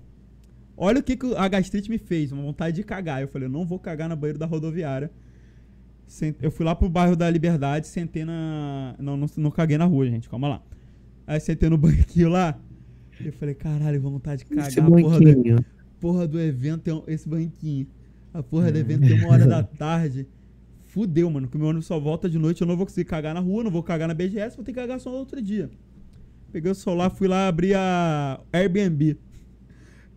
Olha 0.78 1.00
o 1.00 1.04
que, 1.04 1.18
que 1.18 1.36
a 1.36 1.48
gastrite 1.48 1.90
me 1.90 1.98
fez, 1.98 2.32
uma 2.32 2.44
vontade 2.44 2.76
de 2.76 2.84
cagar. 2.84 3.22
Eu 3.22 3.28
falei, 3.28 3.48
eu 3.48 3.52
não 3.52 3.66
vou 3.66 3.80
cagar 3.80 4.08
na 4.08 4.16
banheiro 4.16 4.38
da 4.38 4.46
rodoviária. 4.46 5.10
Eu 6.42 6.52
fui 6.52 6.64
lá 6.66 6.76
pro 6.76 6.88
bairro 6.88 7.16
da 7.16 7.30
Liberdade, 7.30 7.88
sentei 7.88 8.24
na. 8.24 8.96
Não, 9.00 9.18
não, 9.18 9.28
não 9.38 9.52
caguei 9.52 9.78
na 9.78 9.86
rua, 9.86 10.06
gente, 10.06 10.30
calma 10.30 10.48
lá. 10.48 10.62
Aí 11.26 11.40
sentei 11.40 11.68
no 11.70 11.78
banquinho 11.80 12.30
lá. 12.30 12.58
Eu 13.20 13.34
falei, 13.34 13.56
caralho, 13.56 14.00
vontade 14.00 14.44
de 14.44 14.50
cagar. 14.50 14.68
Esse 14.68 14.80
porra 15.04 15.20
do, 15.20 15.66
porra 16.00 16.28
do 16.28 16.40
evento 16.40 16.82
tem 16.84 16.94
um- 16.94 17.04
esse 17.08 17.28
banquinho. 17.28 17.88
A 18.34 18.44
porra 18.44 18.72
do 18.72 18.78
evento 18.78 19.02
tem 19.08 19.20
uma 19.20 19.34
hora 19.34 19.48
da 19.48 19.64
tarde. 19.66 20.28
Fudeu, 20.86 21.30
mano, 21.30 21.48
que 21.48 21.56
o 21.58 21.60
meu 21.60 21.68
ônibus 21.70 21.88
só 21.88 22.00
volta 22.00 22.30
de 22.30 22.38
noite. 22.38 22.62
Eu 22.62 22.68
não 22.68 22.78
vou 22.78 22.86
conseguir 22.86 23.10
cagar 23.10 23.34
na 23.34 23.40
rua, 23.40 23.64
não 23.64 23.72
vou 23.72 23.82
cagar 23.84 24.08
na 24.08 24.14
BGS, 24.14 24.56
vou 24.56 24.64
ter 24.64 24.72
que 24.74 24.80
cagar 24.80 25.00
só 25.00 25.10
no 25.12 25.18
outro 25.18 25.42
dia. 25.42 25.70
Peguei 26.52 26.72
o 26.72 26.76
celular, 26.76 27.10
fui 27.10 27.28
lá 27.28 27.48
abrir 27.48 27.74
a 27.76 28.40
Airbnb. 28.54 29.18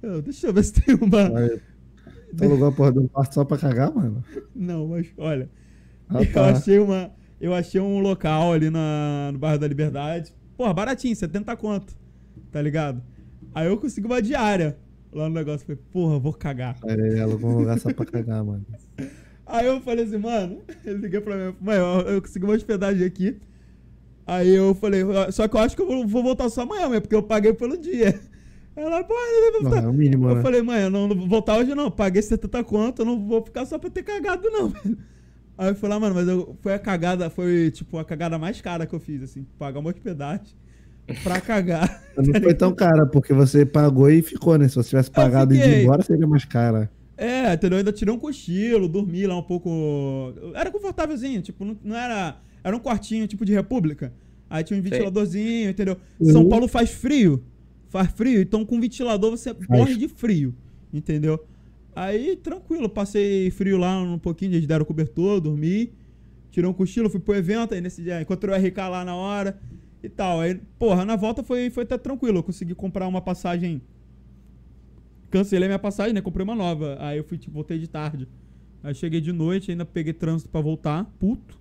Eu, 0.02 0.22
deixa 0.22 0.46
eu 0.46 0.52
ver 0.52 0.64
se 0.64 0.72
tem 0.74 0.94
uma. 0.94 1.28
Vai- 1.30 1.60
Tu 2.36 2.44
alugou 2.44 2.68
a 2.68 2.72
porra 2.72 2.92
de 2.92 2.98
um 3.00 3.08
quarto 3.08 3.34
só 3.34 3.44
pra 3.44 3.58
cagar, 3.58 3.92
mano? 3.92 4.24
Não, 4.54 4.86
mas 4.86 5.08
olha. 5.18 5.50
Ah, 6.08 6.22
Eu 6.22 6.32
tá. 6.32 6.50
achei 6.50 6.78
uma. 6.78 7.10
Eu 7.40 7.54
achei 7.54 7.80
um 7.80 7.98
local 8.00 8.52
ali 8.52 8.70
na, 8.70 9.30
no 9.32 9.38
bairro 9.38 9.58
da 9.58 9.66
Liberdade. 9.66 10.32
Porra, 10.56 10.72
baratinho, 10.74 11.16
70 11.16 11.56
conto. 11.56 11.94
Tá 12.52 12.60
ligado? 12.62 13.02
Aí 13.54 13.66
eu 13.66 13.76
consegui 13.78 14.06
uma 14.06 14.20
diária 14.22 14.76
lá 15.12 15.28
no 15.28 15.34
negócio. 15.34 15.66
Falei, 15.66 15.80
porra, 15.90 16.18
vou 16.18 16.32
cagar. 16.32 16.76
Aí 16.84 17.18
alugou 17.18 17.50
um 17.50 17.58
lugar 17.58 17.78
só 17.80 17.92
pra 17.92 18.04
cagar, 18.06 18.44
mano. 18.44 18.64
Aí 19.46 19.66
eu 19.66 19.80
falei 19.80 20.04
assim, 20.04 20.18
mano, 20.18 20.60
eu 20.84 20.96
liguei 20.96 21.20
pra 21.20 21.36
mim, 21.36 21.56
mãe, 21.60 21.76
eu, 21.76 21.84
eu 22.02 22.22
consegui 22.22 22.44
uma 22.44 22.54
hospedagem 22.54 23.04
aqui. 23.04 23.36
Aí 24.24 24.54
eu 24.54 24.72
falei, 24.76 25.02
só 25.32 25.48
que 25.48 25.56
eu 25.56 25.60
acho 25.60 25.74
que 25.74 25.82
eu 25.82 25.86
vou, 25.88 26.06
vou 26.06 26.22
voltar 26.22 26.48
só 26.48 26.60
amanhã, 26.62 26.88
mesmo, 26.88 27.00
porque 27.00 27.16
eu 27.16 27.22
paguei 27.22 27.52
pelo 27.52 27.76
dia. 27.76 28.20
Ela, 28.80 29.04
pô, 29.04 29.12
eu 29.12 29.62
Não, 29.62 29.76
é 29.76 29.88
o 29.88 29.92
mínimo, 29.92 30.28
Eu 30.30 30.36
né? 30.36 30.42
falei, 30.42 30.62
mãe, 30.62 30.82
eu 30.82 30.90
não, 30.90 31.06
não 31.06 31.14
vou 31.14 31.28
voltar 31.28 31.58
hoje 31.58 31.74
não, 31.74 31.90
paguei 31.90 32.22
70 32.22 32.64
conto, 32.64 33.02
eu 33.02 33.06
não 33.06 33.26
vou 33.26 33.44
ficar 33.44 33.66
só 33.66 33.78
pra 33.78 33.90
ter 33.90 34.02
cagado 34.02 34.48
não. 34.50 34.72
Aí 35.58 35.68
eu 35.68 35.74
falei, 35.74 35.98
ah, 35.98 36.00
mano, 36.00 36.14
mas 36.14 36.26
eu, 36.26 36.56
foi 36.62 36.72
a 36.72 36.78
cagada, 36.78 37.28
foi 37.28 37.70
tipo 37.70 37.98
a 37.98 38.04
cagada 38.04 38.38
mais 38.38 38.58
cara 38.62 38.86
que 38.86 38.94
eu 38.94 38.98
fiz, 39.00 39.22
assim, 39.22 39.46
pagar 39.58 39.80
uma 39.80 39.90
hospedagem 39.90 40.56
pra 41.22 41.38
cagar. 41.42 42.02
Não 42.16 42.40
foi 42.40 42.54
tão 42.54 42.74
cara, 42.74 43.04
porque 43.04 43.34
você 43.34 43.66
pagou 43.66 44.10
e 44.10 44.22
ficou, 44.22 44.56
né? 44.56 44.66
Se 44.68 44.76
você 44.76 44.88
tivesse 44.88 45.10
pagado 45.10 45.54
e 45.54 45.58
ido 45.58 45.68
embora, 45.68 46.02
seria 46.02 46.26
mais 46.26 46.46
cara. 46.46 46.90
É, 47.18 47.52
entendeu? 47.52 47.76
Ainda 47.76 47.92
tirei 47.92 48.14
um 48.14 48.18
cochilo, 48.18 48.88
dormi 48.88 49.26
lá 49.26 49.36
um 49.36 49.42
pouco. 49.42 50.32
Era 50.54 50.70
confortávelzinho, 50.70 51.42
tipo, 51.42 51.62
não, 51.66 51.76
não 51.84 51.94
era. 51.96 52.38
Era 52.64 52.74
um 52.74 52.80
quartinho 52.80 53.26
tipo 53.26 53.44
de 53.44 53.52
república. 53.52 54.14
Aí 54.48 54.64
tinha 54.64 54.78
um 54.78 54.82
ventiladorzinho, 54.82 55.68
entendeu? 55.68 55.98
São 56.22 56.42
Uhum. 56.44 56.48
Paulo 56.48 56.66
faz 56.66 56.90
frio. 56.90 57.44
Faz 57.90 58.08
frio, 58.12 58.40
então 58.40 58.64
com 58.64 58.80
ventilador 58.80 59.32
você 59.32 59.54
morre 59.68 59.96
de 59.96 60.06
frio, 60.06 60.54
entendeu? 60.92 61.44
Aí, 61.94 62.36
tranquilo, 62.36 62.88
passei 62.88 63.50
frio 63.50 63.76
lá 63.76 64.00
um 64.00 64.16
pouquinho, 64.16 64.54
eles 64.54 64.66
deram 64.66 64.84
cobertor, 64.84 65.40
dormi, 65.40 65.92
tirei 66.52 66.70
um 66.70 66.72
cochilo, 66.72 67.10
fui 67.10 67.18
pro 67.18 67.34
evento, 67.34 67.74
aí 67.74 67.80
nesse 67.80 68.00
dia 68.00 68.22
encontrei 68.22 68.54
o 68.54 68.56
RK 68.56 68.76
lá 68.88 69.04
na 69.04 69.16
hora 69.16 69.58
e 70.04 70.08
tal. 70.08 70.38
Aí, 70.38 70.54
porra, 70.78 71.04
na 71.04 71.16
volta 71.16 71.42
foi, 71.42 71.68
foi 71.68 71.82
até 71.82 71.98
tranquilo, 71.98 72.38
eu 72.38 72.42
consegui 72.44 72.76
comprar 72.76 73.08
uma 73.08 73.20
passagem. 73.20 73.82
Cancelei 75.28 75.68
minha 75.68 75.78
passagem, 75.78 76.12
né? 76.12 76.20
Comprei 76.20 76.44
uma 76.44 76.54
nova. 76.54 76.96
Aí 77.00 77.18
eu 77.18 77.24
fui, 77.24 77.38
tipo, 77.38 77.54
voltei 77.54 77.78
de 77.78 77.88
tarde. 77.88 78.28
Aí 78.84 78.94
cheguei 78.94 79.20
de 79.20 79.32
noite, 79.32 79.72
ainda 79.72 79.84
peguei 79.84 80.12
trânsito 80.12 80.48
pra 80.48 80.60
voltar, 80.60 81.04
puto. 81.18 81.58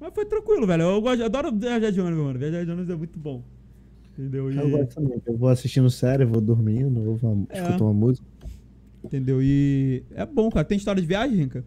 Mas 0.00 0.12
foi 0.12 0.24
tranquilo, 0.24 0.66
velho. 0.66 0.82
Eu 0.82 1.00
gosto, 1.00 1.22
adoro 1.22 1.56
viajar 1.56 1.90
de 1.90 2.00
ônibus, 2.00 2.24
mano. 2.24 2.38
Viajar 2.40 2.64
de 2.64 2.70
ônibus 2.70 2.90
é 2.90 2.96
muito 2.96 3.18
bom. 3.18 3.42
Entendeu? 4.16 4.50
E, 4.50 4.56
Eu 4.56 4.70
gosto 4.70 4.94
também. 4.94 5.20
Eu 5.26 5.36
vou 5.36 5.48
assistindo 5.48 5.90
série, 5.90 6.24
vou 6.24 6.40
dormindo, 6.40 7.02
vou 7.18 7.32
uma, 7.32 7.46
É. 7.50 7.60
escuto 7.62 7.84
uma 7.84 7.92
música. 7.92 8.26
entendeu? 9.04 9.42
E 9.42 10.02
é 10.14 10.24
bom, 10.24 10.48
cara. 10.50 10.64
Tem 10.64 10.78
história 10.78 11.00
de 11.02 11.06
viagem, 11.06 11.36
Rinca? 11.36 11.64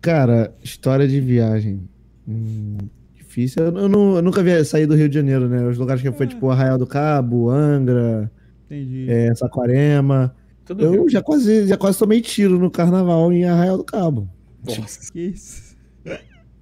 Cara, 0.00 0.52
história 0.62 1.06
de 1.06 1.20
viagem. 1.20 1.88
Hum, 2.26 2.76
difícil. 3.14 3.62
Eu, 3.64 3.76
eu 3.78 3.88
não- 3.88 4.16
eu 4.16 4.22
nunca 4.22 4.42
vi 4.42 4.64
sair 4.64 4.86
do 4.86 4.94
Rio 4.96 5.08
de 5.08 5.14
Janeiro, 5.14 5.48
né? 5.48 5.64
Os 5.66 5.78
lugares 5.78 6.02
que 6.02 6.08
eu 6.08 6.12
fui, 6.12 6.26
É. 6.26 6.28
tipo, 6.28 6.50
Arraial 6.50 6.78
do 6.78 6.86
Cabo, 6.86 7.48
Angra, 7.50 8.30
Entendi. 8.66 9.06
é, 9.08 9.32
Saquarema. 9.34 10.34
Tudo 10.64 10.82
Eu 10.84 10.92
Rio. 10.92 11.08
já 11.08 11.22
quase, 11.22 11.66
já 11.66 11.76
quase 11.76 11.98
tomei 11.98 12.20
tiro 12.20 12.58
no 12.58 12.70
carnaval 12.70 13.32
em 13.32 13.44
Arraial 13.44 13.76
do 13.76 13.84
Cabo. 13.84 14.28
Nossa. 14.66 15.12
Que 15.12 15.20
isso? 15.20 15.76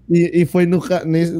E, 0.09 0.43
e 0.43 0.45
foi 0.47 0.67
no, 0.67 0.79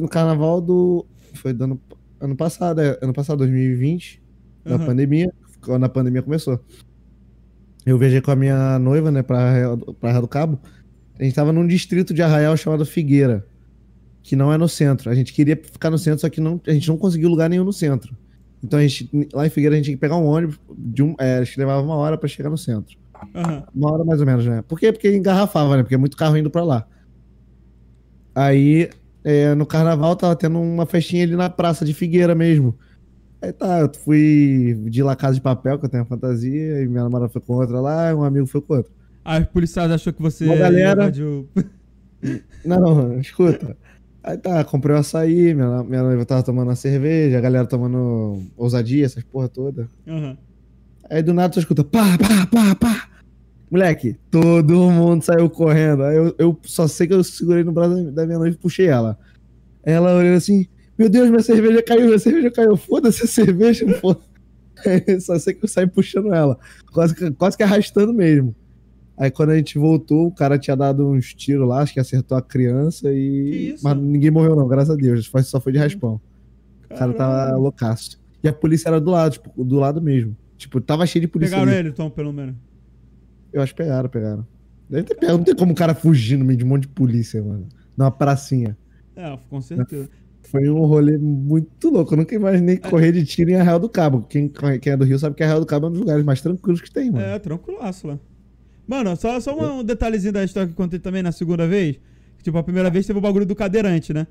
no 0.01 0.07
carnaval 0.07 0.61
do. 0.61 1.05
Foi 1.33 1.53
do 1.53 1.63
ano, 1.63 1.81
ano 2.21 2.35
passado, 2.35 2.79
é, 2.81 2.97
ano 3.01 3.13
passado, 3.13 3.39
2020, 3.39 4.21
na 4.63 4.75
Aham. 4.75 4.85
pandemia, 4.85 5.33
quando 5.61 5.83
a 5.83 5.89
pandemia 5.89 6.21
começou. 6.21 6.59
Eu 7.85 7.97
viajei 7.97 8.21
com 8.21 8.31
a 8.31 8.35
minha 8.35 8.77
noiva, 8.79 9.11
né, 9.11 9.23
pra 9.23 9.39
Arraial, 9.39 9.75
do- 9.77 9.93
pra 9.93 10.09
Arraial 10.09 10.21
do 10.21 10.27
Cabo. 10.27 10.59
A 11.19 11.23
gente 11.23 11.33
tava 11.35 11.51
num 11.51 11.65
distrito 11.65 12.13
de 12.13 12.21
Arraial 12.21 12.55
chamado 12.55 12.85
Figueira, 12.85 13.45
que 14.21 14.35
não 14.35 14.53
é 14.53 14.57
no 14.57 14.67
centro. 14.69 15.09
A 15.09 15.15
gente 15.15 15.33
queria 15.33 15.55
ficar 15.55 15.89
no 15.89 15.97
centro, 15.97 16.21
só 16.21 16.29
que 16.29 16.39
não, 16.39 16.61
a 16.67 16.71
gente 16.71 16.87
não 16.87 16.97
conseguiu 16.97 17.29
lugar 17.29 17.49
nenhum 17.49 17.63
no 17.63 17.73
centro. 17.73 18.15
Então 18.63 18.77
a 18.77 18.81
gente, 18.83 19.09
lá 19.33 19.47
em 19.47 19.49
Figueira 19.49 19.75
a 19.75 19.77
gente 19.77 19.85
tinha 19.85 19.97
que 19.97 20.01
pegar 20.01 20.15
um 20.17 20.25
ônibus 20.25 20.59
de 20.77 21.01
um, 21.01 21.15
é, 21.19 21.39
acho 21.39 21.53
que 21.53 21.59
levava 21.59 21.81
uma 21.81 21.95
hora 21.95 22.17
pra 22.17 22.27
chegar 22.29 22.49
no 22.49 22.57
centro. 22.57 22.95
Aham. 23.35 23.63
Uma 23.73 23.91
hora 23.91 24.03
mais 24.03 24.19
ou 24.19 24.25
menos, 24.25 24.45
né? 24.45 24.61
Por 24.67 24.79
quê? 24.79 24.91
Porque 24.91 25.15
engarrafava, 25.15 25.77
né? 25.77 25.83
Porque 25.83 25.95
é 25.95 25.97
muito 25.97 26.15
carro 26.17 26.37
indo 26.37 26.49
pra 26.51 26.63
lá. 26.63 26.87
Aí, 28.33 28.89
é, 29.23 29.53
no 29.55 29.65
carnaval, 29.65 30.15
tava 30.15 30.35
tendo 30.35 30.59
uma 30.59 30.85
festinha 30.85 31.23
ali 31.23 31.35
na 31.35 31.49
praça 31.49 31.83
de 31.85 31.93
Figueira 31.93 32.33
mesmo. 32.35 32.75
Aí 33.41 33.51
tá, 33.51 33.79
eu 33.79 33.91
fui 34.03 34.75
de 34.89 35.01
La 35.01 35.15
Casa 35.15 35.35
de 35.35 35.41
Papel, 35.41 35.79
que 35.79 35.85
eu 35.85 35.89
tenho 35.89 36.03
a 36.03 36.05
fantasia, 36.05 36.81
e 36.83 36.87
minha 36.87 37.03
namorada 37.03 37.29
foi 37.29 37.41
com 37.41 37.53
outra 37.53 37.79
lá, 37.81 38.13
um 38.15 38.23
amigo 38.23 38.45
foi 38.45 38.61
com 38.61 38.75
outra. 38.75 38.91
Aí 39.25 39.41
os 39.41 39.47
policiais 39.47 39.91
achou 39.91 40.13
que 40.13 40.21
você 40.21 40.45
Uma 40.45 40.55
galera- 40.57 41.03
invadiu- 41.03 41.47
Não, 42.63 42.79
não, 42.79 43.19
escuta. 43.19 43.75
Aí 44.23 44.37
tá, 44.37 44.63
comprei 44.63 44.95
o 44.95 44.99
açaí, 44.99 45.53
minha, 45.55 45.83
minha 45.83 46.03
noiva 46.03 46.23
tava 46.23 46.43
tomando 46.43 46.67
uma 46.67 46.75
cerveja, 46.75 47.39
a 47.39 47.41
galera 47.41 47.65
tomando 47.65 48.43
ousadia, 48.55 49.05
essas 49.05 49.23
porra 49.23 49.49
toda. 49.49 49.89
Aham. 50.07 50.37
Aí 51.09 51.23
do 51.23 51.33
nada 51.33 51.51
tu 51.51 51.59
escuta 51.59 51.83
pá, 51.83 52.17
pá, 52.19 52.45
pá, 52.45 52.75
pá. 52.75 53.09
Moleque, 53.71 54.17
todo 54.29 54.91
mundo 54.91 55.23
saiu 55.23 55.49
correndo. 55.49 56.03
Aí 56.03 56.17
eu, 56.17 56.35
eu 56.37 56.59
só 56.63 56.87
sei 56.87 57.07
que 57.07 57.13
eu 57.13 57.23
segurei 57.23 57.63
no 57.63 57.71
braço 57.71 58.11
da- 58.11 58.25
minha 58.25 58.37
noiva 58.37 58.53
e 58.53 58.59
puxei 58.59 58.87
ela. 58.87 59.17
Ela 59.81 60.13
olhando 60.17 60.35
assim, 60.35 60.67
meu 60.97 61.07
Deus, 61.09 61.29
minha 61.29 61.41
cerveja 61.41 61.81
caiu, 61.81 62.05
minha 62.07 62.19
cerveja 62.19 62.51
caiu. 62.51 62.75
Foda-se 62.75 63.23
a 63.23 63.27
cerveja, 63.27 63.85
pô. 64.01 64.15
só 65.21 65.39
sei 65.39 65.53
que 65.53 65.63
eu 65.63 65.69
saí 65.69 65.87
puxando 65.87 66.33
ela. 66.33 66.59
Quase 66.91 67.15
que, 67.15 67.31
quase 67.31 67.55
que 67.55 67.63
arrastando 67.63 68.13
mesmo. 68.13 68.53
Aí 69.17 69.29
quando 69.31 69.51
a 69.51 69.55
gente 69.55 69.77
voltou, 69.77 70.27
o 70.27 70.31
cara 70.35 70.57
tinha 70.59 70.75
dado 70.75 71.07
uns 71.07 71.33
tiros 71.33 71.67
lá, 71.67 71.81
acho 71.81 71.93
que 71.93 71.99
acertou 71.99 72.37
a 72.37 72.41
criança 72.41 73.09
e. 73.11 73.75
Mas 73.81 73.95
ninguém 73.97 74.31
morreu, 74.31 74.55
não, 74.55 74.67
graças 74.67 74.89
a 74.89 74.95
Deus. 74.97 75.31
Só 75.45 75.61
foi 75.61 75.71
de 75.71 75.77
raspão. 75.79 76.19
O 76.89 76.95
cara 76.95 77.13
tava 77.13 77.55
loucaço. 77.55 78.19
E 78.43 78.47
a 78.49 78.53
polícia 78.53 78.89
era 78.89 78.99
do 78.99 79.11
lado, 79.11 79.33
tipo, 79.33 79.63
do 79.63 79.75
lado 79.77 80.01
mesmo. 80.01 80.35
Tipo, 80.57 80.81
tava 80.81 81.05
cheio 81.05 81.21
de 81.21 81.27
polícia. 81.27 81.55
Pegaram 81.55 81.71
ali. 81.71 81.79
ele, 81.79 81.89
então, 81.89 82.09
pelo 82.09 82.33
menos. 82.33 82.55
Eu 83.51 83.61
acho 83.61 83.73
que 83.73 83.83
pegaram, 83.83 84.09
pegaram. 84.09 84.47
Deve 84.89 85.03
ter 85.03 85.15
pegado. 85.15 85.37
Não 85.37 85.43
tem 85.43 85.55
como 85.55 85.71
o 85.71 85.75
cara 85.75 85.95
fugir 85.95 86.37
no 86.37 86.45
meio 86.45 86.57
de 86.57 86.65
um 86.65 86.67
monte 86.67 86.83
de 86.83 86.89
polícia, 86.89 87.41
mano. 87.41 87.67
Numa 87.97 88.11
pracinha. 88.11 88.77
É, 89.15 89.37
com 89.49 89.61
certeza. 89.61 90.09
Foi 90.43 90.69
um 90.69 90.85
rolê 90.85 91.17
muito 91.17 91.89
louco. 91.89 92.13
Eu 92.13 92.17
nunca 92.17 92.35
imaginei 92.35 92.77
correr 92.77 93.11
de 93.11 93.23
tiro 93.23 93.51
em 93.51 93.55
Arraial 93.55 93.79
do 93.79 93.87
Cabo. 93.87 94.23
Quem, 94.23 94.51
quem 94.81 94.93
é 94.93 94.97
do 94.97 95.05
Rio 95.05 95.17
sabe 95.17 95.35
que 95.35 95.43
Arraial 95.43 95.61
do 95.61 95.65
Cabo 95.65 95.85
é 95.85 95.89
um 95.89 95.91
dos 95.93 96.01
lugares 96.01 96.25
mais 96.25 96.41
tranquilos 96.41 96.81
que 96.81 96.91
tem, 96.91 97.09
mano. 97.09 97.23
É, 97.23 97.39
tranquilaço 97.39 98.07
lá. 98.07 98.19
Mano, 98.87 99.15
só, 99.15 99.39
só 99.39 99.79
um 99.79 99.83
detalhezinho 99.83 100.33
da 100.33 100.43
história 100.43 100.67
que 100.67 100.73
eu 100.73 100.77
contei 100.77 100.99
também 100.99 101.23
na 101.23 101.31
segunda 101.31 101.65
vez. 101.67 101.97
Tipo, 102.43 102.57
a 102.57 102.63
primeira 102.63 102.89
vez 102.89 103.05
teve 103.05 103.17
o 103.17 103.21
bagulho 103.21 103.45
do 103.45 103.55
cadeirante, 103.55 104.13
né? 104.13 104.27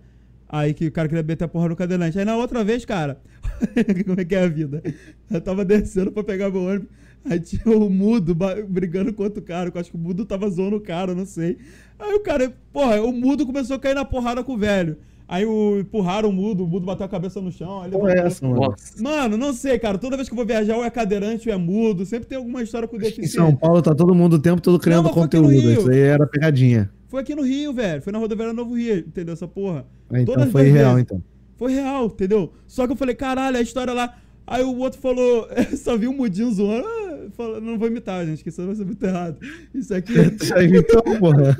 Aí 0.47 0.75
que 0.75 0.89
o 0.89 0.93
cara 0.93 1.09
queria 1.09 1.23
meter 1.23 1.45
a 1.45 1.49
porra 1.49 1.69
no 1.69 1.77
cadeirante. 1.77 2.19
Aí 2.19 2.25
na 2.25 2.37
outra 2.37 2.63
vez, 2.65 2.85
cara, 2.85 3.21
como 4.05 4.21
é 4.21 4.25
que 4.25 4.35
é 4.35 4.43
a 4.43 4.49
vida? 4.49 4.83
Eu 5.31 5.41
tava 5.41 5.65
descendo 5.65 6.11
pra 6.11 6.25
pegar 6.25 6.51
meu 6.51 6.65
ônibus. 6.65 6.89
Aí 7.25 7.39
tinha 7.39 7.63
o 7.77 7.91
mudo 7.91 8.35
brigando 8.69 9.13
com 9.13 9.23
outro 9.23 9.43
cara. 9.43 9.71
Eu 9.75 9.81
acho 9.81 9.91
que 9.91 9.97
o 9.97 10.01
mudo 10.01 10.25
tava 10.25 10.49
zoando 10.49 10.77
o 10.77 10.81
cara, 10.81 11.15
não 11.15 11.27
sei. 11.27 11.59
Aí 11.99 12.15
o 12.15 12.21
cara, 12.21 12.53
porra, 12.73 13.01
o 13.03 13.13
mudo 13.13 13.45
começou 13.47 13.77
a 13.77 13.79
cair 13.79 13.95
na 13.95 14.05
porrada 14.05 14.43
com 14.43 14.55
o 14.55 14.59
velho. 14.59 14.97
Aí 15.29 15.47
o, 15.47 15.79
empurraram 15.79 16.29
o 16.29 16.33
mudo, 16.33 16.65
o 16.65 16.67
mudo 16.67 16.85
bateu 16.85 17.07
a 17.07 17.09
cabeça 17.09 17.41
no 17.41 17.53
chão. 17.53 17.83
Aí 17.83 17.91
Qual 17.93 18.09
é 18.09 18.19
essa, 18.19 18.45
mano? 18.49 18.75
Mano, 18.99 19.37
não 19.37 19.53
sei, 19.53 19.79
cara. 19.79 19.97
Toda 19.97 20.17
vez 20.17 20.29
que 20.29 20.33
eu 20.33 20.37
vou 20.37 20.45
viajar, 20.45 20.77
ou 20.77 20.85
é 20.85 20.91
cadeirante 20.91 21.49
ou 21.49 21.55
é 21.55 21.59
mudo. 21.59 22.05
Sempre 22.05 22.27
tem 22.27 22.37
alguma 22.37 22.63
história 22.65 22.89
com 22.89 22.97
Em 22.97 23.01
deficiente. 23.01 23.31
São 23.31 23.55
Paulo 23.55 23.81
tá 23.81 23.95
todo 23.95 24.13
mundo 24.13 24.35
o 24.35 24.39
tempo 24.41 24.61
todo 24.61 24.77
criando 24.81 25.05
Não, 25.05 25.13
conteúdo. 25.13 25.53
Isso 25.53 25.89
aí 25.89 26.01
era 26.01 26.27
pegadinha. 26.27 26.91
Foi 27.07 27.21
aqui 27.21 27.35
no 27.37 27.43
Rio, 27.43 27.73
velho. 27.73 28.03
Foi 28.03 28.13
na 28.13 28.19
rodoviária 28.19 28.53
Novo 28.53 28.75
Rio, 28.75 28.99
entendeu? 28.99 29.35
Essa 29.35 29.47
porra. 29.47 29.87
Ah, 30.11 30.21
Então 30.21 30.35
Todas 30.35 30.51
foi 30.51 30.63
real, 30.69 30.95
vezes. 30.95 31.03
então. 31.03 31.23
Foi 31.57 31.73
real, 31.75 32.07
entendeu? 32.07 32.53
Só 32.67 32.87
que 32.87 32.93
eu 32.93 32.97
falei, 32.97 33.15
caralho, 33.15 33.57
a 33.57 33.61
história 33.61 33.93
lá. 33.93 34.17
Aí 34.51 34.65
o 34.65 34.77
outro 34.79 35.01
falou, 35.01 35.49
só 35.79 35.97
vi 35.97 36.09
um 36.09 36.13
mudinho 36.13 36.51
zoando. 36.53 36.85
Ah, 36.87 37.29
falou, 37.37 37.61
não 37.61 37.79
vou 37.79 37.87
imitar, 37.87 38.27
gente, 38.27 38.43
que 38.43 38.49
isso 38.49 38.67
vai 38.67 38.75
ser 38.75 38.85
muito 38.85 39.03
errado. 39.07 39.37
Isso 39.73 39.95
aqui. 39.95 40.13
Tu 40.33 40.45
já 40.47 40.61
imitou, 40.63 41.03
porra? 41.21 41.57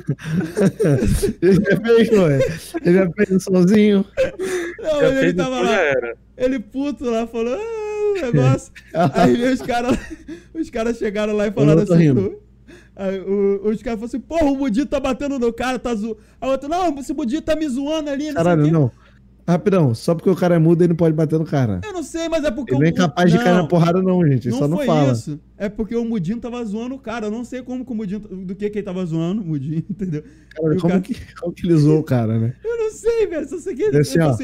Ele 1.41 1.53
já 1.55 1.77
fez, 1.81 2.09
pô. 2.09 2.77
Ele 2.85 2.93
já 2.97 3.09
fez 3.11 3.43
sozinho. 3.43 4.05
Não, 4.79 5.01
ele, 5.03 5.19
fez 5.21 5.33
tava 5.35 5.61
lá. 5.61 5.79
era. 5.81 6.17
Ele 6.37 6.59
puto 6.59 7.05
lá, 7.09 7.25
falou, 7.27 7.55
ah, 7.57 8.21
negócio. 8.21 8.71
Aí 9.13 9.37
veio 9.37 9.53
os 9.53 9.61
caras. 9.61 9.97
Os 10.53 10.69
caras 10.69 10.97
chegaram 10.97 11.33
lá 11.33 11.47
e 11.47 11.51
falaram 11.51 11.79
Eu 11.81 11.85
tô 11.87 11.93
assim. 11.93 12.35
Aí, 12.95 13.19
o- 13.21 13.61
os 13.69 13.81
caras 13.81 13.99
falaram 13.99 14.05
assim, 14.05 14.19
porra, 14.19 14.45
o 14.45 14.55
Mudinho 14.57 14.85
tá 14.85 14.99
batendo 14.99 15.39
no 15.39 15.53
cara, 15.53 15.79
tá 15.79 15.95
zoando. 15.95 16.17
A 16.41 16.47
outra, 16.47 16.67
não, 16.67 16.99
esse 16.99 17.13
Mudinho 17.13 17.41
tá 17.41 17.55
me 17.55 17.67
zoando 17.67 18.09
ali, 18.09 18.25
não 18.25 18.31
sei 18.33 18.41
o 18.41 18.43
Caralho, 18.43 18.63
quê." 18.65 18.71
não. 18.71 18.91
Rapidão, 19.47 19.93
só 19.95 20.13
porque 20.15 20.29
o 20.29 20.35
cara 20.35 20.55
é 20.55 20.59
mudo, 20.59 20.81
ele 20.81 20.89
não 20.89 20.95
pode 20.95 21.15
bater 21.15 21.37
no 21.39 21.45
cara. 21.45 21.81
Eu 21.83 21.93
não 21.93 22.03
sei, 22.03 22.29
mas 22.29 22.43
é 22.43 22.51
porque 22.51 22.73
Ele 22.73 22.79
não 22.81 22.87
é 22.87 22.91
o- 22.91 22.95
capaz 22.95 23.31
de 23.31 23.37
cair 23.37 23.53
na 23.53 23.57
não. 23.59 23.67
porrada, 23.67 24.01
não, 24.01 24.25
gente. 24.25 24.47
Ele 24.47 24.51
Não 24.51 24.59
só 24.59 24.67
não 24.67 24.77
foi 24.77 24.85
fala. 24.85 25.11
isso. 25.11 25.39
É 25.57 25.67
porque 25.67 25.95
o 25.95 26.05
Mudinho 26.05 26.37
tava 26.39 26.63
zoando 26.63 26.95
o 26.95 26.99
cara. 26.99 27.25
Eu 27.27 27.31
não 27.31 27.43
sei 27.43 27.61
como 27.61 27.83
que 27.85 27.91
o 27.91 27.95
Mudinho. 27.95 28.19
Do 28.19 28.55
que 28.55 28.69
que 28.69 28.77
ele 28.79 28.85
tava 28.85 29.05
zoando, 29.05 29.41
o 29.41 29.45
Mudinho, 29.45 29.83
entendeu? 29.89 30.23
Cara, 30.55 30.73
o 30.73 30.77
como, 30.77 30.89
cara- 30.89 31.01
Que, 31.01 31.15
como 31.35 31.53
que 31.53 31.65
ele 31.67 31.75
zoou 31.77 31.99
o 31.99 32.03
cara, 32.03 32.39
né? 32.39 32.53
Eu 32.63 32.77
não 32.77 32.91
sei, 32.91 33.27
velho. 33.27 33.47
Só 33.49 33.57
sei 33.59 33.75
que 33.75 33.83
ele, 33.83 33.97
assim, 33.97 34.19
ó. 34.19 34.35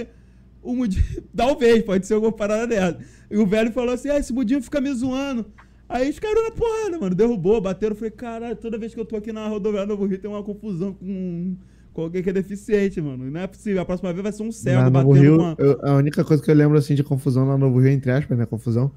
O 0.64 0.76
Mudinho. 0.76 1.06
Talvez, 1.36 1.84
pode 1.84 2.06
ser 2.08 2.16
alguma 2.16 2.32
parada 2.34 2.68
dessa. 2.68 2.98
E 3.30 3.38
o 3.38 3.46
velho 3.46 3.72
falou 3.72 3.94
assim: 3.94 4.10
ah, 4.10 4.18
esse 4.18 4.34
Mudinho 4.34 4.62
fica 4.62 4.82
me 4.82 4.94
zoando. 4.94 5.46
Aí 5.88 6.10
os 6.10 6.20
caras 6.20 6.44
na 6.44 6.52
porrada, 6.52 7.00
mano. 7.00 7.16
Derrubou, 7.16 7.62
bateram. 7.62 7.94
Eu 7.94 7.98
falei, 7.98 8.12
caralho, 8.12 8.56
toda 8.58 8.78
vez 8.78 8.94
que 8.94 9.00
eu 9.00 9.06
tô 9.06 9.16
aqui 9.16 9.32
na 9.32 9.48
rodoviária 9.48 9.88
Novo 9.88 10.06
Rio 10.06 10.18
tem 10.18 10.30
uma 10.30 10.44
confusão 10.44 10.94
com 10.94 11.56
alguém 12.04 12.22
que 12.24 12.30
é 12.30 12.34
deficiente, 12.34 13.00
mano. 13.02 13.30
Não 13.30 13.40
é 13.42 13.48
possível. 13.48 13.82
A 13.82 13.86
próxima 13.86 14.12
vez 14.14 14.24
vai 14.24 14.32
ser 14.32 14.44
um 14.44 14.52
cego 14.52 14.82
na 14.82 14.90
batendo 14.90 15.08
Novo 15.10 15.20
Rio, 15.22 15.38
com 15.38 15.44
a. 15.44 15.56
eu- 15.58 15.80
a 15.84 15.96
única 15.96 16.24
coisa 16.24 16.42
que 16.44 16.50
eu 16.52 16.56
lembro 16.56 16.78
assim 16.78 16.96
de 16.96 17.04
confusão 17.04 17.46
na 17.46 17.58
Novo 17.58 17.80
Rio, 17.80 17.90
entre 17.92 18.12
aspas, 18.12 18.38
né? 18.38 18.46
Confusão. 18.46 18.92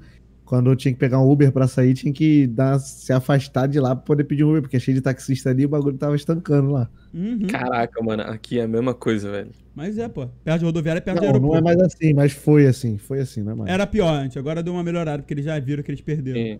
Quando 0.45 0.69
eu 0.69 0.75
tinha 0.75 0.93
que 0.93 0.99
pegar 0.99 1.17
um 1.19 1.31
Uber 1.31 1.49
pra 1.51 1.65
sair, 1.65 1.93
tinha 1.93 2.11
que 2.11 2.45
dar, 2.45 2.77
se 2.77 3.13
afastar 3.13 3.67
de 3.67 3.79
lá 3.79 3.95
pra 3.95 4.03
poder 4.03 4.25
pedir 4.25 4.43
um 4.43 4.49
Uber, 4.49 4.61
porque 4.63 4.75
é 4.75 4.79
cheio 4.79 4.95
de 4.95 5.01
taxista 5.01 5.49
ali 5.49 5.63
e 5.63 5.65
o 5.65 5.69
bagulho 5.69 5.97
tava 5.97 6.13
estancando 6.15 6.71
lá. 6.71 6.89
Uhum. 7.13 7.47
Caraca, 7.47 8.03
mano, 8.03 8.23
aqui 8.23 8.59
é 8.59 8.63
a 8.63 8.67
mesma 8.67 8.93
coisa, 8.93 9.31
velho. 9.31 9.51
Mas 9.73 9.97
é, 9.97 10.09
pô. 10.09 10.27
Perto 10.43 10.59
de 10.59 10.65
rodoviária 10.65 10.97
é 10.97 11.01
perto 11.01 11.19
de 11.19 11.25
Não, 11.25 11.33
aeroporto. 11.33 11.63
não 11.63 11.71
é 11.71 11.73
mais 11.75 11.79
assim, 11.93 12.13
mas 12.13 12.33
foi 12.33 12.67
assim, 12.67 12.97
foi 12.97 13.21
assim, 13.21 13.41
não 13.43 13.53
é 13.53 13.55
mais. 13.55 13.71
Era 13.71 13.87
pior 13.87 14.13
antes, 14.13 14.35
agora 14.35 14.61
deu 14.61 14.73
uma 14.73 14.83
melhorada, 14.83 15.23
porque 15.23 15.33
eles 15.33 15.45
já 15.45 15.57
viram 15.57 15.83
que 15.83 15.89
eles 15.91 16.01
perderam. 16.01 16.37
E- 16.37 16.59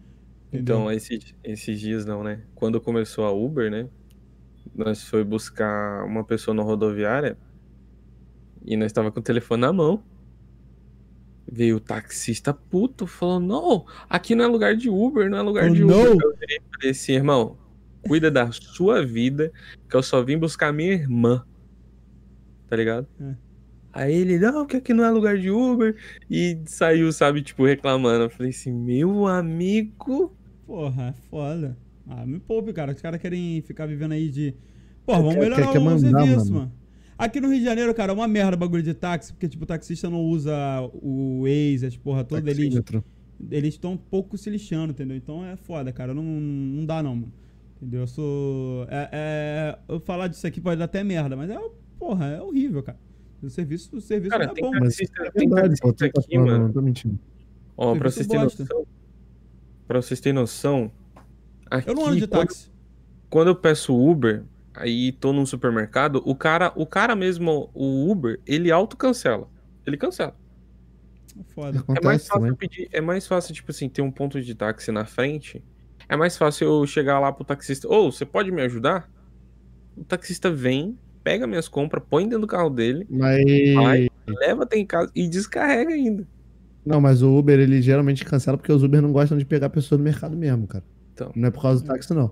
então, 0.53 0.89
esses, 0.91 1.33
esses 1.43 1.79
dias 1.79 2.05
não, 2.05 2.23
né? 2.23 2.39
Quando 2.55 2.79
começou 2.79 3.25
a 3.25 3.31
Uber, 3.33 3.69
né? 3.69 3.87
Nós 4.75 5.03
foi 5.03 5.23
buscar 5.23 6.03
uma 6.05 6.23
pessoa 6.23 6.53
na 6.55 6.63
rodoviária 6.63 7.37
e 8.65 8.77
nós 8.77 8.91
tava 8.91 9.11
com 9.11 9.19
o 9.19 9.23
telefone 9.23 9.61
na 9.61 9.73
mão. 9.73 10.03
Veio 11.51 11.77
o 11.77 11.79
taxista 11.79 12.53
puto, 12.53 13.05
falou: 13.05 13.39
Não, 13.39 13.85
aqui 14.09 14.35
não 14.35 14.45
é 14.45 14.47
lugar 14.47 14.75
de 14.75 14.89
Uber, 14.89 15.29
não 15.29 15.37
é 15.37 15.41
lugar 15.41 15.69
Oh, 15.69 15.73
de 15.73 15.83
Uber. 15.83 15.95
não. 15.95 16.13
Eu 16.13 16.33
falei 16.73 16.91
assim, 16.91 17.13
irmão, 17.13 17.57
cuida 18.07 18.31
da 18.31 18.49
sua 18.51 19.05
vida, 19.05 19.51
que 19.89 19.95
eu 19.95 20.03
só 20.03 20.23
vim 20.23 20.37
buscar 20.37 20.71
minha 20.71 20.93
irmã. 20.93 21.45
Tá 22.69 22.75
ligado? 22.77 23.05
É. 23.19 23.35
Aí 23.93 24.13
ele, 24.15 24.39
não, 24.39 24.65
que 24.65 24.77
aqui 24.77 24.93
não 24.93 25.03
é 25.03 25.09
lugar 25.09 25.37
de 25.37 25.51
Uber. 25.51 25.97
E 26.29 26.57
saiu, 26.65 27.11
sabe, 27.11 27.41
tipo, 27.41 27.65
reclamando. 27.65 28.23
Eu 28.23 28.29
falei 28.29 28.51
assim, 28.51 28.71
meu 28.71 29.27
amigo. 29.27 30.33
Porra, 30.65 31.07
é 31.09 31.13
foda. 31.29 31.77
Ah, 32.13 32.25
me 32.25 32.39
poupe, 32.39 32.73
cara. 32.73 32.91
Os 32.91 33.01
caras 33.01 33.21
querem 33.21 33.61
ficar 33.61 33.85
vivendo 33.85 34.11
aí 34.11 34.29
de. 34.29 34.53
Porra, 35.05 35.19
vamos 35.19 35.35
Quer- 35.35 35.41
melhorar 35.43 35.63
quer- 35.67 35.71
quer 35.71 35.79
o 35.79 35.81
mandar, 35.83 35.99
serviço, 36.25 36.45
mano. 36.53 36.55
mano. 36.65 36.71
Aqui 37.17 37.39
no 37.39 37.47
Rio 37.49 37.59
de 37.59 37.63
Janeiro, 37.65 37.93
cara, 37.93 38.11
é 38.11 38.15
uma 38.15 38.27
merda 38.27 38.55
o 38.55 38.59
bagulho 38.59 38.83
de 38.83 38.93
táxi, 38.93 39.31
porque, 39.31 39.47
tipo, 39.47 39.63
o 39.63 39.67
taxista 39.67 40.09
não 40.09 40.21
usa 40.21 40.51
o 40.93 41.43
Waze, 41.43 41.85
as 41.85 41.95
porra 41.95 42.23
toda, 42.23 42.41
eles 42.49 42.57
Taxímetro. 42.65 43.03
eles 43.49 43.75
estão 43.75 43.93
um 43.93 43.97
pouco 43.97 44.37
se 44.37 44.49
lixando, 44.49 44.91
entendeu? 44.91 45.15
Então 45.15 45.45
é 45.45 45.55
foda, 45.55 45.91
cara. 45.93 46.13
Não, 46.13 46.23
não 46.23 46.85
dá, 46.85 47.01
não, 47.01 47.15
mano. 47.15 47.31
Entendeu? 47.77 48.01
Eu 48.01 48.07
sou. 48.07 48.85
É, 48.89 49.09
é- 49.13 49.79
eu 49.87 49.99
falar 49.99 50.27
disso 50.27 50.45
aqui 50.45 50.59
pode 50.59 50.79
dar 50.79 50.85
até 50.85 51.03
merda, 51.03 51.35
mas 51.35 51.49
é, 51.49 51.57
porra, 51.97 52.25
é 52.25 52.41
horrível, 52.41 52.83
cara. 52.83 52.99
O 53.41 53.49
serviço, 53.49 53.95
o 53.95 54.01
serviço 54.01 54.31
Cara, 54.31 54.45
não 54.45 54.51
é 54.51 54.55
tem 54.55 54.63
bom. 54.63 54.71
Mas 54.71 54.95
taxista, 54.97 55.23
é 55.23 55.31
tem 55.31 55.49
verdade, 55.49 55.79
pô. 55.81 55.93
taxista 55.93 56.21
tá 56.21 56.27
aqui, 56.27 56.37
mano. 56.37 56.65
não 56.65 56.73
tô 56.73 56.81
mentindo. 56.81 57.17
Ó, 57.77 57.95
pra 57.95 58.09
vocês 58.11 58.27
terem 58.27 58.43
noção. 58.43 58.85
Pra 59.87 60.01
vocês 60.01 60.19
terem 60.19 60.35
noção. 60.35 60.91
Aqui, 61.71 61.89
Eu 61.89 61.95
não 61.95 62.05
ando 62.05 62.17
de 62.17 62.27
quando- 62.27 62.47
táxi. 62.47 62.69
quando 63.29 63.47
eu 63.47 63.55
peço 63.55 63.95
Uber, 63.97 64.43
aí 64.73 65.13
tô 65.13 65.31
num 65.31 65.45
supermercado, 65.45 66.21
o 66.25 66.35
cara, 66.35 66.71
o 66.75 66.85
cara 66.85 67.15
mesmo, 67.15 67.69
o 67.73 68.11
Uber, 68.11 68.39
ele 68.45 68.69
autocancela. 68.69 69.47
Ele 69.87 69.95
cancela. 69.97 70.35
É 71.39 71.43
foda. 71.53 71.83
É 71.97 72.05
mais 72.05 72.27
fácil 72.27 72.55
pedir, 72.57 72.89
é 72.91 72.99
mais 72.99 73.25
fácil, 73.25 73.53
tipo 73.53 73.71
assim, 73.71 73.87
ter 73.87 74.01
um 74.01 74.11
ponto 74.11 74.41
de 74.41 74.53
táxi 74.53 74.91
na 74.91 75.05
frente. 75.05 75.63
É 76.09 76.15
mais 76.17 76.37
fácil 76.37 76.67
eu 76.67 76.85
chegar 76.85 77.19
lá 77.19 77.31
pro 77.31 77.45
taxista, 77.45 77.87
ô, 77.87 78.11
você 78.11 78.25
pode 78.25 78.51
me 78.51 78.61
ajudar? 78.63 79.09
O 79.95 80.03
taxista 80.03 80.51
vem, 80.51 80.97
pega 81.23 81.47
minhas 81.47 81.69
compras, 81.69 82.03
põe 82.09 82.23
dentro 82.25 82.41
do 82.41 82.47
carro 82.47 82.69
dele, 82.69 83.07
Mas. 83.09 83.73
vai, 83.75 84.09
leva 84.27 84.63
até 84.63 84.77
em 84.77 84.85
casa 84.85 85.09
e 85.15 85.25
descarrega 85.27 85.93
ainda. 85.93 86.27
Não, 86.85 86.99
mas 86.99 87.21
o 87.21 87.37
Uber, 87.37 87.57
ele 87.59 87.81
geralmente 87.81 88.25
cancela 88.25 88.57
porque 88.57 88.73
os 88.73 88.83
Uber 88.83 89.01
não 89.01 89.13
gostam 89.13 89.37
de 89.37 89.45
pegar 89.45 89.69
pessoa 89.69 89.97
no 89.97 90.03
mercado 90.03 90.35
mesmo, 90.35 90.67
cara. 90.67 90.83
Então. 91.21 91.31
Não 91.35 91.47
é 91.47 91.51
por 91.51 91.61
causa 91.61 91.83
do 91.83 91.87
táxi, 91.87 92.13
não. 92.13 92.31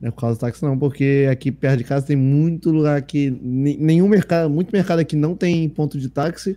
Não 0.00 0.08
é 0.08 0.10
por 0.10 0.20
causa 0.20 0.36
do 0.36 0.40
táxi, 0.40 0.62
não, 0.64 0.78
porque 0.78 1.28
aqui 1.30 1.52
perto 1.52 1.78
de 1.78 1.84
casa 1.84 2.06
tem 2.06 2.16
muito 2.16 2.70
lugar 2.70 3.00
que. 3.02 3.30
ne- 3.30 3.76
Nenhum 3.76 4.08
mercado, 4.08 4.48
muito 4.50 4.70
mercado 4.72 4.98
aqui 4.98 5.14
não 5.16 5.34
tem 5.36 5.68
ponto 5.68 5.98
de 5.98 6.08
táxi. 6.08 6.56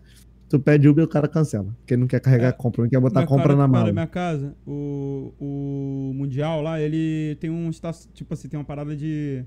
Tu 0.49 0.59
pede 0.59 0.87
Uber, 0.87 1.03
o 1.03 1.07
cara 1.07 1.27
cancela. 1.27 1.75
Porque 1.79 1.95
ele 1.95 2.01
não 2.01 2.07
quer 2.07 2.19
carregar 2.19 2.45
É. 2.45 2.49
a 2.49 2.53
compra, 2.53 2.83
não 2.83 2.89
quer 2.89 2.99
botar 2.99 3.25
compra 3.25 3.47
cara 3.47 3.55
na 3.57 3.67
mala. 3.67 3.91
minha 3.91 4.05
casa, 4.05 4.53
o, 4.67 5.33
o 5.39 6.11
Mundial 6.13 6.61
lá, 6.61 6.79
ele 6.79 7.35
tem 7.39 7.49
um 7.49 7.71
tipo 8.13 8.33
assim, 8.33 8.47
tem 8.47 8.59
uma 8.59 8.63
parada 8.65 8.95
de, 8.95 9.43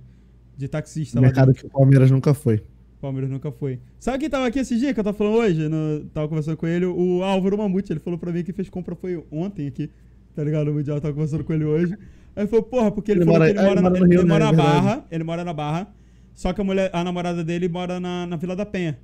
de 0.57 0.67
taxista 0.67 1.19
lá 1.21 1.23
mercado 1.27 1.55
que 1.55 1.65
o 1.65 1.71
Palmeiras 1.71 2.11
nunca 2.11 2.35
foi. 2.35 2.61
Palmeiras 3.01 3.31
nunca 3.31 3.53
foi. 3.53 3.79
Sabe 4.01 4.19
quem 4.19 4.29
tava 4.29 4.47
aqui 4.49 4.59
esse 4.59 4.77
dia 4.77 4.93
que 4.93 4.99
eu 4.99 5.05
tava 5.05 5.17
falando 5.17 5.37
hoje? 5.37 5.69
No, 5.69 6.05
tava 6.13 6.27
conversando 6.29 6.57
com 6.57 6.67
ele, 6.67 6.87
o 6.87 7.23
Álvaro 7.23 7.57
Mamute. 7.57 7.93
Ele 7.93 8.01
falou 8.01 8.19
pra 8.19 8.33
mim 8.33 8.43
que 8.43 8.53
fez 8.53 8.69
compra 8.69 8.97
foi 8.97 9.23
ontem 9.31 9.69
aqui, 9.69 9.89
tá 10.37 10.45
ligado? 10.45 10.67
No 10.67 10.75
Mundial, 10.75 10.99
eu 10.99 11.01
tava 11.01 11.15
conversando 11.15 11.43
com 11.43 11.53
ele 11.53 11.65
hoje. 11.65 11.95
Aí 12.37 12.43
ele 12.43 12.47
falou, 12.49 12.65
porra, 12.65 12.91
porque 12.93 13.11
ele, 13.11 13.21
Ele 13.21 13.25
falou 13.27 13.41
mora- 13.41 13.53
que 13.53 13.59
ele 13.59 13.67
ah, 13.67 13.69
mora, 13.69 13.81
ele 13.81 13.83
na- 13.83 13.91
mora 13.91 13.99
ele, 14.05 14.09
Rio, 14.15 14.21
ele 14.21 14.29
né? 14.29 14.35
mora 14.35 14.45
É 14.45 14.47
na 14.47 14.53
verdade. 14.53 14.75
Barra, 14.87 15.05
ele 15.11 15.25
mora 15.25 15.45
na 15.45 15.53
Barra, 15.53 15.89
só 16.35 16.53
que 16.53 16.61
a, 16.61 16.65
mulher, 16.65 16.91
a 16.93 17.03
namorada 17.03 17.43
dele 17.43 17.69
mora 17.69 17.99
na, 17.99 18.27
na 18.27 18.37
Vila 18.37 18.55
da 18.55 18.65
Penha. 18.67 18.99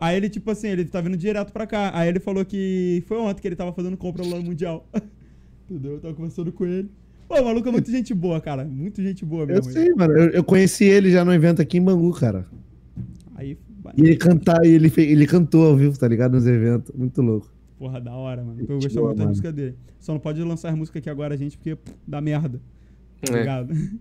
Aí 0.00 0.16
ele, 0.16 0.28
tipo 0.28 0.50
assim, 0.50 0.68
ele 0.68 0.84
tá 0.86 1.00
vindo 1.00 1.16
direto 1.16 1.52
pra 1.52 1.64
cá. 1.66 1.90
Aí 1.94 2.08
ele 2.08 2.18
falou 2.18 2.44
que 2.44 3.04
foi 3.06 3.18
ontem 3.18 3.40
que 3.40 3.46
ele 3.46 3.54
tava 3.54 3.72
fazendo 3.72 3.96
compra 3.96 4.24
lá 4.26 4.36
no 4.36 4.42
Mundial. 4.42 4.88
Entendeu? 5.70 5.92
Eu 5.92 6.00
tava 6.00 6.14
conversando 6.14 6.50
com 6.50 6.64
ele. 6.66 6.90
Pô, 7.28 7.40
o 7.40 7.44
maluco 7.44 7.68
é 7.68 7.72
muito 7.72 7.88
gente 7.90 8.12
boa, 8.12 8.40
cara. 8.40 8.64
Muito 8.64 9.00
gente 9.00 9.24
boa 9.24 9.42
Eu 9.42 9.46
mesmo. 9.48 9.70
sei, 9.70 9.94
mano. 9.94 10.12
Eu, 10.14 10.30
eu 10.30 10.42
conheci 10.44 10.84
ele 10.84 11.10
já 11.10 11.24
no 11.24 11.32
evento 11.32 11.62
aqui 11.62 11.78
em 11.78 11.82
Bangu, 11.82 12.10
cara. 12.12 12.46
Aí, 13.36 13.56
E 13.96 14.00
ele 14.02 14.16
cantar, 14.16 14.64
ele, 14.64 14.92
ele 14.96 15.26
cantou 15.26 15.66
ao 15.66 15.76
vivo, 15.76 15.96
tá 15.98 16.08
ligado? 16.08 16.32
Nos 16.32 16.46
eventos. 16.46 16.92
Muito 16.96 17.22
louco. 17.22 17.48
Porra, 17.82 18.00
da 18.00 18.14
hora, 18.14 18.44
mano. 18.44 18.60
Eu 18.60 18.66
gosto 18.78 18.94
boa, 18.94 19.06
muito 19.08 19.18
da 19.18 19.26
música 19.26 19.50
dele. 19.52 19.76
Só 19.98 20.12
não 20.12 20.20
pode 20.20 20.40
lançar 20.40 20.68
as 20.68 20.76
músicas 20.76 21.00
aqui 21.00 21.10
agora, 21.10 21.36
gente, 21.36 21.56
porque 21.58 21.74
pff, 21.74 21.96
dá 22.06 22.20
merda. 22.20 22.60
Tá 23.20 23.34
É. 23.36 23.40
ligado? 23.40 23.74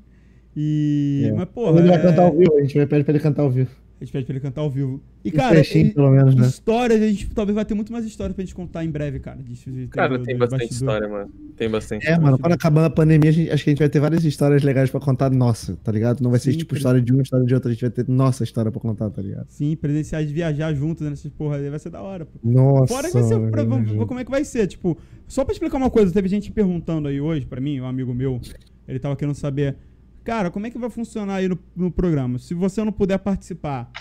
E. 0.55 1.23
É. 1.27 1.31
Mas, 1.33 1.45
porra. 1.49 1.79
ele 1.79 1.87
vai 1.87 1.97
é- 1.97 2.01
cantar 2.01 2.23
ao 2.25 2.37
vivo, 2.37 2.57
a 2.57 2.61
gente 2.61 2.75
vai 2.77 2.85
pedir 2.85 3.03
pra 3.05 3.13
ele 3.13 3.23
cantar 3.23 3.41
ao 3.41 3.49
vivo. 3.49 3.71
A 4.01 4.03
gente 4.03 4.13
pede 4.13 4.25
pra 4.25 4.33
ele 4.33 4.39
cantar 4.39 4.61
ao 4.61 4.69
vivo. 4.71 4.99
E, 5.23 5.29
cara, 5.29 5.59
e- 5.59 5.93
pelo 5.93 6.09
menos, 6.09 6.33
né? 6.33 6.47
histórias, 6.47 6.99
a 6.99 7.07
gente 7.07 7.29
talvez 7.29 7.53
vai 7.55 7.63
ter 7.63 7.75
muito 7.75 7.93
mais 7.93 8.03
histórias 8.03 8.33
pra 8.35 8.43
gente 8.43 8.55
contar 8.55 8.83
em 8.83 8.89
breve, 8.89 9.19
cara. 9.19 9.37
disso, 9.43 9.69
de- 9.69 9.85
Cara, 9.89 10.17
do- 10.17 10.23
tem 10.23 10.35
bastante 10.35 10.61
bastidores. 10.61 10.71
história, 10.97 11.07
mano. 11.07 11.31
Tem 11.55 11.69
bastante 11.69 12.07
É, 12.07 12.17
mano, 12.17 12.39
quando 12.39 12.53
acabar 12.53 12.85
a 12.85 12.89
pandemia, 12.89 13.29
a 13.29 13.33
gente- 13.33 13.51
acho 13.51 13.63
que 13.63 13.69
a 13.69 13.73
gente 13.73 13.79
vai 13.79 13.89
ter 13.89 13.99
várias 13.99 14.25
histórias 14.25 14.63
legais 14.63 14.89
pra 14.89 14.99
contar 14.99 15.29
nossa, 15.29 15.75
tá 15.83 15.91
ligado? 15.91 16.19
Não 16.21 16.31
vai 16.31 16.39
ser 16.39 16.51
Sim, 16.53 16.57
tipo 16.57 16.75
história 16.75 16.99
de 16.99 17.13
um, 17.13 17.21
história 17.21 17.45
de 17.45 17.53
outro, 17.53 17.69
a 17.69 17.73
gente 17.73 17.81
vai 17.81 17.91
ter 17.91 18.07
nossa 18.07 18.43
história 18.43 18.71
pra 18.71 18.81
contar, 18.81 19.07
tá 19.11 19.21
ligado? 19.21 19.45
Sim, 19.49 19.75
presenciais 19.75 20.27
de 20.27 20.33
viajar 20.33 20.73
juntos 20.73 21.07
nessas 21.07 21.31
porra 21.31 21.57
aí 21.57 21.69
vai 21.69 21.77
ser 21.77 21.91
da 21.91 22.01
hora, 22.01 22.25
pô. 22.25 22.39
Nossa. 22.43 22.87
Fora 22.91 23.07
que 23.07 23.13
vai 23.13 23.23
ser. 23.23 23.51
pra- 23.51 23.63
vamos 23.63 24.05
como 24.07 24.19
é 24.19 24.25
que 24.25 24.31
vai 24.31 24.43
ser. 24.43 24.65
Tipo, 24.65 24.97
só 25.27 25.45
pra 25.45 25.53
explicar 25.53 25.77
uma 25.77 25.91
coisa, 25.91 26.11
teve 26.11 26.27
gente 26.27 26.51
perguntando 26.51 27.07
aí 27.07 27.21
hoje 27.21 27.45
pra 27.45 27.61
mim, 27.61 27.79
um 27.79 27.85
amigo 27.85 28.15
meu, 28.15 28.41
ele 28.87 28.97
tava 28.97 29.15
querendo 29.15 29.35
saber, 29.35 29.75
cara, 30.23 30.51
como 30.51 30.67
é 30.67 30.69
que 30.69 30.77
vai 30.77 30.89
funcionar 30.89 31.35
aí 31.35 31.47
no, 31.47 31.57
no 31.75 31.91
programa? 31.91 32.39
Se 32.39 32.53
você 32.53 32.83
não 32.83 32.91
puder 32.91 33.17
participar, 33.19 33.91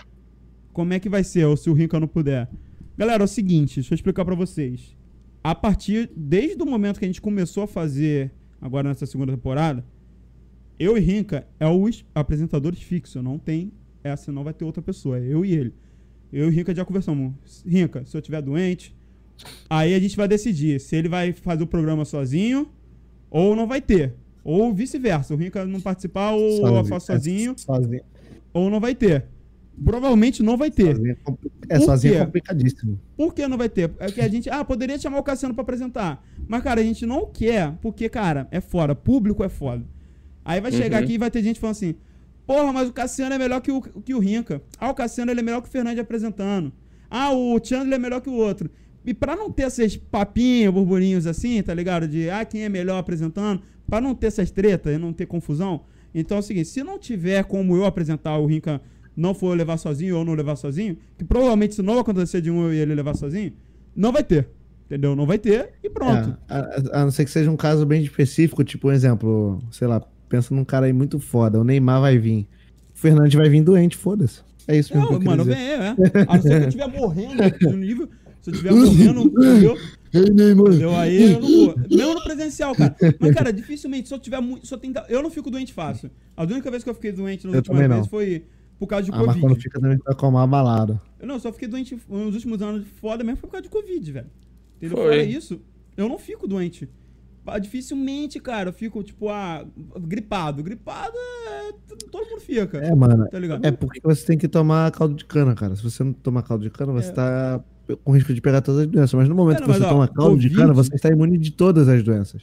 como 0.73 0.93
é 0.93 1.01
que 1.01 1.09
vai 1.09 1.25
ser? 1.25 1.45
Ou 1.45 1.57
se 1.57 1.69
o 1.69 1.73
Rinca 1.73 1.99
não 1.99 2.09
puder? 2.09 2.49
Galera, 2.97 3.23
é 3.23 3.25
o 3.25 3.29
seguinte, 3.29 3.77
deixa 3.77 3.93
eu 3.93 3.97
explicar 3.97 4.25
pra 4.25 4.35
vocês. 4.35 4.97
A 5.43 5.55
partir, 5.55 6.11
desde 6.15 6.63
o 6.63 6.67
momento 6.67 6.99
que 6.99 7.05
a 7.05 7.09
gente 7.09 7.21
começou 7.21 7.63
a 7.63 7.67
fazer, 7.67 8.31
agora 8.61 8.89
nessa 8.89 9.07
segunda 9.07 9.33
temporada, 9.33 9.85
eu 10.79 10.97
e 10.97 11.01
Rinca 11.01 11.47
é 11.59 11.67
os 11.67 12.05
apresentadores 12.15 12.83
fixos, 12.83 13.23
não 13.23 13.39
tem 13.39 13.73
essa, 14.03 14.31
não 14.31 14.45
vai 14.45 14.53
ter 14.53 14.65
outra 14.65 14.83
pessoa, 14.83 15.19
é 15.19 15.27
eu 15.27 15.45
e 15.45 15.53
ele. 15.53 15.75
Eu 16.33 16.47
e 16.47 16.49
o 16.49 16.51
Rinca 16.51 16.75
já 16.75 16.85
conversamos. 16.85 17.35
Rinca, 17.67 18.05
se 18.05 18.17
eu 18.17 18.23
tiver 18.23 18.41
doente, 18.41 18.95
aí 19.69 19.95
a 19.95 19.99
gente 19.99 20.17
vai 20.17 20.29
decidir 20.29 20.81
se 20.81 20.95
ele 20.95 21.09
vai 21.09 21.33
fazer 21.33 21.63
o 21.63 21.67
programa 21.67 22.05
sozinho 22.05 22.71
ou 23.31 23.57
não 23.57 23.67
vai 23.67 23.81
ter. 23.81 24.15
Ou 24.45 24.73
vice-versa. 24.73 25.35
O 25.35 25.37
Rinca 25.37 25.65
não 25.67 25.81
participar 25.81 26.31
ou 26.33 26.41
eu 26.41 26.57
Sozinho. 26.57 26.85
faço 26.87 27.07
sozinho 27.07 27.53
É, 27.53 27.59
sozinho. 27.59 28.03
ou 28.53 28.71
não 28.71 28.81
vai 28.81 28.95
ter. 28.95 29.27
Provavelmente 29.85 30.43
não 30.43 30.57
vai 30.57 30.71
ter. 30.71 30.95
Sozinho 30.97 31.13
é 31.13 31.17
É, 31.75 31.79
Por 31.79 31.85
sozinho 31.85 32.15
quê? 32.15 32.21
é 32.21 32.25
complicadíssimo. 32.27 33.01
Por 33.17 33.35
que 33.35 33.49
não 33.49 33.57
vai 33.57 33.69
ter? 33.69 33.91
É 33.99 34.11
que 34.11 34.21
a 34.21 34.29
gente, 34.29 34.51
ah, 34.51 34.65
poderia 34.65 34.99
chamar 34.99 35.19
o 35.19 35.23
Cassiano 35.23 35.55
pra 35.55 35.63
apresentar. 35.63 36.23
Mas, 36.47 36.63
cara, 36.63 36.81
a 36.81 36.85
gente 36.85 37.07
não 37.07 37.27
quer, 37.27 37.73
porque, 37.81 38.09
cara, 38.09 38.47
é 38.51 38.61
foda. 38.61 38.95
Público 38.95 39.43
é 39.43 39.49
foda. 39.49 39.85
Aí 40.45 40.61
vai 40.61 40.71
chegar 40.73 40.99
Uhum. 40.99 41.05
aqui 41.05 41.15
e 41.15 41.19
vai 41.19 41.31
ter 41.31 41.43
gente 41.43 41.59
falando 41.61 41.77
assim: 41.77 41.95
Porra, 42.47 42.73
mas 42.73 42.89
o 42.89 42.93
Cassiano 42.93 43.35
é 43.35 43.39
melhor 43.39 43.61
que 43.61 43.71
o, 43.71 43.81
que 43.81 44.13
o 44.15 44.19
Rinca. 44.19 44.61
Ah, 44.79 44.91
o 44.91 44.95
Cassiano 44.95 45.31
ele 45.31 45.41
é 45.41 45.43
melhor 45.43 45.63
que 45.63 45.69
o 45.69 45.71
Fernandes 45.71 46.01
apresentando. 46.01 46.73
Ah, 47.09 47.33
o 47.33 47.59
Chandler 47.63 47.95
é 47.95 47.99
melhor 47.99 48.21
que 48.21 48.29
o 48.29 48.35
outro. 48.35 48.69
E 49.07 49.15
pra 49.15 49.35
não 49.37 49.51
ter 49.51 49.63
esses 49.63 49.97
papinhos, 49.97 50.75
burburinhos 50.75 51.27
assim, 51.27 51.63
tá 51.63 51.73
ligado? 51.73 52.07
De 52.07 52.29
ah, 52.29 52.45
quem 52.45 52.65
é 52.65 52.69
melhor 52.69 52.99
apresentando, 52.99 53.63
pra 53.91 54.01
não 54.01 54.15
ter 54.15 54.29
essas 54.29 54.51
tretas 54.51 54.95
e 54.95 54.99
não 54.99 55.13
ter 55.13 55.27
confusão. 55.27 55.83
Então 56.15 56.37
é 56.37 56.41
o 56.41 56.43
seguinte: 56.43 56.69
se 56.69 56.83
não 56.83 56.99
tiver 56.99 57.45
como 57.45 57.77
eu 57.77 57.85
apresentar 57.85 58.39
o 58.39 58.47
Rinca 58.47 58.81
não 59.17 59.35
for 59.35 59.57
levar 59.57 59.77
sozinho 59.77 60.17
ou 60.17 60.25
não 60.25 60.33
levar 60.35 60.57
sozinho, 60.57 60.97
que 61.19 61.25
provavelmente 61.25 61.73
isso 61.73 61.83
não 61.83 61.95
vai 61.95 62.03
acontecer 62.03 62.41
de 62.41 62.51
um 62.51 62.63
eu 62.65 62.73
e 62.73 62.79
ele 62.79 62.95
levar 62.95 63.15
sozinho, 63.15 63.53
não 63.95 64.13
vai 64.13 64.23
ter. 64.25 64.49
Entendeu? 64.87 65.15
Não 65.15 65.27
vai 65.27 65.39
ter 65.39 65.75
e 65.85 65.91
pronto. 65.91 66.37
É, 66.49 66.55
a, 66.55 67.01
a 67.01 67.05
não 67.05 67.11
ser 67.13 67.25
que 67.25 67.31
seja 67.31 67.51
um 67.51 67.57
caso 67.57 67.85
bem 67.87 68.03
específico, 68.03 68.65
tipo 68.65 68.89
um 68.89 68.93
exemplo, 68.93 69.61
sei 69.71 69.87
lá, 69.87 70.01
pensa 70.29 70.53
num 70.55 70.65
cara 70.65 70.87
aí 70.87 70.93
muito 70.93 71.21
foda, 71.21 71.61
o 71.61 71.65
Neymar 71.65 72.01
vai 72.01 72.19
vir. 72.19 72.49
O 72.95 72.99
Fernandes 72.99 73.35
vai 73.35 73.49
vir 73.49 73.63
doente, 73.63 73.97
foda-se. 73.97 74.41
É 74.67 74.77
isso 74.77 74.93
mesmo. 74.93 75.09
que 75.09 75.15
Não, 75.15 75.21
eu 75.21 75.25
mano, 75.25 75.45
queria 75.45 75.79
vem, 75.95 75.95
dizer. 76.07 76.19
é. 76.19 76.23
A 76.29 76.35
não 76.37 76.43
ser 76.43 76.49
que 76.49 76.55
eu 76.55 76.69
estiver 76.69 76.89
morrendo 76.89 77.43
no 77.71 77.77
nível. 77.77 78.09
Se 78.41 78.51
eu 78.51 78.55
estiver 78.55 78.73
morrendo, 78.75 79.21
entendeu? 79.23 79.77
Ei, 80.13 80.31
Neymar. 80.31 80.69
Entendeu? 80.69 80.97
Aí 80.97 81.33
eu 81.35 81.41
não 81.41 81.49
vou. 81.49 81.75
Mesmo 81.91 82.15
no 82.15 82.23
presencial, 82.25 82.75
cara. 82.75 82.97
Mas, 83.19 83.35
cara, 83.35 83.53
dificilmente, 83.53 84.09
se 84.09 84.15
eu 84.15 84.19
tiver 84.19 84.41
muito. 84.41 84.67
Se 84.67 84.75
eu, 84.75 84.79
tentar, 84.79 85.07
eu 85.09 85.23
não 85.23 85.31
fico 85.31 85.51
doente 85.51 85.73
fácil. 85.73 86.11
A 86.37 86.43
única 86.43 86.71
vez 86.71 86.83
que 86.83 86.91
eu 86.91 86.95
fiquei 86.95 87.13
doente 87.13 87.47
nas 87.47 87.55
Eu 87.55 87.59
últimas 87.59 87.87
vezes 87.89 88.07
foi 88.09 88.45
por 88.79 88.87
causa 88.87 89.05
de 89.05 89.11
Ah, 89.13 89.17
mas 89.17 89.27
Covid. 89.27 89.41
quando 89.41 89.61
fica 89.61 89.79
também 89.81 89.97
fica 89.99 90.15
com 90.15 90.29
uma 90.29 90.47
balada. 90.47 91.01
Eu 91.19 91.27
não, 91.29 91.39
só 91.39 91.53
fiquei 91.53 91.69
doente 91.69 91.97
nos 92.09 92.35
últimos 92.35 92.61
anos 92.63 92.87
foda 93.01 93.23
mesmo 93.23 93.37
foi 93.39 93.49
por 93.49 93.53
causa 93.53 93.63
de 93.63 93.69
Covid, 93.69 94.13
velho. 94.13 94.27
Entendeu? 94.79 94.97
Foi. 94.97 95.07
Fora 95.07 95.23
isso, 95.23 95.61
eu 95.97 96.09
não 96.09 96.19
fico 96.19 96.49
doente. 96.49 96.89
Ah, 97.47 97.59
Dificilmente, 97.59 98.39
cara, 98.39 98.69
eu 98.69 98.73
fico, 98.73 99.03
tipo, 99.03 99.29
ah, 99.29 99.67
gripado. 100.03 100.63
Gripado 100.63 101.15
é. 101.17 101.73
Todo 102.11 102.29
mundo 102.31 102.41
fica. 102.41 102.79
É, 102.79 102.95
mano. 102.95 103.27
Tá 103.29 103.39
ligado? 103.41 103.65
É 103.67 103.73
porque 103.73 103.99
você 104.05 104.25
tem 104.25 104.39
que 104.39 104.47
tomar 104.47 104.91
caldo 104.93 105.15
de 105.15 105.25
cana, 105.25 105.53
cara. 105.55 105.75
Se 105.75 105.83
você 105.83 106.05
não 106.05 106.13
tomar 106.13 106.45
caldo 106.45 106.63
de 106.63 106.71
cana, 106.71 106.93
você 106.93 107.09
É. 107.09 107.13
tá 107.13 107.61
com 107.97 108.13
risco 108.13 108.33
de 108.35 108.41
pegar 108.41 108.61
todas 108.61 108.83
as 108.83 108.87
doenças. 108.87 109.15
Mas 109.15 109.29
no 109.29 109.35
momento 109.35 109.59
É, 109.59 109.61
não, 109.61 109.67
que 109.67 109.73
você 109.79 109.85
ó, 109.85 109.89
toma 109.89 110.09
caldo 110.09 110.39
de 110.39 110.49
Covid- 110.49 110.57
cana, 110.57 110.73
você 110.73 110.95
está 110.95 111.09
imune 111.09 111.39
de 111.39 111.51
todas 111.53 111.89
as 111.89 112.03
doenças. 112.03 112.43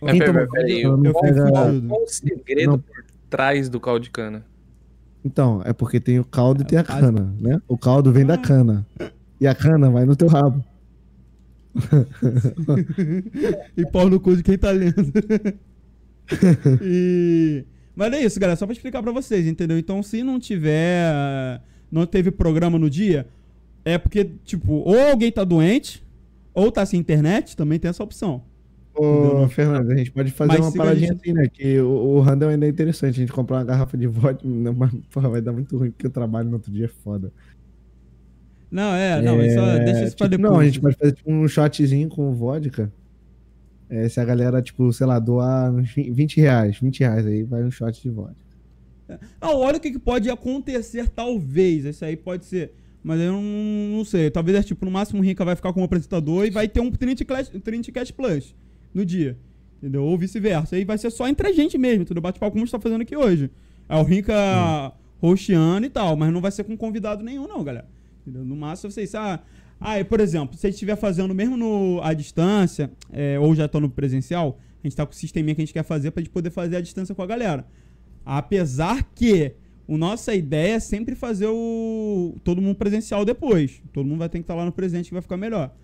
Mas 0.00 0.12
Quem 0.12 0.20
pera- 0.20 0.32
toma 0.32 0.46
caldo 0.48 0.68
de 0.68 0.80
eu 1.08 1.20
pega... 1.20 1.50
Qual 1.88 2.02
o 2.02 2.06
segredo 2.08 2.70
Não. 2.70 2.78
por 2.78 3.04
trás 3.28 3.68
do 3.68 3.80
caldo 3.80 4.02
de 4.02 4.10
cana? 4.10 4.44
Então, 5.24 5.60
é 5.64 5.72
porque 5.72 5.98
tem 6.00 6.18
o 6.20 6.24
caldo 6.24 6.62
e 6.62 6.64
tem 6.64 6.78
a 6.78 6.84
cana, 6.84 7.34
né? 7.40 7.60
O 7.66 7.76
caldo 7.76 8.12
vem 8.12 8.24
da 8.24 8.34
Ah. 8.34 8.38
cana. 8.38 8.86
E 9.40 9.46
a 9.46 9.54
cana 9.54 9.90
vai 9.90 10.04
no 10.04 10.14
teu 10.16 10.28
rabo. 10.28 10.64
e 13.76 13.86
pau 13.90 14.08
no 14.08 14.20
cu 14.20 14.36
de 14.36 14.42
quem 14.42 14.58
tá 14.58 14.70
lendo. 14.70 14.94
e... 16.82 17.64
Mas 17.94 18.12
é 18.12 18.24
isso, 18.24 18.38
galera. 18.38 18.56
Só 18.56 18.66
pra 18.66 18.72
explicar 18.72 19.02
pra 19.02 19.12
vocês, 19.12 19.46
entendeu? 19.46 19.78
Então, 19.78 20.02
se 20.02 20.22
não 20.22 20.38
tiver. 20.38 21.60
Não 21.90 22.04
teve 22.06 22.30
programa 22.30 22.78
no 22.78 22.88
dia, 22.90 23.26
é 23.84 23.96
porque, 23.98 24.24
tipo, 24.44 24.72
ou 24.72 24.98
alguém 25.10 25.30
tá 25.32 25.44
doente, 25.44 26.04
ou 26.54 26.70
tá 26.72 26.84
sem 26.84 26.98
internet, 27.00 27.56
também 27.56 27.78
tem 27.78 27.88
essa 27.88 28.02
opção. 28.02 28.42
Ô, 28.94 29.46
Fernando, 29.48 29.90
a 29.92 29.96
gente 29.96 30.10
pode 30.10 30.32
fazer 30.32 30.58
Mas 30.58 30.60
uma 30.60 30.72
paradinha 30.72 31.12
gente- 31.12 31.20
assim, 31.20 31.32
né? 31.32 31.48
Que 31.48 31.78
o, 31.78 31.88
o 31.88 32.20
random 32.20 32.48
ainda 32.48 32.66
é 32.66 32.68
interessante. 32.68 33.10
A 33.16 33.20
gente 33.20 33.32
comprar 33.32 33.58
uma 33.58 33.64
garrafa 33.64 33.96
de 33.96 34.08
vodka, 34.08 34.42
mas, 34.76 34.90
porra, 35.10 35.28
vai 35.28 35.40
dar 35.40 35.52
muito 35.52 35.76
ruim, 35.78 35.90
porque 35.92 36.06
o 36.08 36.10
trabalho 36.10 36.48
no 36.48 36.54
outro 36.54 36.72
dia 36.72 36.86
é 36.86 36.88
foda. 36.88 37.32
Não, 38.70 38.94
é, 38.94 39.22
não, 39.22 39.40
é 39.40 39.50
só 39.54 39.66
É, 39.66 39.84
deixa 39.84 40.04
isso 40.04 40.16
pra 40.16 40.28
tipo, 40.28 40.36
depois. 40.42 40.52
Não, 40.52 40.60
a 40.60 40.64
gente 40.64 40.80
pode 40.80 40.96
fazer 40.96 41.12
tipo, 41.12 41.30
um 41.32 41.46
shotzinho 41.48 42.08
com 42.08 42.34
vodka. 42.34 42.92
É, 43.88 44.06
se 44.08 44.20
a 44.20 44.24
galera, 44.24 44.60
tipo, 44.60 44.92
sei 44.92 45.06
lá, 45.06 45.18
doar 45.18 45.72
uns 45.72 45.90
20 45.94 46.38
reais, 46.40 46.78
20 46.78 47.00
reais 47.00 47.24
aí, 47.26 47.42
vai 47.44 47.62
um 47.64 47.70
shot 47.70 48.02
de 48.02 48.10
vodka. 48.10 48.36
Não, 49.40 49.56
olha 49.60 49.78
o 49.78 49.80
que, 49.80 49.90
que 49.92 49.98
pode 49.98 50.28
acontecer, 50.28 51.08
talvez. 51.08 51.84
Isso 51.86 52.04
aí 52.04 52.14
pode 52.16 52.44
ser. 52.44 52.74
Mas 53.08 53.22
eu 53.22 53.32
não, 53.32 53.42
não 53.42 54.04
sei. 54.04 54.30
Talvez, 54.30 54.58
é, 54.58 54.62
tipo, 54.62 54.84
no 54.84 54.90
máximo 54.90 55.22
o 55.22 55.24
Rica 55.24 55.42
vai 55.42 55.56
ficar 55.56 55.72
como 55.72 55.82
apresentador 55.82 56.44
e 56.44 56.50
vai 56.50 56.68
ter 56.68 56.80
um 56.80 56.90
Trinity 56.90 57.24
Clash, 57.24 57.48
Trinity 57.64 57.90
Cash 57.90 58.10
Plus 58.10 58.54
no 58.92 59.02
dia. 59.02 59.34
Entendeu? 59.78 60.04
Ou 60.04 60.18
vice-versa. 60.18 60.76
Aí 60.76 60.84
vai 60.84 60.98
ser 60.98 61.08
só 61.08 61.26
entre 61.26 61.48
a 61.48 61.52
gente 61.52 61.78
mesmo, 61.78 62.02
entendeu? 62.02 62.20
Bate-papo 62.20 62.52
como 62.52 62.62
a 62.62 62.66
gente 62.66 62.70
tá 62.70 62.78
fazendo 62.78 63.00
aqui 63.00 63.16
hoje. 63.16 63.50
É 63.88 63.96
o 63.96 64.02
Rica 64.02 64.92
roxeando 65.22 65.86
e 65.86 65.88
tal, 65.88 66.16
mas 66.18 66.30
não 66.30 66.42
vai 66.42 66.50
ser 66.50 66.64
com 66.64 66.76
convidado 66.76 67.24
nenhum, 67.24 67.48
não, 67.48 67.64
galera. 67.64 67.88
Entendeu? 68.20 68.44
No 68.44 68.54
máximo 68.54 68.90
vocês. 68.90 69.14
Ah, 69.14 69.40
ah, 69.80 69.98
e, 69.98 70.04
por 70.04 70.20
exemplo, 70.20 70.58
se 70.58 70.66
a 70.66 70.68
gente 70.68 70.74
estiver 70.74 70.96
fazendo 70.96 71.34
mesmo 71.34 71.56
no, 71.56 72.02
à 72.02 72.12
distância, 72.12 72.90
é, 73.10 73.38
ou 73.38 73.54
já 73.54 73.66
tô 73.66 73.80
no 73.80 73.88
presencial, 73.88 74.58
a 74.84 74.86
gente 74.86 74.94
tá 74.94 75.06
com 75.06 75.12
o 75.12 75.16
sisteminha 75.16 75.54
que 75.54 75.62
a 75.62 75.64
gente 75.64 75.72
quer 75.72 75.82
fazer 75.82 76.10
pra 76.10 76.22
gente 76.22 76.30
poder 76.30 76.50
fazer 76.50 76.76
a 76.76 76.80
distância 76.82 77.14
com 77.14 77.22
a 77.22 77.26
galera. 77.26 77.66
Apesar 78.22 79.02
que 79.14 79.54
a 79.88 79.96
nossa 79.96 80.34
ideia 80.34 80.74
é 80.74 80.80
sempre 80.80 81.14
fazer 81.14 81.46
o 81.46 82.36
todo 82.44 82.60
mundo 82.60 82.76
presencial 82.76 83.24
depois. 83.24 83.82
Todo 83.92 84.06
mundo 84.06 84.18
vai 84.18 84.28
ter 84.28 84.38
que 84.38 84.42
estar 84.42 84.54
lá 84.54 84.64
no 84.64 84.72
presente 84.72 85.06
que 85.06 85.14
vai 85.14 85.22
ficar 85.22 85.36
melhor. 85.36 85.74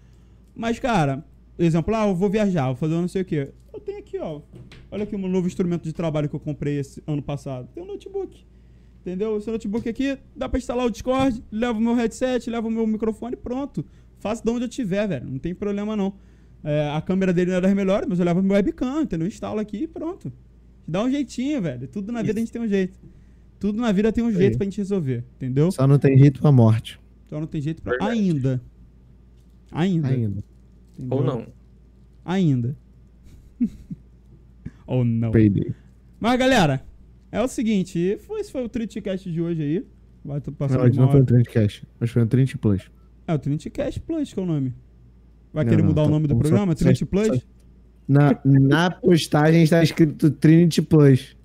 Mas, 0.54 0.78
cara, 0.78 1.24
exemplo, 1.58 1.94
ah, 1.94 2.06
eu 2.06 2.14
vou 2.14 2.28
viajar, 2.28 2.66
vou 2.66 2.76
fazer 2.76 2.94
não 2.94 3.08
sei 3.08 3.22
o 3.22 3.24
quê. 3.24 3.50
Eu 3.72 3.80
tenho 3.80 3.98
aqui, 3.98 4.18
ó. 4.18 4.42
Olha 4.90 5.04
aqui 5.04 5.16
um 5.16 5.28
novo 5.28 5.46
instrumento 5.46 5.84
de 5.84 5.92
trabalho 5.92 6.28
que 6.28 6.36
eu 6.36 6.40
comprei 6.40 6.78
esse 6.78 7.02
ano 7.06 7.22
passado. 7.22 7.68
Tem 7.74 7.82
um 7.82 7.86
notebook. 7.86 8.44
Entendeu? 9.00 9.38
Esse 9.38 9.50
notebook 9.50 9.88
aqui, 9.88 10.18
dá 10.36 10.48
pra 10.48 10.58
instalar 10.58 10.86
o 10.86 10.90
Discord, 10.90 11.42
levo 11.50 11.78
o 11.78 11.82
meu 11.82 11.94
headset, 11.94 12.48
levo 12.48 12.68
o 12.68 12.70
meu 12.70 12.86
microfone 12.86 13.36
pronto. 13.36 13.84
Faço 14.18 14.44
de 14.44 14.50
onde 14.50 14.64
eu 14.64 14.68
tiver, 14.68 15.08
velho. 15.08 15.28
Não 15.28 15.38
tem 15.38 15.54
problema 15.54 15.96
não. 15.96 16.14
É, 16.62 16.90
a 16.90 17.00
câmera 17.02 17.32
dele 17.32 17.50
não 17.50 17.58
é 17.58 17.60
das 17.60 17.74
melhores, 17.74 18.08
mas 18.08 18.18
eu 18.18 18.24
levo 18.24 18.42
meu 18.42 18.54
webcam, 18.54 19.02
entendeu? 19.02 19.26
Instalo 19.26 19.60
aqui 19.60 19.84
e 19.84 19.86
pronto. 19.86 20.32
Dá 20.86 21.02
um 21.02 21.10
jeitinho, 21.10 21.60
velho. 21.60 21.88
Tudo 21.88 22.12
na 22.12 22.22
vida 22.22 22.38
a 22.38 22.40
gente 22.40 22.52
tem 22.52 22.62
um 22.62 22.68
jeito. 22.68 22.98
Tudo 23.58 23.80
na 23.80 23.90
vida 23.92 24.12
tem 24.12 24.22
um 24.22 24.32
jeito 24.32 24.56
pra 24.58 24.64
gente 24.64 24.78
resolver, 24.78 25.24
entendeu? 25.36 25.70
Só 25.72 25.86
não 25.86 25.98
tem 25.98 26.18
jeito 26.18 26.40
pra 26.40 26.52
morte. 26.52 27.00
Então 27.26 27.40
não 27.40 27.46
tem 27.46 27.60
jeito 27.60 27.82
pra... 27.82 27.92
Verdade. 27.92 28.12
Ainda. 28.20 28.62
Ainda. 29.72 30.08
Ainda. 30.08 30.44
entendeu? 30.98 31.18
Ou 31.18 31.24
não. 31.24 31.46
Ainda. 32.24 32.76
Ou 34.86 35.04
não. 35.04 35.30
Payday. 35.30 35.74
Mas, 36.20 36.38
galera, 36.38 36.84
é 37.32 37.40
o 37.40 37.48
seguinte. 37.48 38.18
Foi, 38.20 38.40
esse 38.40 38.52
foi 38.52 38.64
o 38.64 38.68
Triticast 38.68 39.30
de 39.30 39.40
hoje 39.40 39.62
aí. 39.62 39.86
Vai 40.24 40.40
tô 40.40 40.52
passando 40.52 40.88
Não, 40.94 41.04
não 41.06 41.10
foi. 41.12 41.24
Trend 41.24 41.44
Cash. 41.48 41.82
Hoje 42.00 42.12
foi 42.12 42.22
um 42.22 42.26
Trend 42.26 42.56
Plus. 42.58 42.90
É 43.26 43.34
o 43.34 43.38
Triticast 43.38 44.00
Plus, 44.00 44.32
que 44.32 44.38
é 44.38 44.42
o 44.42 44.46
nome. 44.46 44.74
Vai 45.52 45.64
Não, 45.64 45.70
querer 45.70 45.82
não, 45.82 45.88
mudar 45.88 46.02
o 46.02 46.04
tá 46.06 46.10
nome 46.10 46.26
do 46.26 46.34
bom, 46.34 46.40
só- 46.42 46.48
programa? 46.48 46.72
só- 46.72 46.78
Trinity 46.78 47.04
Plus? 47.06 47.26
só- 47.28 47.42
Na, 48.06 48.40
na 48.44 48.90
postagem 48.90 49.62
está 49.62 49.82
escrito 49.82 50.30
Trinity 50.30 50.82
Plus. 50.82 51.36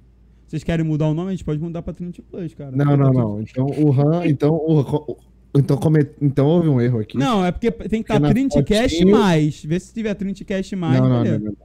Vocês 0.49 0.63
querem 0.63 0.83
mudar 0.83 1.07
o 1.07 1.13
nome? 1.13 1.27
A 1.27 1.31
gente 1.31 1.45
pode 1.45 1.59
mudar 1.61 1.83
pra 1.83 1.93
Trinity 1.93 2.23
Plus, 2.23 2.55
cara. 2.55 2.71
Não, 2.75 2.97
não, 2.97 3.13
tá 3.13 3.19
não. 3.19 3.39
Então 3.41 3.67
o 3.67 3.91
RAM. 3.91 4.25
Então, 4.25 4.55
o, 4.55 5.15
então, 5.55 5.77
come, 5.77 5.99
então 6.19 6.47
houve 6.47 6.67
um 6.67 6.81
erro 6.81 6.99
aqui. 6.99 7.19
Não, 7.19 7.45
é 7.45 7.51
porque 7.51 7.69
tem 7.69 8.01
que 8.01 8.11
estar 8.11 8.19
Porque 8.19 8.19
na 8.19 8.29
Trinicast 8.49 8.97
fotinho- 8.97 9.11
mais. 9.15 9.63
Vê 9.63 9.79
se 9.79 9.93
tiver 9.93 10.15
Trinicast 10.15 10.75
mais, 10.75 10.99
não, 10.99 11.07
não, 11.07 11.23
não, 11.23 11.39
não, 11.39 11.55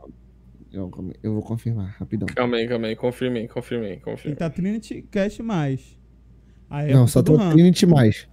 não. 0.73 1.13
Eu, 1.23 1.33
vou 1.33 1.43
confirmar, 1.43 1.97
rapidão. 1.99 2.27
Calma 2.27 2.57
aí, 2.57 2.69
calma 2.69 2.89
aí. 2.89 2.97
Confirmei, 2.97 3.49
confirmei, 3.49 3.91
Tem 3.91 3.99
que 4.01 4.05
confirmei. 4.05 4.33
estar 4.35 4.51
Trinicast 4.51 5.43
mais. 5.43 5.99
Aí 6.69 6.91
é 6.91 6.93
não, 6.93 7.07
culpa 7.07 7.11
só 7.13 7.23
tô 7.23 7.37
RAM. 7.37 7.53
Trinity 7.53 7.87
mais. 7.87 8.29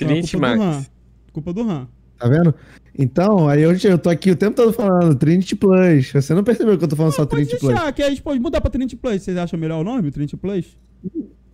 É 0.00 0.04
Trinity. 0.04 0.36
Max. 0.36 0.90
Culpa 1.32 1.52
do 1.52 1.62
RAM. 1.64 1.88
Tá 2.22 2.28
vendo? 2.28 2.54
Então, 2.96 3.48
aí 3.48 3.62
eu, 3.62 3.72
eu 3.72 3.98
tô 3.98 4.08
aqui 4.08 4.30
o 4.30 4.36
tempo 4.36 4.54
todo 4.54 4.72
falando 4.72 5.14
Trinity 5.16 5.56
Plus. 5.56 6.12
Você 6.12 6.32
não 6.34 6.44
percebeu 6.44 6.78
que 6.78 6.84
eu 6.84 6.88
tô 6.88 6.94
falando 6.94 7.12
só 7.12 7.26
Pode 7.26 7.30
Trinity 7.46 7.58
Plus? 7.58 7.72
deixar, 7.74 7.92
que 7.92 8.02
a 8.02 8.08
gente 8.10 8.22
pode 8.22 8.38
mudar 8.38 8.60
pra 8.60 8.70
Trinity 8.70 8.94
Plus. 8.96 9.22
Vocês 9.22 9.36
acham 9.36 9.58
melhor 9.58 9.80
o 9.80 9.84
nome, 9.84 10.10
Trinity 10.12 10.36
Plus? 10.36 10.78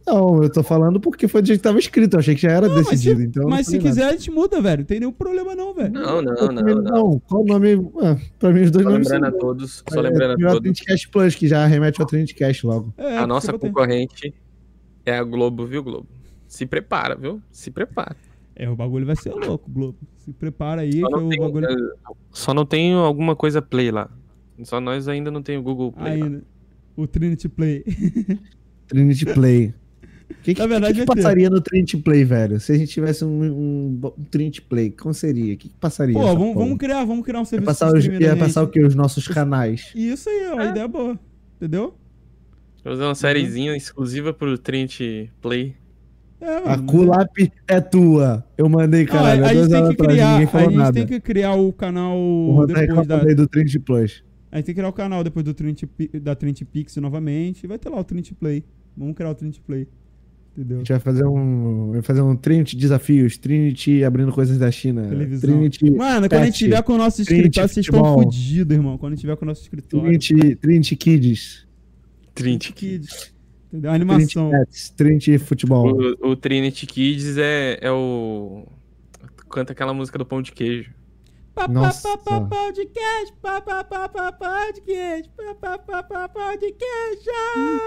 Não, 0.07 0.43
eu 0.43 0.51
tô 0.51 0.63
falando 0.63 0.99
porque 1.01 1.27
foi 1.29 1.41
do 1.41 1.47
jeito 1.49 1.61
que 1.61 1.65
tava 1.65 1.79
escrito. 1.79 2.15
Eu 2.15 2.19
achei 2.21 2.35
que 2.35 2.41
já 2.43 2.51
era 2.51 2.67
Não, 2.69 2.75
mas 2.77 2.87
se, 2.87 2.91
decidido. 2.93 3.23
então 3.23 3.43
não 3.45 3.51
mas 3.51 3.67
se 3.67 3.77
nada. 3.79 3.89
quiser, 3.89 4.05
a 4.05 4.13
gente 4.13 4.31
muda, 4.31 4.61
velho. 4.61 4.79
Não 4.79 4.85
tem 4.87 5.01
nenhum 5.01 5.13
problema 5.13 5.55
não, 5.55 5.73
velho. 5.75 5.93
Não, 5.93 6.21
não, 6.23 6.35
não, 6.35 6.55
também 6.55 6.75
não. 6.75 7.19
Qual 7.21 7.43
o 7.43 7.47
nome? 7.47 7.91
Ah, 8.03 8.17
pra 8.39 8.51
mim, 8.51 8.63
os 8.63 8.71
dois 8.71 8.85
Só 8.85 8.91
nomes 8.91 9.09
lembrando 9.09 9.25
a 9.25 9.31
são 9.31 9.39
bons. 9.39 9.47
todos, 9.47 9.85
só 9.89 9.99
É, 10.01 10.03
lembrando 10.03 10.33
a 10.33 10.37
todos, 10.49 10.61
Trinity 10.61 10.85
Cash 10.85 11.07
Plus, 11.07 11.35
que 11.35 11.47
já 11.49 11.65
remete 11.67 12.01
ao 12.01 12.07
Trinity 12.07 12.35
Cash 12.35 12.63
logo. 12.63 12.93
É, 12.99 13.17
a 13.19 13.27
nossa 13.27 13.53
concorrente 13.59 14.35
é 15.07 15.17
a 15.17 15.23
Globo, 15.23 15.65
viu, 15.67 15.83
Globo? 15.83 16.09
Se 16.47 16.67
prepara, 16.67 17.15
viu? 17.15 17.41
Se 17.53 17.71
prepara. 17.71 18.17
É, 18.57 18.69
o 18.69 18.75
bagulho 18.75 19.07
vai 19.07 19.15
ser 19.17 19.33
louco, 19.33 19.71
Globo. 19.71 19.97
Se 20.29 20.33
prepara 20.35 20.83
aí, 20.83 21.01
Só 21.01 21.07
que 21.09 21.13
não, 21.15 21.27
o 21.27 21.31
tem, 21.31 21.41
bagulho. 21.41 21.67
eh, 21.67 22.13
só 22.31 22.53
não 22.53 22.67
tem 22.67 22.93
alguma 22.93 23.35
coisa 23.35 23.63
Play 23.63 23.91
lá. 23.91 24.11
Só 24.63 24.79
nós 24.79 25.09
ainda 25.09 25.31
não 25.31 25.41
tem 25.43 25.57
o 25.57 25.63
Google 25.63 25.91
Play. 25.91 26.19
lá. 26.19 26.27
Ainda. 26.27 26.43
O 26.95 27.07
Trinity 27.07 27.49
Play. 27.49 27.83
Trinity 28.87 29.25
Play. 29.25 29.73
O 30.31 30.35
que, 30.43 30.53
que, 30.53 30.61
Na 30.61 30.67
verdade, 30.67 30.93
que, 30.93 31.01
que 31.01 31.07
vai 31.07 31.17
ter. 31.17 31.23
passaria 31.23 31.49
no 31.49 31.63
Trinity 31.63 31.97
Play, 31.97 32.25
velho? 32.25 32.61
Se 32.61 32.73
a 32.73 32.77
gente 32.77 32.93
tivesse 32.93 33.25
um, 33.25 33.43
um, 33.43 34.01
um 34.19 34.25
Trinity 34.25 34.61
Play, 34.61 34.91
como 34.91 35.15
seria? 35.15 35.55
O 35.55 35.57
que, 35.57 35.71
que 35.71 35.75
passaria? 35.77 36.13
Pô, 36.15 36.27
vamos, 36.27 36.55
vamos 36.55 36.77
criar, 36.77 37.05
vamos 37.07 37.25
criar 37.25 37.39
um 37.39 37.43
Ia 37.43 37.47
serviço 37.47 37.67
passar, 37.67 37.93
de 37.93 38.11
os, 38.11 38.21
ia 38.21 38.37
passar 38.37 38.63
o 38.65 38.69
quê? 38.69 38.85
Os 38.85 38.95
nossos 38.95 39.27
canais. 39.27 39.91
Isso 39.97 40.29
aí, 40.29 40.41
é 40.43 40.53
uma 40.53 40.67
ideia 40.67 40.87
boa. 40.87 41.19
Entendeu? 41.57 41.95
Fazer 42.85 43.03
uma 43.03 43.15
sériezinha 43.15 43.75
exclusiva 43.75 44.35
pro 44.35 44.59
Trinity 44.59 45.31
Play. 45.41 45.75
É, 46.41 46.73
A. 46.73 46.79
Culap 46.79 47.37
é 47.67 47.81
tua. 47.81 48.45
Eu 48.57 48.69
mandei, 48.69 49.05
Não, 49.05 49.13
caralho. 49.13 49.45
a, 49.45 49.49
há 49.49 49.51
a 49.51 49.55
gente 49.55 49.69
tem 49.71 49.89
que 49.89 49.97
criar, 49.97 50.37
a 50.37 50.41
gente 50.41 50.93
tem 50.93 51.07
que 51.07 51.21
criar 51.21 51.55
o 51.55 51.73
canal 51.73 52.17
O 52.17 52.65
depois 52.67 53.07
da, 53.07 53.19
do 53.25 53.47
Trinity 53.49 53.79
Plus. 53.81 54.23
a 54.53 54.57
gente 54.57 54.67
tem 54.67 54.75
que 54.75 54.81
criar 54.81 54.89
o 54.89 54.93
canal 54.93 55.25
depois 55.25 55.45
do 55.45 55.53
Trinity, 55.53 55.89
da 56.23 56.35
Trinity 56.37 56.65
Pix 56.65 56.97
novamente. 56.97 57.67
Vai 57.67 57.79
ter 57.79 57.89
lá 57.89 57.99
o 57.99 58.05
Trinity 58.05 58.35
Play. 58.35 58.65
Vamos 58.97 59.15
criar 59.17 59.31
o 59.31 59.35
Trinity 59.35 59.61
Play. 59.61 59.83
A 60.57 60.61
Entendeu? 60.61 60.79
gente 60.79 60.89
vai 60.91 60.99
fazer 61.01 61.25
um, 61.25 61.91
vai 61.93 62.03
fazer 62.03 62.21
um 62.21 62.35
Trinity 62.35 62.77
desafios, 62.77 63.37
Trinity 63.39 64.03
abrindo 64.05 64.33
coisas 64.33 64.59
da 64.59 64.71
China, 64.73 65.07
Televisão. 65.09 65.51
Trinity, 65.51 65.91
Mano, 65.91 66.29
quando 66.29 66.43
a 66.43 66.45
gente 66.47 66.55
Pet, 66.55 66.59
tiver 66.65 66.83
com 66.83 66.93
o 66.95 66.99
nosso 66.99 67.25
Trinity 67.25 67.47
escritório, 67.61 67.69
vocês 67.69 67.87
estão 67.87 68.15
fodidos, 68.15 68.77
irmão. 68.77 68.99
Quando 68.99 69.13
a 69.13 69.15
gente 69.17 69.21
tiver 69.23 69.37
com 69.37 69.45
o 69.45 69.49
nosso 69.49 69.63
escritório. 69.63 70.05
Trinity, 70.19 70.57
Trinity 70.57 70.97
Kids, 70.97 71.67
Trinity. 72.35 72.73
Kids. 72.73 73.33
Entendeu? 73.73 73.93
Trinity 73.93 74.13
Animação. 74.13 74.51
Pets, 74.51 74.91
Trinity 74.91 75.39
Futebol. 75.39 76.17
O, 76.23 76.31
o 76.31 76.37
Trinity 76.37 76.87
Kids 76.87 77.37
é, 77.37 77.79
é 77.81 77.93
o. 77.93 78.67
Canta 79.51 79.73
aquela 79.73 79.95
música 79.95 80.19
do 80.19 80.27
pão 80.27 80.43
de 80.43 80.53
queijo. 80.53 80.93
Nossa. 81.69 82.17
pão 82.19 82.49
de 82.73 82.87
queijo. 82.87 83.33
Pão 83.43 84.73
de 84.75 84.81
queijo. 84.83 85.29
Pão 85.61 86.57
de 86.57 86.73
queijo. 86.73 87.83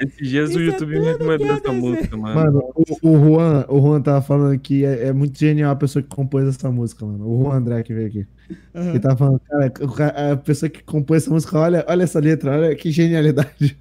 Esses 0.00 0.28
dias 0.28 0.54
o 0.54 0.60
é 0.60 0.64
YouTube 0.64 0.98
me 0.98 1.06
recomendou 1.06 1.38
que 1.38 1.52
eu 1.52 1.56
essa 1.56 1.72
música, 1.72 2.16
mano. 2.16 2.34
Mano, 2.34 2.72
o, 2.74 3.08
o 3.08 3.18
Juan, 3.18 3.64
o 3.68 3.80
Juan 3.80 4.02
tava 4.02 4.20
falando 4.20 4.58
que 4.58 4.84
é, 4.84 5.06
é 5.06 5.12
muito 5.12 5.38
genial 5.38 5.72
a 5.72 5.76
pessoa 5.76 6.02
que 6.02 6.08
compôs 6.08 6.46
essa 6.46 6.70
música, 6.70 7.06
mano. 7.06 7.26
O 7.26 7.44
Juan 7.44 7.56
André 7.56 7.82
que 7.82 7.94
veio 7.94 8.08
aqui. 8.08 8.26
Aham. 8.74 8.90
Ele 8.90 9.00
tava 9.00 9.16
falando, 9.16 9.40
cara, 9.40 10.32
a 10.32 10.36
pessoa 10.36 10.68
que 10.68 10.82
compôs 10.82 11.22
essa 11.22 11.32
música, 11.32 11.58
olha, 11.58 11.84
olha 11.88 12.02
essa 12.02 12.20
letra, 12.20 12.52
olha 12.52 12.76
que 12.76 12.90
genialidade. 12.90 13.78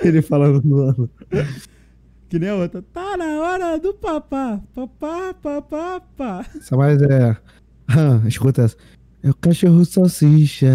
Ele 0.04 0.22
falando 0.22 0.60
do 0.60 0.80
ano. 0.82 1.10
Que 2.28 2.38
nem 2.38 2.48
a 2.48 2.54
outra. 2.56 2.82
Tá 2.82 3.16
na 3.16 3.40
hora 3.40 3.78
do 3.78 3.92
papá. 3.94 4.60
Papá, 4.74 5.34
papá, 5.34 6.00
pá. 6.16 6.46
Essa 6.56 6.76
mais 6.76 7.00
é. 7.02 7.36
Ah, 7.88 8.20
escuta 8.26 8.62
essa. 8.62 8.76
É 9.22 9.30
o 9.30 9.34
cachorro 9.34 9.84
salsicha. 9.84 10.68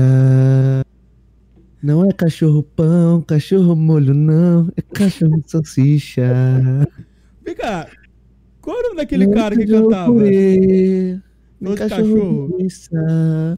Não 1.81 2.03
é 2.05 2.11
cachorro 2.11 2.63
pão, 2.63 3.21
cachorro 3.21 3.75
molho, 3.75 4.13
não. 4.13 4.69
É 4.75 4.81
cachorro 4.81 5.41
salsicha. 5.47 6.23
Vem 7.43 7.55
cá. 7.55 7.87
Qual 8.61 8.75
é 8.75 8.79
o 8.79 8.83
nome 8.83 8.95
daquele 8.97 9.25
é 9.25 9.27
cara 9.33 9.55
que 9.55 9.65
cachorro 9.65 9.89
cantava? 9.89 10.11
purê, 10.13 11.19
nem 11.61 11.69
Outro 11.71 11.87
cachorro 11.87 12.13
cachorro. 12.13 12.47
linguiça. 12.57 13.57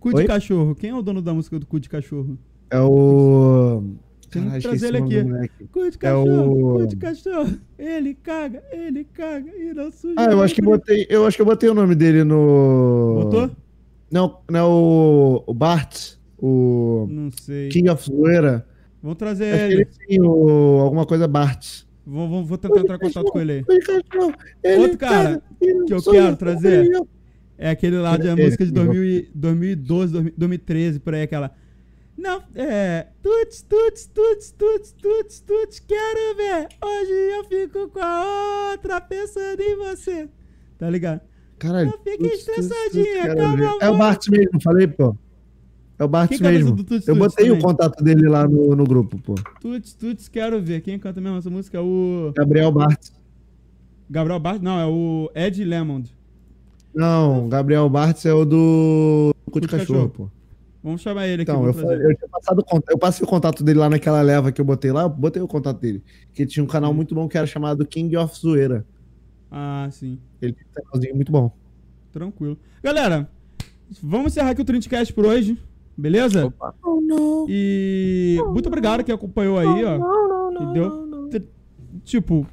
Cu 0.00 0.10
de 0.10 0.16
Oi? 0.16 0.24
cachorro. 0.26 0.74
Quem 0.74 0.90
é 0.90 0.94
o 0.94 1.02
dono 1.02 1.20
da 1.22 1.32
música 1.34 1.58
do 1.58 1.66
cu 1.66 1.78
de 1.78 1.88
cachorro? 1.88 2.38
É 2.70 2.80
o. 2.80 3.82
Tem 4.34 4.42
que 4.42 4.48
Caralho, 4.48 4.62
trazer 4.62 4.86
ele 4.88 4.98
aqui. 4.98 5.22
do 5.22 5.28
moleque. 5.28 5.64
Cu 5.72 5.80
de 5.90 5.96
É 5.96 5.98
cachorro, 5.98 6.74
o- 6.74 6.78
cu 6.80 6.86
de 6.86 6.96
cachorro. 6.96 7.58
Ele 7.78 8.14
caga, 8.14 8.62
ele 8.72 9.04
caga 9.04 9.50
e 9.56 9.72
não 9.74 9.90
suja. 9.90 10.14
Ah, 10.18 10.30
eu 10.30 10.42
acho 10.42 10.54
que 10.54 10.62
botei. 10.62 11.06
Eu 11.08 11.26
acho 11.26 11.36
que 11.36 11.42
eu 11.42 11.46
botei 11.46 11.68
o 11.70 11.74
nome 11.74 11.94
dele 11.94 12.22
no. 12.24 13.20
Botou? 13.24 13.50
Não, 14.10 14.38
não 14.50 14.60
é 14.60 14.62
o, 14.64 15.44
o 15.46 15.54
Bart, 15.54 16.12
o 16.38 17.06
Não 17.10 17.30
sei. 17.32 17.68
King 17.70 17.88
of 17.90 18.04
Zoeira. 18.04 18.66
Vamos 19.02 19.18
trazer 19.18 19.52
Acho 19.54 19.64
ele. 19.64 19.74
ele 19.74 19.86
tem 20.06 20.20
o, 20.22 20.78
alguma 20.80 21.04
coisa 21.06 21.26
Bart. 21.28 21.82
Vou, 22.06 22.28
vou, 22.28 22.44
vou 22.44 22.58
tentar 22.58 22.80
entrar 22.80 22.96
em 22.96 22.98
contato 22.98 23.30
com 23.32 23.40
ele 23.40 23.52
aí. 23.52 23.64
Cachorro. 23.80 24.34
Ele 24.62 24.76
Outro 24.82 24.98
cara 24.98 25.42
que 25.86 25.92
eu 25.94 26.02
quero 26.02 26.36
trazer. 26.36 26.90
É 27.56 27.70
aquele 27.70 27.96
lá 27.98 28.16
de 28.16 28.28
música 28.34 28.64
de 28.64 28.70
igual. 28.70 28.86
2000 28.86 29.04
e- 29.04 29.30
2012, 29.34 30.12
2000 30.12 30.34
2013, 30.36 31.00
por 31.00 31.14
aí, 31.14 31.22
aquela. 31.22 31.52
Não, 32.16 32.42
é. 32.54 33.08
Tuts, 33.22 33.62
tuts, 33.62 34.06
tuts, 34.06 34.50
tuts, 34.52 34.92
tuts, 34.92 35.40
tuts, 35.40 35.80
quero 35.80 36.36
ver. 36.36 36.68
Hoje 36.82 37.12
eu 37.12 37.44
fico 37.44 37.88
com 37.88 38.00
a 38.00 38.70
outra 38.72 39.00
pensando 39.00 39.60
em 39.60 39.76
você. 39.76 40.28
Tá 40.78 40.88
ligado? 40.88 41.20
Caralho. 41.58 41.86
Não 41.86 41.98
fique 41.98 42.18
tuts, 42.18 42.44
tuts, 42.44 42.58
estressadinha, 42.58 43.34
calma. 43.34 43.78
É 43.80 43.88
o. 43.90 43.98
Bart 43.98 44.28
mesmo, 44.28 44.60
falei, 44.62 44.86
pô. 44.86 45.16
É 45.98 46.04
o 46.04 46.08
Bart 46.08 46.28
Quem 46.28 46.40
mesmo. 46.40 46.76
Tuts, 46.76 47.06
Eu 47.08 47.16
Tuts 47.16 47.34
botei 47.34 47.50
o 47.50 47.58
contato 47.58 48.02
dele 48.02 48.28
lá 48.28 48.46
no, 48.46 48.74
no 48.76 48.84
grupo, 48.84 49.18
pô. 49.18 49.34
Tuts, 49.60 49.94
tuts, 49.94 50.28
quero 50.28 50.60
ver. 50.62 50.80
Quem 50.82 50.98
canta 50.98 51.20
mesmo 51.20 51.38
essa 51.38 51.50
música 51.50 51.78
é 51.78 51.80
o. 51.80 52.32
Gabriel 52.36 52.70
Bart. 52.70 53.08
Gabriel 54.08 54.38
Bart? 54.40 54.62
Não, 54.62 54.78
é 54.78 54.86
o 54.86 55.30
Ed 55.34 55.64
Lemond. 55.64 56.14
Não, 56.94 57.48
Gabriel 57.48 57.88
Bartz 57.88 58.24
é 58.24 58.32
o 58.32 58.44
do 58.44 59.34
Cu 59.50 59.60
de 59.60 59.66
Cachorro, 59.66 60.08
Cachorro. 60.08 60.08
pô. 60.10 60.43
Vamos 60.84 61.00
chamar 61.00 61.26
ele 61.26 61.42
aqui. 61.42 61.50
Então, 61.50 61.64
eu, 61.66 61.72
falei- 61.72 61.96
eu 62.12 62.14
tinha 62.14 62.28
passado 62.28 62.58
o 62.58 62.64
contato, 62.64 62.90
eu 62.90 62.98
passei 62.98 63.24
o 63.24 63.28
contato 63.28 63.64
dele 63.64 63.78
lá 63.78 63.88
naquela 63.88 64.20
leva 64.20 64.52
que 64.52 64.60
eu 64.60 64.64
botei 64.66 64.92
lá, 64.92 65.02
eu 65.04 65.08
botei 65.08 65.40
o 65.40 65.48
contato 65.48 65.80
dele. 65.80 66.02
Que 66.32 66.44
tinha 66.44 66.62
um 66.62 66.66
canal 66.66 66.90
Hum. 66.90 66.94
muito 66.94 67.14
bom 67.14 67.26
que 67.26 67.38
era 67.38 67.46
chamado 67.46 67.86
King 67.86 68.14
of 68.18 68.38
Zoeira. 68.38 68.84
Ah, 69.50 69.88
sim. 69.90 70.18
Ele 70.42 70.52
tem 70.52 70.62
um 70.68 70.84
canalzinho 70.84 71.14
muito 71.16 71.32
bom. 71.32 71.50
Tranquilo. 72.12 72.58
Galera, 72.82 73.30
vamos 74.02 74.32
encerrar 74.32 74.50
aqui 74.50 74.60
o 74.60 74.64
Trintcast 74.64 75.12
por 75.14 75.24
hoje. 75.24 75.56
Beleza? 75.96 76.46
Opa. 76.46 76.74
E 77.48 78.36
muito 78.52 78.66
obrigado 78.66 79.02
que 79.04 79.12
acompanhou 79.12 79.58
aí, 79.58 79.84
ó. 79.84 80.50
Entendeu? 80.52 81.28
T- 81.30 81.42
Tipo, 82.04 82.46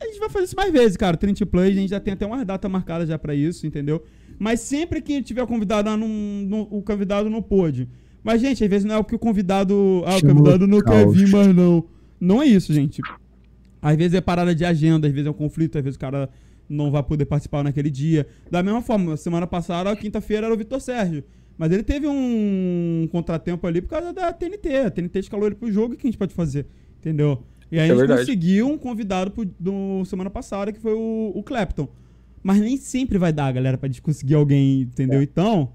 a 0.00 0.04
gente 0.06 0.18
vai 0.18 0.28
fazer 0.30 0.46
isso 0.46 0.56
mais 0.56 0.72
vezes, 0.72 0.96
cara. 0.96 1.16
Trint 1.16 1.40
Play, 1.44 1.70
a 1.70 1.74
gente 1.74 1.90
já 1.90 2.00
tem 2.00 2.14
até 2.14 2.26
uma 2.26 2.44
data 2.44 2.68
marcada 2.68 3.06
já 3.06 3.18
pra 3.18 3.34
isso, 3.34 3.66
entendeu? 3.66 4.02
Mas 4.38 4.60
sempre 4.60 5.00
que 5.00 5.20
tiver 5.22 5.46
convidado, 5.46 5.88
ah, 5.90 5.96
não, 5.96 6.08
não- 6.08 6.68
o 6.70 6.82
convidado 6.82 7.28
não 7.28 7.42
pôde. 7.42 7.88
Mas, 8.22 8.40
gente, 8.40 8.62
às 8.62 8.70
vezes 8.70 8.84
não 8.84 8.94
é 8.94 8.98
o 8.98 9.04
que 9.04 9.14
o 9.14 9.18
convidado. 9.18 10.02
Ah, 10.06 10.16
o 10.16 10.20
convidado 10.20 10.66
não 10.66 10.80
quer 10.80 11.08
vir, 11.08 11.28
mas 11.28 11.54
não. 11.54 11.84
Não 12.20 12.42
é 12.42 12.46
isso, 12.46 12.72
gente. 12.72 13.00
Às 13.80 13.96
vezes 13.96 14.14
é 14.14 14.20
parada 14.20 14.54
de 14.54 14.64
agenda, 14.64 15.06
às 15.06 15.12
vezes 15.12 15.26
é 15.26 15.30
um 15.30 15.34
conflito, 15.34 15.78
às 15.78 15.84
vezes 15.84 15.96
o 15.96 16.00
cara 16.00 16.28
não 16.68 16.90
vai 16.90 17.02
poder 17.02 17.24
participar 17.24 17.62
naquele 17.64 17.90
dia. 17.90 18.26
Da 18.50 18.62
mesma 18.62 18.82
forma, 18.82 19.16
semana 19.16 19.46
passada, 19.46 19.94
quinta-feira, 19.96 20.46
era 20.46 20.54
o 20.54 20.58
Vitor 20.58 20.80
Sérgio. 20.80 21.24
Mas 21.56 21.72
ele 21.72 21.82
teve 21.82 22.06
um 22.06 23.08
contratempo 23.10 23.66
ali 23.66 23.80
por 23.80 23.88
causa 23.88 24.12
da 24.12 24.32
TNT. 24.32 24.68
A 24.86 24.90
TNT 24.90 25.18
escalou 25.20 25.46
ele 25.46 25.54
pro 25.56 25.70
jogo, 25.72 25.94
o 25.94 25.96
que 25.96 26.06
a 26.06 26.10
gente 26.10 26.18
pode 26.18 26.34
fazer? 26.34 26.66
Entendeu? 27.00 27.42
E 27.70 27.78
aí 27.78 27.82
É 27.82 27.84
a 27.84 27.94
gente 27.94 27.98
verdade. 27.98 28.20
conseguiu 28.20 28.68
um 28.68 28.78
convidado 28.78 29.30
pro, 29.30 29.44
do 29.58 30.04
semana 30.04 30.30
passada, 30.30 30.72
que 30.72 30.80
foi 30.80 30.92
o, 30.94 31.32
o 31.34 31.42
Clapton. 31.42 31.88
Mas 32.48 32.60
nem 32.62 32.78
sempre 32.78 33.18
vai 33.18 33.30
dar, 33.30 33.52
galera, 33.52 33.76
pra 33.76 33.90
gente 33.90 34.00
conseguir 34.00 34.34
alguém, 34.34 34.80
entendeu? 34.80 35.20
Então, 35.20 35.70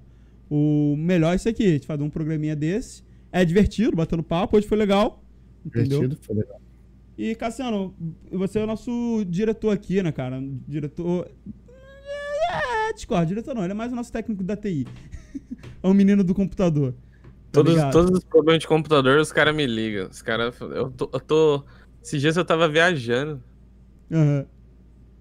o 0.50 0.96
melhor 0.98 1.32
é 1.32 1.36
isso 1.36 1.48
aqui, 1.48 1.64
a 1.64 1.70
gente 1.70 1.86
fazer 1.86 2.02
um 2.02 2.10
programinha 2.10 2.56
desse. 2.56 3.04
É 3.30 3.44
divertido, 3.44 3.96
batendo 3.96 4.24
papo, 4.24 4.56
hoje 4.56 4.66
foi 4.66 4.76
legal. 4.76 5.22
Entendeu? 5.64 6.00
Divertido, 6.00 6.18
foi 6.26 6.34
legal. 6.34 6.60
E, 7.16 7.32
Cassiano, 7.36 7.94
você 8.28 8.58
é 8.58 8.64
o 8.64 8.66
nosso 8.66 9.24
diretor 9.28 9.70
aqui, 9.70 10.02
né, 10.02 10.10
cara? 10.10 10.42
Diretor. 10.66 11.30
É, 12.50 12.92
discordo, 12.92 13.26
diretor 13.26 13.54
não, 13.54 13.62
ele 13.62 13.70
é 13.70 13.74
mais 13.76 13.92
o 13.92 13.94
nosso 13.94 14.10
técnico 14.10 14.42
da 14.42 14.56
TI. 14.56 14.84
é 15.80 15.86
um 15.86 15.94
menino 15.94 16.24
do 16.24 16.34
computador. 16.34 16.90
Tá 16.90 16.98
Todos, 17.52 17.72
ligado? 17.72 17.92
todos 17.92 18.18
os 18.18 18.24
problemas 18.24 18.62
de 18.62 18.66
computador, 18.66 19.20
os 19.20 19.30
caras 19.30 19.54
me 19.54 19.64
ligam. 19.64 20.08
Os 20.08 20.22
caras. 20.22 20.60
Eu 20.60 20.90
tô, 20.90 21.08
eu 21.12 21.20
tô. 21.20 21.64
Esses 22.02 22.20
dias 22.20 22.36
eu 22.36 22.44
tava 22.44 22.68
viajando. 22.68 23.40
Aham. 24.10 24.44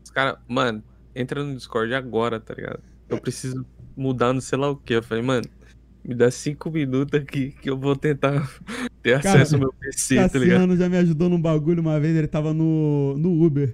Os 0.04 0.10
caras. 0.10 0.40
Mano, 0.48 0.84
entra 1.16 1.44
no 1.44 1.56
Discord 1.56 1.94
agora, 1.94 2.40
tá 2.40 2.54
ligado? 2.54 2.80
Eu 3.10 3.20
preciso 3.20 3.66
mudar 3.96 4.34
no 4.34 4.42
sei 4.42 4.58
lá 4.58 4.70
o 4.70 4.76
que. 4.76 4.94
Eu 4.94 5.04
falei, 5.04 5.24
mano, 5.24 5.46
me 6.04 6.14
dá 6.14 6.30
cinco 6.30 6.70
minutos 6.70 7.20
aqui 7.20 7.54
que 7.62 7.70
eu 7.70 7.78
vou 7.78 7.96
tentar 7.96 8.50
ter 9.02 9.22
Cara, 9.22 9.38
acesso 9.42 9.56
ao 9.56 9.62
meu 9.62 9.74
PC, 9.74 10.16
tá 10.16 10.40
ligado? 10.40 10.60
Cassiano 10.60 10.78
já 10.78 10.90
me 10.90 10.98
ajudou 10.98 11.30
num 11.30 11.42
bagulho 11.42 11.82
uma 11.82 12.00
vez, 12.00 12.16
ele 12.16 12.28
tava 12.28 12.54
no, 12.54 13.16
no 13.18 13.44
Uber. 13.44 13.74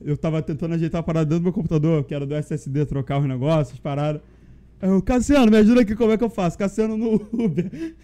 Eu 0.00 0.16
tava 0.16 0.42
tentando 0.42 0.74
ajeitar 0.74 1.00
a 1.00 1.02
parada 1.02 1.26
dentro 1.26 1.40
do 1.40 1.44
meu 1.44 1.52
computador, 1.52 2.04
que 2.04 2.14
era 2.14 2.26
do 2.26 2.34
SSD, 2.34 2.84
trocar 2.86 3.18
os 3.18 3.26
negócios, 3.26 3.78
paradas. 3.78 4.20
Aí 4.80 4.88
eu, 4.88 5.00
Cassiano, 5.00 5.50
me 5.50 5.56
ajuda 5.56 5.80
aqui 5.80 5.96
como 5.96 6.12
é 6.12 6.18
que 6.18 6.24
eu 6.24 6.30
faço? 6.30 6.58
Cassiano 6.58 6.96
no 6.96 7.14
Uber, 7.32 7.94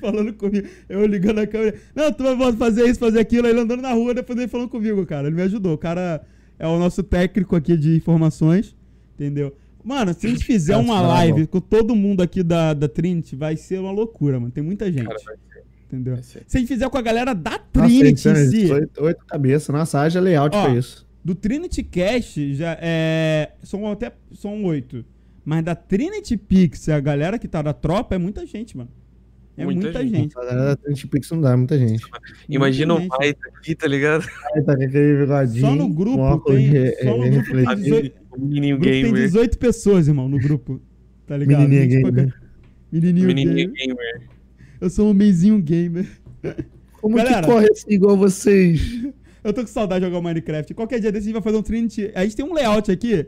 falando 0.00 0.32
comigo. 0.32 0.66
Eu 0.88 1.04
ligando 1.06 1.40
a 1.40 1.46
câmera. 1.46 1.78
Não, 1.94 2.10
tu 2.12 2.22
vai 2.36 2.52
fazer 2.52 2.88
isso, 2.88 2.98
fazer 2.98 3.20
aquilo. 3.20 3.46
Aí 3.46 3.52
ele 3.52 3.60
andando 3.60 3.82
na 3.82 3.92
rua, 3.92 4.14
depois 4.14 4.38
ele 4.38 4.48
falando 4.48 4.70
comigo, 4.70 5.04
cara. 5.04 5.26
Ele 5.26 5.36
me 5.36 5.42
ajudou. 5.42 5.74
O 5.74 5.78
cara 5.78 6.24
é 6.60 6.66
o 6.66 6.78
nosso 6.78 7.02
técnico 7.02 7.56
aqui 7.56 7.74
de 7.74 7.96
informações, 7.96 8.76
entendeu? 9.14 9.56
Mano, 9.82 10.12
se 10.12 10.26
a 10.26 10.30
gente 10.30 10.44
fizer 10.44 10.76
Nossa, 10.76 10.84
uma 10.84 11.00
live 11.00 11.46
com 11.46 11.58
todo 11.58 11.96
mundo 11.96 12.22
aqui 12.22 12.42
da, 12.42 12.74
da 12.74 12.86
Trinity, 12.86 13.34
vai 13.34 13.56
ser 13.56 13.80
uma 13.80 13.90
loucura, 13.90 14.38
mano. 14.38 14.52
Tem 14.52 14.62
muita 14.62 14.92
gente, 14.92 15.06
Cara, 15.06 15.18
vai 15.24 15.36
ser, 15.36 15.64
entendeu? 15.86 16.14
vai 16.14 16.22
ser. 16.22 16.42
Se 16.46 16.58
a 16.58 16.60
gente 16.60 16.68
fizer 16.68 16.88
com 16.90 16.98
a 16.98 17.02
galera 17.02 17.34
da 17.34 17.52
Nossa, 17.52 17.64
Trinity 17.72 18.28
então, 18.28 18.42
em 18.42 18.50
si, 18.50 18.70
oito, 18.72 19.02
oito 19.02 19.24
cabeças. 19.24 19.74
Nossa, 19.74 20.00
haja 20.00 20.20
layout 20.20 20.54
Ó, 20.54 20.64
pra 20.64 20.74
isso. 20.74 21.06
do 21.24 21.34
Trinity 21.34 21.82
Cast 21.82 22.54
já 22.54 22.76
é. 22.78 23.52
São 23.62 23.90
até. 23.90 24.12
São 24.34 24.62
oito. 24.64 25.02
Mas 25.42 25.64
da 25.64 25.74
Trinity 25.74 26.36
Pix, 26.36 26.90
a 26.90 27.00
galera 27.00 27.38
que 27.38 27.48
tá 27.48 27.62
da 27.62 27.72
tropa, 27.72 28.14
é 28.14 28.18
muita 28.18 28.44
gente, 28.44 28.76
mano. 28.76 28.90
É 29.60 29.64
muita, 29.64 29.80
Muita 29.82 30.02
gente. 30.02 30.16
gente. 30.16 30.38
A 30.38 30.40
galera 30.44 30.64
da 30.66 30.76
Twitch 30.76 31.04
Pix 31.06 31.30
não 31.30 31.40
dá, 31.40 31.56
muita 31.56 31.78
gente. 31.78 32.04
Imagina 32.48 32.94
o 32.94 32.98
Muita 33.00 33.16
gente. 33.16 33.36
Maita 33.38 33.58
aqui, 33.58 33.74
tá 33.74 33.86
ligado? 33.86 34.26
Aí 34.54 34.62
tá 34.62 34.76
com 34.76 34.82
aquele 34.82 35.16
bigodinho. 35.18 35.60
Só 35.60 35.74
no 35.74 35.88
grupo 35.88 36.40
tem- 36.44 36.96
só 37.02 37.16
no 37.16 37.30
grupo 37.30 37.30
tem 37.30 37.32
refletido. 37.32 37.76
18 37.82 38.14
O 38.32 38.40
menininho 38.40 38.76
O 38.76 38.78
grupo 38.78 38.92
tem 38.92 39.02
gamer. 39.04 39.22
18 39.22 39.58
pessoas, 39.58 40.08
irmão, 40.08 40.28
no 40.28 40.38
grupo. 40.38 40.80
Tá 41.26 41.36
ligado? 41.36 41.60
Menininha 41.60 41.82
Gente, 41.90 42.02
gamer. 42.10 42.34
Menininho, 42.92 43.26
Menininho 43.26 43.54
gamer. 43.72 43.76
gamer. 43.86 44.28
Eu 44.80 44.90
sou 44.90 45.10
um 45.10 45.14
meizinho 45.14 45.60
gamer. 45.60 46.06
Como 47.00 47.16
Galera. 47.16 47.40
que 47.40 47.46
corre 47.46 47.68
assim 47.70 47.90
igual 47.92 48.16
vocês? 48.16 48.80
Eu 49.44 49.52
tô 49.54 49.62
com 49.62 49.66
saudade 49.68 50.04
de 50.04 50.10
jogar 50.10 50.22
Minecraft. 50.22 50.74
Qualquer 50.74 51.00
dia 51.00 51.10
desse 51.10 51.24
a 51.24 51.26
gente 51.26 51.32
vai 51.34 51.42
fazer 51.42 51.56
um 51.56 51.62
Trinity. 51.62 52.10
A 52.14 52.22
gente 52.24 52.36
tem 52.36 52.44
um 52.44 52.52
layout 52.52 52.90
aqui 52.90 53.26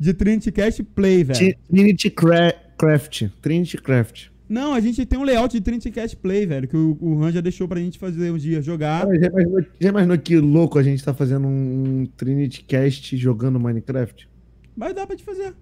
de 0.00 0.12
Trinity 0.12 0.50
Cast 0.50 0.82
Play, 0.82 1.22
velho. 1.22 1.56
Trinity 1.68 2.10
Cra- 2.10 2.54
Craft. 2.76 3.28
Trinity 3.40 3.76
Craft. 3.78 4.26
Não, 4.54 4.72
a 4.72 4.80
gente 4.80 5.04
tem 5.04 5.18
um 5.18 5.24
layout 5.24 5.52
de 5.52 5.60
Trinity 5.60 5.90
Cast 5.90 6.16
Play, 6.16 6.46
velho, 6.46 6.68
que 6.68 6.76
o, 6.76 6.96
o 7.00 7.22
Han 7.24 7.32
já 7.32 7.40
deixou 7.40 7.66
pra 7.66 7.80
gente 7.80 7.98
fazer 7.98 8.30
um 8.30 8.38
dia 8.38 8.62
jogar. 8.62 9.04
Cara, 9.04 9.18
já, 9.18 9.26
imaginou, 9.26 9.62
já 9.80 9.88
imaginou 9.88 10.18
que 10.18 10.36
louco 10.38 10.78
a 10.78 10.82
gente 10.84 11.02
tá 11.04 11.12
fazendo 11.12 11.48
um 11.48 12.06
Trinity 12.16 12.62
Cast 12.62 13.16
jogando 13.16 13.58
Minecraft? 13.58 14.28
Mas 14.76 14.94
dá 14.94 15.04
pra 15.06 15.16
te 15.16 15.24
fazer. 15.24 15.52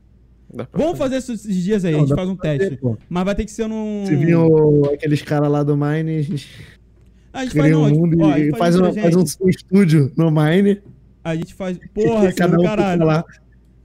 Pra 0.54 0.68
Vamos 0.74 0.98
fazer 0.98 1.16
esses 1.16 1.46
esses 1.46 1.64
dias 1.64 1.84
aí, 1.86 1.94
a 1.94 1.96
Não, 1.96 2.00
gente 2.00 2.10
dá 2.10 2.16
faz 2.16 2.28
um 2.28 2.36
fazer, 2.36 2.58
teste. 2.58 2.76
pô. 2.76 2.98
Mas 3.08 3.24
vai 3.24 3.34
ter 3.34 3.44
que 3.46 3.50
ser 3.50 3.66
num. 3.66 4.04
Se 4.06 4.34
o- 4.34 4.84
aqueles 4.92 5.22
caras 5.22 5.50
lá 5.50 5.62
do 5.62 5.74
Mine, 5.74 6.18
a 6.18 6.22
gente 6.22 6.48
A 7.32 7.44
gente 7.44 7.56
faz 7.56 7.64
cria 7.64 7.70
não, 7.70 7.80
um 7.82 7.84
a 7.84 7.88
gente- 7.88 7.98
mundo 7.98 8.18
ó, 8.20 8.30
a 8.30 8.38
e 8.38 8.44
gente 8.44 8.58
faz, 8.58 8.74
isso 8.74 8.84
uma- 8.84 8.92
faz 8.92 9.16
um, 9.16 9.20
gente. 9.26 9.48
estúdio 9.48 10.12
no 10.14 10.30
Mine. 10.30 10.82
A 11.24 11.34
gente 11.34 11.54
faz. 11.54 11.78
Porra, 11.94 12.28
e 12.28 12.32
cada 12.34 12.58
um 12.60 12.62
caralho. 12.62 12.92
fica 13.00 13.04
lá. 13.06 13.24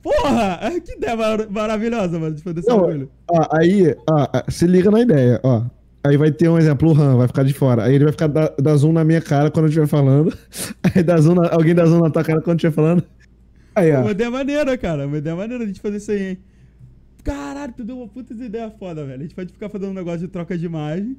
Porra! 0.03 0.59
Que 0.85 0.93
ideia 0.93 1.15
mar- 1.15 1.49
maravilhosa, 1.49 2.17
mano, 2.19 2.35
de 2.35 2.41
fazer 2.41 2.59
esse 2.59 2.69
bagulho. 2.69 3.09
Ó, 3.29 3.47
aí, 3.57 3.95
ó, 4.09 4.27
se 4.49 4.65
liga 4.67 4.89
na 4.91 5.01
ideia, 5.01 5.39
ó. 5.43 5.63
Aí 6.05 6.15
vai 6.15 6.31
ter 6.31 6.47
um 6.47 6.57
exemplo, 6.57 6.91
o 6.93 6.95
Han 7.01 7.17
vai 7.17 7.27
ficar 7.27 7.43
de 7.43 7.53
fora. 7.53 7.83
Aí 7.83 7.95
ele 7.95 8.05
vai 8.05 8.13
ficar 8.13 8.27
da, 8.27 8.47
da 8.61 8.75
zoom 8.77 8.93
na 8.93 9.03
minha 9.03 9.21
cara 9.21 9.51
quando 9.51 9.65
eu 9.65 9.69
estiver 9.69 9.87
falando. 9.87 10.33
Aí 10.95 11.03
dá 11.03 11.17
zoom 11.17 11.35
na- 11.35 11.49
alguém 11.49 11.75
dá 11.75 11.85
zoom 11.85 11.99
na 11.99 12.09
tua 12.09 12.23
cara 12.23 12.39
quando 12.39 12.51
eu 12.51 12.55
estiver 12.55 12.73
falando. 12.73 13.03
Aí, 13.75 13.91
ó. 13.93 14.01
Uma 14.01 14.11
ideia 14.11 14.31
maneira, 14.31 14.77
cara. 14.77 15.05
Uma 15.05 15.17
ideia 15.17 15.35
maneira 15.35 15.63
de 15.65 15.71
gente 15.71 15.81
fazer 15.81 15.97
isso 15.97 16.11
aí, 16.11 16.23
hein? 16.29 16.37
Caralho, 17.23 17.73
tu 17.75 17.83
deu 17.83 17.97
uma 17.97 18.07
puta 18.07 18.33
ideia 18.33 18.71
foda, 18.79 19.03
velho. 19.05 19.19
A 19.19 19.23
gente 19.23 19.35
pode 19.35 19.51
ficar 19.51 19.67
fazendo 19.69 19.89
um 19.89 19.93
negócio 19.93 20.19
de 20.19 20.27
troca 20.29 20.57
de 20.57 20.65
imagem. 20.65 21.17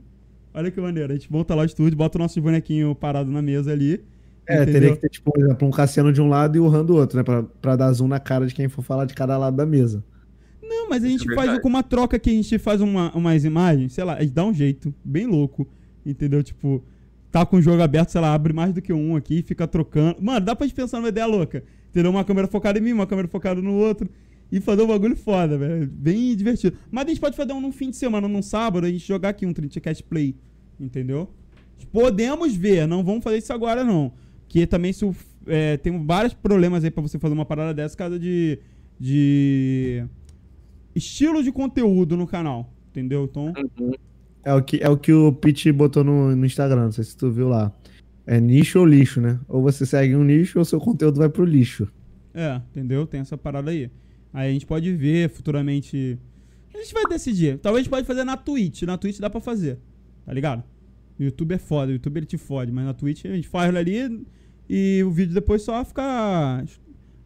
Olha 0.55 0.71
que 0.71 0.81
maneiro. 0.81 1.13
A 1.13 1.17
gente 1.17 1.31
monta 1.31 1.55
lá 1.55 1.63
o 1.63 1.67
estúdio, 1.67 1.97
bota 1.99 2.17
o 2.17 2.21
nosso 2.21 2.41
bonequinho 2.41 2.95
parado 2.95 3.31
na 3.31 3.43
mesa 3.43 3.71
ali. 3.73 4.01
É, 4.49 4.63
entendeu? 4.63 4.73
teria 4.73 4.97
que 4.97 5.03
ter, 5.03 5.09
tipo, 5.11 5.31
por 5.31 5.41
exemplo, 5.41 5.69
um 5.69 5.71
Cassiano 5.71 6.11
de 6.11 6.23
um 6.23 6.29
lado 6.29 6.57
e 6.57 6.61
o 6.61 6.67
Han 6.67 6.85
do 6.85 6.97
outro, 6.97 7.19
né? 7.19 7.23
Pra, 7.23 7.43
pra 7.43 7.77
dar 7.77 7.93
zoom 7.93 8.09
na 8.09 8.19
cara 8.19 8.47
de 8.47 8.55
quem 8.55 8.67
for 8.67 8.83
falar 8.83 9.05
de 9.05 9.13
cada 9.13 9.37
lado 9.37 9.57
da 9.57 9.67
mesa. 9.67 10.03
Não, 10.63 10.89
mas 10.89 11.05
a 11.05 11.09
Isso 11.09 11.19
gente 11.19 11.33
é 11.33 11.35
faz 11.35 11.59
com 11.61 11.69
uma 11.69 11.83
troca 11.83 12.19
que 12.19 12.31
a 12.31 12.33
gente 12.33 12.59
faz 12.59 12.81
uma, 12.81 13.11
umas 13.15 13.45
imagens, 13.45 13.93
sei 13.93 14.05
lá, 14.05 14.15
a 14.15 14.23
gente 14.23 14.33
dá 14.33 14.45
um 14.45 14.55
jeito, 14.55 14.95
bem 15.05 15.27
louco, 15.27 15.69
entendeu? 16.05 16.43
Tipo, 16.43 16.83
tá 17.31 17.45
com 17.45 17.57
o 17.57 17.63
jogo 17.63 17.83
aberto, 17.83 18.11
sei 18.11 18.21
lá, 18.21 18.33
abre 18.33 18.55
mais 18.55 18.73
do 18.73 18.81
que 18.81 18.93
um 18.93 19.17
aqui, 19.17 19.43
fica 19.43 19.67
trocando. 19.67 20.17
Mano, 20.21 20.45
dá 20.45 20.57
pra 20.57 20.67
gente 20.67 20.77
pensar 20.77 20.99
numa 20.99 21.11
ideia 21.11 21.27
louca, 21.27 21.63
entendeu? 21.91 22.11
Uma 22.11 22.25
câmera 22.25 22.49
focada 22.49 22.79
em 22.79 22.83
mim, 22.83 22.93
uma 22.93 23.07
câmera 23.07 23.29
focada 23.29 23.61
no 23.61 23.75
outro, 23.75 24.09
e 24.51 24.61
fazer 24.61 24.83
um 24.83 24.87
bagulho 24.87 25.17
foda, 25.17 25.59
velho. 25.59 25.87
Bem 25.87 26.35
divertido. 26.35 26.77
Mas 26.91 27.05
a 27.05 27.09
gente 27.09 27.21
pode 27.21 27.37
fazer 27.37 27.53
um 27.53 27.61
num 27.61 27.73
fim 27.73 27.91
de 27.91 27.97
semana, 27.97 28.27
num 28.27 28.43
sábado, 28.43 28.87
a 28.87 28.91
gente 28.91 29.07
jogar 29.07 29.31
aqui 29.31 29.45
um 29.45 29.53
Trinticast 29.53 30.03
Play, 30.05 30.35
entendeu? 30.81 31.29
Podemos 31.93 32.55
ver, 32.55 32.87
não 32.87 33.05
vamos 33.05 33.23
fazer 33.23 33.39
isso 33.39 33.53
agora 33.53 33.85
não. 33.85 34.13
Que 34.49 34.67
também 34.67 34.93
se 34.93 35.05
o- 35.05 35.15
é, 35.47 35.77
tem 35.77 36.05
vários 36.07 36.33
problemas 36.35 36.83
aí 36.85 36.91
pra 36.91 37.03
você 37.03 37.19
fazer 37.19 37.35
uma 37.35 37.45
parada 37.45 37.73
dessa, 37.75 37.97
caso 37.97 38.19
de. 38.19 38.59
de 38.99 40.05
estilo 40.95 41.43
de 41.43 41.53
conteúdo 41.53 42.17
no 42.17 42.27
canal. 42.27 42.73
Entendeu? 42.91 43.31
Uhum. 43.37 43.93
É 44.45 44.55
o 44.55 44.63
que, 44.63 44.79
é 44.83 44.89
o, 44.89 44.97
que 44.97 45.13
o 45.13 45.33
Pete 45.33 45.71
botou 45.71 46.03
no, 46.03 46.35
no 46.35 46.47
Instagram, 46.47 46.85
não 46.85 46.93
sei 46.93 47.05
se 47.05 47.17
tu 47.17 47.31
viu 47.31 47.49
lá. 47.49 47.73
É 48.27 48.41
nicho 48.41 48.79
ou 48.79 48.85
lixo, 48.87 49.21
né? 49.21 49.39
Ou 49.49 49.63
você 49.63 49.87
segue 49.87 50.17
um 50.17 50.25
nicho 50.25 50.59
ou 50.59 50.65
seu 50.65 50.81
conteúdo 50.81 51.19
vai 51.19 51.29
pro 51.29 51.45
lixo. 51.45 51.89
é, 52.35 52.61
entendeu? 52.71 53.07
Tem 53.07 53.21
essa 53.21 53.37
parada 53.39 53.71
aí. 53.71 53.91
Aí 54.33 54.51
a 54.51 54.53
gente 54.53 54.67
pode 54.67 54.93
ver 54.95 55.29
futuramente. 55.31 56.19
A 56.75 56.79
gente 56.79 56.93
vai 56.93 57.05
decidir. 57.07 57.59
Talvez 57.59 57.81
a 57.81 57.83
gente 57.85 57.91
pode 57.91 58.07
fazer 58.07 58.25
na 58.25 58.37
Twitch. 58.37 58.83
Na 58.83 58.97
Twitch 58.99 59.19
dá 59.19 59.31
pra 59.31 59.41
fazer. 59.41 59.79
Tá 60.27 60.33
ligado? 60.33 60.63
O 61.19 61.23
YouTube 61.23 61.55
é 61.55 61.59
foda, 61.59 61.91
o 61.91 61.95
YouTube 61.95 62.19
ele 62.19 62.27
te 62.27 62.39
fode, 62.39 62.71
mas 62.71 62.85
na 62.85 62.95
Twitch 62.95 63.25
a 63.25 63.35
gente 63.35 63.49
faz 63.49 63.75
ali 63.75 64.25
e 64.69 65.03
o 65.05 65.11
vídeo 65.11 65.35
depois 65.35 65.63
só 65.63 65.85
fica 65.85 66.65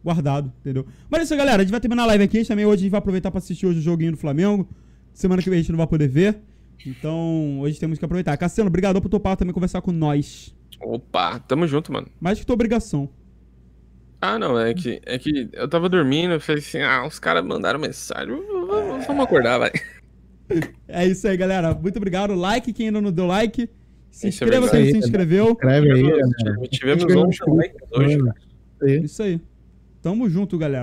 guardado, 0.03 0.51
entendeu? 0.61 0.85
Mas 1.09 1.21
é 1.21 1.23
isso, 1.23 1.35
galera. 1.35 1.61
A 1.61 1.63
gente 1.63 1.71
vai 1.71 1.79
terminar 1.79 2.03
a 2.03 2.07
live 2.07 2.23
aqui. 2.23 2.37
A 2.37 2.39
gente 2.39 2.47
também 2.47 2.65
hoje 2.65 2.81
a 2.81 2.83
gente 2.83 2.91
vai 2.91 2.99
aproveitar 2.99 3.31
pra 3.31 3.37
assistir 3.37 3.65
hoje 3.65 3.79
o 3.79 3.81
joguinho 3.81 4.11
do 4.11 4.17
Flamengo. 4.17 4.67
Semana 5.13 5.41
que 5.41 5.49
vem 5.49 5.59
a 5.59 5.61
gente 5.61 5.71
não 5.71 5.77
vai 5.77 5.87
poder 5.87 6.07
ver. 6.07 6.39
Então, 6.85 7.59
hoje 7.59 7.79
temos 7.79 7.99
que 7.99 8.05
aproveitar. 8.05 8.35
Cassiano, 8.35 8.67
obrigado 8.67 9.01
por 9.01 9.09
topar 9.09 9.37
também 9.37 9.53
conversar 9.53 9.81
com 9.81 9.91
nós. 9.91 10.53
Opa, 10.81 11.39
tamo 11.39 11.67
junto, 11.67 11.93
mano. 11.93 12.07
Mais 12.19 12.39
que 12.39 12.45
tua 12.45 12.55
obrigação. 12.55 13.09
Ah, 14.19 14.39
não, 14.39 14.57
é 14.57 14.73
que, 14.73 15.01
é 15.05 15.19
que 15.19 15.49
eu 15.51 15.67
tava 15.67 15.89
dormindo, 15.89 16.33
eu 16.33 16.39
falei 16.39 16.61
assim, 16.61 16.79
ah, 16.79 17.05
os 17.05 17.19
caras 17.19 17.43
mandaram 17.43 17.77
mensagem, 17.77 18.29
vamos, 18.29 19.05
vamos 19.05 19.23
acordar, 19.23 19.57
vai. 19.59 19.71
É 20.87 21.07
isso 21.07 21.27
aí, 21.27 21.35
galera. 21.37 21.73
Muito 21.73 21.97
obrigado. 21.97 22.35
Like 22.35 22.73
quem 22.73 22.87
ainda 22.87 23.01
não 23.01 23.11
deu 23.11 23.25
like. 23.25 23.67
Se 24.13 24.27
Isso 24.27 24.43
é 24.43 24.47
inscreva 24.47 24.69
quem 24.69 24.91
se 24.91 24.97
inscreveu. 24.97 25.53
Escreve 25.53 25.91
aí, 25.91 26.67
Tivemos, 26.69 27.03
11 27.03 27.37
likes 27.47 27.81
hoje. 27.91 29.03
Isso 29.03 29.23
aí. 29.23 29.41
Tamo 30.03 30.29
junto, 30.29 30.55
galera. 30.55 30.81